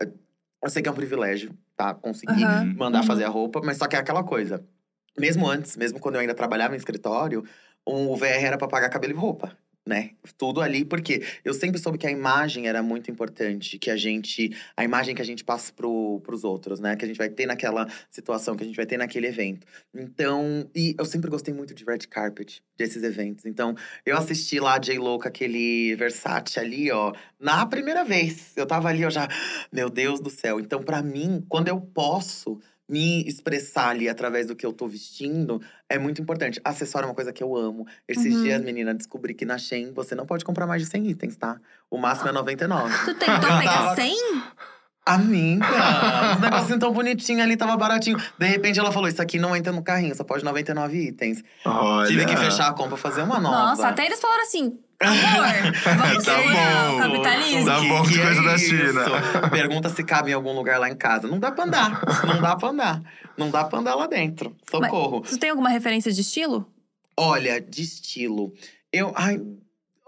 eu 0.63 0.69
sei 0.69 0.81
que 0.81 0.89
é 0.89 0.91
um 0.91 0.95
privilégio, 0.95 1.51
tá? 1.75 1.93
Conseguir 1.93 2.43
Aham. 2.43 2.73
mandar 2.77 3.01
Uhum. 3.01 3.05
fazer 3.07 3.23
a 3.25 3.29
roupa, 3.29 3.61
mas 3.63 3.77
só 3.77 3.87
que 3.87 3.95
é 3.95 3.99
aquela 3.99 4.23
coisa. 4.23 4.65
Mesmo 5.17 5.47
antes, 5.47 5.77
mesmo 5.77 5.99
quando 5.99 6.15
eu 6.15 6.21
ainda 6.21 6.33
trabalhava 6.33 6.73
em 6.73 6.77
escritório, 6.77 7.43
o 7.85 8.15
VR 8.17 8.43
era 8.45 8.57
pra 8.57 8.67
pagar 8.67 8.89
cabelo 8.89 9.13
e 9.13 9.15
roupa. 9.15 9.55
Né? 9.85 10.11
Tudo 10.35 10.61
ali, 10.61 10.83
porque 10.83 11.21
eu 11.43 11.53
sempre 11.53 11.79
soube 11.79 11.99
que 11.99 12.07
a 12.07 12.11
imagem 12.11 12.67
era 12.67 12.81
muito 12.81 13.11
importante, 13.11 13.77
que 13.77 13.91
a 13.91 13.95
gente. 13.95 14.51
A 14.75 14.83
imagem 14.83 15.13
que 15.13 15.21
a 15.21 15.25
gente 15.25 15.43
passa 15.43 15.71
pro, 15.71 16.19
pros 16.21 16.43
outros, 16.43 16.79
né? 16.79 16.95
Que 16.95 17.05
a 17.05 17.07
gente 17.07 17.17
vai 17.17 17.29
ter 17.29 17.45
naquela 17.45 17.87
situação, 18.09 18.55
que 18.55 18.63
a 18.63 18.65
gente 18.65 18.75
vai 18.75 18.87
ter 18.87 18.97
naquele 18.97 19.27
evento. 19.27 19.67
Então, 19.93 20.67
e 20.75 20.95
eu 20.97 21.05
sempre 21.05 21.29
gostei 21.29 21.53
muito 21.53 21.75
de 21.75 21.85
red 21.85 21.99
carpet, 22.09 22.63
desses 22.75 23.03
eventos. 23.03 23.45
Então, 23.45 23.75
eu 24.03 24.17
assisti 24.17 24.59
lá 24.59 24.79
J-Lo 24.79 25.19
com 25.19 25.27
aquele 25.27 25.95
Versace 25.95 26.59
ali, 26.59 26.91
ó, 26.91 27.13
na 27.39 27.65
primeira 27.67 28.03
vez. 28.03 28.53
Eu 28.57 28.65
tava 28.65 28.89
ali, 28.89 29.03
eu 29.03 29.11
já, 29.11 29.27
meu 29.71 29.89
Deus 29.89 30.19
do 30.19 30.31
céu. 30.31 30.59
Então, 30.59 30.81
pra 30.81 31.03
mim, 31.03 31.45
quando 31.47 31.67
eu 31.67 31.79
posso 31.79 32.59
me 32.87 33.23
expressar 33.27 33.89
ali 33.89 34.07
através 34.07 34.45
do 34.45 34.55
que 34.55 34.65
eu 34.65 34.71
tô 34.71 34.87
vestindo, 34.87 35.61
é 35.89 35.97
muito 35.97 36.21
importante. 36.21 36.61
Acessório 36.63 37.05
é 37.05 37.09
uma 37.09 37.15
coisa 37.15 37.33
que 37.33 37.41
eu 37.43 37.55
amo. 37.55 37.85
Esses 38.07 38.33
Uhum. 38.35 38.43
dias, 38.43 38.61
menina, 38.63 38.93
descobri 38.93 39.33
que 39.33 39.43
na 39.45 39.57
Shein 39.57 39.91
você 39.91 40.13
não 40.15 40.25
pode 40.25 40.45
comprar 40.45 40.67
mais 40.67 40.81
de 40.83 40.87
100 40.89 41.07
itens, 41.09 41.35
tá? 41.35 41.57
O 41.89 41.97
máximo 41.97 42.29
é 42.29 42.31
99. 42.31 42.93
Tu 43.05 43.15
tentou 43.15 43.39
pegar 43.57 43.63
tava- 43.63 43.95
100? 44.01 44.15
Amiga, 45.07 45.63
os 46.35 46.41
negocinhos 46.41 46.79
tão 46.79 46.91
bonitinhos 46.91 47.43
ali, 47.43 47.55
tava 47.55 47.77
baratinho. 47.77 48.17
De 48.39 48.45
repente 48.47 48.79
ela 48.79 48.91
falou: 48.91 49.07
Isso 49.07 49.21
aqui 49.21 49.37
não 49.37 49.55
entra 49.55 49.71
no 49.71 49.83
carrinho, 49.83 50.15
só 50.15 50.23
pode 50.23 50.43
99 50.43 50.97
itens. 50.97 51.43
Olha. 51.63 52.07
Tive 52.07 52.25
que 52.25 52.35
fechar 52.35 52.69
a 52.69 52.73
compra, 52.73 52.97
fazer 52.97 53.21
uma 53.21 53.39
nova. 53.39 53.55
Nossa, 53.55 53.87
até 53.87 54.03
eles 54.07 54.19
falaram 54.19 54.41
assim: 54.41 54.79
amor, 55.01 55.73
vamos 55.97 56.23
Tá 56.23 56.37
bom. 56.41 56.97
capitalismo. 56.99 57.65
Tá 57.65 57.79
bom 57.81 58.03
de 58.03 58.19
coisa 58.21 58.43
da 58.43 58.57
China. 58.57 59.01
isso? 59.01 59.49
Pergunta 59.51 59.89
se 59.89 60.03
cabe 60.03 60.31
em 60.31 60.33
algum 60.33 60.53
lugar 60.53 60.79
lá 60.79 60.89
em 60.89 60.95
casa. 60.95 61.27
Não 61.27 61.39
dá 61.39 61.51
pra 61.51 61.65
andar. 61.65 62.01
Não 62.25 62.41
dá 62.41 62.55
pra 62.55 62.69
andar. 62.69 63.01
Não 63.37 63.49
dá 63.51 63.63
pra 63.65 63.79
andar 63.79 63.95
lá 63.95 64.07
dentro. 64.07 64.55
Socorro. 64.69 65.21
Tu 65.21 65.37
tem 65.37 65.49
alguma 65.49 65.69
referência 65.69 66.11
de 66.11 66.21
estilo? 66.21 66.65
Olha, 67.17 67.59
de 67.61 67.81
estilo. 67.81 68.53
Eu. 68.91 69.11
Ai. 69.15 69.39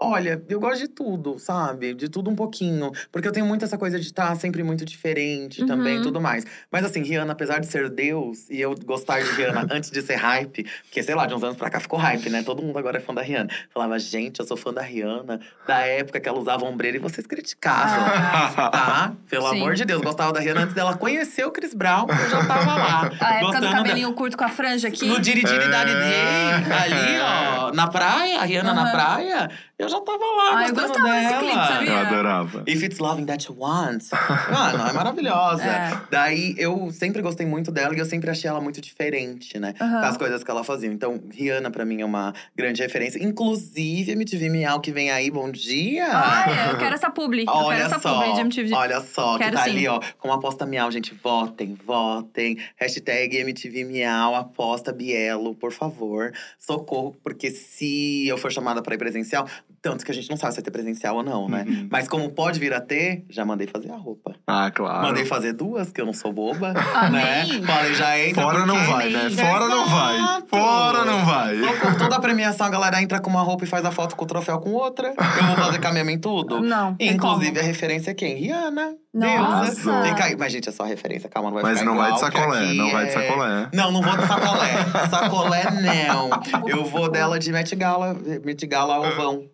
Olha, 0.00 0.40
eu 0.48 0.60
gosto 0.60 0.78
de 0.82 0.86
tudo, 0.88 1.40
sabe? 1.40 1.92
De 1.92 2.08
tudo 2.08 2.30
um 2.30 2.36
pouquinho. 2.36 2.92
Porque 3.10 3.26
eu 3.26 3.32
tenho 3.32 3.44
muito 3.44 3.64
essa 3.64 3.76
coisa 3.76 3.98
de 3.98 4.06
estar 4.06 4.32
sempre 4.36 4.62
muito 4.62 4.84
diferente 4.84 5.66
também 5.66 5.94
e 5.94 5.96
Uhum. 5.96 6.02
tudo 6.04 6.20
mais. 6.20 6.44
Mas 6.70 6.84
assim, 6.84 7.02
Rihanna, 7.02 7.32
apesar 7.32 7.58
de 7.58 7.66
ser 7.66 7.90
Deus 7.90 8.48
e 8.48 8.60
eu 8.60 8.76
gostar 8.84 9.20
de 9.20 9.28
Rihanna 9.32 9.66
antes 9.72 9.90
de 9.90 10.00
ser 10.00 10.14
hype, 10.14 10.64
porque 10.84 11.02
sei 11.02 11.16
lá, 11.16 11.26
de 11.26 11.34
uns 11.34 11.42
anos 11.42 11.56
pra 11.56 11.68
cá 11.68 11.80
ficou 11.80 11.98
hype, 11.98 12.30
né? 12.30 12.44
Todo 12.44 12.62
mundo 12.62 12.78
agora 12.78 12.98
é 12.98 13.00
fã 13.00 13.12
da 13.12 13.22
Rihanna. 13.22 13.50
Falava, 13.74 13.98
gente, 13.98 14.38
eu 14.38 14.46
sou 14.46 14.56
fã 14.56 14.72
da 14.72 14.82
Rihanna, 14.82 15.40
da 15.66 15.78
época 15.80 16.20
que 16.20 16.28
ela 16.28 16.38
usava 16.38 16.64
ombreira 16.64 16.96
e 16.96 17.00
vocês 17.00 17.26
criticavam. 17.26 18.04
Tá? 18.78 19.12
Pelo 19.28 19.48
Sim. 19.50 19.56
amor 19.56 19.74
de 19.74 19.84
Deus, 19.84 20.00
gostava 20.00 20.32
da 20.32 20.38
Rihanna 20.40 20.62
antes 20.62 20.74
dela 20.74 20.96
conhecer 20.96 21.44
o 21.44 21.50
Chris 21.50 21.74
Brown, 21.74 22.06
eu 22.08 22.30
já 22.30 22.44
tava 22.46 22.74
lá. 22.76 23.00
A 23.20 23.34
época 23.34 23.38
do 23.38 23.40
gostando 23.46 23.66
da- 23.66 23.72
cabelinho 23.72 24.12
curto 24.12 24.36
com 24.36 24.44
a 24.44 24.48
franja 24.48 24.88
aqui? 24.88 25.06
no 25.08 25.18
Diri 25.20 25.42
Diri 25.42 25.64
É. 25.64 25.68
Day, 25.68 26.52
ali, 26.72 27.20
ó, 27.20 27.72
na 27.72 27.88
praia, 27.88 28.40
a 28.40 28.44
Rihanna 28.44 28.74
na 28.74 28.82
Aham. 28.82 28.90
praia, 28.92 29.50
eu 29.78 29.88
já 29.88 30.00
tava 30.00 30.24
lá 30.24 30.58
Ah, 30.58 30.68
eu 30.68 30.74
gostava 30.74 31.08
desse 31.08 31.28
dela. 31.28 31.38
clipe, 31.38 31.54
sabia? 31.54 31.90
Eu 31.90 31.96
adorava. 31.98 32.62
If 32.66 32.82
It's 32.82 32.98
Loving 32.98 33.24
That 33.26 33.46
You 33.48 33.56
Want. 33.58 34.04
Mano, 34.52 34.88
é 34.88 34.92
maravilhosa. 34.92 35.62
É. 35.64 36.00
Daí, 36.10 36.54
eu 36.58 36.90
sempre 36.90 37.22
gostei 37.22 37.46
muito 37.46 37.70
dela 37.70 37.94
e 37.94 37.98
eu 37.98 38.04
sempre 38.04 38.28
achei 38.30 38.50
ela 38.50 38.60
muito 38.60 38.80
diferente, 38.80 39.58
né? 39.58 39.74
Aham. 39.80 40.00
Das 40.00 40.16
coisas 40.16 40.42
que 40.42 40.50
ela 40.50 40.64
fazia. 40.64 40.88
Então, 40.90 41.20
Rihanna, 41.32 41.70
pra 41.70 41.84
mim, 41.84 42.00
é 42.00 42.04
uma 42.04 42.34
grande 42.56 42.82
referência. 42.82 43.22
Inclusive, 43.22 44.12
MTV 44.12 44.48
Miau, 44.48 44.80
que 44.80 44.90
vem 44.90 45.10
aí, 45.10 45.30
bom 45.30 45.50
dia! 45.50 46.06
Ah, 46.10 46.70
eu 46.72 46.78
quero 46.78 46.94
essa 46.94 47.10
publi. 47.10 47.40
eu 47.42 47.46
quero 47.52 47.58
Olha 47.66 47.82
essa 47.84 47.98
só, 47.98 48.14
publi 48.20 48.34
de 48.34 48.40
MTV. 48.40 48.74
olha 48.74 49.00
só, 49.00 49.38
Quero 49.38 49.50
que 49.52 49.56
tá 49.58 49.64
sim. 49.64 49.70
ali, 49.70 49.88
ó, 49.88 50.00
com 50.18 50.32
a 50.32 50.34
aposta 50.36 50.66
Miau, 50.66 50.90
gente, 50.90 51.14
votem, 51.22 51.76
votem. 51.84 52.58
Hashtag 52.76 53.36
MTV 53.38 53.84
Miau, 53.84 54.34
aposta 54.34 54.92
Bielo, 54.92 55.54
por 55.54 55.72
favor. 55.72 56.32
Socorro, 56.58 57.16
porque 57.22 57.50
se 57.50 58.26
eu 58.26 58.36
for 58.36 58.50
chamada 58.50 58.82
pra 58.82 58.94
ir 58.94 58.98
presencial, 58.98 59.46
tanto 59.80 60.04
que 60.04 60.10
a 60.10 60.14
gente 60.14 60.28
não 60.28 60.36
sabe 60.36 60.52
se 60.52 60.58
vai 60.58 60.64
ter 60.64 60.70
presencial 60.70 61.16
ou 61.16 61.22
não, 61.22 61.48
né? 61.48 61.64
Uhum. 61.66 61.88
Mas 61.90 62.08
como 62.08 62.30
pode 62.30 62.58
vir 62.58 62.72
a 62.74 62.80
ter, 62.80 63.24
já 63.28 63.44
mandei 63.44 63.66
fazer 63.66 63.90
a 63.90 63.96
roupa. 63.96 64.34
Ah, 64.46 64.70
claro. 64.70 65.02
Mandei 65.06 65.24
fazer 65.24 65.52
duas, 65.52 65.92
que 65.92 66.00
eu 66.00 66.06
não 66.06 66.12
sou 66.12 66.32
boba, 66.32 66.72
né? 66.72 67.46
Falei, 67.66 67.94
já 67.94 68.18
entra 68.18 68.42
Fora 68.42 68.66
não 68.66 68.74
porque- 68.76 68.90
vai, 68.90 69.10
né? 69.10 69.30
Fora 69.30 69.68
não 69.68 69.86
vai. 69.88 70.16
Exato. 70.16 70.46
Fora 70.48 71.04
não 71.04 71.24
vai. 71.26 71.58
Socorro, 71.58 71.98
toda 71.98 72.16
a 72.16 72.20
premiação, 72.20 72.66
a 72.66 72.70
galera 72.70 73.02
entra 73.02 73.20
com 73.20 73.30
uma 73.30 73.42
roupa 73.42 73.64
e 73.64 73.66
faz 73.66 73.84
a 73.84 73.90
foto 73.90 74.16
com 74.16 74.24
o 74.24 74.26
troféu 74.28 74.58
com 74.60 74.70
outra. 74.72 75.08
Eu 75.18 75.46
vou 75.46 75.56
fazer 75.56 75.78
caminhão 75.78 76.08
em 76.10 76.18
tudo. 76.18 76.60
Não, 76.68 76.94
tem 76.94 77.10
Inclusive, 77.12 77.50
como. 77.52 77.60
a 77.60 77.62
referência 77.62 78.10
é 78.10 78.14
quem? 78.14 78.36
Rihanna. 78.36 78.94
Nossa. 79.14 80.02
Fica 80.04 80.24
aí. 80.24 80.36
Mas, 80.36 80.52
gente, 80.52 80.68
é 80.68 80.72
só 80.72 80.84
referência, 80.84 81.28
calma, 81.28 81.48
não 81.50 81.54
vai 81.54 81.62
Mas 81.62 81.78
ficar 81.80 81.90
não 81.90 81.96
vai 81.98 82.12
de 82.12 82.14
que 82.18 82.20
sacolé, 82.24 82.58
aqui 82.64 82.74
não 82.76 82.90
vai 82.90 83.04
de 83.06 83.10
é- 83.10 83.14
sacolé. 83.14 83.68
Não, 83.72 83.90
não 83.92 84.02
vou 84.02 84.16
de 84.16 84.26
sacolé. 84.26 84.68
sacolé, 85.10 85.64
não. 85.70 86.30
Eu 86.68 86.84
vou 86.84 87.10
dela 87.10 87.38
de 87.38 87.50
Met 87.52 87.74
Gala, 87.74 88.14
Met 88.44 88.66
Gala 88.66 88.98
ovão. 89.00 89.44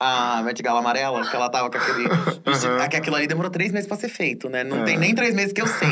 A 0.00 0.42
Met 0.42 0.60
Gala 0.60 0.80
amarela, 0.80 1.24
que 1.28 1.34
ela 1.34 1.48
tava 1.48 1.70
com 1.70 1.78
aquele… 1.78 2.04
é 2.82 2.88
que 2.88 2.96
aquilo 2.96 3.14
ali 3.16 3.26
demorou 3.28 3.50
três 3.50 3.70
meses 3.72 3.86
pra 3.86 3.96
ser 3.96 4.08
feito, 4.08 4.48
né? 4.50 4.64
Não 4.64 4.82
É. 4.82 4.84
tem 4.84 4.98
nem 4.98 5.14
três 5.14 5.34
meses 5.34 5.52
que 5.52 5.62
eu 5.62 5.66
sei. 5.68 5.88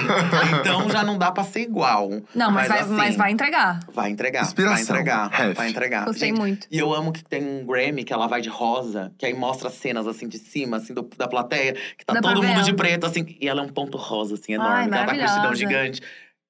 Então, 0.60 0.90
já 0.90 1.02
não 1.04 1.16
dá 1.16 1.30
pra 1.30 1.44
ser 1.44 1.60
igual. 1.60 2.10
Não, 2.34 2.50
mas, 2.50 2.68
vai, 2.68 2.80
assim, 2.80 2.90
mas 2.92 3.16
vai 3.16 3.30
entregar. 3.30 3.78
Vai 3.92 4.10
entregar, 4.10 4.42
Inspiração. 4.42 4.74
vai 4.74 4.82
entregar, 4.82 5.30
Ref. 5.30 5.56
vai 5.56 5.68
entregar. 5.70 6.04
Gostei 6.04 6.28
Gente, 6.30 6.38
muito. 6.38 6.66
e 6.70 6.78
eu 6.78 6.92
amo 6.92 7.12
que 7.12 7.22
tem 7.24 7.42
um 7.42 7.64
Grammy 7.64 8.02
que 8.04 8.12
ela 8.12 8.26
vai 8.26 8.40
de 8.42 8.48
rosa, 8.48 9.12
que 9.16 9.24
aí 9.24 9.34
mostra 9.34 9.70
cenas 9.70 10.06
assim 10.06 10.26
de 10.28 10.38
cima, 10.38 10.78
assim, 10.78 10.92
do- 10.92 11.08
da 11.16 11.28
plateia, 11.28 11.72
que 11.96 12.04
tá 12.04 12.14
Dá 12.14 12.20
todo 12.20 12.42
mundo 12.42 12.62
de 12.64 12.74
preto, 12.74 13.06
assim, 13.06 13.24
e 13.40 13.48
ela 13.48 13.60
é 13.62 13.64
um 13.64 13.68
ponto 13.68 13.96
rosa, 13.96 14.34
assim, 14.34 14.54
enorme, 14.54 14.74
Ai, 14.74 14.86
ela 14.88 14.96
tá 14.98 15.06
com 15.06 15.12
um 15.16 15.20
vestidão 15.22 15.54
gigante. 15.54 16.02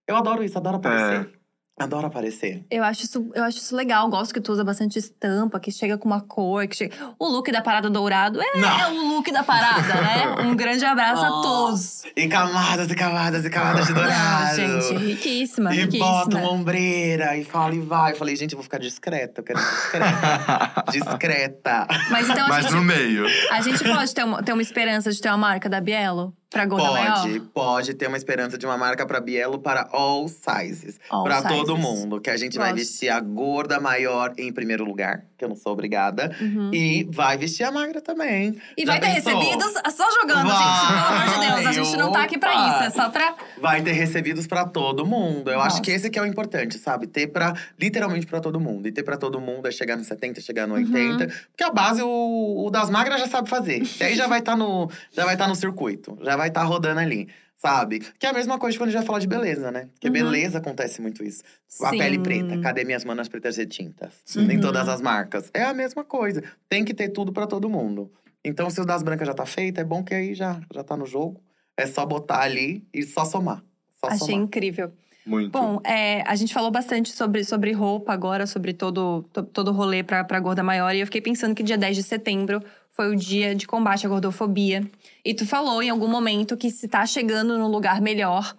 Eu 0.08 0.16
adoro 0.16 0.42
isso, 0.42 0.56
adoro 0.58 0.76
aparecer. 0.78 1.28
É. 1.28 1.41
Adoro 1.78 2.06
aparecer. 2.06 2.64
Eu 2.70 2.84
acho, 2.84 3.02
isso, 3.04 3.30
eu 3.34 3.42
acho 3.42 3.56
isso 3.58 3.74
legal. 3.74 4.08
Gosto 4.10 4.34
que 4.34 4.40
tu 4.40 4.52
usa 4.52 4.62
bastante 4.62 4.98
estampa, 4.98 5.58
que 5.58 5.72
chega 5.72 5.96
com 5.96 6.06
uma 6.06 6.20
cor, 6.20 6.66
que 6.68 6.76
chega. 6.76 6.94
O 7.18 7.26
look 7.26 7.50
da 7.50 7.62
parada 7.62 7.88
dourado 7.88 8.40
é, 8.42 8.58
Não. 8.60 8.68
é 8.80 8.88
o 8.88 9.08
look 9.14 9.32
da 9.32 9.42
parada, 9.42 9.94
né? 9.94 10.22
Um 10.44 10.54
grande 10.54 10.84
abraço 10.84 11.24
a 11.24 11.38
Oh, 11.38 11.42
todos. 11.42 12.02
E 12.14 12.28
camadas 12.28 12.90
e 12.90 12.94
camadas 12.94 13.44
e 13.44 13.50
camadas 13.50 13.86
de 13.86 13.94
dourado. 13.94 14.12
Ah, 14.14 14.54
gente, 14.54 14.94
riquíssima, 14.96 15.74
E 15.74 15.78
riquíssima. 15.80 16.04
bota 16.06 16.36
uma 16.36 16.52
ombreira 16.52 17.36
e 17.38 17.44
fala 17.44 17.74
e 17.74 17.80
vai. 17.80 18.12
Eu 18.12 18.16
falei, 18.16 18.36
gente, 18.36 18.52
eu 18.52 18.58
vou 18.58 18.62
ficar 18.64 18.78
discreta, 18.78 19.40
eu 19.40 19.44
quero 19.44 19.58
discreta. 19.58 20.84
discreta. 20.92 21.86
Mas 22.10 22.28
então 22.28 22.44
a 22.44 22.48
Mas 22.48 22.64
gente, 22.64 22.74
no 22.74 22.82
meio. 22.82 23.24
a 23.50 23.60
gente 23.62 23.82
pode 23.82 24.14
ter 24.14 24.24
uma, 24.24 24.42
ter 24.42 24.52
uma 24.52 24.62
esperança 24.62 25.10
de 25.10 25.20
ter 25.20 25.28
uma 25.30 25.38
marca 25.38 25.68
da 25.70 25.80
Bielo? 25.80 26.34
Pra 26.52 26.66
gorda 26.66 26.86
Pode, 26.88 27.28
maior? 27.28 27.40
pode 27.54 27.94
ter 27.94 28.06
uma 28.06 28.16
esperança 28.16 28.58
de 28.58 28.66
uma 28.66 28.76
marca 28.76 29.06
pra 29.06 29.20
Bielo 29.20 29.58
para 29.58 29.88
all 29.90 30.28
sizes. 30.28 31.00
Sizes. 31.42 31.58
todo 31.58 31.76
mundo. 31.78 32.20
Que 32.20 32.30
a 32.30 32.36
gente 32.36 32.58
vai 32.58 32.70
Gosto. 32.70 32.78
vestir 32.78 33.08
a 33.08 33.18
gorda 33.20 33.80
maior 33.80 34.34
em 34.36 34.52
primeiro 34.52 34.84
lugar, 34.84 35.24
que 35.42 35.44
eu 35.44 35.48
não 35.48 35.56
sou 35.56 35.72
obrigada. 35.72 36.30
Uhum. 36.40 36.70
E 36.72 37.02
vai 37.10 37.36
vestir 37.36 37.64
a 37.64 37.72
magra 37.72 38.00
também. 38.00 38.56
E 38.76 38.86
Já 38.86 38.92
vai 38.92 39.00
ter 39.00 39.14
pensou? 39.14 39.36
recebidos 39.40 39.72
só 39.92 40.08
jogando, 40.20 40.48
gente. 40.48 40.86
Pelo 40.86 41.06
amor 41.08 41.34
de 41.34 41.46
Deus, 41.46 41.66
a 41.66 41.72
gente 41.72 41.96
não 41.96 42.12
tá 42.12 42.22
aqui 42.22 42.38
pra 42.38 42.52
isso. 42.54 42.82
É 42.84 42.90
só 42.90 43.10
pra. 43.10 43.34
Vai 43.60 43.82
ter 43.82 43.92
recebidos 43.92 44.46
pra 44.46 44.64
todo 44.64 45.04
mundo. 45.04 45.50
Eu 45.50 45.58
acho 45.60 45.70
Nossa. 45.78 45.82
que 45.82 45.90
esse 45.90 46.08
que 46.08 46.18
é 46.18 46.22
o 46.22 46.26
importante, 46.26 46.78
sabe? 46.78 47.06
Ter 47.08 47.26
pra 47.26 47.54
literalmente 47.80 48.24
pra 48.26 48.38
todo 48.40 48.60
mundo. 48.60 48.86
E 48.86 48.92
ter 48.92 49.02
pra 49.02 49.16
todo 49.16 49.40
mundo 49.40 49.66
é 49.66 49.72
chegar 49.72 49.96
no 49.96 50.04
70, 50.04 50.40
chegar 50.40 50.66
no 50.68 50.74
Uhum. 50.74 50.80
80. 50.82 51.26
Porque 51.26 51.64
a 51.64 51.70
base 51.70 52.02
o, 52.02 52.66
o 52.66 52.70
das 52.70 52.88
magras 52.88 53.20
já 53.20 53.26
sabe 53.26 53.48
fazer. 53.48 53.82
E 54.00 54.04
aí 54.04 54.14
já 54.14 54.26
vai 54.28 54.38
estar 54.38 54.56
no 54.56 54.88
já 55.12 55.24
vai 55.24 55.34
estar 55.34 55.48
no 55.48 55.54
circuito, 55.56 56.16
já 56.22 56.36
vai 56.36 56.48
estar 56.48 56.62
rodando 56.62 57.00
ali. 57.00 57.28
Sabe? 57.64 58.00
Que 58.18 58.26
é 58.26 58.30
a 58.30 58.32
mesma 58.32 58.58
coisa 58.58 58.76
quando 58.76 58.88
a 58.88 58.90
gente 58.90 58.98
vai 58.98 59.06
falar 59.06 59.20
de 59.20 59.28
beleza, 59.28 59.70
né? 59.70 59.88
Porque 59.92 60.08
Uhum. 60.08 60.12
beleza 60.12 60.58
acontece 60.58 61.00
muito 61.00 61.22
isso. 61.22 61.44
A 61.82 61.90
Sim. 61.90 61.98
pele 61.98 62.18
preta, 62.18 62.58
cadê 62.60 62.82
minhas 62.82 63.04
manas 63.04 63.28
pretas 63.28 63.56
retintas? 63.56 64.12
Sim. 64.24 64.50
Em 64.50 64.56
Uhum. 64.56 64.60
todas 64.60 64.88
as 64.88 65.00
marcas. 65.00 65.48
É 65.54 65.62
a 65.62 65.72
mesma 65.72 66.02
coisa. 66.02 66.42
Tem 66.68 66.84
que 66.84 66.92
ter 66.92 67.10
tudo 67.10 67.32
pra 67.32 67.46
todo 67.46 67.70
mundo. 67.70 68.10
Então, 68.44 68.68
se 68.68 68.80
o 68.80 68.84
das 68.84 69.04
brancas 69.04 69.28
já 69.28 69.32
tá 69.34 69.46
feito, 69.46 69.78
é 69.80 69.84
bom 69.84 70.02
que 70.02 70.12
aí 70.12 70.34
já, 70.34 70.60
já 70.74 70.82
tá 70.82 70.96
no 70.96 71.06
jogo. 71.06 71.40
É 71.76 71.86
só 71.86 72.04
botar 72.04 72.40
ali 72.40 72.84
e 72.92 73.04
só 73.04 73.24
somar. 73.24 73.62
Só 74.04 74.08
Achei 74.10 74.18
somar. 74.18 74.42
incrível. 74.42 74.92
Muito. 75.24 75.52
Bom, 75.52 75.80
é, 75.86 76.22
a 76.22 76.34
gente 76.34 76.52
falou 76.52 76.72
bastante 76.72 77.12
sobre, 77.12 77.44
sobre 77.44 77.70
roupa 77.70 78.12
agora, 78.12 78.44
sobre 78.44 78.72
todo, 78.72 79.22
to- 79.32 79.44
todo 79.44 79.68
o 79.68 79.72
rolê 79.72 80.02
pra, 80.02 80.24
pra 80.24 80.40
gorda 80.40 80.64
maior. 80.64 80.92
E 80.92 80.98
eu 80.98 81.06
fiquei 81.06 81.20
pensando 81.20 81.54
que 81.54 81.62
dia 81.62 81.78
10 81.78 81.94
de 81.96 82.02
setembro 82.02 82.60
foi 82.92 83.10
o 83.10 83.16
dia 83.16 83.54
de 83.54 83.66
combate 83.66 84.06
à 84.06 84.08
gordofobia. 84.08 84.88
E 85.24 85.34
tu 85.34 85.46
falou 85.46 85.82
em 85.82 85.90
algum 85.90 86.08
momento 86.08 86.56
que 86.56 86.70
se 86.70 86.86
tá 86.86 87.04
chegando 87.06 87.58
num 87.58 87.68
lugar 87.68 88.00
melhor. 88.00 88.54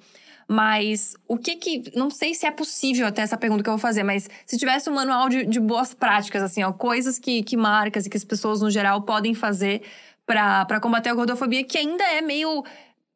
Mas 0.47 1.15
o 1.27 1.37
que 1.37 1.55
que. 1.55 1.83
Não 1.95 2.09
sei 2.09 2.33
se 2.33 2.45
é 2.45 2.51
possível 2.51 3.07
até 3.07 3.21
essa 3.21 3.37
pergunta 3.37 3.63
que 3.63 3.69
eu 3.69 3.73
vou 3.73 3.79
fazer, 3.79 4.03
mas 4.03 4.29
se 4.45 4.57
tivesse 4.57 4.89
um 4.89 4.93
manual 4.93 5.29
de, 5.29 5.45
de 5.45 5.59
boas 5.59 5.93
práticas, 5.93 6.43
assim, 6.43 6.63
ó, 6.63 6.71
coisas 6.73 7.17
que, 7.17 7.41
que 7.43 7.55
marcas 7.55 8.05
e 8.05 8.09
que 8.09 8.17
as 8.17 8.25
pessoas 8.25 8.61
no 8.61 8.69
geral 8.69 9.01
podem 9.03 9.33
fazer 9.33 9.81
pra 10.25 10.79
combater 10.81 11.09
a 11.09 11.13
gordofobia, 11.13 11.63
que 11.63 11.77
ainda 11.77 12.03
é 12.03 12.21
meio 12.21 12.63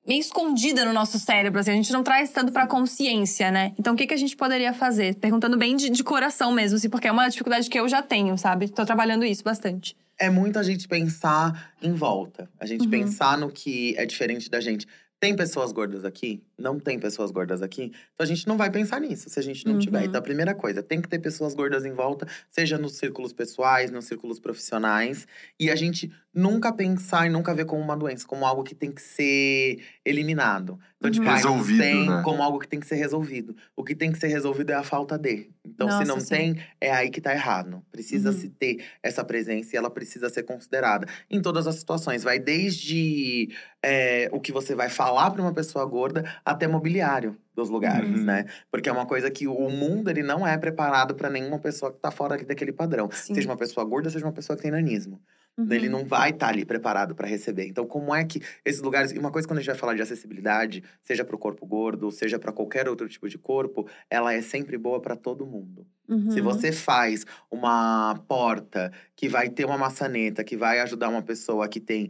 meio 0.07 0.22
escondida 0.22 0.86
no 0.86 0.93
nosso 0.93 1.20
cérebro, 1.20 1.59
assim, 1.59 1.72
a 1.72 1.74
gente 1.76 1.91
não 1.91 2.01
traz 2.01 2.32
tanto 2.32 2.53
pra 2.53 2.65
consciência, 2.65 3.51
né? 3.51 3.74
Então, 3.78 3.93
o 3.93 3.97
que, 3.97 4.07
que 4.07 4.13
a 4.13 4.18
gente 4.18 4.38
poderia 4.38 4.72
fazer? 4.72 5.15
Perguntando 5.15 5.57
bem 5.57 5.76
de, 5.76 5.89
de 5.89 6.01
coração 6.01 6.53
mesmo, 6.53 6.78
assim, 6.78 6.89
porque 6.89 7.09
é 7.09 7.11
uma 7.11 7.28
dificuldade 7.28 7.70
que 7.70 7.78
eu 7.78 7.89
já 7.89 8.01
tenho, 8.01 8.38
sabe? 8.38 8.70
Tô 8.70 8.86
trabalhando 8.86 9.26
isso 9.26 9.43
bastante. 9.43 9.97
É 10.20 10.30
muito 10.30 10.57
a 10.57 10.63
gente 10.63 10.88
pensar 10.88 11.74
em 11.82 11.93
volta. 11.93 12.49
A 12.59 12.65
gente 12.65 12.86
Uhum. 12.86 12.89
pensar 12.89 13.38
no 13.38 13.51
que 13.51 13.95
é 13.97 14.05
diferente 14.05 14.49
da 14.49 14.59
gente. 14.59 14.88
Tem 15.20 15.36
pessoas 15.36 15.72
gordas 15.72 16.05
aqui? 16.05 16.43
Não 16.57 16.80
tem 16.80 16.99
pessoas 16.99 17.32
gordas 17.32 17.63
aqui? 17.63 17.86
Então 18.13 18.24
a 18.24 18.26
gente 18.26 18.47
não 18.47 18.55
vai 18.55 18.70
pensar 18.70 18.99
nisso 19.01 19.30
se 19.30 19.39
a 19.39 19.41
gente 19.41 19.65
não 19.65 19.74
Uhum. 19.74 19.80
tiver. 19.80 20.05
Então 20.05 20.20
a 20.20 20.22
primeira 20.24 20.53
coisa, 20.53 20.84
tem 20.84 21.01
que 21.01 21.09
ter 21.09 21.18
pessoas 21.20 21.55
gordas 21.55 21.86
em 21.86 21.91
volta, 21.91 22.28
seja 22.51 22.78
nos 22.78 22.97
círculos 22.97 23.34
pessoais, 23.34 23.89
nos 23.91 24.05
círculos 24.05 24.39
profissionais. 24.39 25.28
E 25.59 25.72
a 25.72 25.76
gente 25.76 26.11
nunca 26.34 26.72
pensar 26.72 27.26
e 27.26 27.30
nunca 27.30 27.53
ver 27.53 27.65
como 27.65 27.82
uma 27.82 27.97
doença, 27.97 28.28
como 28.28 28.45
algo 28.45 28.63
que 28.63 28.76
tem 28.76 28.91
que 28.91 29.01
ser 29.01 29.80
eliminado. 30.05 30.80
Então, 31.00 31.12
tipo, 31.12 31.26
Uhum. 31.28 31.34
Resolvido, 31.36 31.80
tem 31.80 32.10
né? 32.10 32.22
como 32.24 32.41
algo 32.41 32.58
que 32.58 32.68
tem 32.68 32.80
que 32.80 32.88
ser 32.88 32.95
resolvido. 32.95 33.56
O 33.76 33.84
que 33.84 33.93
tem 33.95 34.12
que 34.12 34.18
ser 34.18 34.28
resolvido 34.28 34.72
é 34.72 34.74
a 34.74 34.82
falta 34.84 35.16
de. 35.18 35.52
Então, 35.64 35.86
Nossa, 35.88 36.02
se 36.04 36.08
não 36.08 36.20
sim. 36.20 36.28
tem, 36.28 36.60
é 36.82 36.91
aí 36.91 37.12
que 37.12 37.22
tá 37.22 37.32
errado. 37.34 37.84
Precisa 37.91 38.32
Uhum. 38.32 38.36
se 38.38 38.50
ter 38.50 38.84
essa 39.04 39.24
presença 39.24 39.76
e 39.76 39.78
ela 39.78 39.91
precisa 39.91 40.28
ser 40.28 40.41
considerada 40.43 41.08
em 41.30 41.39
todas 41.39 41.68
as 41.68 41.76
situações. 41.76 42.24
Vai 42.24 42.39
desde 42.39 43.50
é, 43.84 44.28
o 44.32 44.39
que 44.39 44.52
você 44.52 44.74
vai 44.74 44.89
falar 44.89 45.30
para 45.30 45.41
uma 45.41 45.54
pessoa 45.54 45.86
gorda 45.86 46.24
até 46.43 46.68
mobiliário 46.68 47.38
dos 47.56 47.70
lugares, 47.70 48.20
Uhum. 48.20 48.26
né? 48.26 48.45
Porque 48.72 48.89
é 48.89 48.91
uma 48.91 49.06
coisa 49.06 49.30
que 49.30 49.48
o 49.48 49.70
mundo 49.70 50.10
ele 50.10 50.24
não 50.24 50.48
é 50.48 50.58
preparado 50.58 51.14
para 51.16 51.30
nenhuma 51.30 51.60
pessoa 51.60 51.91
que 51.93 52.00
tá 52.00 52.10
fora 52.10 52.34
ali 52.36 52.43
daquele 52.45 52.72
padrão. 52.72 53.08
Sim. 53.12 53.36
Seja 53.36 53.48
uma 53.48 53.58
pessoa 53.58 53.86
gorda, 53.86 54.10
seja 54.10 54.26
uma 54.26 54.34
pessoa 54.34 54.56
que 54.58 54.64
tem 54.64 54.72
nanismo. 54.72 55.22
Uhum. 55.58 55.72
Ele 55.72 55.89
não 55.89 56.05
vai 56.05 56.30
estar 56.30 56.49
ali 56.49 56.64
preparado 56.64 57.16
para 57.16 57.28
receber. 57.28 57.68
Então, 57.68 57.86
como 57.86 58.14
é 58.14 58.24
que 58.24 58.41
esses 58.64 58.82
lugares. 58.82 59.12
E 59.12 59.18
uma 59.18 59.32
coisa 59.32 59.47
quando 59.47 59.58
a 59.58 59.62
gente 59.62 59.72
vai 59.72 59.80
falar 59.80 59.95
de 59.95 60.01
acessibilidade, 60.03 60.84
seja 61.01 61.26
para 61.26 61.36
o 61.36 61.39
corpo 61.39 61.66
gordo, 61.66 62.12
seja 62.12 62.38
para 62.38 62.51
qualquer 62.51 62.88
outro 62.88 63.10
tipo 63.10 63.28
de 63.28 63.38
corpo, 63.39 63.88
ela 64.10 64.34
é 64.34 64.41
sempre 64.41 64.78
boa 64.78 65.01
para 65.01 65.16
todo 65.16 65.47
mundo. 65.47 65.88
Uhum. 66.08 66.30
Se 66.30 66.41
você 66.41 66.72
faz 66.72 67.26
uma 67.49 68.16
porta 68.28 68.91
que 69.16 69.28
vai 69.28 69.49
ter 69.49 69.66
uma 69.66 69.78
maçaneta, 69.78 70.43
que 70.43 70.55
vai 70.55 70.80
ajudar 70.80 71.10
uma 71.10 71.24
pessoa 71.24 71.68
que 71.68 71.80
tem 71.80 72.10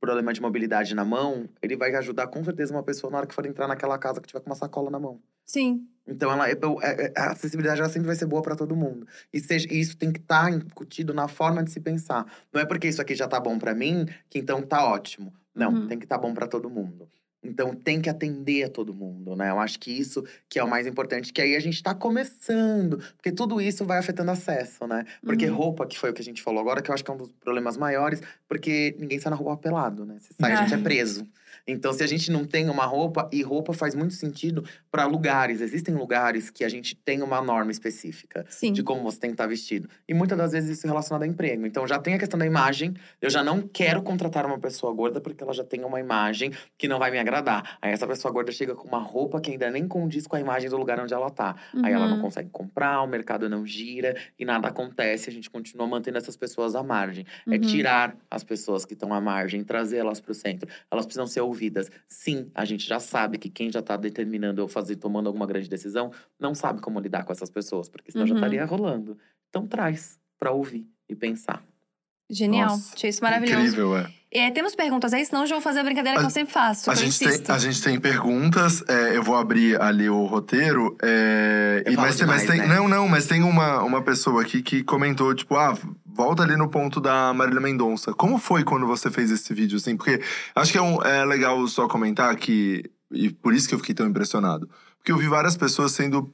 problema 0.00 0.32
de 0.32 0.40
mobilidade 0.40 0.94
na 0.94 1.04
mão, 1.04 1.48
ele 1.60 1.76
vai 1.76 1.94
ajudar 1.96 2.28
com 2.28 2.44
certeza 2.44 2.72
uma 2.72 2.82
pessoa 2.82 3.10
na 3.10 3.18
hora 3.18 3.26
que 3.26 3.34
for 3.34 3.44
entrar 3.44 3.66
naquela 3.66 3.98
casa 3.98 4.20
que 4.20 4.28
tiver 4.28 4.40
com 4.40 4.50
uma 4.50 4.56
sacola 4.56 4.90
na 4.90 5.00
mão. 5.00 5.20
Sim. 5.44 5.86
Então, 6.06 6.30
ela, 6.30 6.48
é- 6.50 6.52
é- 6.52 7.12
a 7.16 7.32
acessibilidade 7.32 7.80
ela 7.80 7.88
sempre 7.88 8.06
vai 8.06 8.16
ser 8.16 8.26
boa 8.26 8.42
para 8.42 8.54
todo 8.54 8.76
mundo. 8.76 9.06
E, 9.32 9.40
seja, 9.40 9.66
e 9.70 9.80
isso 9.80 9.96
tem 9.96 10.12
que 10.12 10.20
estar 10.20 10.50
incutido 10.52 11.14
na 11.14 11.28
forma 11.28 11.62
de 11.64 11.70
se 11.70 11.80
pensar. 11.80 12.26
Não 12.52 12.60
é 12.60 12.66
porque 12.66 12.88
isso 12.88 13.00
aqui 13.00 13.14
já 13.14 13.26
tá 13.26 13.40
bom 13.40 13.58
para 13.58 13.74
mim 13.74 14.06
que 14.28 14.38
então 14.38 14.60
tá 14.62 14.84
ótimo. 14.84 15.32
Não, 15.54 15.72
Uhum. 15.72 15.86
tem 15.88 15.98
que 15.98 16.04
estar 16.04 16.18
bom 16.18 16.34
para 16.34 16.46
todo 16.46 16.68
mundo. 16.68 17.08
Então 17.46 17.74
tem 17.74 18.00
que 18.00 18.08
atender 18.08 18.64
a 18.64 18.68
todo 18.70 18.94
mundo, 18.94 19.36
né? 19.36 19.50
Eu 19.50 19.58
acho 19.60 19.78
que 19.78 19.90
isso 19.92 20.24
que 20.48 20.58
é 20.58 20.64
o 20.64 20.68
mais 20.68 20.86
importante, 20.86 21.30
que 21.30 21.42
aí 21.42 21.54
a 21.54 21.60
gente 21.60 21.82
tá 21.82 21.94
começando, 21.94 22.98
porque 23.16 23.30
tudo 23.30 23.60
isso 23.60 23.84
vai 23.84 23.98
afetando 23.98 24.30
acesso, 24.30 24.86
né? 24.86 25.04
Porque 25.22 25.46
Uhum. 25.46 25.54
roupa, 25.56 25.86
que 25.86 25.98
foi 25.98 26.08
o 26.10 26.14
que 26.14 26.22
a 26.22 26.24
gente 26.24 26.40
falou 26.42 26.60
agora, 26.60 26.80
que 26.80 26.90
eu 26.90 26.94
acho 26.94 27.04
que 27.04 27.10
é 27.10 27.14
um 27.14 27.18
dos 27.18 27.32
problemas 27.32 27.76
maiores, 27.76 28.22
porque 28.48 28.96
ninguém 28.98 29.18
sai 29.18 29.28
na 29.30 29.36
rua 29.36 29.58
pelado, 29.58 30.06
né? 30.06 30.16
Se 30.20 30.32
sai, 30.40 30.52
a 30.54 30.56
gente 30.56 30.72
é 30.72 30.76
Ai. 30.76 30.82
preso. 30.82 31.26
Então, 31.66 31.92
se 31.92 32.02
a 32.02 32.06
gente 32.06 32.30
não 32.30 32.44
tem 32.46 32.68
uma 32.68 32.84
roupa, 32.86 33.28
e 33.32 33.42
roupa 33.42 33.72
faz 33.74 33.94
muito 33.94 34.14
sentido 34.14 34.64
para 34.94 35.06
lugares. 35.06 35.60
Existem 35.60 35.92
lugares 35.92 36.50
que 36.50 36.62
a 36.62 36.68
gente 36.68 36.94
tem 36.94 37.20
uma 37.20 37.42
norma 37.42 37.72
específica 37.72 38.46
Sim. 38.48 38.72
de 38.72 38.80
como 38.84 39.02
você 39.02 39.18
tem 39.18 39.30
que 39.30 39.34
estar 39.34 39.48
vestido. 39.48 39.88
E 40.06 40.14
muitas 40.14 40.38
das 40.38 40.52
vezes 40.52 40.78
isso 40.78 40.86
é 40.86 40.88
relacionado 40.88 41.24
a 41.24 41.26
emprego. 41.26 41.66
Então 41.66 41.84
já 41.84 41.98
tem 41.98 42.14
a 42.14 42.18
questão 42.18 42.38
da 42.38 42.46
imagem. 42.46 42.94
Eu 43.20 43.28
já 43.28 43.42
não 43.42 43.60
quero 43.60 44.00
contratar 44.02 44.46
uma 44.46 44.56
pessoa 44.56 44.94
gorda 44.94 45.20
porque 45.20 45.42
ela 45.42 45.52
já 45.52 45.64
tem 45.64 45.82
uma 45.84 45.98
imagem 45.98 46.52
que 46.78 46.86
não 46.86 47.00
vai 47.00 47.10
me 47.10 47.18
agradar. 47.18 47.76
Aí 47.82 47.90
essa 47.92 48.06
pessoa 48.06 48.32
gorda 48.32 48.52
chega 48.52 48.72
com 48.76 48.86
uma 48.86 49.00
roupa 49.00 49.40
que 49.40 49.50
ainda 49.50 49.68
nem 49.68 49.88
condiz 49.88 50.28
com 50.28 50.36
a 50.36 50.40
imagem 50.40 50.70
do 50.70 50.76
lugar 50.76 51.00
onde 51.00 51.12
ela 51.12 51.28
tá. 51.28 51.56
Aí 51.82 51.92
ela 51.92 52.06
não 52.06 52.14
Uhum. 52.18 52.22
consegue 52.22 52.50
comprar, 52.50 53.02
o 53.02 53.06
mercado 53.08 53.48
não 53.48 53.66
gira 53.66 54.14
e 54.38 54.44
nada 54.44 54.68
acontece. 54.68 55.28
A 55.28 55.32
gente 55.32 55.50
continua 55.50 55.88
mantendo 55.88 56.18
essas 56.18 56.36
pessoas 56.36 56.76
à 56.76 56.84
margem. 56.84 57.26
É 57.48 57.54
Uhum. 57.56 57.60
tirar 57.62 58.16
as 58.30 58.44
pessoas 58.44 58.84
que 58.84 58.94
estão 58.94 59.12
à 59.12 59.20
margem, 59.20 59.64
trazê-las 59.64 60.20
para 60.20 60.30
o 60.30 60.34
centro. 60.34 60.68
Elas 60.88 61.04
precisam 61.04 61.26
ser 61.26 61.40
ouvidas. 61.40 61.90
Sim, 62.06 62.48
a 62.54 62.64
gente 62.64 62.86
já 62.86 63.00
sabe 63.00 63.38
que 63.38 63.50
quem 63.50 63.72
já 63.72 63.80
está 63.80 63.96
determinando 63.96 64.62
ou 64.62 64.68
fazer, 64.68 64.83
tomando 64.96 65.26
alguma 65.26 65.46
grande 65.46 65.68
decisão, 65.68 66.10
não 66.38 66.54
sabe 66.54 66.80
como 66.80 67.00
lidar 67.00 67.24
com 67.24 67.32
essas 67.32 67.50
pessoas, 67.50 67.88
porque 67.88 68.12
senão 68.12 68.26
já 68.26 68.32
Uhum. 68.34 68.38
estaria 68.40 68.64
rolando. 68.64 69.16
Então 69.48 69.66
traz 69.66 70.18
para 70.38 70.50
ouvir 70.52 70.86
e 71.08 71.14
pensar. 71.14 71.62
Genial. 72.30 72.70
Nossa, 72.70 72.94
Achei 72.94 73.10
isso 73.10 73.22
maravilhoso. 73.22 73.60
Incrível, 73.60 73.96
é. 73.98 74.10
É, 74.36 74.50
temos 74.50 74.74
perguntas 74.74 75.12
aí, 75.12 75.24
senão 75.24 75.42
eu 75.42 75.46
já 75.46 75.54
vou 75.54 75.62
fazer 75.62 75.80
a 75.80 75.84
brincadeira 75.84 76.18
que 76.18 76.24
A- 76.24 76.26
eu 76.26 76.30
sempre 76.30 76.52
faço. 76.52 76.90
A 76.90 76.94
que 76.94 77.00
gente, 77.08 77.18
tem, 77.18 77.54
a 77.54 77.58
gente 77.58 77.80
tem 77.82 78.00
perguntas, 78.00 78.82
é, 78.88 79.16
eu 79.16 79.22
vou 79.22 79.36
abrir 79.36 79.80
ali 79.80 80.08
o 80.08 80.24
roteiro. 80.24 80.96
é, 81.02 81.84
e, 81.86 81.94
mas, 81.94 82.16
tem- 82.16 82.26
mas 82.26 82.42
demais, 82.42 82.46
tem. 82.46 82.58
né? 82.60 82.66
Não, 82.74 82.88
não, 82.88 83.06
mas 83.06 83.26
tem 83.26 83.42
uma, 83.44 83.82
uma 83.82 84.02
pessoa 84.02 84.40
aqui 84.42 84.62
que 84.62 84.82
comentou, 84.82 85.34
tipo, 85.34 85.54
ah, 85.54 85.76
volta 86.04 86.42
ali 86.42 86.56
no 86.56 86.68
ponto 86.68 87.00
da 87.00 87.32
Marília 87.34 87.60
Mendonça. 87.60 88.12
Como 88.14 88.38
foi 88.38 88.64
quando 88.64 88.86
você 88.86 89.08
fez 89.10 89.30
esse 89.30 89.52
vídeo, 89.54 89.76
assim? 89.76 89.96
Porque 89.96 90.20
acho 90.56 90.72
que 90.72 90.78
é, 90.78 90.82
um- 90.82 91.00
é 91.02 91.24
legal 91.26 91.64
só 91.68 91.86
comentar 91.86 92.34
que. 92.34 92.90
E 93.14 93.30
por 93.30 93.54
isso 93.54 93.68
que 93.68 93.74
eu 93.74 93.78
fiquei 93.78 93.94
tão 93.94 94.06
impressionado. 94.06 94.68
Porque 94.98 95.12
eu 95.12 95.16
vi 95.18 95.28
várias 95.28 95.56
pessoas 95.56 95.92
sendo 95.92 96.30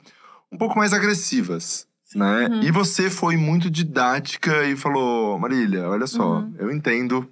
um 0.50 0.56
pouco 0.58 0.76
mais 0.78 0.92
agressivas. 0.92 1.86
Né? 2.12 2.48
Uhum. 2.48 2.62
E 2.62 2.72
você 2.72 3.08
foi 3.08 3.36
muito 3.36 3.70
didática 3.70 4.64
e 4.64 4.74
falou: 4.74 5.38
Marília, 5.38 5.88
olha 5.88 6.08
só, 6.08 6.38
Uhum. 6.38 6.54
eu 6.58 6.72
entendo 6.72 7.24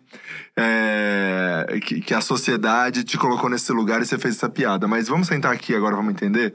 é, 0.56 1.80
que, 1.84 2.00
que 2.00 2.14
a 2.14 2.20
sociedade 2.20 3.02
te 3.02 3.18
colocou 3.18 3.50
nesse 3.50 3.72
lugar 3.72 4.00
e 4.00 4.06
você 4.06 4.16
fez 4.18 4.36
essa 4.36 4.48
piada. 4.48 4.86
Mas 4.86 5.08
vamos 5.08 5.26
sentar 5.26 5.52
aqui 5.52 5.74
agora, 5.74 5.96
vamos 5.96 6.12
entender. 6.12 6.54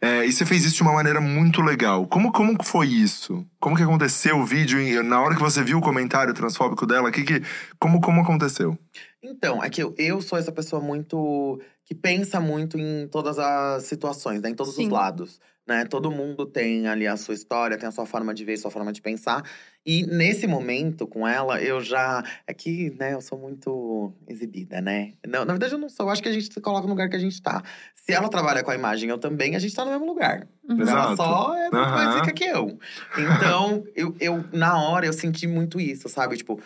É, 0.00 0.26
e 0.26 0.32
você 0.32 0.44
fez 0.44 0.64
isso 0.64 0.76
de 0.76 0.82
uma 0.82 0.92
maneira 0.92 1.20
muito 1.20 1.60
legal. 1.62 2.06
Como, 2.06 2.32
como 2.32 2.56
foi 2.62 2.88
isso? 2.88 3.46
Como 3.60 3.76
que 3.76 3.82
aconteceu 3.84 4.38
o 4.38 4.44
vídeo? 4.44 5.02
Na 5.04 5.20
hora 5.20 5.34
que 5.36 5.40
você 5.40 5.62
viu 5.62 5.78
o 5.78 5.82
comentário 5.82 6.34
transfóbico 6.34 6.86
dela, 6.86 7.10
que 7.12 7.22
que, 7.22 7.42
como, 7.78 8.00
como 8.00 8.20
aconteceu? 8.22 8.76
Então, 9.22 9.62
é 9.62 9.68
que 9.68 9.82
eu, 9.82 9.94
eu 9.98 10.20
sou 10.20 10.38
essa 10.38 10.52
pessoa 10.52 10.80
muito. 10.80 11.60
que 11.84 11.94
pensa 11.94 12.40
muito 12.40 12.78
em 12.78 13.06
todas 13.08 13.38
as 13.38 13.84
situações, 13.84 14.40
né? 14.40 14.50
Em 14.50 14.54
todos 14.54 14.74
Sim. 14.74 14.84
os 14.84 14.88
lados. 14.88 15.40
Né? 15.66 15.84
Todo 15.84 16.10
mundo 16.10 16.46
tem 16.46 16.88
ali 16.88 17.06
a 17.06 17.16
sua 17.16 17.32
história, 17.32 17.78
tem 17.78 17.88
a 17.88 17.92
sua 17.92 18.04
forma 18.04 18.34
de 18.34 18.44
ver, 18.44 18.56
sua 18.56 18.72
forma 18.72 18.92
de 18.92 19.00
pensar. 19.00 19.44
E 19.86 20.04
nesse 20.04 20.46
momento, 20.46 21.06
com 21.06 21.28
ela, 21.28 21.62
eu 21.62 21.80
já. 21.80 22.24
É 22.46 22.52
que, 22.52 22.90
né, 22.98 23.14
eu 23.14 23.20
sou 23.20 23.38
muito 23.38 24.12
exibida, 24.26 24.80
né? 24.80 25.12
Não, 25.24 25.44
na 25.44 25.52
verdade, 25.52 25.74
eu 25.74 25.78
não 25.78 25.88
sou. 25.88 26.06
Eu 26.06 26.10
acho 26.10 26.22
que 26.22 26.28
a 26.28 26.32
gente 26.32 26.52
se 26.52 26.60
coloca 26.60 26.86
no 26.86 26.92
lugar 26.92 27.08
que 27.08 27.14
a 27.16 27.20
gente 27.20 27.40
tá. 27.40 27.62
Se 27.94 28.12
ela 28.12 28.28
trabalha 28.28 28.64
com 28.64 28.70
a 28.70 28.74
imagem, 28.74 29.10
eu 29.10 29.18
também, 29.18 29.54
a 29.54 29.58
gente 29.58 29.74
tá 29.74 29.84
no 29.84 29.90
mesmo 29.92 30.06
lugar. 30.06 30.48
Uhum. 30.68 30.88
Ela 30.88 31.14
só 31.14 31.54
é 31.54 31.70
muito 31.70 31.92
mais 31.92 32.08
Aham. 32.08 32.16
rica 32.16 32.32
que 32.32 32.44
eu. 32.44 32.78
Então, 33.16 33.84
eu, 33.94 34.16
eu, 34.18 34.44
na 34.52 34.82
hora, 34.82 35.06
eu 35.06 35.12
senti 35.12 35.46
muito 35.46 35.78
isso, 35.78 36.08
sabe? 36.08 36.36
Tipo, 36.36 36.60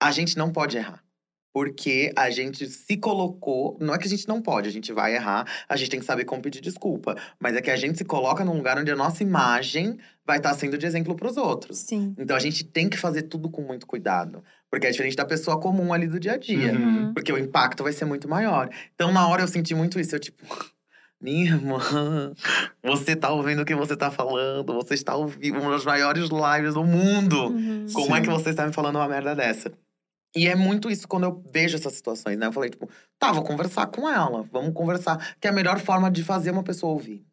a 0.00 0.10
gente 0.10 0.38
não 0.38 0.50
pode 0.50 0.76
errar. 0.76 1.02
Porque 1.58 2.12
a 2.14 2.30
gente 2.30 2.68
se 2.68 2.96
colocou. 2.96 3.76
Não 3.80 3.92
é 3.92 3.98
que 3.98 4.06
a 4.06 4.08
gente 4.08 4.28
não 4.28 4.40
pode, 4.40 4.68
a 4.68 4.70
gente 4.70 4.92
vai 4.92 5.16
errar, 5.16 5.44
a 5.68 5.74
gente 5.74 5.90
tem 5.90 5.98
que 5.98 6.06
saber 6.06 6.24
como 6.24 6.40
pedir 6.40 6.60
desculpa. 6.60 7.16
Mas 7.36 7.56
é 7.56 7.60
que 7.60 7.68
a 7.68 7.74
gente 7.74 7.98
se 7.98 8.04
coloca 8.04 8.44
num 8.44 8.56
lugar 8.56 8.78
onde 8.78 8.92
a 8.92 8.94
nossa 8.94 9.24
imagem 9.24 9.98
vai 10.24 10.36
estar 10.36 10.54
sendo 10.54 10.78
de 10.78 10.86
exemplo 10.86 11.16
para 11.16 11.26
os 11.26 11.36
outros. 11.36 11.78
Sim. 11.78 12.14
Então 12.16 12.36
a 12.36 12.38
gente 12.38 12.62
tem 12.62 12.88
que 12.88 12.96
fazer 12.96 13.22
tudo 13.22 13.50
com 13.50 13.60
muito 13.60 13.88
cuidado. 13.88 14.40
Porque 14.70 14.86
é 14.86 14.90
diferente 14.92 15.16
da 15.16 15.24
pessoa 15.24 15.58
comum 15.58 15.92
ali 15.92 16.06
do 16.06 16.20
dia 16.20 16.34
a 16.34 16.36
dia. 16.36 16.74
Uhum. 16.74 17.12
Porque 17.12 17.32
o 17.32 17.38
impacto 17.38 17.82
vai 17.82 17.92
ser 17.92 18.04
muito 18.04 18.28
maior. 18.28 18.70
Então, 18.94 19.10
na 19.10 19.26
hora 19.26 19.42
eu 19.42 19.48
senti 19.48 19.74
muito 19.74 19.98
isso. 19.98 20.14
Eu, 20.14 20.20
tipo, 20.20 20.44
minha 21.20 21.44
irmã, 21.44 21.80
você 22.84 23.16
tá 23.16 23.32
ouvindo 23.32 23.62
o 23.62 23.64
que 23.64 23.74
você 23.74 23.96
tá 23.96 24.12
falando, 24.12 24.74
você 24.74 24.94
está 24.94 25.16
ouvindo 25.16 25.58
uma 25.58 25.72
das 25.72 25.84
maiores 25.84 26.28
lives 26.30 26.74
do 26.74 26.84
mundo. 26.84 27.48
Uhum. 27.48 27.86
Como 27.92 28.14
é 28.14 28.20
Sim. 28.20 28.26
que 28.26 28.30
você 28.30 28.50
está 28.50 28.64
me 28.64 28.72
falando 28.72 28.94
uma 28.94 29.08
merda 29.08 29.34
dessa? 29.34 29.72
E 30.36 30.46
é 30.46 30.54
muito 30.54 30.90
isso 30.90 31.08
quando 31.08 31.24
eu 31.24 31.42
vejo 31.52 31.76
essas 31.76 31.94
situações, 31.94 32.36
né? 32.36 32.46
Eu 32.46 32.52
falei, 32.52 32.70
tipo, 32.70 32.88
tá, 33.18 33.32
vou 33.32 33.42
conversar 33.42 33.86
com 33.86 34.08
ela, 34.08 34.42
vamos 34.52 34.74
conversar. 34.74 35.36
Que 35.40 35.46
é 35.46 35.50
a 35.50 35.54
melhor 35.54 35.78
forma 35.80 36.10
de 36.10 36.22
fazer 36.22 36.50
uma 36.50 36.62
pessoa 36.62 36.92
ouvir. 36.92 37.24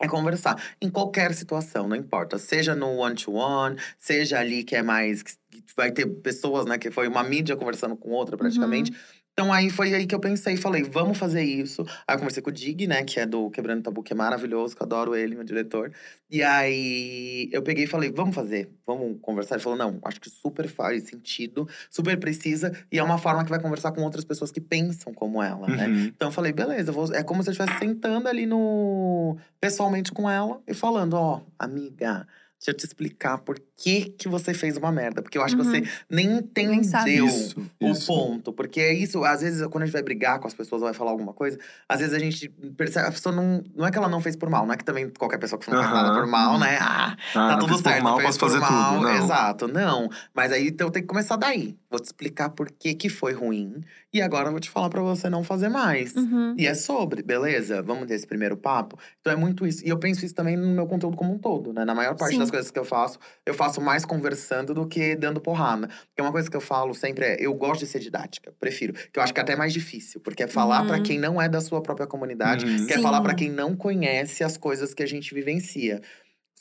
É 0.00 0.08
conversar. 0.08 0.60
Em 0.80 0.90
qualquer 0.90 1.32
situação, 1.32 1.88
não 1.88 1.96
importa. 1.96 2.36
Seja 2.36 2.74
no 2.74 2.96
one-to-one, 2.96 3.76
seja 3.98 4.40
ali 4.40 4.64
que 4.64 4.74
é 4.74 4.82
mais. 4.82 5.22
que 5.22 5.36
vai 5.76 5.92
ter 5.92 6.06
pessoas, 6.06 6.66
né? 6.66 6.76
Que 6.76 6.90
foi 6.90 7.06
uma 7.06 7.22
mídia 7.22 7.56
conversando 7.56 7.96
com 7.96 8.10
outra 8.10 8.36
praticamente. 8.36 8.92
Então 9.32 9.50
aí 9.50 9.70
foi 9.70 9.94
aí 9.94 10.06
que 10.06 10.14
eu 10.14 10.20
pensei, 10.20 10.56
falei, 10.58 10.82
vamos 10.82 11.16
fazer 11.16 11.42
isso. 11.42 11.82
Aí 12.06 12.14
eu 12.14 12.18
conversei 12.18 12.42
com 12.42 12.50
o 12.50 12.52
Dig, 12.52 12.86
né, 12.86 13.02
que 13.02 13.18
é 13.18 13.24
do 13.24 13.50
Quebrando 13.50 13.82
Tabu, 13.82 14.02
que 14.02 14.12
é 14.12 14.16
maravilhoso, 14.16 14.76
que 14.76 14.82
eu 14.82 14.86
adoro 14.86 15.16
ele, 15.16 15.34
meu 15.34 15.42
diretor. 15.44 15.90
E 16.30 16.42
aí 16.42 17.48
eu 17.50 17.62
peguei 17.62 17.84
e 17.84 17.86
falei, 17.86 18.10
vamos 18.10 18.34
fazer, 18.34 18.70
vamos 18.86 19.18
conversar. 19.22 19.54
Ele 19.54 19.62
falou, 19.64 19.78
não, 19.78 19.98
acho 20.04 20.20
que 20.20 20.28
super 20.28 20.68
faz 20.68 21.04
sentido, 21.04 21.66
super 21.90 22.18
precisa, 22.20 22.72
e 22.92 22.98
é 22.98 23.02
uma 23.02 23.16
forma 23.16 23.42
que 23.42 23.50
vai 23.50 23.60
conversar 23.60 23.92
com 23.92 24.02
outras 24.02 24.24
pessoas 24.24 24.50
que 24.52 24.60
pensam 24.60 25.14
como 25.14 25.42
ela, 25.42 25.66
né? 25.66 25.86
Uhum. 25.88 26.04
Então 26.14 26.28
eu 26.28 26.32
falei, 26.32 26.52
beleza, 26.52 26.92
vou- 26.92 27.12
é 27.14 27.22
como 27.22 27.42
se 27.42 27.48
eu 27.48 27.52
estivesse 27.52 27.78
sentando 27.78 28.28
ali 28.28 28.44
no. 28.44 29.36
pessoalmente 29.60 30.12
com 30.12 30.28
ela 30.28 30.60
e 30.66 30.74
falando, 30.74 31.14
ó, 31.14 31.40
amiga. 31.58 32.26
Deixa 32.58 32.70
eu 32.70 32.76
te 32.76 32.84
explicar 32.86 33.38
por 33.38 33.58
que, 33.82 34.04
que 34.10 34.28
você 34.28 34.54
fez 34.54 34.76
uma 34.76 34.92
merda. 34.92 35.20
Porque 35.22 35.36
eu 35.36 35.42
acho 35.42 35.56
que 35.56 35.62
Uhum. 35.62 35.68
você 35.70 35.82
nem 36.08 36.40
Nem 36.56 36.84
sabe. 36.84 37.10
entendeu 37.10 37.26
Isso, 37.26 37.60
o 37.80 37.88
isso. 37.90 38.06
ponto. 38.06 38.52
Porque 38.52 38.80
é 38.80 38.92
isso, 38.94 39.24
às 39.24 39.40
vezes, 39.40 39.66
quando 39.66 39.82
a 39.82 39.86
gente 39.86 39.92
vai 39.92 40.02
brigar 40.02 40.38
com 40.38 40.46
as 40.46 40.54
pessoas 40.54 40.80
ou 40.82 40.86
vai 40.86 40.94
falar 40.94 41.10
alguma 41.10 41.32
coisa, 41.32 41.58
às 41.88 41.98
vezes 42.00 42.14
a 42.14 42.18
gente 42.18 42.48
percebe, 42.76 43.08
a 43.08 43.10
pessoa 43.10 43.34
não. 43.34 43.62
Não 43.74 43.86
é 43.86 43.90
que 43.90 43.98
ela 43.98 44.08
não 44.08 44.20
fez 44.20 44.36
por 44.36 44.48
mal, 44.48 44.64
não 44.66 44.74
é 44.74 44.76
que 44.76 44.84
também 44.84 45.08
qualquer 45.10 45.38
pessoa 45.38 45.58
que 45.58 45.68
não 45.70 45.78
faz 45.78 45.90
Aham. 45.90 46.02
nada 46.02 46.14
por 46.20 46.26
mal, 46.26 46.58
né? 46.58 46.78
Ah, 46.80 47.16
Ah, 47.34 47.48
tá 47.48 47.56
tudo 47.58 47.72
fiz 47.72 47.82
por 47.82 47.90
certo. 47.90 48.04
mal, 48.04 48.16
fez 48.16 48.26
posso 48.28 48.38
por 48.38 48.46
fazer 48.46 48.60
mal, 48.60 48.94
tudo. 48.94 49.04
Não. 49.08 49.16
Exato, 49.16 49.68
não. 49.68 50.08
Mas 50.34 50.52
aí 50.52 50.68
então 50.68 50.90
tem 50.90 51.02
que 51.02 51.08
começar 51.08 51.36
daí. 51.36 51.76
Vou 51.90 51.98
te 52.00 52.04
explicar 52.06 52.50
por 52.50 52.70
que, 52.70 52.94
que 52.94 53.08
foi 53.08 53.32
ruim. 53.32 53.80
E 54.14 54.20
agora 54.22 54.48
eu 54.48 54.52
vou 54.52 54.60
te 54.60 54.70
falar 54.70 54.88
pra 54.90 55.00
você 55.02 55.28
não 55.30 55.42
fazer 55.42 55.68
mais. 55.68 56.14
Uhum. 56.14 56.54
E 56.58 56.66
é 56.66 56.74
sobre, 56.74 57.22
beleza? 57.22 57.82
Vamos 57.82 58.06
ter 58.06 58.14
esse 58.14 58.26
primeiro 58.26 58.56
papo? 58.56 58.98
Então 59.20 59.32
é 59.32 59.36
muito 59.36 59.66
isso. 59.66 59.84
E 59.84 59.88
eu 59.88 59.98
penso 59.98 60.24
isso 60.24 60.34
também 60.34 60.56
no 60.56 60.68
meu 60.68 60.86
conteúdo 60.86 61.16
como 61.16 61.32
um 61.34 61.38
todo, 61.38 61.72
né? 61.72 61.84
Na 61.84 61.94
maior 61.94 62.14
parte 62.14 62.32
Sim. 62.34 62.38
das 62.38 62.50
coisas 62.50 62.70
que 62.70 62.78
eu 62.78 62.84
faço, 62.84 63.18
eu 63.46 63.54
faço 63.54 63.71
mais 63.80 64.04
conversando 64.04 64.74
do 64.74 64.86
que 64.86 65.14
dando 65.16 65.40
porrada. 65.40 65.88
Porque 65.88 66.20
uma 66.20 66.32
coisa 66.32 66.50
que 66.50 66.56
eu 66.56 66.60
falo 66.60 66.94
sempre 66.94 67.24
é, 67.24 67.36
eu 67.40 67.54
gosto 67.54 67.80
de 67.80 67.86
ser 67.86 67.98
didática, 68.00 68.52
prefiro. 68.60 68.92
Que 68.92 69.18
eu 69.18 69.22
acho 69.22 69.32
que 69.32 69.40
é 69.40 69.42
até 69.42 69.56
mais 69.56 69.72
difícil, 69.72 70.20
porque 70.20 70.42
é 70.42 70.46
falar 70.48 70.82
Uhum. 70.82 70.86
pra 70.88 71.00
quem 71.00 71.18
não 71.18 71.40
é 71.40 71.48
da 71.48 71.60
sua 71.60 71.80
própria 71.82 72.06
comunidade, 72.06 72.64
Uhum. 72.66 72.86
que 72.86 72.92
é 72.92 72.98
falar 73.00 73.20
pra 73.22 73.34
quem 73.34 73.50
não 73.50 73.74
conhece 73.76 74.42
as 74.44 74.56
coisas 74.56 74.92
que 74.92 75.02
a 75.02 75.06
gente 75.06 75.34
vivencia. 75.34 76.00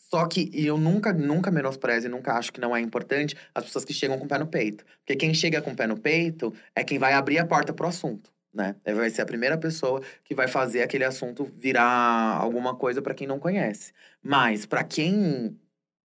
Só 0.09 0.25
que 0.27 0.49
e 0.53 0.65
eu 0.67 0.77
nunca, 0.77 1.13
nunca 1.13 1.49
menosprezo 1.49 2.07
e 2.07 2.09
nunca 2.09 2.33
acho 2.33 2.51
que 2.51 2.59
não 2.59 2.75
é 2.75 2.81
importante 2.81 3.35
as 3.55 3.63
pessoas 3.63 3.85
que 3.85 3.93
chegam 3.93 4.17
com 4.19 4.25
o 4.25 4.27
pé 4.27 4.37
no 4.37 4.45
peito. 4.47 4.83
Porque 4.99 5.15
quem 5.15 5.33
chega 5.33 5.61
com 5.61 5.71
o 5.71 5.75
pé 5.75 5.87
no 5.87 5.97
peito 5.97 6.53
é 6.75 6.83
quem 6.83 6.99
vai 6.99 7.13
abrir 7.13 7.39
a 7.39 7.45
porta 7.45 7.71
pro 7.71 7.87
assunto, 7.87 8.29
né? 8.53 8.75
Ele 8.85 8.97
Vai 8.97 9.09
ser 9.09 9.21
a 9.21 9.25
primeira 9.25 9.57
pessoa 9.57 10.01
que 10.25 10.35
vai 10.35 10.49
fazer 10.49 10.81
aquele 10.81 11.05
assunto 11.05 11.45
virar 11.45 12.37
alguma 12.37 12.75
coisa 12.75 13.01
pra 13.01 13.13
quem 13.13 13.25
não 13.25 13.39
conhece. 13.39 13.93
Mas 14.21 14.65
pra 14.65 14.83
quem 14.83 15.57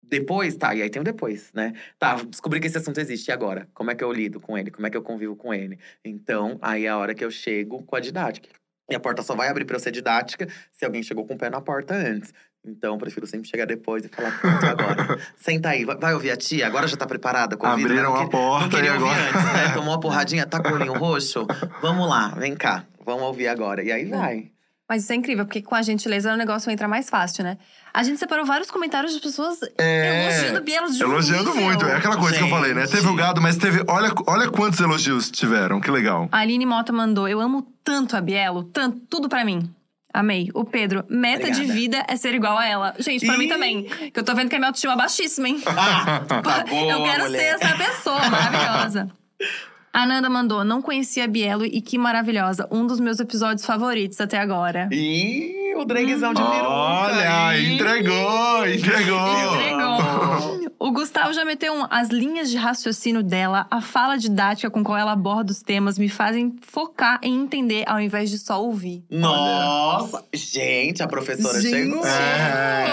depois, 0.09 0.57
tá, 0.57 0.75
e 0.75 0.83
aí 0.83 0.91
tem 0.91 1.01
o 1.01 1.05
depois, 1.05 1.53
né? 1.53 1.73
Tá, 1.99 2.15
descobri 2.15 2.61
que 2.61 2.67
esse 2.67 2.79
assunto 2.79 2.99
existe, 2.99 3.29
e 3.29 3.33
agora? 3.33 3.69
Como 3.75 3.91
é 3.91 3.95
que 3.95 4.05
eu 4.05 4.13
lido 4.13 4.41
com 4.41 4.57
ele? 4.57 4.71
Como 4.71 4.87
é 4.87 4.91
que 4.91 4.97
eu 4.97 5.03
convivo 5.03 5.35
com 5.37 5.53
ele? 5.53 5.79
Então, 6.05 6.59
aí 6.63 6.87
é 6.87 6.89
a 6.89 6.97
hora 6.97 7.15
que 7.15 7.25
eu 7.25 7.31
chego 7.31 7.83
com 7.83 7.97
a 7.97 8.01
didática. 8.01 8.49
E 8.91 8.95
a 8.95 9.01
porta 9.01 9.23
só 9.23 9.35
vai 9.35 9.49
abrir 9.49 9.65
pra 9.65 9.77
eu 9.77 9.81
ser 9.81 9.91
didática 9.91 10.47
se 10.73 10.85
alguém 10.85 11.03
chegou 11.03 11.27
com 11.27 11.35
o 11.35 11.39
pé 11.39 11.51
na 11.51 11.61
porta 11.61 11.95
antes. 11.95 12.33
Então, 12.65 12.95
eu 12.95 12.99
prefiro 12.99 13.27
sempre 13.27 13.49
chegar 13.49 13.65
depois 13.65 14.05
e 14.05 14.09
falar, 14.09 14.41
pronto, 14.41 14.65
agora? 14.65 15.19
Senta 15.37 15.71
aí, 15.71 15.85
vai, 15.85 16.15
ouvir 16.15 16.31
a 16.31 16.37
tia? 16.37 16.67
Agora 16.67 16.87
já 16.87 16.97
tá 16.97 17.07
preparada? 17.07 17.57
né? 17.57 17.69
Abriram 17.69 18.13
Não 18.13 18.17
a 18.17 18.29
porta 18.29 18.65
Não 18.65 18.71
queria 18.71 18.91
e 18.91 18.93
ouvir 18.95 19.05
agora. 19.09 19.29
antes, 19.29 19.45
né? 19.45 19.75
Tomou 19.75 19.91
uma 19.91 20.01
porradinha, 20.01 20.47
tá 20.47 20.61
com 20.61 20.71
o 20.71 20.75
olhinho 20.75 20.95
roxo? 20.95 21.47
Vamos 21.81 22.09
lá, 22.09 22.29
vem 22.29 22.55
cá. 22.55 22.85
Vamos 23.05 23.23
ouvir 23.23 23.47
agora. 23.49 23.83
E 23.83 23.91
aí 23.93 24.05
vai. 24.07 24.51
Mas 24.89 25.03
isso 25.03 25.13
é 25.13 25.17
incrível, 25.17 25.45
porque 25.45 25.61
com 25.63 25.75
a 25.75 25.83
gentileza 25.83 26.33
o 26.33 26.37
negócio 26.37 26.71
entra 26.71 26.87
mais 26.87 27.11
fácil, 27.11 27.43
né? 27.43 27.59
A 27.93 28.03
gente 28.05 28.19
separou 28.19 28.45
vários 28.47 28.71
comentários 28.71 29.13
de 29.15 29.21
pessoas 29.21 29.59
É, 29.77 30.29
elogiando 30.31 30.61
Bielo 30.63 30.91
de 30.93 31.03
Elogiando 31.03 31.51
nível. 31.51 31.65
muito. 31.65 31.87
É 31.87 31.97
aquela 31.97 32.17
coisa 32.17 32.37
que 32.39 32.45
eu 32.45 32.49
falei, 32.49 32.73
né? 32.73 32.83
Gente. 32.83 32.93
Teve 32.97 33.09
o 33.09 33.15
gado, 33.15 33.41
mas 33.43 33.57
teve. 33.57 33.83
Olha, 33.89 34.13
olha 34.27 34.49
quantos 34.51 34.79
elogios 34.79 35.29
tiveram. 35.31 35.81
Que 35.81 35.91
legal. 35.91 36.29
A 36.31 36.39
Aline 36.39 36.65
Mota 36.67 36.93
mandou: 36.93 37.27
Eu 37.29 37.41
amo 37.41 37.67
tanto 37.83 38.17
a 38.17 38.21
Bielo, 38.21 38.63
tanto, 38.65 39.01
tudo 39.11 39.29
pra 39.29 39.45
mim. 39.45 39.69
Amei. 40.15 40.51
O 40.55 40.65
Pedro, 40.65 41.05
meta 41.11 41.45
de 41.51 41.63
Obrigada. 41.63 41.73
vida 41.75 42.05
é 42.09 42.17
ser 42.17 42.35
igual 42.35 42.57
a 42.57 42.65
ela. 42.67 42.95
Gente, 42.99 43.27
pra 43.27 43.37
mim 43.37 43.49
também. 43.49 43.85
Que 43.85 44.19
eu 44.21 44.25
tô 44.25 44.35
vendo 44.35 44.49
que 44.49 44.55
a 44.57 44.59
minha 44.59 44.69
autoestima 44.69 44.93
é 44.95 44.97
baixíssima, 44.97 45.49
hein? 45.49 45.61
Ah, 45.67 46.21
tá 46.29 46.41
boa, 46.65 46.93
eu 46.93 47.03
quero 47.03 47.25
mulher. 47.25 47.59
ser 47.59 47.65
essa 47.67 47.77
pessoa 47.77 48.29
maravilhosa. 48.31 49.11
A 49.97 50.05
Nanda 50.05 50.29
mandou: 50.29 50.63
Não 50.63 50.83
conhecia 50.83 51.25
a 51.25 51.27
Bielo 51.27 51.65
e 51.65 51.81
que 51.81 51.97
maravilhosa. 51.97 52.69
Um 52.71 52.87
dos 52.87 53.01
meus 53.01 53.19
episódios 53.19 53.65
favoritos 53.65 54.21
até 54.21 54.39
agora. 54.39 54.91
Ih, 54.93 55.75
o 55.75 55.87
draguezão 55.87 56.35
de 56.35 56.43
peruca. 56.43 56.69
Olha, 56.69 57.59
entregou, 57.59 58.69
entregou. 58.69 59.57
Entregou. 59.57 60.61
O 60.79 60.91
Gustavo 60.93 61.33
já 61.33 61.45
meteu 61.45 61.73
um. 61.73 61.87
As 61.91 62.09
linhas 62.09 62.51
de 62.51 62.57
raciocínio 62.57 63.23
dela, 63.23 63.67
a 63.71 63.81
fala 63.81 64.17
didática 64.17 64.71
com 64.71 64.85
qual 64.85 64.99
ela 64.99 65.13
aborda 65.13 65.51
os 65.51 65.63
temas 65.63 65.99
me 65.99 66.09
fazem 66.09 66.55
focar 66.61 67.19
em 67.23 67.35
entender 67.43 67.85
ao 67.87 67.99
invés 67.99 68.31
de 68.31 68.39
só 68.39 68.63
ouvir. 68.63 69.05
Nossa! 69.11 70.23
Gente, 70.35 71.03
a 71.03 71.07
professora 71.09 71.61
Gente. 71.61 71.73
chegou. 71.73 72.05
É. 72.07 72.87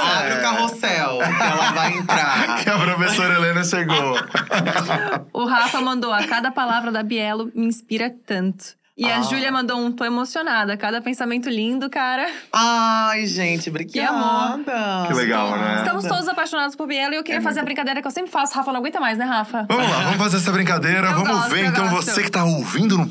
Abre 0.00 0.34
o 0.34 0.40
carrossel, 0.42 1.18
que 1.18 1.42
ela 1.42 1.72
vai 1.72 1.96
entrar. 1.96 2.40
Que 2.60 2.68
a 2.68 2.78
professora 2.78 3.34
Helena 3.34 3.64
chegou. 3.64 4.14
O 5.32 5.44
Rafa 5.44 5.80
mandou: 5.80 6.12
a 6.12 6.26
cada 6.26 6.50
palavra 6.50 6.90
da 6.90 7.02
Bielo 7.02 7.50
me 7.54 7.66
inspira 7.66 8.14
tanto. 8.26 8.79
E 9.00 9.10
a 9.10 9.16
Ah. 9.16 9.22
Júlia 9.22 9.50
mandou 9.50 9.78
um: 9.78 9.90
tô 9.90 10.04
emocionada. 10.04 10.76
Cada 10.76 11.00
pensamento 11.00 11.48
lindo, 11.48 11.88
cara. 11.88 12.28
Ai, 12.52 13.24
gente, 13.26 13.70
obrigada. 13.70 13.92
Que 13.92 14.00
amor. 14.00 15.06
Que 15.06 15.14
legal, 15.14 15.56
né? 15.58 15.78
Estamos 15.78 16.04
todos 16.04 16.28
apaixonados 16.28 16.76
por 16.76 16.86
Bielo 16.86 17.14
e 17.14 17.16
eu 17.16 17.24
queria 17.24 17.38
É 17.38 17.42
fazer 17.42 17.60
a 17.60 17.62
muito- 17.62 17.68
brincadeira 17.68 18.02
que 18.02 18.06
eu 18.06 18.10
sempre 18.10 18.30
faço. 18.30 18.54
Rafa 18.54 18.70
não 18.72 18.80
aguenta 18.80 19.00
mais, 19.00 19.16
né, 19.16 19.24
Rafa? 19.24 19.66
Vamos 19.68 19.88
lá, 19.90 20.02
vamos 20.02 20.18
fazer 20.18 20.36
essa 20.36 20.52
brincadeira. 20.52 21.08
Eu 21.08 21.14
vamos 21.14 21.28
gosto, 21.30 21.50
ver. 21.50 21.64
Então, 21.64 21.88
gosto. 21.88 22.10
você 22.10 22.22
que 22.22 22.30
tá 22.30 22.44
ouvindo 22.44 22.98
no, 22.98 23.06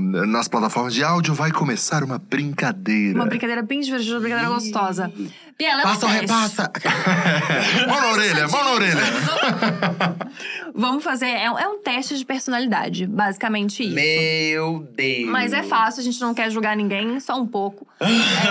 no- 0.00 0.26
nas 0.26 0.48
plataformas 0.48 0.92
de 0.92 1.02
áudio, 1.02 1.32
vai 1.32 1.50
começar 1.50 2.04
uma 2.04 2.18
brincadeira. 2.18 3.18
Uma 3.18 3.26
brincadeira 3.26 3.62
bem 3.62 3.80
divertida, 3.80 4.14
uma 4.16 4.20
brincadeira 4.20 4.52
gostosa. 4.52 5.10
Bielo, 5.58 5.80
é 5.80 5.80
um 5.80 5.82
Passa 5.84 6.06
ou 6.06 6.12
teste. 6.12 6.26
repassa? 6.26 6.72
Mão 7.88 8.00
na 8.00 8.10
orelha, 8.10 8.48
mão 8.48 8.64
na 8.64 8.72
orelha. 8.72 9.02
Vamos 10.74 11.02
fazer. 11.02 11.28
É 11.28 11.50
um, 11.50 11.58
é 11.58 11.66
um 11.66 11.78
teste 11.78 12.16
de 12.18 12.24
personalidade, 12.26 13.06
basicamente 13.06 13.82
isso. 13.82 13.94
Meu 13.94 14.86
Deus. 14.94 15.30
Mas 15.30 15.54
é 15.54 15.62
fácil, 15.62 16.00
a 16.00 16.04
gente 16.04 16.20
não 16.20 16.34
quer 16.34 16.50
julgar 16.50 16.76
ninguém, 16.76 17.18
só 17.20 17.40
um 17.40 17.46
pouco. 17.46 17.86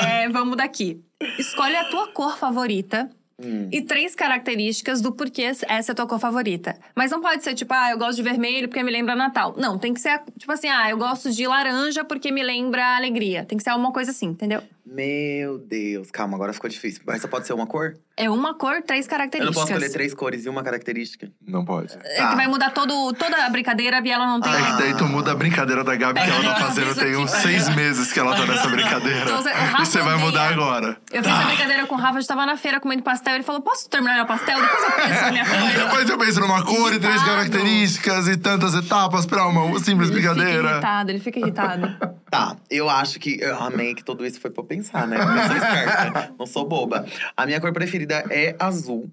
É, 0.07 0.29
vamos 0.29 0.57
daqui. 0.57 1.01
Escolhe 1.37 1.75
a 1.75 1.85
tua 1.85 2.07
cor 2.07 2.37
favorita. 2.37 3.09
Hum. 3.41 3.67
E 3.71 3.81
três 3.81 4.15
características 4.15 5.01
do 5.01 5.11
porquê 5.11 5.43
essa 5.43 5.65
é 5.67 5.91
a 5.91 5.95
tua 5.95 6.07
cor 6.07 6.19
favorita. 6.19 6.77
Mas 6.95 7.11
não 7.11 7.21
pode 7.21 7.43
ser 7.43 7.53
tipo, 7.53 7.73
ah, 7.73 7.91
eu 7.91 7.97
gosto 7.97 8.15
de 8.15 8.23
vermelho 8.23 8.67
porque 8.67 8.81
me 8.81 8.91
lembra 8.91 9.15
Natal. 9.15 9.53
Não, 9.57 9.77
tem 9.77 9.93
que 9.93 9.99
ser 9.99 10.21
tipo 10.39 10.51
assim, 10.51 10.69
ah, 10.69 10.89
eu 10.89 10.97
gosto 10.97 11.31
de 11.31 11.45
laranja 11.45 12.03
porque 12.03 12.31
me 12.31 12.41
lembra 12.41 12.95
alegria. 12.95 13.43
Tem 13.45 13.57
que 13.57 13.63
ser 13.63 13.71
alguma 13.71 13.91
coisa 13.91 14.11
assim, 14.11 14.27
entendeu? 14.27 14.63
Meu 14.85 15.57
Deus. 15.57 16.11
Calma, 16.11 16.35
agora 16.35 16.53
ficou 16.53 16.69
difícil. 16.69 17.01
Mas 17.07 17.21
só 17.21 17.27
pode 17.27 17.47
ser 17.47 17.53
uma 17.53 17.65
cor? 17.65 17.97
É 18.17 18.29
uma 18.29 18.53
cor, 18.53 18.81
três 18.83 19.05
Eu 19.05 19.09
não 19.11 19.17
características. 19.17 19.55
posso 19.55 19.73
escolher 19.73 19.89
três 19.91 20.13
cores 20.13 20.45
e 20.45 20.49
uma 20.49 20.63
característica. 20.63 21.27
Não 21.45 21.65
pode. 21.65 21.93
É 22.03 22.17
Tá. 22.21 22.29
que 22.29 22.35
vai 22.35 22.47
mudar 22.47 22.69
todo, 22.69 23.11
toda 23.13 23.45
a 23.45 23.49
brincadeira, 23.49 23.97
a 23.97 24.01
Biela 24.01 24.25
não 24.25 24.39
tem. 24.39 24.53
É 24.53 24.57
que 24.57 24.77
daí 24.77 24.93
tu 24.95 25.05
muda 25.05 25.31
a 25.31 25.35
brincadeira 25.35 25.83
da 25.83 25.95
Gabi 25.95 26.21
que 26.21 26.29
ela 26.29 26.43
tá 26.43 26.49
Eu 26.61 26.65
fazendo 26.67 26.95
tem 26.95 27.15
uns 27.17 27.31
seis 27.31 27.67
meses 27.75 28.13
que 28.13 28.19
ela 28.19 28.35
tá 28.35 28.45
nessa 28.45 28.69
brincadeira. 28.69 29.21
Então, 29.23 29.43
Rafa 29.43 29.81
E 29.81 29.85
você 29.85 30.01
vai 30.01 30.17
mudar 30.17 30.49
agora. 30.53 30.97
Eu 31.11 31.23
fiz 31.23 31.33
a 31.33 31.43
brincadeira 31.45 31.85
com 31.87 31.95
o 31.95 31.97
Rafa, 31.97 32.17
a 32.17 32.21
gente 32.21 32.27
tava 32.27 32.45
na 32.45 32.55
feira 32.55 32.79
comendo 32.79 33.03
pastel. 33.03 33.35
Ele 33.35 33.43
falou: 33.43 33.61
Posso 33.61 33.89
terminar 33.89 34.15
meu 34.15 34.25
pastel? 34.25 34.59
Depois 34.61 34.83
eu 34.83 34.91
penso 34.95 35.21
na 35.21 35.31
minha 35.31 35.45
cor. 35.45 35.73
Depois 35.85 36.09
eu 36.09 36.17
penso 36.17 36.39
numa 36.39 36.63
cor 36.63 36.93
e 36.93 36.99
três 36.99 37.23
características 37.23 38.27
e 38.27 38.37
tantas 38.37 38.73
etapas 38.75 39.25
pra 39.25 39.45
uma 39.47 39.77
simples 39.79 40.09
Ele 40.09 40.21
fica 40.21 40.33
brincadeira. 40.33 40.69
irritado, 40.71 41.09
ele 41.11 41.19
fica 41.19 41.39
irritado. 41.39 42.15
Tá, 42.35 42.57
eu 42.69 42.89
acho 42.89 43.17
que. 43.17 43.39
Eu 43.39 43.57
amei 43.61 43.93
que 43.95 44.03
tudo 44.03 44.25
isso 44.25 44.41
foi 44.41 44.49
eu 44.49 44.53
pensar, 44.77 45.07
né? 45.07 45.17
Porque 45.17 45.39
eu 45.39 45.47
sou 45.47 45.55
esperta, 45.57 46.33
não 46.37 46.45
sou 46.45 46.67
boba. 46.67 47.05
A 47.35 47.45
minha 47.45 47.59
cor 47.61 47.71
preferida 47.73 48.23
é 48.29 48.55
azul. 48.59 49.09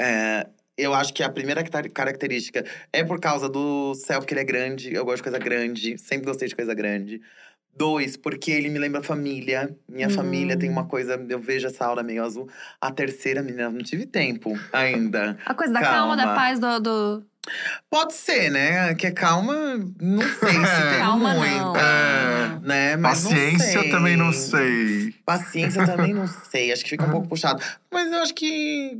É, 0.00 0.46
eu 0.76 0.94
acho 0.94 1.12
que 1.12 1.22
a 1.22 1.28
primeira 1.28 1.62
característica 1.64 2.64
é 2.92 3.04
por 3.04 3.20
causa 3.20 3.48
do 3.48 3.94
céu, 3.94 4.18
porque 4.20 4.32
ele 4.34 4.40
é 4.40 4.44
grande. 4.44 4.94
Eu 4.94 5.04
gosto 5.04 5.16
de 5.18 5.22
coisa 5.24 5.38
grande, 5.38 5.98
sempre 5.98 6.26
gostei 6.26 6.48
de 6.48 6.56
coisa 6.56 6.72
grande. 6.74 7.20
Dois, 7.76 8.16
porque 8.16 8.50
ele 8.50 8.68
me 8.68 8.78
lembra 8.78 9.02
família. 9.02 9.74
Minha 9.88 10.08
Hum. 10.08 10.10
família 10.10 10.58
tem 10.58 10.68
uma 10.68 10.86
coisa, 10.86 11.14
eu 11.28 11.38
vejo 11.38 11.66
essa 11.66 11.86
aura 11.86 12.02
meio 12.02 12.24
azul. 12.24 12.48
A 12.80 12.90
terceira, 12.90 13.42
menina, 13.42 13.70
não 13.70 13.82
tive 13.82 14.06
tempo 14.06 14.58
ainda. 14.72 15.38
A 15.46 15.54
coisa 15.54 15.72
da 15.72 15.80
calma, 15.80 16.16
Calma. 16.16 16.16
da 16.16 16.34
paz, 16.34 16.58
do. 16.58 16.80
do... 16.80 17.29
Pode 17.90 18.12
ser, 18.14 18.50
né? 18.50 18.94
Que 18.94 19.08
é 19.08 19.10
calma, 19.10 19.54
não 20.00 20.22
sei 20.22 20.50
se 20.52 20.58
tem 20.90 20.98
Calma, 20.98 21.34
não. 21.34 21.40
muita. 21.40 21.80
É. 21.80 22.66
Né? 22.66 22.96
Mas 22.96 23.24
não 23.24 23.30
Paciência 23.30 23.80
sei. 23.80 23.90
também 23.90 24.16
não 24.16 24.32
sei. 24.32 25.14
Paciência 25.24 25.84
também 25.86 26.12
não 26.14 26.26
sei, 26.50 26.72
acho 26.72 26.82
que 26.84 26.90
fica 26.90 27.04
um 27.04 27.10
pouco 27.10 27.28
puxado. 27.28 27.62
Mas 27.90 28.10
eu 28.12 28.18
acho 28.18 28.34
que 28.34 28.98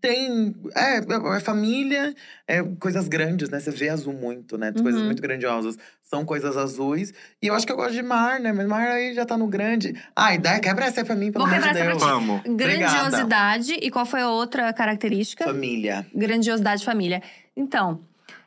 tem. 0.00 0.54
É, 0.74 0.98
é 0.98 1.40
família, 1.40 2.14
é 2.46 2.62
coisas 2.78 3.08
grandes, 3.08 3.48
né? 3.48 3.58
Você 3.60 3.70
vê 3.70 3.88
azul 3.88 4.12
muito, 4.12 4.58
né? 4.58 4.72
Coisas 4.72 5.00
Uhum. 5.00 5.06
muito 5.06 5.22
grandiosas. 5.22 5.76
São 6.02 6.24
coisas 6.24 6.56
azuis. 6.56 7.14
E 7.40 7.46
eu 7.46 7.54
acho 7.54 7.64
que 7.64 7.72
eu 7.72 7.76
gosto 7.76 7.92
de 7.94 8.02
mar, 8.02 8.40
né? 8.40 8.52
Mas 8.52 8.66
mar 8.66 8.86
aí 8.88 9.14
já 9.14 9.24
tá 9.24 9.38
no 9.38 9.46
grande. 9.46 9.94
Ai, 10.14 10.36
dá, 10.38 10.58
quebra 10.58 10.84
essa 10.86 11.00
aí 11.00 11.06
pra 11.06 11.14
mim, 11.14 11.30
pelo 11.32 11.44
amor 11.46 11.60
de 11.60 11.72
Deus. 11.72 12.02
Vamos. 12.02 12.42
Grandiosidade. 12.56 13.74
E 13.74 13.90
qual 13.90 14.04
foi 14.04 14.20
a 14.20 14.28
outra 14.28 14.72
característica? 14.72 15.44
Família. 15.44 16.04
Grandiosidade 16.14 16.84
família. 16.84 17.22
Então, 17.56 18.00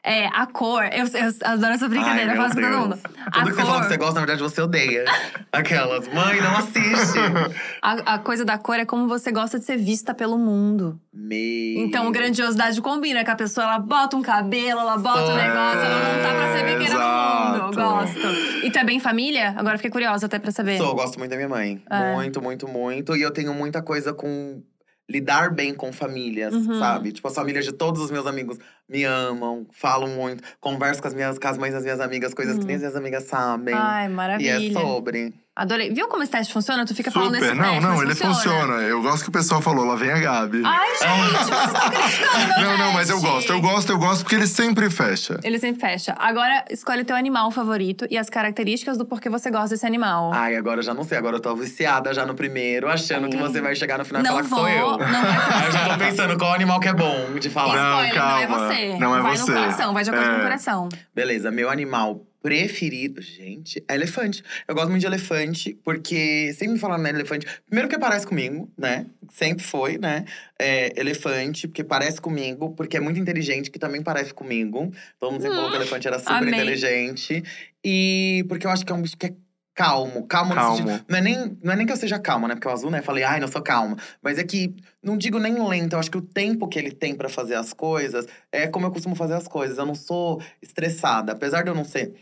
é, 0.05 0.25
a 0.27 0.45
cor. 0.45 0.83
Eu, 0.91 1.05
eu 1.05 1.33
adoro 1.45 1.73
essa 1.73 1.87
brincadeira, 1.87 2.31
Ai, 2.31 2.37
eu 2.37 2.41
faço 2.41 2.55
meu 2.57 2.65
com 2.65 2.73
todo 2.73 2.81
mundo. 2.89 2.97
Tudo 2.97 3.15
a 3.25 3.43
que 3.43 3.51
você 3.53 3.61
fala 3.61 3.81
que 3.81 3.87
você 3.87 3.97
cor, 3.97 4.05
gosta, 4.05 4.19
na 4.19 4.25
verdade, 4.25 4.41
você 4.41 4.61
odeia. 4.61 5.05
Aquelas. 5.49 6.07
Mãe, 6.09 6.41
não 6.41 6.57
assiste. 6.57 7.19
a, 7.81 8.15
a 8.15 8.19
coisa 8.19 8.43
da 8.43 8.57
cor 8.57 8.75
é 8.75 8.85
como 8.85 9.07
você 9.07 9.31
gosta 9.31 9.57
de 9.59 9.65
ser 9.65 9.77
vista 9.77 10.13
pelo 10.13 10.37
mundo. 10.37 10.99
Meio. 11.13 11.79
Então, 11.79 12.11
grandiosidade 12.11 12.81
combina 12.81 13.23
com 13.23 13.31
a 13.31 13.35
pessoa, 13.35 13.65
ela 13.65 13.79
bota 13.79 14.17
um 14.17 14.21
cabelo, 14.21 14.81
ela 14.81 14.97
bota 14.97 15.31
um 15.31 15.35
negócio, 15.37 15.79
ela 15.79 16.13
não 16.13 16.21
tá 16.21 16.33
pra 16.33 16.53
ser 16.53 16.65
pequena 16.65 16.99
no 16.99 17.69
mundo. 17.69 17.73
Exato. 17.73 18.23
Gosto. 18.23 18.65
E 18.65 18.71
tu 18.71 18.79
é 18.79 18.83
bem 18.83 18.99
família? 18.99 19.53
Agora 19.55 19.77
fiquei 19.77 19.91
curiosa 19.91 20.25
até 20.25 20.37
pra 20.37 20.51
saber. 20.51 20.77
Sou, 20.79 20.87
eu 20.87 20.95
gosto 20.95 21.17
muito 21.17 21.31
da 21.31 21.37
minha 21.37 21.49
mãe. 21.49 21.81
É. 21.89 22.13
Muito, 22.13 22.41
muito, 22.41 22.67
muito. 22.67 23.15
E 23.15 23.21
eu 23.21 23.31
tenho 23.31 23.53
muita 23.53 23.81
coisa 23.81 24.13
com 24.13 24.61
lidar 25.09 25.51
bem 25.53 25.73
com 25.73 25.91
famílias, 25.91 26.53
Uhum. 26.53 26.79
sabe? 26.79 27.11
Tipo, 27.11 27.27
as 27.27 27.35
famílias 27.35 27.65
de 27.65 27.71
todos 27.73 28.01
os 28.01 28.09
meus 28.09 28.25
amigos 28.25 28.57
me 28.87 29.03
amam, 29.03 29.67
falam 29.71 30.07
muito, 30.09 30.43
converso 30.59 31.01
com 31.01 31.07
as 31.07 31.13
minhas 31.13 31.37
com 31.37 31.47
as 31.47 31.57
mães 31.57 31.73
das 31.73 31.83
minhas 31.83 31.99
amigas, 31.99 32.33
coisas 32.33 32.57
que 32.57 32.65
nem 32.65 32.75
as 32.75 32.81
minhas 32.81 32.95
amigas 32.95 33.23
sabem. 33.25 33.73
Uhum. 33.75 33.81
Ai, 33.81 34.05
e 34.05 34.09
maravilha. 34.09 34.69
é 34.69 34.71
sobre. 34.71 35.33
Adorei. 35.55 35.93
Viu 35.93 36.07
como 36.07 36.23
esse 36.23 36.31
teste 36.31 36.51
funciona? 36.51 36.83
Tu 36.83 36.95
fica 36.95 37.11
falando 37.11 37.35
Super. 37.35 37.41
desse 37.51 37.53
Não, 37.61 37.73
teste, 37.73 37.81
não, 37.87 38.01
ele 38.01 38.15
funciona. 38.15 38.73
Eu 38.81 39.03
gosto 39.03 39.21
que 39.23 39.29
o 39.29 39.31
pessoal 39.31 39.61
falou, 39.61 39.85
lá 39.85 39.95
vem 39.95 40.09
a 40.11 40.17
Gabi. 40.19 40.63
Ai, 40.65 40.87
gente, 40.97 41.37
vocês 41.43 41.65
estão 41.65 41.89
criticando 41.91 42.61
não, 42.63 42.77
não, 42.79 42.91
mas 42.93 43.09
eu 43.11 43.21
gosto, 43.21 43.51
eu 43.51 43.61
gosto, 43.61 43.91
eu 43.91 43.99
gosto 43.99 44.23
porque 44.23 44.33
ele 44.35 44.47
sempre 44.47 44.89
fecha. 44.89 45.39
Ele 45.43 45.59
sempre 45.59 45.79
fecha. 45.79 46.15
Agora, 46.17 46.65
escolhe 46.71 47.03
o 47.03 47.05
teu 47.05 47.15
animal 47.15 47.51
favorito 47.51 48.07
e 48.09 48.17
as 48.17 48.31
características 48.31 48.97
do 48.97 49.05
porquê 49.05 49.29
você 49.29 49.51
gosta 49.51 49.69
desse 49.69 49.85
animal. 49.85 50.31
Ai, 50.33 50.55
agora 50.55 50.79
eu 50.79 50.83
já 50.83 50.93
não 50.95 51.03
sei. 51.03 51.19
Agora 51.19 51.35
eu 51.35 51.39
tô 51.39 51.55
viciada 51.55 52.11
já 52.15 52.25
no 52.25 52.33
primeiro, 52.33 52.89
achando 52.89 53.29
que 53.29 53.37
você 53.37 53.61
vai 53.61 53.75
chegar 53.75 53.99
no 53.99 54.05
final 54.05 54.21
e 54.21 54.25
não 54.25 54.31
falar 54.31 54.43
que 54.43 54.49
vou, 54.49 54.59
sou 54.59 54.67
eu. 54.69 54.97
não 54.97 55.21
vai 55.21 55.61
Aí 55.61 55.65
eu 55.67 55.71
já 55.71 55.89
tô 55.89 55.97
pensando 55.99 56.37
qual 56.39 56.53
animal 56.53 56.79
que 56.79 56.87
é 56.87 56.93
bom 56.93 57.35
de 57.39 57.49
falar. 57.51 57.75
Não, 57.75 58.03
Spoiler, 58.05 58.15
não 58.15 58.37
é 58.37 58.47
calma. 58.47 58.67
você. 58.67 58.97
Não 58.97 59.15
é 59.15 59.21
vai 59.21 59.37
você. 59.37 59.51
no 59.51 59.57
coração, 59.59 59.93
vai 59.93 60.03
de 60.03 60.09
acordo 60.09 60.29
É. 60.29 60.33
com 60.33 60.39
o 60.39 60.43
coração. 60.43 60.89
Beleza, 61.13 61.51
meu 61.51 61.69
animal 61.69 62.21
preferido, 62.43 63.21
gente, 63.21 63.81
é 63.87 63.95
elefante. 63.95 64.43
Eu 64.67 64.75
gosto 64.75 64.89
muito 64.89 64.99
de 64.99 65.07
elefante, 65.07 65.79
porque 65.81 66.51
sempre 66.53 66.73
me 66.73 66.79
falaram, 66.79 67.01
né, 67.01 67.09
elefante. 67.09 67.47
Primeiro 67.65 67.87
porque 67.87 67.99
parece 67.99 68.27
comigo, 68.27 68.69
né? 68.77 69.05
Sempre 69.31 69.63
foi, 69.63 69.97
né? 69.97 70.25
É, 70.59 70.99
elefante, 70.99 71.69
porque 71.69 71.85
parece 71.85 72.19
comigo, 72.19 72.71
porque 72.71 72.97
é 72.97 72.99
muito 72.99 73.17
inteligente, 73.17 73.71
que 73.71 73.79
também 73.79 74.03
parece 74.03 74.33
comigo. 74.33 74.91
Todo 75.17 75.31
mundo 75.31 75.41
sempre 75.41 75.55
falou 75.55 75.71
que 75.71 75.77
o 75.77 75.79
elefante 75.79 76.05
era 76.05 76.19
super 76.19 76.33
amei. 76.33 76.53
inteligente. 76.53 77.41
E 77.81 78.45
porque 78.49 78.67
eu 78.67 78.71
acho 78.71 78.85
que 78.85 78.91
é 78.91 78.95
um 78.95 79.01
bicho 79.01 79.17
que 79.17 79.27
é 79.27 79.33
calmo. 79.73 80.27
Calmo, 80.27 80.53
no 80.53 80.55
Calmo. 80.55 80.99
Não 81.07 81.17
é, 81.17 81.21
nem, 81.21 81.57
não 81.61 81.73
é 81.73 81.75
nem 81.75 81.85
que 81.85 81.91
eu 81.91 81.97
seja 81.97 82.19
calma, 82.19 82.47
né? 82.47 82.55
Porque 82.55 82.67
o 82.67 82.71
azul, 82.71 82.91
né? 82.91 83.01
Falei, 83.01 83.23
ai, 83.23 83.39
não 83.39 83.47
sou 83.47 83.61
calma. 83.61 83.97
Mas 84.21 84.37
é 84.37 84.43
que, 84.43 84.75
não 85.01 85.17
digo 85.17 85.39
nem 85.39 85.67
lento, 85.67 85.93
eu 85.93 85.99
acho 85.99 86.11
que 86.11 86.17
o 86.17 86.21
tempo 86.21 86.67
que 86.67 86.77
ele 86.77 86.91
tem 86.91 87.15
pra 87.15 87.29
fazer 87.29 87.55
as 87.55 87.73
coisas 87.73 88.27
é 88.51 88.67
como 88.67 88.85
eu 88.85 88.91
costumo 88.91 89.15
fazer 89.15 89.33
as 89.33 89.47
coisas. 89.47 89.77
Eu 89.77 89.85
não 89.85 89.95
sou 89.95 90.41
estressada. 90.61 91.31
Apesar 91.31 91.63
de 91.63 91.69
eu 91.69 91.75
não 91.75 91.83
ser 91.85 92.13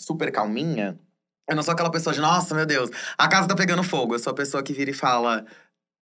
super 0.00 0.32
calminha, 0.32 0.98
eu 1.48 1.54
não 1.56 1.62
sou 1.62 1.72
aquela 1.72 1.90
pessoa 1.90 2.14
de, 2.14 2.20
nossa, 2.20 2.54
meu 2.54 2.64
Deus, 2.64 2.90
a 3.18 3.28
casa 3.28 3.48
tá 3.48 3.54
pegando 3.54 3.82
fogo. 3.82 4.14
Eu 4.14 4.18
sou 4.18 4.30
a 4.30 4.34
pessoa 4.34 4.62
que 4.62 4.72
vira 4.72 4.90
e 4.90 4.94
fala. 4.94 5.44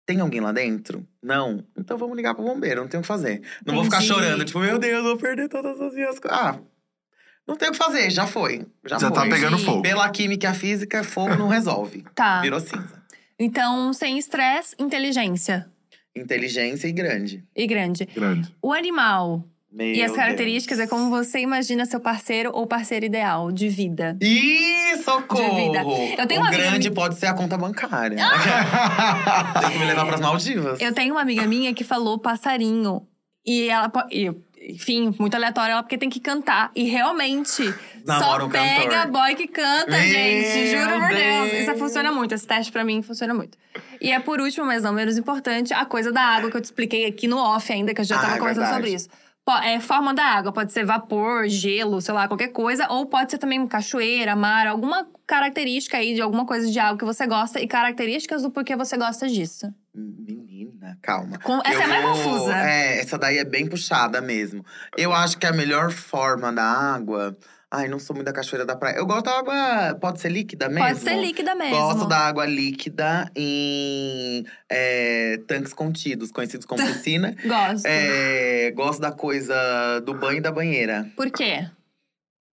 Tem 0.06 0.20
alguém 0.20 0.42
lá 0.42 0.52
dentro? 0.52 1.08
Não? 1.22 1.66
Então 1.78 1.98
vamos 1.98 2.18
ligar 2.18 2.36
pro 2.36 2.44
bombeiro, 2.44 2.82
não 2.82 2.88
tem 2.90 3.00
o 3.00 3.02
que 3.02 3.08
fazer. 3.08 3.42
Não 3.66 3.76
vou 3.76 3.86
ficar 3.86 3.98
Entendi. 4.04 4.14
chorando, 4.14 4.44
tipo, 4.44 4.60
meu 4.60 4.78
Deus, 4.78 5.02
vou 5.04 5.18
perder 5.18 5.48
todas 5.48 5.80
as 5.80 5.94
minhas 5.94 6.20
coisas. 6.20 6.38
Ah, 6.38 6.60
não 7.48 7.56
tem 7.56 7.70
o 7.70 7.72
que 7.72 7.78
fazer, 7.78 8.10
já 8.10 8.28
foi. 8.28 8.66
Já, 8.86 9.00
Já 9.00 9.08
foi. 9.10 9.18
tá 9.18 9.22
pegando 9.24 9.58
Sim. 9.58 9.66
fogo. 9.66 9.82
Pela 9.82 10.10
química 10.10 10.48
e 10.48 10.50
a 10.50 10.54
física, 10.54 11.04
fogo 11.06 11.36
não 11.36 11.48
resolve. 11.48 12.04
Tá. 12.16 12.42
Virou 12.42 12.60
cinza. 12.60 13.02
Então, 13.40 13.94
sem 13.94 14.18
estresse, 14.18 14.76
inteligência. 14.78 15.70
Inteligência 16.16 16.88
e 16.88 16.92
grande. 16.92 17.44
E 17.56 17.66
grande. 17.66 18.06
Grande. 18.06 18.54
O 18.62 18.72
animal 18.74 19.44
Meu 19.74 19.88
e 19.88 20.04
as 20.04 20.12
características 20.12 20.78
Deus. 20.78 20.88
é 20.88 20.90
como 20.90 21.10
você 21.10 21.40
imagina 21.40 21.86
seu 21.86 22.00
parceiro 22.00 22.52
ou 22.54 22.68
parceira 22.68 23.06
ideal 23.06 23.52
de 23.52 23.68
vida. 23.70 24.16
Ih, 24.22 24.98
socorro! 25.04 25.50
De 25.56 25.56
vida. 25.64 25.84
Eu 26.22 26.28
tenho 26.28 26.42
o 26.42 26.44
uma 26.44 26.52
grande 26.52 26.90
minha- 26.90 26.92
pode 26.92 27.16
ser 27.16 27.26
a 27.26 27.34
conta 27.34 27.58
bancária. 27.58 28.18
Tem 29.62 29.72
que 29.72 29.78
me 29.80 29.86
levar 29.86 30.06
pras 30.06 30.22
Maldivas. 30.22 30.80
Eu 30.80 30.94
tenho 30.94 31.14
uma 31.16 31.22
amiga 31.22 31.46
minha 31.48 31.74
que 31.74 31.84
falou 31.84 32.18
passarinho. 32.20 33.08
E 33.46 33.68
ela. 33.68 33.92
enfim, 34.62 35.14
muito 35.20 35.36
aleatório, 35.36 35.74
ela 35.74 35.84
porque 35.84 35.98
tem 35.98 36.10
que 36.10 36.20
cantar. 36.22 36.72
E 36.74 36.84
realmente, 36.86 37.62
Namora 38.06 38.40
só 38.42 38.46
um 38.46 38.50
pega 38.50 38.90
cantor. 38.90 39.12
boy 39.12 39.36
que 39.36 39.48
canta, 39.48 39.92
Meu 39.92 40.00
gente. 40.02 40.68
Juro 40.72 40.92
por 41.00 41.10
Deus. 41.10 41.52
Deus. 41.52 41.54
Isso 41.68 41.76
funciona 41.78 42.12
muito. 42.12 42.34
Esse 42.34 42.48
teste 42.48 42.72
pra 42.72 42.86
mim 42.86 43.02
funciona 43.02 43.34
muito. 43.34 43.58
E 44.00 44.12
é 44.12 44.20
por 44.20 44.40
último, 44.40 44.66
mas 44.66 44.84
não 44.84 44.94
menos 44.94 45.18
importante, 45.18 45.74
a 45.74 45.84
coisa 45.86 46.12
da 46.12 46.22
água 46.22 46.50
que 46.50 46.56
eu 46.56 46.62
te 46.62 46.66
expliquei 46.66 47.06
aqui 47.06 47.28
no 47.28 47.38
off 47.38 47.72
ainda, 47.74 47.94
que 47.94 48.00
eu 48.00 48.06
já 48.06 48.16
Ah, 48.18 48.22
tava 48.22 48.36
é 48.36 48.40
conversando 48.40 48.64
verdade. 48.64 48.82
sobre 48.86 48.96
isso. 48.96 49.10
É 49.64 49.78
forma 49.80 50.14
da 50.14 50.24
água, 50.24 50.54
pode 50.54 50.72
ser 50.72 50.86
vapor, 50.86 51.48
gelo, 51.50 52.00
sei 52.02 52.14
lá, 52.14 52.28
qualquer 52.30 52.48
coisa, 52.50 52.88
ou 52.90 53.06
pode 53.08 53.30
ser 53.32 53.38
também 53.38 53.68
cachoeira, 53.68 54.36
mar, 54.38 54.68
alguma 54.68 55.06
característica 55.28 55.98
aí 55.98 56.14
de 56.16 56.22
alguma 56.22 56.46
coisa 56.46 56.72
de 56.72 56.80
água 56.80 56.98
que 56.98 57.04
você 57.04 57.28
gosta 57.28 57.60
e 57.60 57.68
características 57.68 58.42
do 58.42 58.50
porquê 58.52 58.74
você 58.76 58.96
gosta 58.98 59.28
disso. 59.28 59.68
Menina, 59.94 60.98
calma. 61.02 61.38
Com- 61.40 61.60
essa 61.66 61.74
Eu 61.74 61.82
é 61.82 61.88
mais 61.88 62.04
vou- 62.04 62.14
confusa. 62.32 62.56
É, 62.58 63.00
essa 63.00 63.18
daí 63.18 63.38
é 63.38 63.44
bem 63.44 63.68
puxada 63.68 64.22
mesmo. 64.22 64.66
Eu 64.98 65.12
acho 65.14 65.38
que 65.38 65.46
a 65.46 65.52
melhor 65.52 65.92
forma 65.92 66.52
da 66.52 66.64
água. 66.64 67.36
Ai, 67.76 67.88
não 67.88 67.98
sou 67.98 68.16
muito 68.16 68.28
da 68.28 68.32
cachoeira 68.32 68.68
da 68.68 68.76
praia. 68.76 68.98
Eu 68.98 69.06
gosto 69.08 69.26
da 69.26 69.40
água. 69.40 69.98
Pode 70.00 70.22
ser 70.22 70.30
líquida 70.30 70.70
mesmo? 70.70 70.86
Pode 70.86 71.00
ser 71.00 71.16
líquida 71.20 71.56
mesmo. 71.56 71.76
Gosto 71.76 72.08
da 72.08 72.20
água 72.20 72.46
líquida 72.46 73.32
em 73.36 74.46
é, 74.70 75.40
tanques 75.48 75.74
contidos, 75.74 76.32
conhecidos 76.32 76.68
como 76.68 76.80
piscina. 76.86 77.36
Gosto. 77.44 77.88
É, 77.88 78.72
gosto 78.76 79.02
da 79.02 79.12
coisa 79.12 80.00
do 80.06 80.14
banho 80.14 80.38
e 80.38 80.42
da 80.42 80.52
banheira. 80.52 81.10
Por 81.16 81.32
quê? 81.32 81.68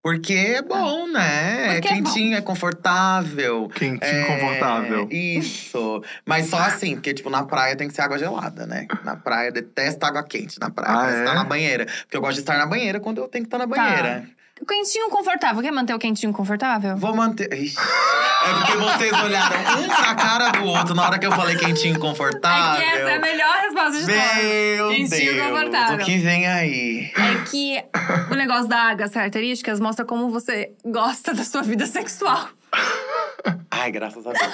Porque 0.01 0.33
é 0.35 0.63
bom, 0.63 1.09
né? 1.09 1.75
Porque 1.75 1.89
é 1.89 1.91
é 1.91 2.01
bom. 2.01 2.05
quentinho, 2.05 2.37
é 2.37 2.41
confortável. 2.41 3.69
Quentinho, 3.71 3.99
É, 4.01 4.25
confortável. 4.25 5.09
Isso. 5.11 6.01
Mas 6.25 6.47
só 6.47 6.59
assim, 6.59 6.95
porque, 6.95 7.13
tipo, 7.13 7.29
na 7.29 7.45
praia 7.45 7.75
tem 7.75 7.89
que 7.89 7.95
ser 7.95 8.03
água 8.03 8.17
gelada, 8.17 8.69
né? 8.69 8.87
Na 9.05 9.17
praia, 9.17 9.51
detesto 9.51 10.07
água 10.07 10.23
quente 10.23 10.61
na 10.61 10.71
praia. 10.71 10.97
Ah, 10.97 11.11
é? 11.11 11.19
estar 11.19 11.35
na 11.35 11.43
banheira. 11.43 11.87
Porque 11.87 12.17
eu 12.17 12.21
gosto 12.21 12.35
de 12.35 12.41
estar 12.41 12.57
na 12.57 12.67
banheira 12.67 13.01
quando 13.01 13.19
eu 13.19 13.27
tenho 13.27 13.45
que 13.45 13.49
estar 13.49 13.59
na 13.59 13.67
banheira. 13.67 14.25
O 14.25 14.38
quentinho 14.67 15.09
confortável. 15.11 15.63
Quer 15.63 15.71
manter 15.73 15.95
o 15.95 15.99
quentinho 15.99 16.33
confortável? 16.33 16.97
Vou 16.97 17.15
manter. 17.15 17.53
Ixi. 17.53 17.77
É 17.79 18.55
porque 18.55 18.77
vocês 18.77 19.13
olharam 19.13 19.57
um 19.83 19.89
pra 19.89 20.15
cara 20.15 20.49
do 20.51 20.65
outro 20.65 20.95
na 20.95 21.05
hora 21.07 21.19
que 21.19 21.27
eu 21.27 21.33
falei 21.33 21.57
quentinho 21.57 21.97
É 21.97 21.99
confortável. 21.99 22.81
que 22.81 22.89
essa 22.89 23.11
é 23.11 23.15
a 23.17 23.21
melhor 23.21 23.57
resposta 23.59 23.93
de 23.93 24.07
todas. 24.07 24.45
Meu 24.45 24.89
Quentinho 24.91 25.35
Deus, 25.35 25.49
confortável. 25.51 25.97
o 25.97 26.05
que 26.05 26.19
vem 26.19 26.47
aí? 26.47 27.13
É 27.17 27.45
que 27.51 27.85
o 28.31 28.35
negócio 28.35 28.69
da 28.69 28.79
água, 28.79 29.05
as 29.07 29.11
características, 29.13 29.81
mostra 29.81 30.05
como 30.05 30.31
você 30.31 30.71
gosta 30.85 31.35
da 31.35 31.45
sua 31.45 31.63
vida 31.63 31.87
sexual. 31.87 32.49
Ai, 33.71 33.93
graças 33.93 34.27
a 34.27 34.33
Deus. 34.33 34.53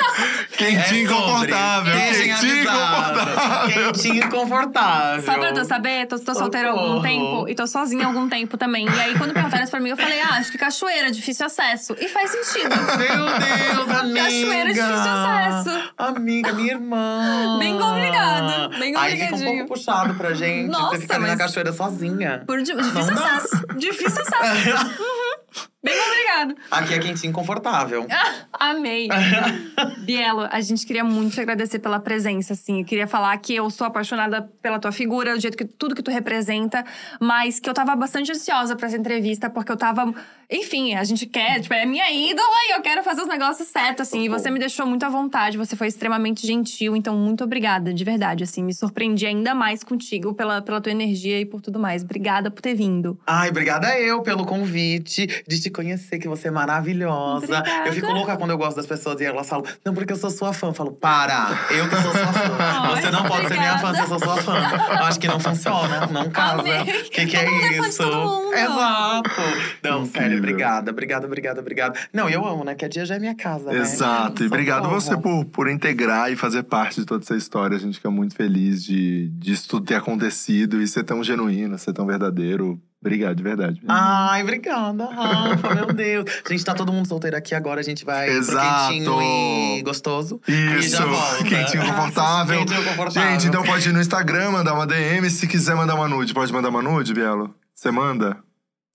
Quentinho 0.56 1.10
É 1.10 1.14
confortável. 1.14 1.94
Quentinho 1.94 2.66
confortável. 2.66 3.72
Quentinho 3.92 4.30
confortável. 4.30 5.22
Só 5.24 5.38
pra 5.38 5.52
tu 5.52 5.64
saber, 5.64 6.06
tô, 6.06 6.18
tô 6.18 6.34
solteira 6.34 6.68
há 6.68 6.72
algum 6.72 7.00
tempo 7.00 7.48
e 7.48 7.54
tô 7.54 7.66
sozinha 7.66 8.04
há 8.04 8.08
algum 8.08 8.28
tempo 8.28 8.56
também. 8.58 8.86
E 8.86 9.00
aí, 9.00 9.16
quando 9.16 9.32
perguntaram 9.32 9.62
isso 9.64 9.70
pra 9.70 9.80
mim, 9.80 9.88
eu 9.90 9.96
falei, 9.96 10.20
ah, 10.20 10.34
acho 10.34 10.52
que 10.52 10.58
cachoeira, 10.58 11.10
difícil 11.10 11.46
acesso. 11.46 11.96
E 11.98 12.08
faz 12.08 12.30
sentido. 12.30 12.68
Meu 12.76 13.26
Deus, 13.38 13.88
amiga! 13.98 14.22
Cachoeira 14.24 14.72
difícil 14.74 14.94
acesso. 14.94 15.92
Amiga, 15.96 16.52
minha 16.52 16.72
irmã. 16.74 17.56
Bem 17.58 17.78
complicado, 17.78 18.78
bem 18.78 18.94
Aí 18.96 19.12
fica 19.12 19.24
um 19.24 19.28
complicadinho. 19.30 19.66
pouco 19.66 19.74
puxado 19.74 20.14
pra 20.14 20.34
gente. 20.34 20.68
Nossa, 20.70 20.96
Você 20.96 21.00
fica 21.02 21.14
ali 21.14 21.22
na 21.24 21.28
mas- 21.30 21.38
cachoeira 21.38 21.72
sozinha. 21.72 22.42
Por 22.46 22.58
di- 22.62 22.74
difícil 22.74 23.14
Não 23.14 23.14
dá. 23.14 23.36
acesso. 23.36 23.66
Difícil 23.78 24.20
acesso. 24.22 24.94
Bem 25.84 25.94
obrigado. 26.00 26.56
Aqui 26.70 26.94
é 26.94 26.98
quentinho 26.98 27.30
confortável. 27.30 28.06
Amei. 28.58 29.06
Bielo, 29.98 30.48
a 30.50 30.58
gente 30.62 30.86
queria 30.86 31.04
muito 31.04 31.34
te 31.34 31.40
agradecer 31.42 31.78
pela 31.78 32.00
presença, 32.00 32.54
assim. 32.54 32.80
Eu 32.80 32.86
queria 32.86 33.06
falar 33.06 33.36
que 33.36 33.54
eu 33.54 33.68
sou 33.68 33.86
apaixonada 33.86 34.50
pela 34.62 34.78
tua 34.78 34.90
figura, 34.90 35.34
do 35.34 35.40
jeito 35.40 35.58
que 35.58 35.64
tudo 35.66 35.94
que 35.94 36.02
tu 36.02 36.10
representa, 36.10 36.82
mas 37.20 37.60
que 37.60 37.68
eu 37.68 37.74
tava 37.74 37.94
bastante 37.94 38.32
ansiosa 38.32 38.74
pra 38.74 38.88
essa 38.88 38.96
entrevista, 38.96 39.50
porque 39.50 39.70
eu 39.70 39.76
tava. 39.76 40.14
Enfim, 40.50 40.94
a 40.94 41.04
gente 41.04 41.26
quer, 41.26 41.60
tipo, 41.60 41.74
é 41.74 41.84
minha 41.84 42.10
ídola 42.10 42.56
e 42.68 42.76
eu 42.76 42.82
quero 42.82 43.02
fazer 43.02 43.22
os 43.22 43.28
negócios 43.28 43.68
certos, 43.68 44.08
assim. 44.08 44.22
E 44.22 44.28
você 44.28 44.50
me 44.50 44.58
deixou 44.58 44.86
muito 44.86 45.04
à 45.04 45.10
vontade, 45.10 45.58
você 45.58 45.76
foi 45.76 45.88
extremamente 45.88 46.46
gentil, 46.46 46.96
então 46.96 47.14
muito 47.16 47.44
obrigada, 47.44 47.92
de 47.92 48.04
verdade, 48.04 48.44
assim. 48.44 48.62
Me 48.62 48.72
surpreendi 48.72 49.26
ainda 49.26 49.54
mais 49.54 49.84
contigo 49.84 50.32
pela, 50.32 50.62
pela 50.62 50.80
tua 50.80 50.92
energia 50.92 51.40
e 51.40 51.44
por 51.44 51.60
tudo 51.60 51.78
mais. 51.78 52.02
Obrigada 52.02 52.50
por 52.50 52.62
ter 52.62 52.74
vindo. 52.74 53.18
Ai, 53.26 53.50
obrigada 53.50 53.98
eu 53.98 54.22
pelo 54.22 54.46
convite 54.46 55.26
de 55.46 55.60
te 55.60 55.73
conhecer, 55.74 56.18
que 56.18 56.28
você 56.28 56.48
é 56.48 56.50
maravilhosa. 56.50 57.44
Obrigada. 57.44 57.88
Eu 57.88 57.92
fico 57.92 58.12
louca 58.12 58.36
quando 58.36 58.50
eu 58.50 58.58
gosto 58.58 58.76
das 58.76 58.86
pessoas 58.86 59.20
e 59.20 59.24
elas 59.24 59.48
falam, 59.48 59.64
não, 59.84 59.94
porque 59.94 60.12
eu 60.12 60.16
sou 60.16 60.30
sua 60.30 60.52
fã. 60.52 60.68
Eu 60.68 60.74
falo, 60.74 60.92
para, 60.92 61.66
eu 61.70 61.88
que 61.88 61.96
sou 61.96 62.12
sua 62.12 62.32
fã. 62.32 62.94
Você 62.96 63.10
não 63.10 63.24
pode 63.24 63.48
ser 63.48 63.58
minha 63.58 63.78
fã 63.78 63.94
se 63.94 64.00
eu 64.00 64.06
sou 64.06 64.18
sua 64.18 64.36
fã. 64.38 64.54
Eu 64.54 65.04
acho 65.04 65.20
que 65.20 65.28
não 65.28 65.38
funciona, 65.38 66.06
não 66.06 66.30
casa. 66.30 66.62
O 66.62 66.84
que, 67.10 67.26
que 67.26 67.36
é 67.36 67.44
é 67.44 67.78
isso? 67.78 68.02
Exato. 68.02 69.30
Não, 69.82 70.02
Incrível. 70.02 70.06
sério, 70.06 70.38
obrigada, 70.38 70.90
obrigada, 70.90 71.26
obrigada, 71.26 71.60
obrigada. 71.60 71.98
Não, 72.12 72.28
eu 72.28 72.44
amo, 72.46 72.64
né? 72.64 72.74
Que 72.74 72.84
a 72.84 72.88
dia 72.88 73.04
já 73.04 73.16
é 73.16 73.18
minha 73.18 73.34
casa, 73.34 73.70
né? 73.70 73.78
Exato. 73.78 74.42
E 74.42 74.46
obrigado 74.46 74.88
você 74.88 75.16
por, 75.16 75.44
por 75.46 75.68
integrar 75.68 76.32
e 76.32 76.36
fazer 76.36 76.62
parte 76.62 77.00
de 77.00 77.06
toda 77.06 77.22
essa 77.22 77.36
história. 77.36 77.76
A 77.76 77.80
gente 77.80 77.94
fica 77.94 78.10
muito 78.10 78.34
feliz 78.34 78.84
de, 78.84 79.28
de 79.30 79.52
isso 79.52 79.68
tudo 79.68 79.86
ter 79.86 79.96
acontecido 79.96 80.80
e 80.80 80.88
ser 80.88 81.04
tão 81.04 81.22
genuíno, 81.22 81.78
ser 81.78 81.92
tão 81.92 82.06
verdadeiro. 82.06 82.80
Obrigado, 83.04 83.36
de 83.36 83.42
verdade. 83.42 83.82
Ai, 83.86 84.42
obrigada, 84.42 85.04
Rafa, 85.04 85.74
meu 85.74 85.86
Deus. 85.92 86.24
Gente, 86.48 86.64
tá 86.64 86.74
todo 86.74 86.90
mundo 86.90 87.06
solteiro 87.06 87.36
aqui 87.36 87.54
agora. 87.54 87.80
A 87.80 87.84
gente 87.84 88.02
vai 88.02 88.30
Exato. 88.30 88.86
pro 88.86 88.94
quentinho 88.94 89.76
e 89.78 89.82
gostoso. 89.82 90.40
E 90.48 90.52
Isso, 90.78 91.06
volta. 91.06 91.44
quentinho 91.44 91.84
confortável. 91.86 92.58
Quentinho 92.60 92.82
confortável. 92.84 93.30
Gente, 93.32 93.46
então 93.48 93.62
pode 93.62 93.86
ir 93.88 93.92
no 93.92 94.00
Instagram, 94.00 94.52
mandar 94.52 94.72
uma 94.72 94.86
DM. 94.86 95.28
Se 95.28 95.46
quiser 95.46 95.74
mandar 95.76 95.94
uma 95.96 96.08
nude, 96.08 96.32
pode 96.32 96.50
mandar 96.50 96.70
uma 96.70 96.80
nude, 96.80 97.12
Bielo? 97.12 97.54
Você 97.74 97.90
manda? 97.90 98.38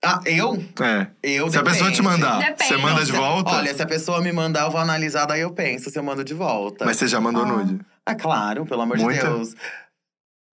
Ah, 0.04 0.18
eu? 0.24 0.60
É. 0.80 1.06
Eu 1.22 1.50
Se 1.50 1.58
a 1.58 1.62
pessoa 1.62 1.90
te 1.92 1.98
depende. 2.00 2.02
mandar, 2.02 2.38
Depende. 2.38 2.64
você 2.64 2.76
manda 2.78 2.94
Não, 3.00 3.04
de 3.04 3.12
volta? 3.12 3.50
Olha, 3.50 3.74
se 3.74 3.82
a 3.82 3.86
pessoa 3.86 4.20
me 4.22 4.32
mandar, 4.32 4.62
eu 4.62 4.70
vou 4.70 4.80
analisar, 4.80 5.26
daí 5.26 5.42
eu 5.42 5.50
penso 5.52 5.90
se 5.90 5.98
eu 5.98 6.02
mando 6.02 6.24
de 6.24 6.32
volta. 6.34 6.84
Mas 6.86 6.96
você 6.96 7.06
já 7.06 7.20
mandou 7.20 7.44
Ah. 7.44 7.46
nude? 7.46 7.78
Ah, 8.06 8.14
claro, 8.14 8.64
pelo 8.64 8.80
amor 8.80 8.96
Muita? 8.98 9.20
de 9.20 9.26
Deus. 9.34 9.54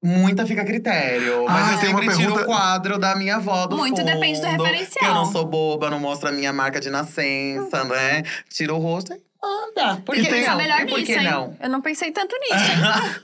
Muita 0.03 0.45
fica 0.45 0.61
a 0.61 0.65
critério. 0.65 1.45
Mas 1.47 1.55
Ah, 1.55 1.59
eu 1.59 1.73
uma 1.73 1.81
sempre 1.81 2.07
tiro 2.15 2.17
pergunta- 2.17 2.41
o 2.41 2.45
quadro 2.45 2.99
da 2.99 3.15
minha 3.15 3.37
avó 3.37 3.65
do 3.65 3.75
Muito 3.77 3.97
fundo, 3.97 4.05
depende 4.05 4.39
do 4.39 4.45
que 4.47 4.51
referencial. 4.53 5.09
Eu 5.09 5.15
não 5.15 5.25
sou 5.31 5.45
boba, 5.45 5.89
não 5.89 5.99
mostro 5.99 6.29
a 6.29 6.31
minha 6.31 6.53
marca 6.53 6.79
de 6.79 6.89
nascença, 6.89 7.83
né? 7.83 8.21
Tiro 8.47 8.75
o 8.75 8.79
rosto 8.79 9.11
e 9.13 9.17
manda. 9.41 10.01
Por 10.05 10.13
que 10.15 10.23
tem- 10.29 10.45
não? 10.45 10.55
melhor 10.55 10.85
por 10.85 11.01
que 11.03 11.13
hein? 11.13 11.23
não? 11.23 11.55
Eu 11.59 11.69
não 11.69 11.81
pensei 11.81 12.11
tanto 12.11 12.35
nisso, 12.39 12.53
hein? 12.71 12.77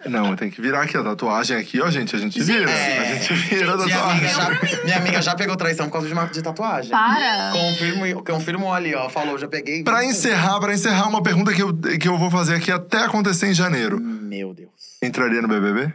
Não, 0.11 0.35
tem 0.35 0.49
que 0.49 0.61
virar 0.61 0.81
aqui 0.83 0.97
a 0.97 1.03
tatuagem 1.03 1.57
aqui, 1.57 1.79
ó, 1.81 1.89
gente. 1.91 2.15
A 2.15 2.19
gente 2.19 2.41
vira. 2.41 2.69
É. 2.69 2.99
A 2.99 3.15
gente 3.15 3.33
vira 3.33 3.73
a 3.73 3.77
Minha 3.77 3.99
amiga, 4.03 4.27
tatuagem. 4.29 4.69
já, 4.69 4.83
minha 4.83 4.97
amiga 4.97 5.21
já 5.21 5.35
pegou 5.35 5.55
traição 5.55 5.85
por 5.87 5.93
causa 5.93 6.07
de, 6.07 6.13
uma, 6.13 6.25
de 6.25 6.41
tatuagem. 6.41 6.89
Para. 6.91 7.51
Confirmo, 7.53 8.23
confirmo 8.23 8.73
ali, 8.73 8.93
ó. 8.95 9.09
Falou, 9.09 9.37
já 9.37 9.47
peguei. 9.47 9.83
Pra 9.83 10.03
encerrar, 10.03 10.59
pra 10.59 10.73
encerrar, 10.73 11.07
uma 11.07 11.21
pergunta 11.23 11.53
que 11.53 11.61
eu, 11.61 11.73
que 11.99 12.07
eu 12.07 12.17
vou 12.17 12.29
fazer 12.31 12.55
aqui 12.55 12.71
até 12.71 12.97
acontecer 12.99 13.47
em 13.47 13.53
janeiro. 13.53 13.99
Meu 13.99 14.53
Deus. 14.53 14.71
Entraria 15.01 15.41
no 15.41 15.47
BBB? 15.47 15.93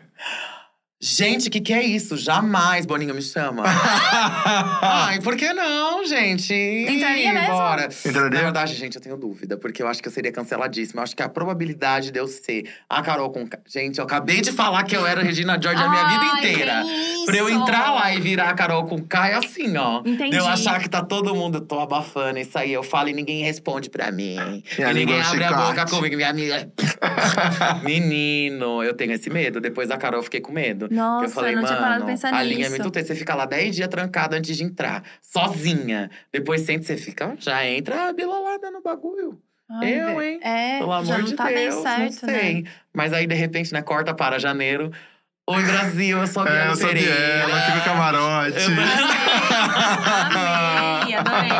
Gente, 1.00 1.46
o 1.46 1.50
que, 1.50 1.60
que 1.60 1.72
é 1.72 1.80
isso? 1.80 2.16
Jamais, 2.16 2.84
Boninho 2.84 3.14
me 3.14 3.22
chama. 3.22 3.62
Ai, 4.82 5.20
por 5.20 5.36
que 5.36 5.52
não, 5.52 6.04
gente? 6.04 6.52
Entraria 6.52 7.32
mesmo? 7.32 7.48
Bora. 7.54 7.84
Entraria? 8.04 8.30
Na 8.30 8.40
verdade, 8.40 8.74
gente, 8.74 8.96
eu 8.96 9.00
tenho 9.00 9.16
dúvida, 9.16 9.56
porque 9.56 9.80
eu 9.80 9.86
acho 9.86 10.02
que 10.02 10.08
eu 10.08 10.12
seria 10.12 10.32
canceladíssima. 10.32 10.98
Eu 11.00 11.04
acho 11.04 11.14
que 11.14 11.22
a 11.22 11.28
probabilidade 11.28 12.10
de 12.10 12.18
eu 12.18 12.26
ser 12.26 12.68
a 12.90 13.00
Carol 13.00 13.30
com. 13.30 13.48
Gente, 13.68 13.98
eu 13.98 14.04
acabei 14.04 14.40
de 14.40 14.50
falar 14.50 14.82
que 14.82 14.96
eu 14.96 15.06
era 15.06 15.20
a 15.20 15.24
Regina 15.24 15.56
George 15.62 15.80
a 15.80 15.88
minha 15.88 16.04
vida 16.08 16.24
inteira. 16.38 16.82
que 16.82 17.26
Pra 17.26 17.36
eu 17.36 17.48
isso. 17.48 17.58
entrar 17.60 17.92
lá 17.92 18.12
e 18.12 18.20
virar 18.20 18.48
a 18.50 18.54
Carol 18.54 18.84
com 18.86 19.00
K 19.00 19.28
é 19.28 19.34
assim, 19.34 19.76
ó. 19.76 20.00
Entendi. 20.04 20.30
De 20.30 20.36
eu 20.36 20.48
achar 20.48 20.80
que 20.80 20.88
tá 20.88 21.00
todo 21.04 21.32
mundo, 21.32 21.60
tô 21.60 21.78
abafando 21.78 22.40
isso 22.40 22.58
aí. 22.58 22.72
Eu 22.72 22.82
falo 22.82 23.08
e 23.08 23.12
ninguém 23.12 23.44
responde 23.44 23.88
pra 23.88 24.10
mim. 24.10 24.36
Minha 24.76 24.90
e 24.90 24.94
ninguém 24.94 25.18
é 25.18 25.22
abre 25.22 25.44
a 25.44 25.48
chiclete. 25.48 25.68
boca 25.68 25.86
comigo. 25.86 26.16
Minha 26.16 26.30
amiga. 26.30 26.68
Menino, 27.84 28.82
eu 28.82 28.94
tenho 28.94 29.12
esse 29.12 29.30
medo. 29.30 29.60
Depois 29.60 29.88
da 29.88 29.96
Carol, 29.96 30.18
eu 30.18 30.24
fiquei 30.24 30.40
com 30.40 30.50
medo. 30.52 30.87
Nossa, 30.90 31.26
eu 31.26 31.30
falei, 31.30 31.52
eu 31.52 31.56
não 31.56 31.64
tinha 31.64 31.74
mano, 31.74 31.84
parado 31.86 32.04
pra 32.04 32.12
pensar 32.12 32.34
a 32.34 32.42
linha 32.42 32.66
é 32.66 32.68
nisso. 32.68 32.82
muito 32.82 32.90
tensa. 32.90 33.08
Você 33.08 33.14
fica 33.14 33.34
lá 33.34 33.46
10 33.46 33.76
dias 33.76 33.88
trancada 33.88 34.36
antes 34.36 34.56
de 34.56 34.64
entrar, 34.64 35.02
sozinha. 35.22 36.10
Depois 36.32 36.62
sente, 36.62 36.86
você 36.86 36.96
fica, 36.96 37.34
já 37.38 37.64
entra 37.66 38.08
a 38.08 38.12
bilolada 38.12 38.70
no 38.70 38.82
bagulho. 38.82 39.38
Ai, 39.70 40.00
eu, 40.00 40.22
hein? 40.22 40.40
É, 40.42 40.78
Pelo 40.78 40.92
amor 40.92 41.06
já 41.06 41.18
não 41.18 41.24
de 41.26 41.34
tá 41.34 41.44
Deus, 41.46 41.74
bem 41.74 41.82
certo, 41.82 42.26
não 42.26 42.34
sei. 42.34 42.62
né? 42.62 42.70
Mas 42.94 43.12
aí, 43.12 43.26
de 43.26 43.34
repente, 43.34 43.70
né, 43.72 43.82
corta 43.82 44.14
para 44.14 44.38
janeiro. 44.38 44.90
Oi, 45.50 45.62
Brasil, 45.62 46.18
eu 46.18 46.26
sou 46.26 46.42
a 46.42 46.48
É, 46.64 46.68
eu 46.68 46.76
sou 46.76 46.88
Pereira. 46.88 47.14
Biela, 47.14 47.58
aqui 47.58 47.76
no 47.76 47.84
camarote. 47.84 48.56
Amei, 51.02 51.14
adorei. 51.14 51.50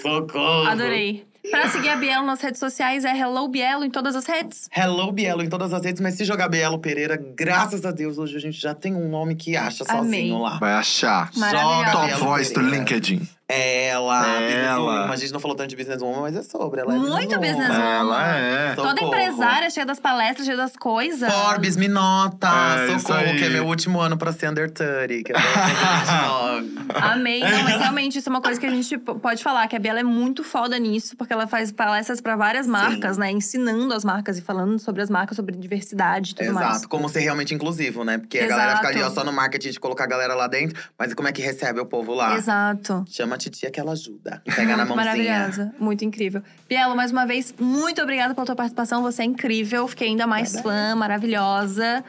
Socorro. 0.00 0.68
Adorei. 0.68 1.26
Pra 1.50 1.68
seguir 1.68 1.88
a 1.88 1.96
Bielo 1.96 2.26
nas 2.26 2.40
redes 2.40 2.60
sociais 2.60 3.04
é 3.04 3.16
Hello 3.16 3.48
Bielo 3.48 3.84
em 3.84 3.90
todas 3.90 4.14
as 4.14 4.26
redes. 4.26 4.68
Hello, 4.74 5.10
Bielo, 5.12 5.42
em 5.42 5.48
todas 5.48 5.72
as 5.72 5.84
redes. 5.84 6.00
Mas 6.00 6.14
se 6.14 6.24
jogar 6.24 6.48
Bielo 6.48 6.78
Pereira, 6.78 7.16
graças 7.16 7.84
a 7.84 7.90
Deus, 7.90 8.18
hoje 8.18 8.36
a 8.36 8.40
gente 8.40 8.60
já 8.60 8.74
tem 8.74 8.94
um 8.94 9.08
nome 9.08 9.34
que 9.34 9.56
acha 9.56 9.84
Amei. 9.88 10.30
sozinho 10.30 10.38
lá. 10.38 10.58
Vai 10.58 10.72
achar. 10.72 11.30
Top 11.32 12.06
Bielo 12.06 12.24
voice 12.24 12.52
do. 12.52 12.60
LinkedIn. 12.60 13.26
Ela, 13.48 14.26
Ela. 14.26 14.40
businesswoman. 14.40 15.12
A 15.12 15.16
gente 15.16 15.32
não 15.32 15.40
falou 15.40 15.56
tanto 15.56 15.70
de 15.70 15.76
businesswoman, 15.76 16.20
mas 16.20 16.36
é 16.36 16.42
sobre. 16.42 16.82
Ela 16.82 16.94
é 16.94 16.98
Muito 16.98 17.38
businesswoman. 17.38 17.98
Ela 17.98 18.36
é. 18.36 18.74
Socorro. 18.74 18.88
Toda 18.88 19.06
empresária, 19.06 19.70
cheia 19.70 19.86
das 19.86 19.98
palestras, 19.98 20.44
cheia 20.44 20.56
das 20.56 20.76
coisas. 20.76 21.32
Forbes, 21.32 21.76
me 21.76 21.88
nota. 21.88 22.46
É, 22.46 22.98
Socorro, 22.98 23.24
que 23.38 23.44
é 23.44 23.48
meu 23.48 23.66
último 23.66 24.00
ano 24.00 24.18
pra 24.18 24.32
ser 24.32 24.50
under 24.50 24.70
30. 24.70 25.22
Que 25.24 25.32
é 25.32 25.36
29. 25.36 26.78
Amei. 26.94 27.40
Não, 27.40 27.62
mas 27.64 27.80
realmente 27.80 28.18
isso 28.18 28.28
é 28.28 28.30
uma 28.30 28.42
coisa 28.42 28.60
que 28.60 28.66
a 28.66 28.70
gente 28.70 28.98
pode 28.98 29.42
falar, 29.42 29.66
que 29.66 29.76
a 29.76 29.78
Biela 29.78 30.00
é 30.00 30.04
muito 30.04 30.44
foda 30.44 30.78
nisso, 30.78 31.16
porque 31.16 31.32
ela 31.32 31.46
faz 31.46 31.72
palestras 31.72 32.20
pra 32.20 32.36
várias 32.36 32.66
marcas, 32.66 33.16
né? 33.16 33.30
Ensinando 33.30 33.94
as 33.94 34.04
marcas 34.04 34.36
e 34.36 34.42
falando 34.42 34.78
sobre 34.78 35.00
as 35.02 35.08
marcas, 35.08 35.36
sobre 35.36 35.56
diversidade 35.56 36.32
e 36.32 36.34
tudo 36.34 36.52
mais. 36.52 36.70
Exato, 36.70 36.88
como 36.88 37.08
ser 37.08 37.20
realmente 37.20 37.54
inclusivo, 37.54 38.04
né? 38.04 38.18
Porque 38.18 38.38
a 38.38 38.46
galera 38.46 38.76
fica 38.76 38.88
ali 38.88 38.98
ó, 38.98 39.06
Exato. 39.06 39.14
só 39.14 39.24
no 39.24 39.32
marketing 39.32 39.70
de 39.70 39.80
colocar 39.80 40.04
a 40.04 40.06
galera 40.06 40.34
lá 40.34 40.46
dentro, 40.46 40.78
mas 40.98 41.14
como 41.14 41.28
é 41.28 41.32
que 41.32 41.40
recebe 41.40 41.80
o 41.80 41.86
povo 41.86 42.12
lá? 42.14 42.36
Exato. 42.36 43.04
Chama 43.08 43.37
a 43.46 43.50
titia 43.50 43.70
que 43.70 43.78
ela 43.80 43.92
ajuda. 43.92 44.42
Pega 44.44 44.76
na 44.76 44.84
mãozinha. 44.86 44.96
Maravilhosa, 44.96 45.72
muito 45.78 46.04
incrível. 46.04 46.42
Bielo, 46.68 46.94
mais 46.96 47.10
uma 47.12 47.24
vez, 47.26 47.54
muito 47.58 48.02
obrigada 48.02 48.34
pela 48.34 48.44
tua 48.44 48.56
participação. 48.56 49.02
Você 49.02 49.22
é 49.22 49.24
incrível, 49.24 49.86
fiquei 49.88 50.08
ainda 50.08 50.26
mais 50.26 50.52
Nada. 50.52 50.62
fã, 50.62 50.94
maravilhosa. 50.96 52.04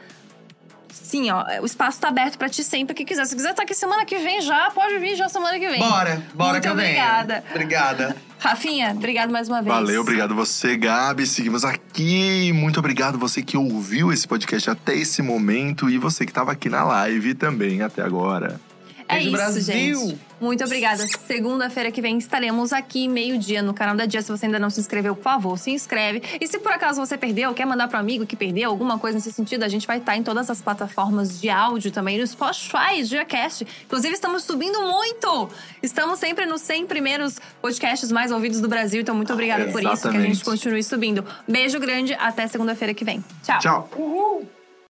Sim, 0.92 1.30
ó, 1.30 1.44
o 1.62 1.66
espaço 1.66 2.00
tá 2.00 2.08
aberto 2.08 2.36
pra 2.36 2.48
ti 2.48 2.64
sempre 2.64 2.94
que 2.94 3.04
quiser. 3.04 3.24
Se 3.24 3.34
quiser 3.36 3.50
estar 3.50 3.62
aqui 3.62 3.74
semana 3.74 4.04
que 4.04 4.18
vem 4.18 4.40
já, 4.40 4.70
pode 4.72 4.98
vir 4.98 5.14
já 5.14 5.28
semana 5.28 5.56
que 5.58 5.68
vem. 5.68 5.78
Bora, 5.78 6.20
bora 6.34 6.52
Muito 6.54 6.62
que 6.64 6.68
eu 6.68 6.74
venho. 6.74 6.88
obrigada. 6.88 7.44
Obrigada. 7.50 8.16
Rafinha, 8.40 8.90
obrigado 8.90 9.30
mais 9.30 9.48
uma 9.48 9.62
vez. 9.62 9.72
Valeu, 9.74 10.00
obrigado 10.00 10.34
você, 10.34 10.76
Gabi. 10.76 11.26
Seguimos 11.26 11.64
aqui. 11.64 12.52
Muito 12.52 12.80
obrigado 12.80 13.18
você 13.18 13.40
que 13.42 13.56
ouviu 13.56 14.12
esse 14.12 14.26
podcast 14.26 14.68
até 14.70 14.94
esse 14.96 15.22
momento 15.22 15.88
e 15.88 15.96
você 15.96 16.24
que 16.24 16.30
estava 16.32 16.50
aqui 16.52 16.68
na 16.68 16.82
live 16.82 17.34
também 17.34 17.82
até 17.82 18.02
agora. 18.02 18.60
É 19.06 19.14
Beijo, 19.14 19.28
isso, 19.28 19.36
Brasil. 19.36 19.62
gente. 20.00 20.18
Muito 20.40 20.64
obrigada. 20.64 21.06
Segunda-feira 21.26 21.92
que 21.92 22.00
vem 22.00 22.16
estaremos 22.16 22.72
aqui, 22.72 23.06
meio-dia, 23.06 23.62
no 23.62 23.74
canal 23.74 23.94
da 23.94 24.06
Dia. 24.06 24.22
Se 24.22 24.30
você 24.30 24.46
ainda 24.46 24.58
não 24.58 24.70
se 24.70 24.80
inscreveu, 24.80 25.14
por 25.14 25.22
favor, 25.22 25.58
se 25.58 25.70
inscreve. 25.70 26.22
E 26.40 26.46
se 26.46 26.58
por 26.58 26.72
acaso 26.72 27.04
você 27.04 27.18
perdeu, 27.18 27.52
quer 27.52 27.66
mandar 27.66 27.88
para 27.88 27.98
amigo 27.98 28.24
que 28.24 28.34
perdeu, 28.34 28.70
alguma 28.70 28.98
coisa 28.98 29.18
nesse 29.18 29.32
sentido, 29.32 29.64
a 29.64 29.68
gente 29.68 29.86
vai 29.86 29.98
estar 29.98 30.16
em 30.16 30.22
todas 30.22 30.48
as 30.48 30.62
plataformas 30.62 31.40
de 31.40 31.50
áudio 31.50 31.90
também, 31.90 32.18
no 32.18 32.26
Spotify, 32.26 33.04
GeoCast. 33.04 33.66
Inclusive, 33.84 34.14
estamos 34.14 34.44
subindo 34.44 34.80
muito! 34.80 35.50
Estamos 35.82 36.18
sempre 36.18 36.46
nos 36.46 36.62
100 36.62 36.86
primeiros 36.86 37.38
podcasts 37.60 38.10
mais 38.10 38.32
ouvidos 38.32 38.60
do 38.60 38.68
Brasil. 38.68 39.02
Então, 39.02 39.14
muito 39.14 39.32
obrigada 39.32 39.66
por 39.66 39.82
isso, 39.82 40.10
que 40.10 40.16
a 40.16 40.20
gente 40.20 40.42
continue 40.42 40.82
subindo. 40.82 41.24
Beijo 41.46 41.78
grande, 41.78 42.14
até 42.14 42.46
segunda-feira 42.46 42.94
que 42.94 43.04
vem. 43.04 43.22
Tchau. 43.42 43.58
Tchau. 43.58 43.90
Uhul. 43.96 44.59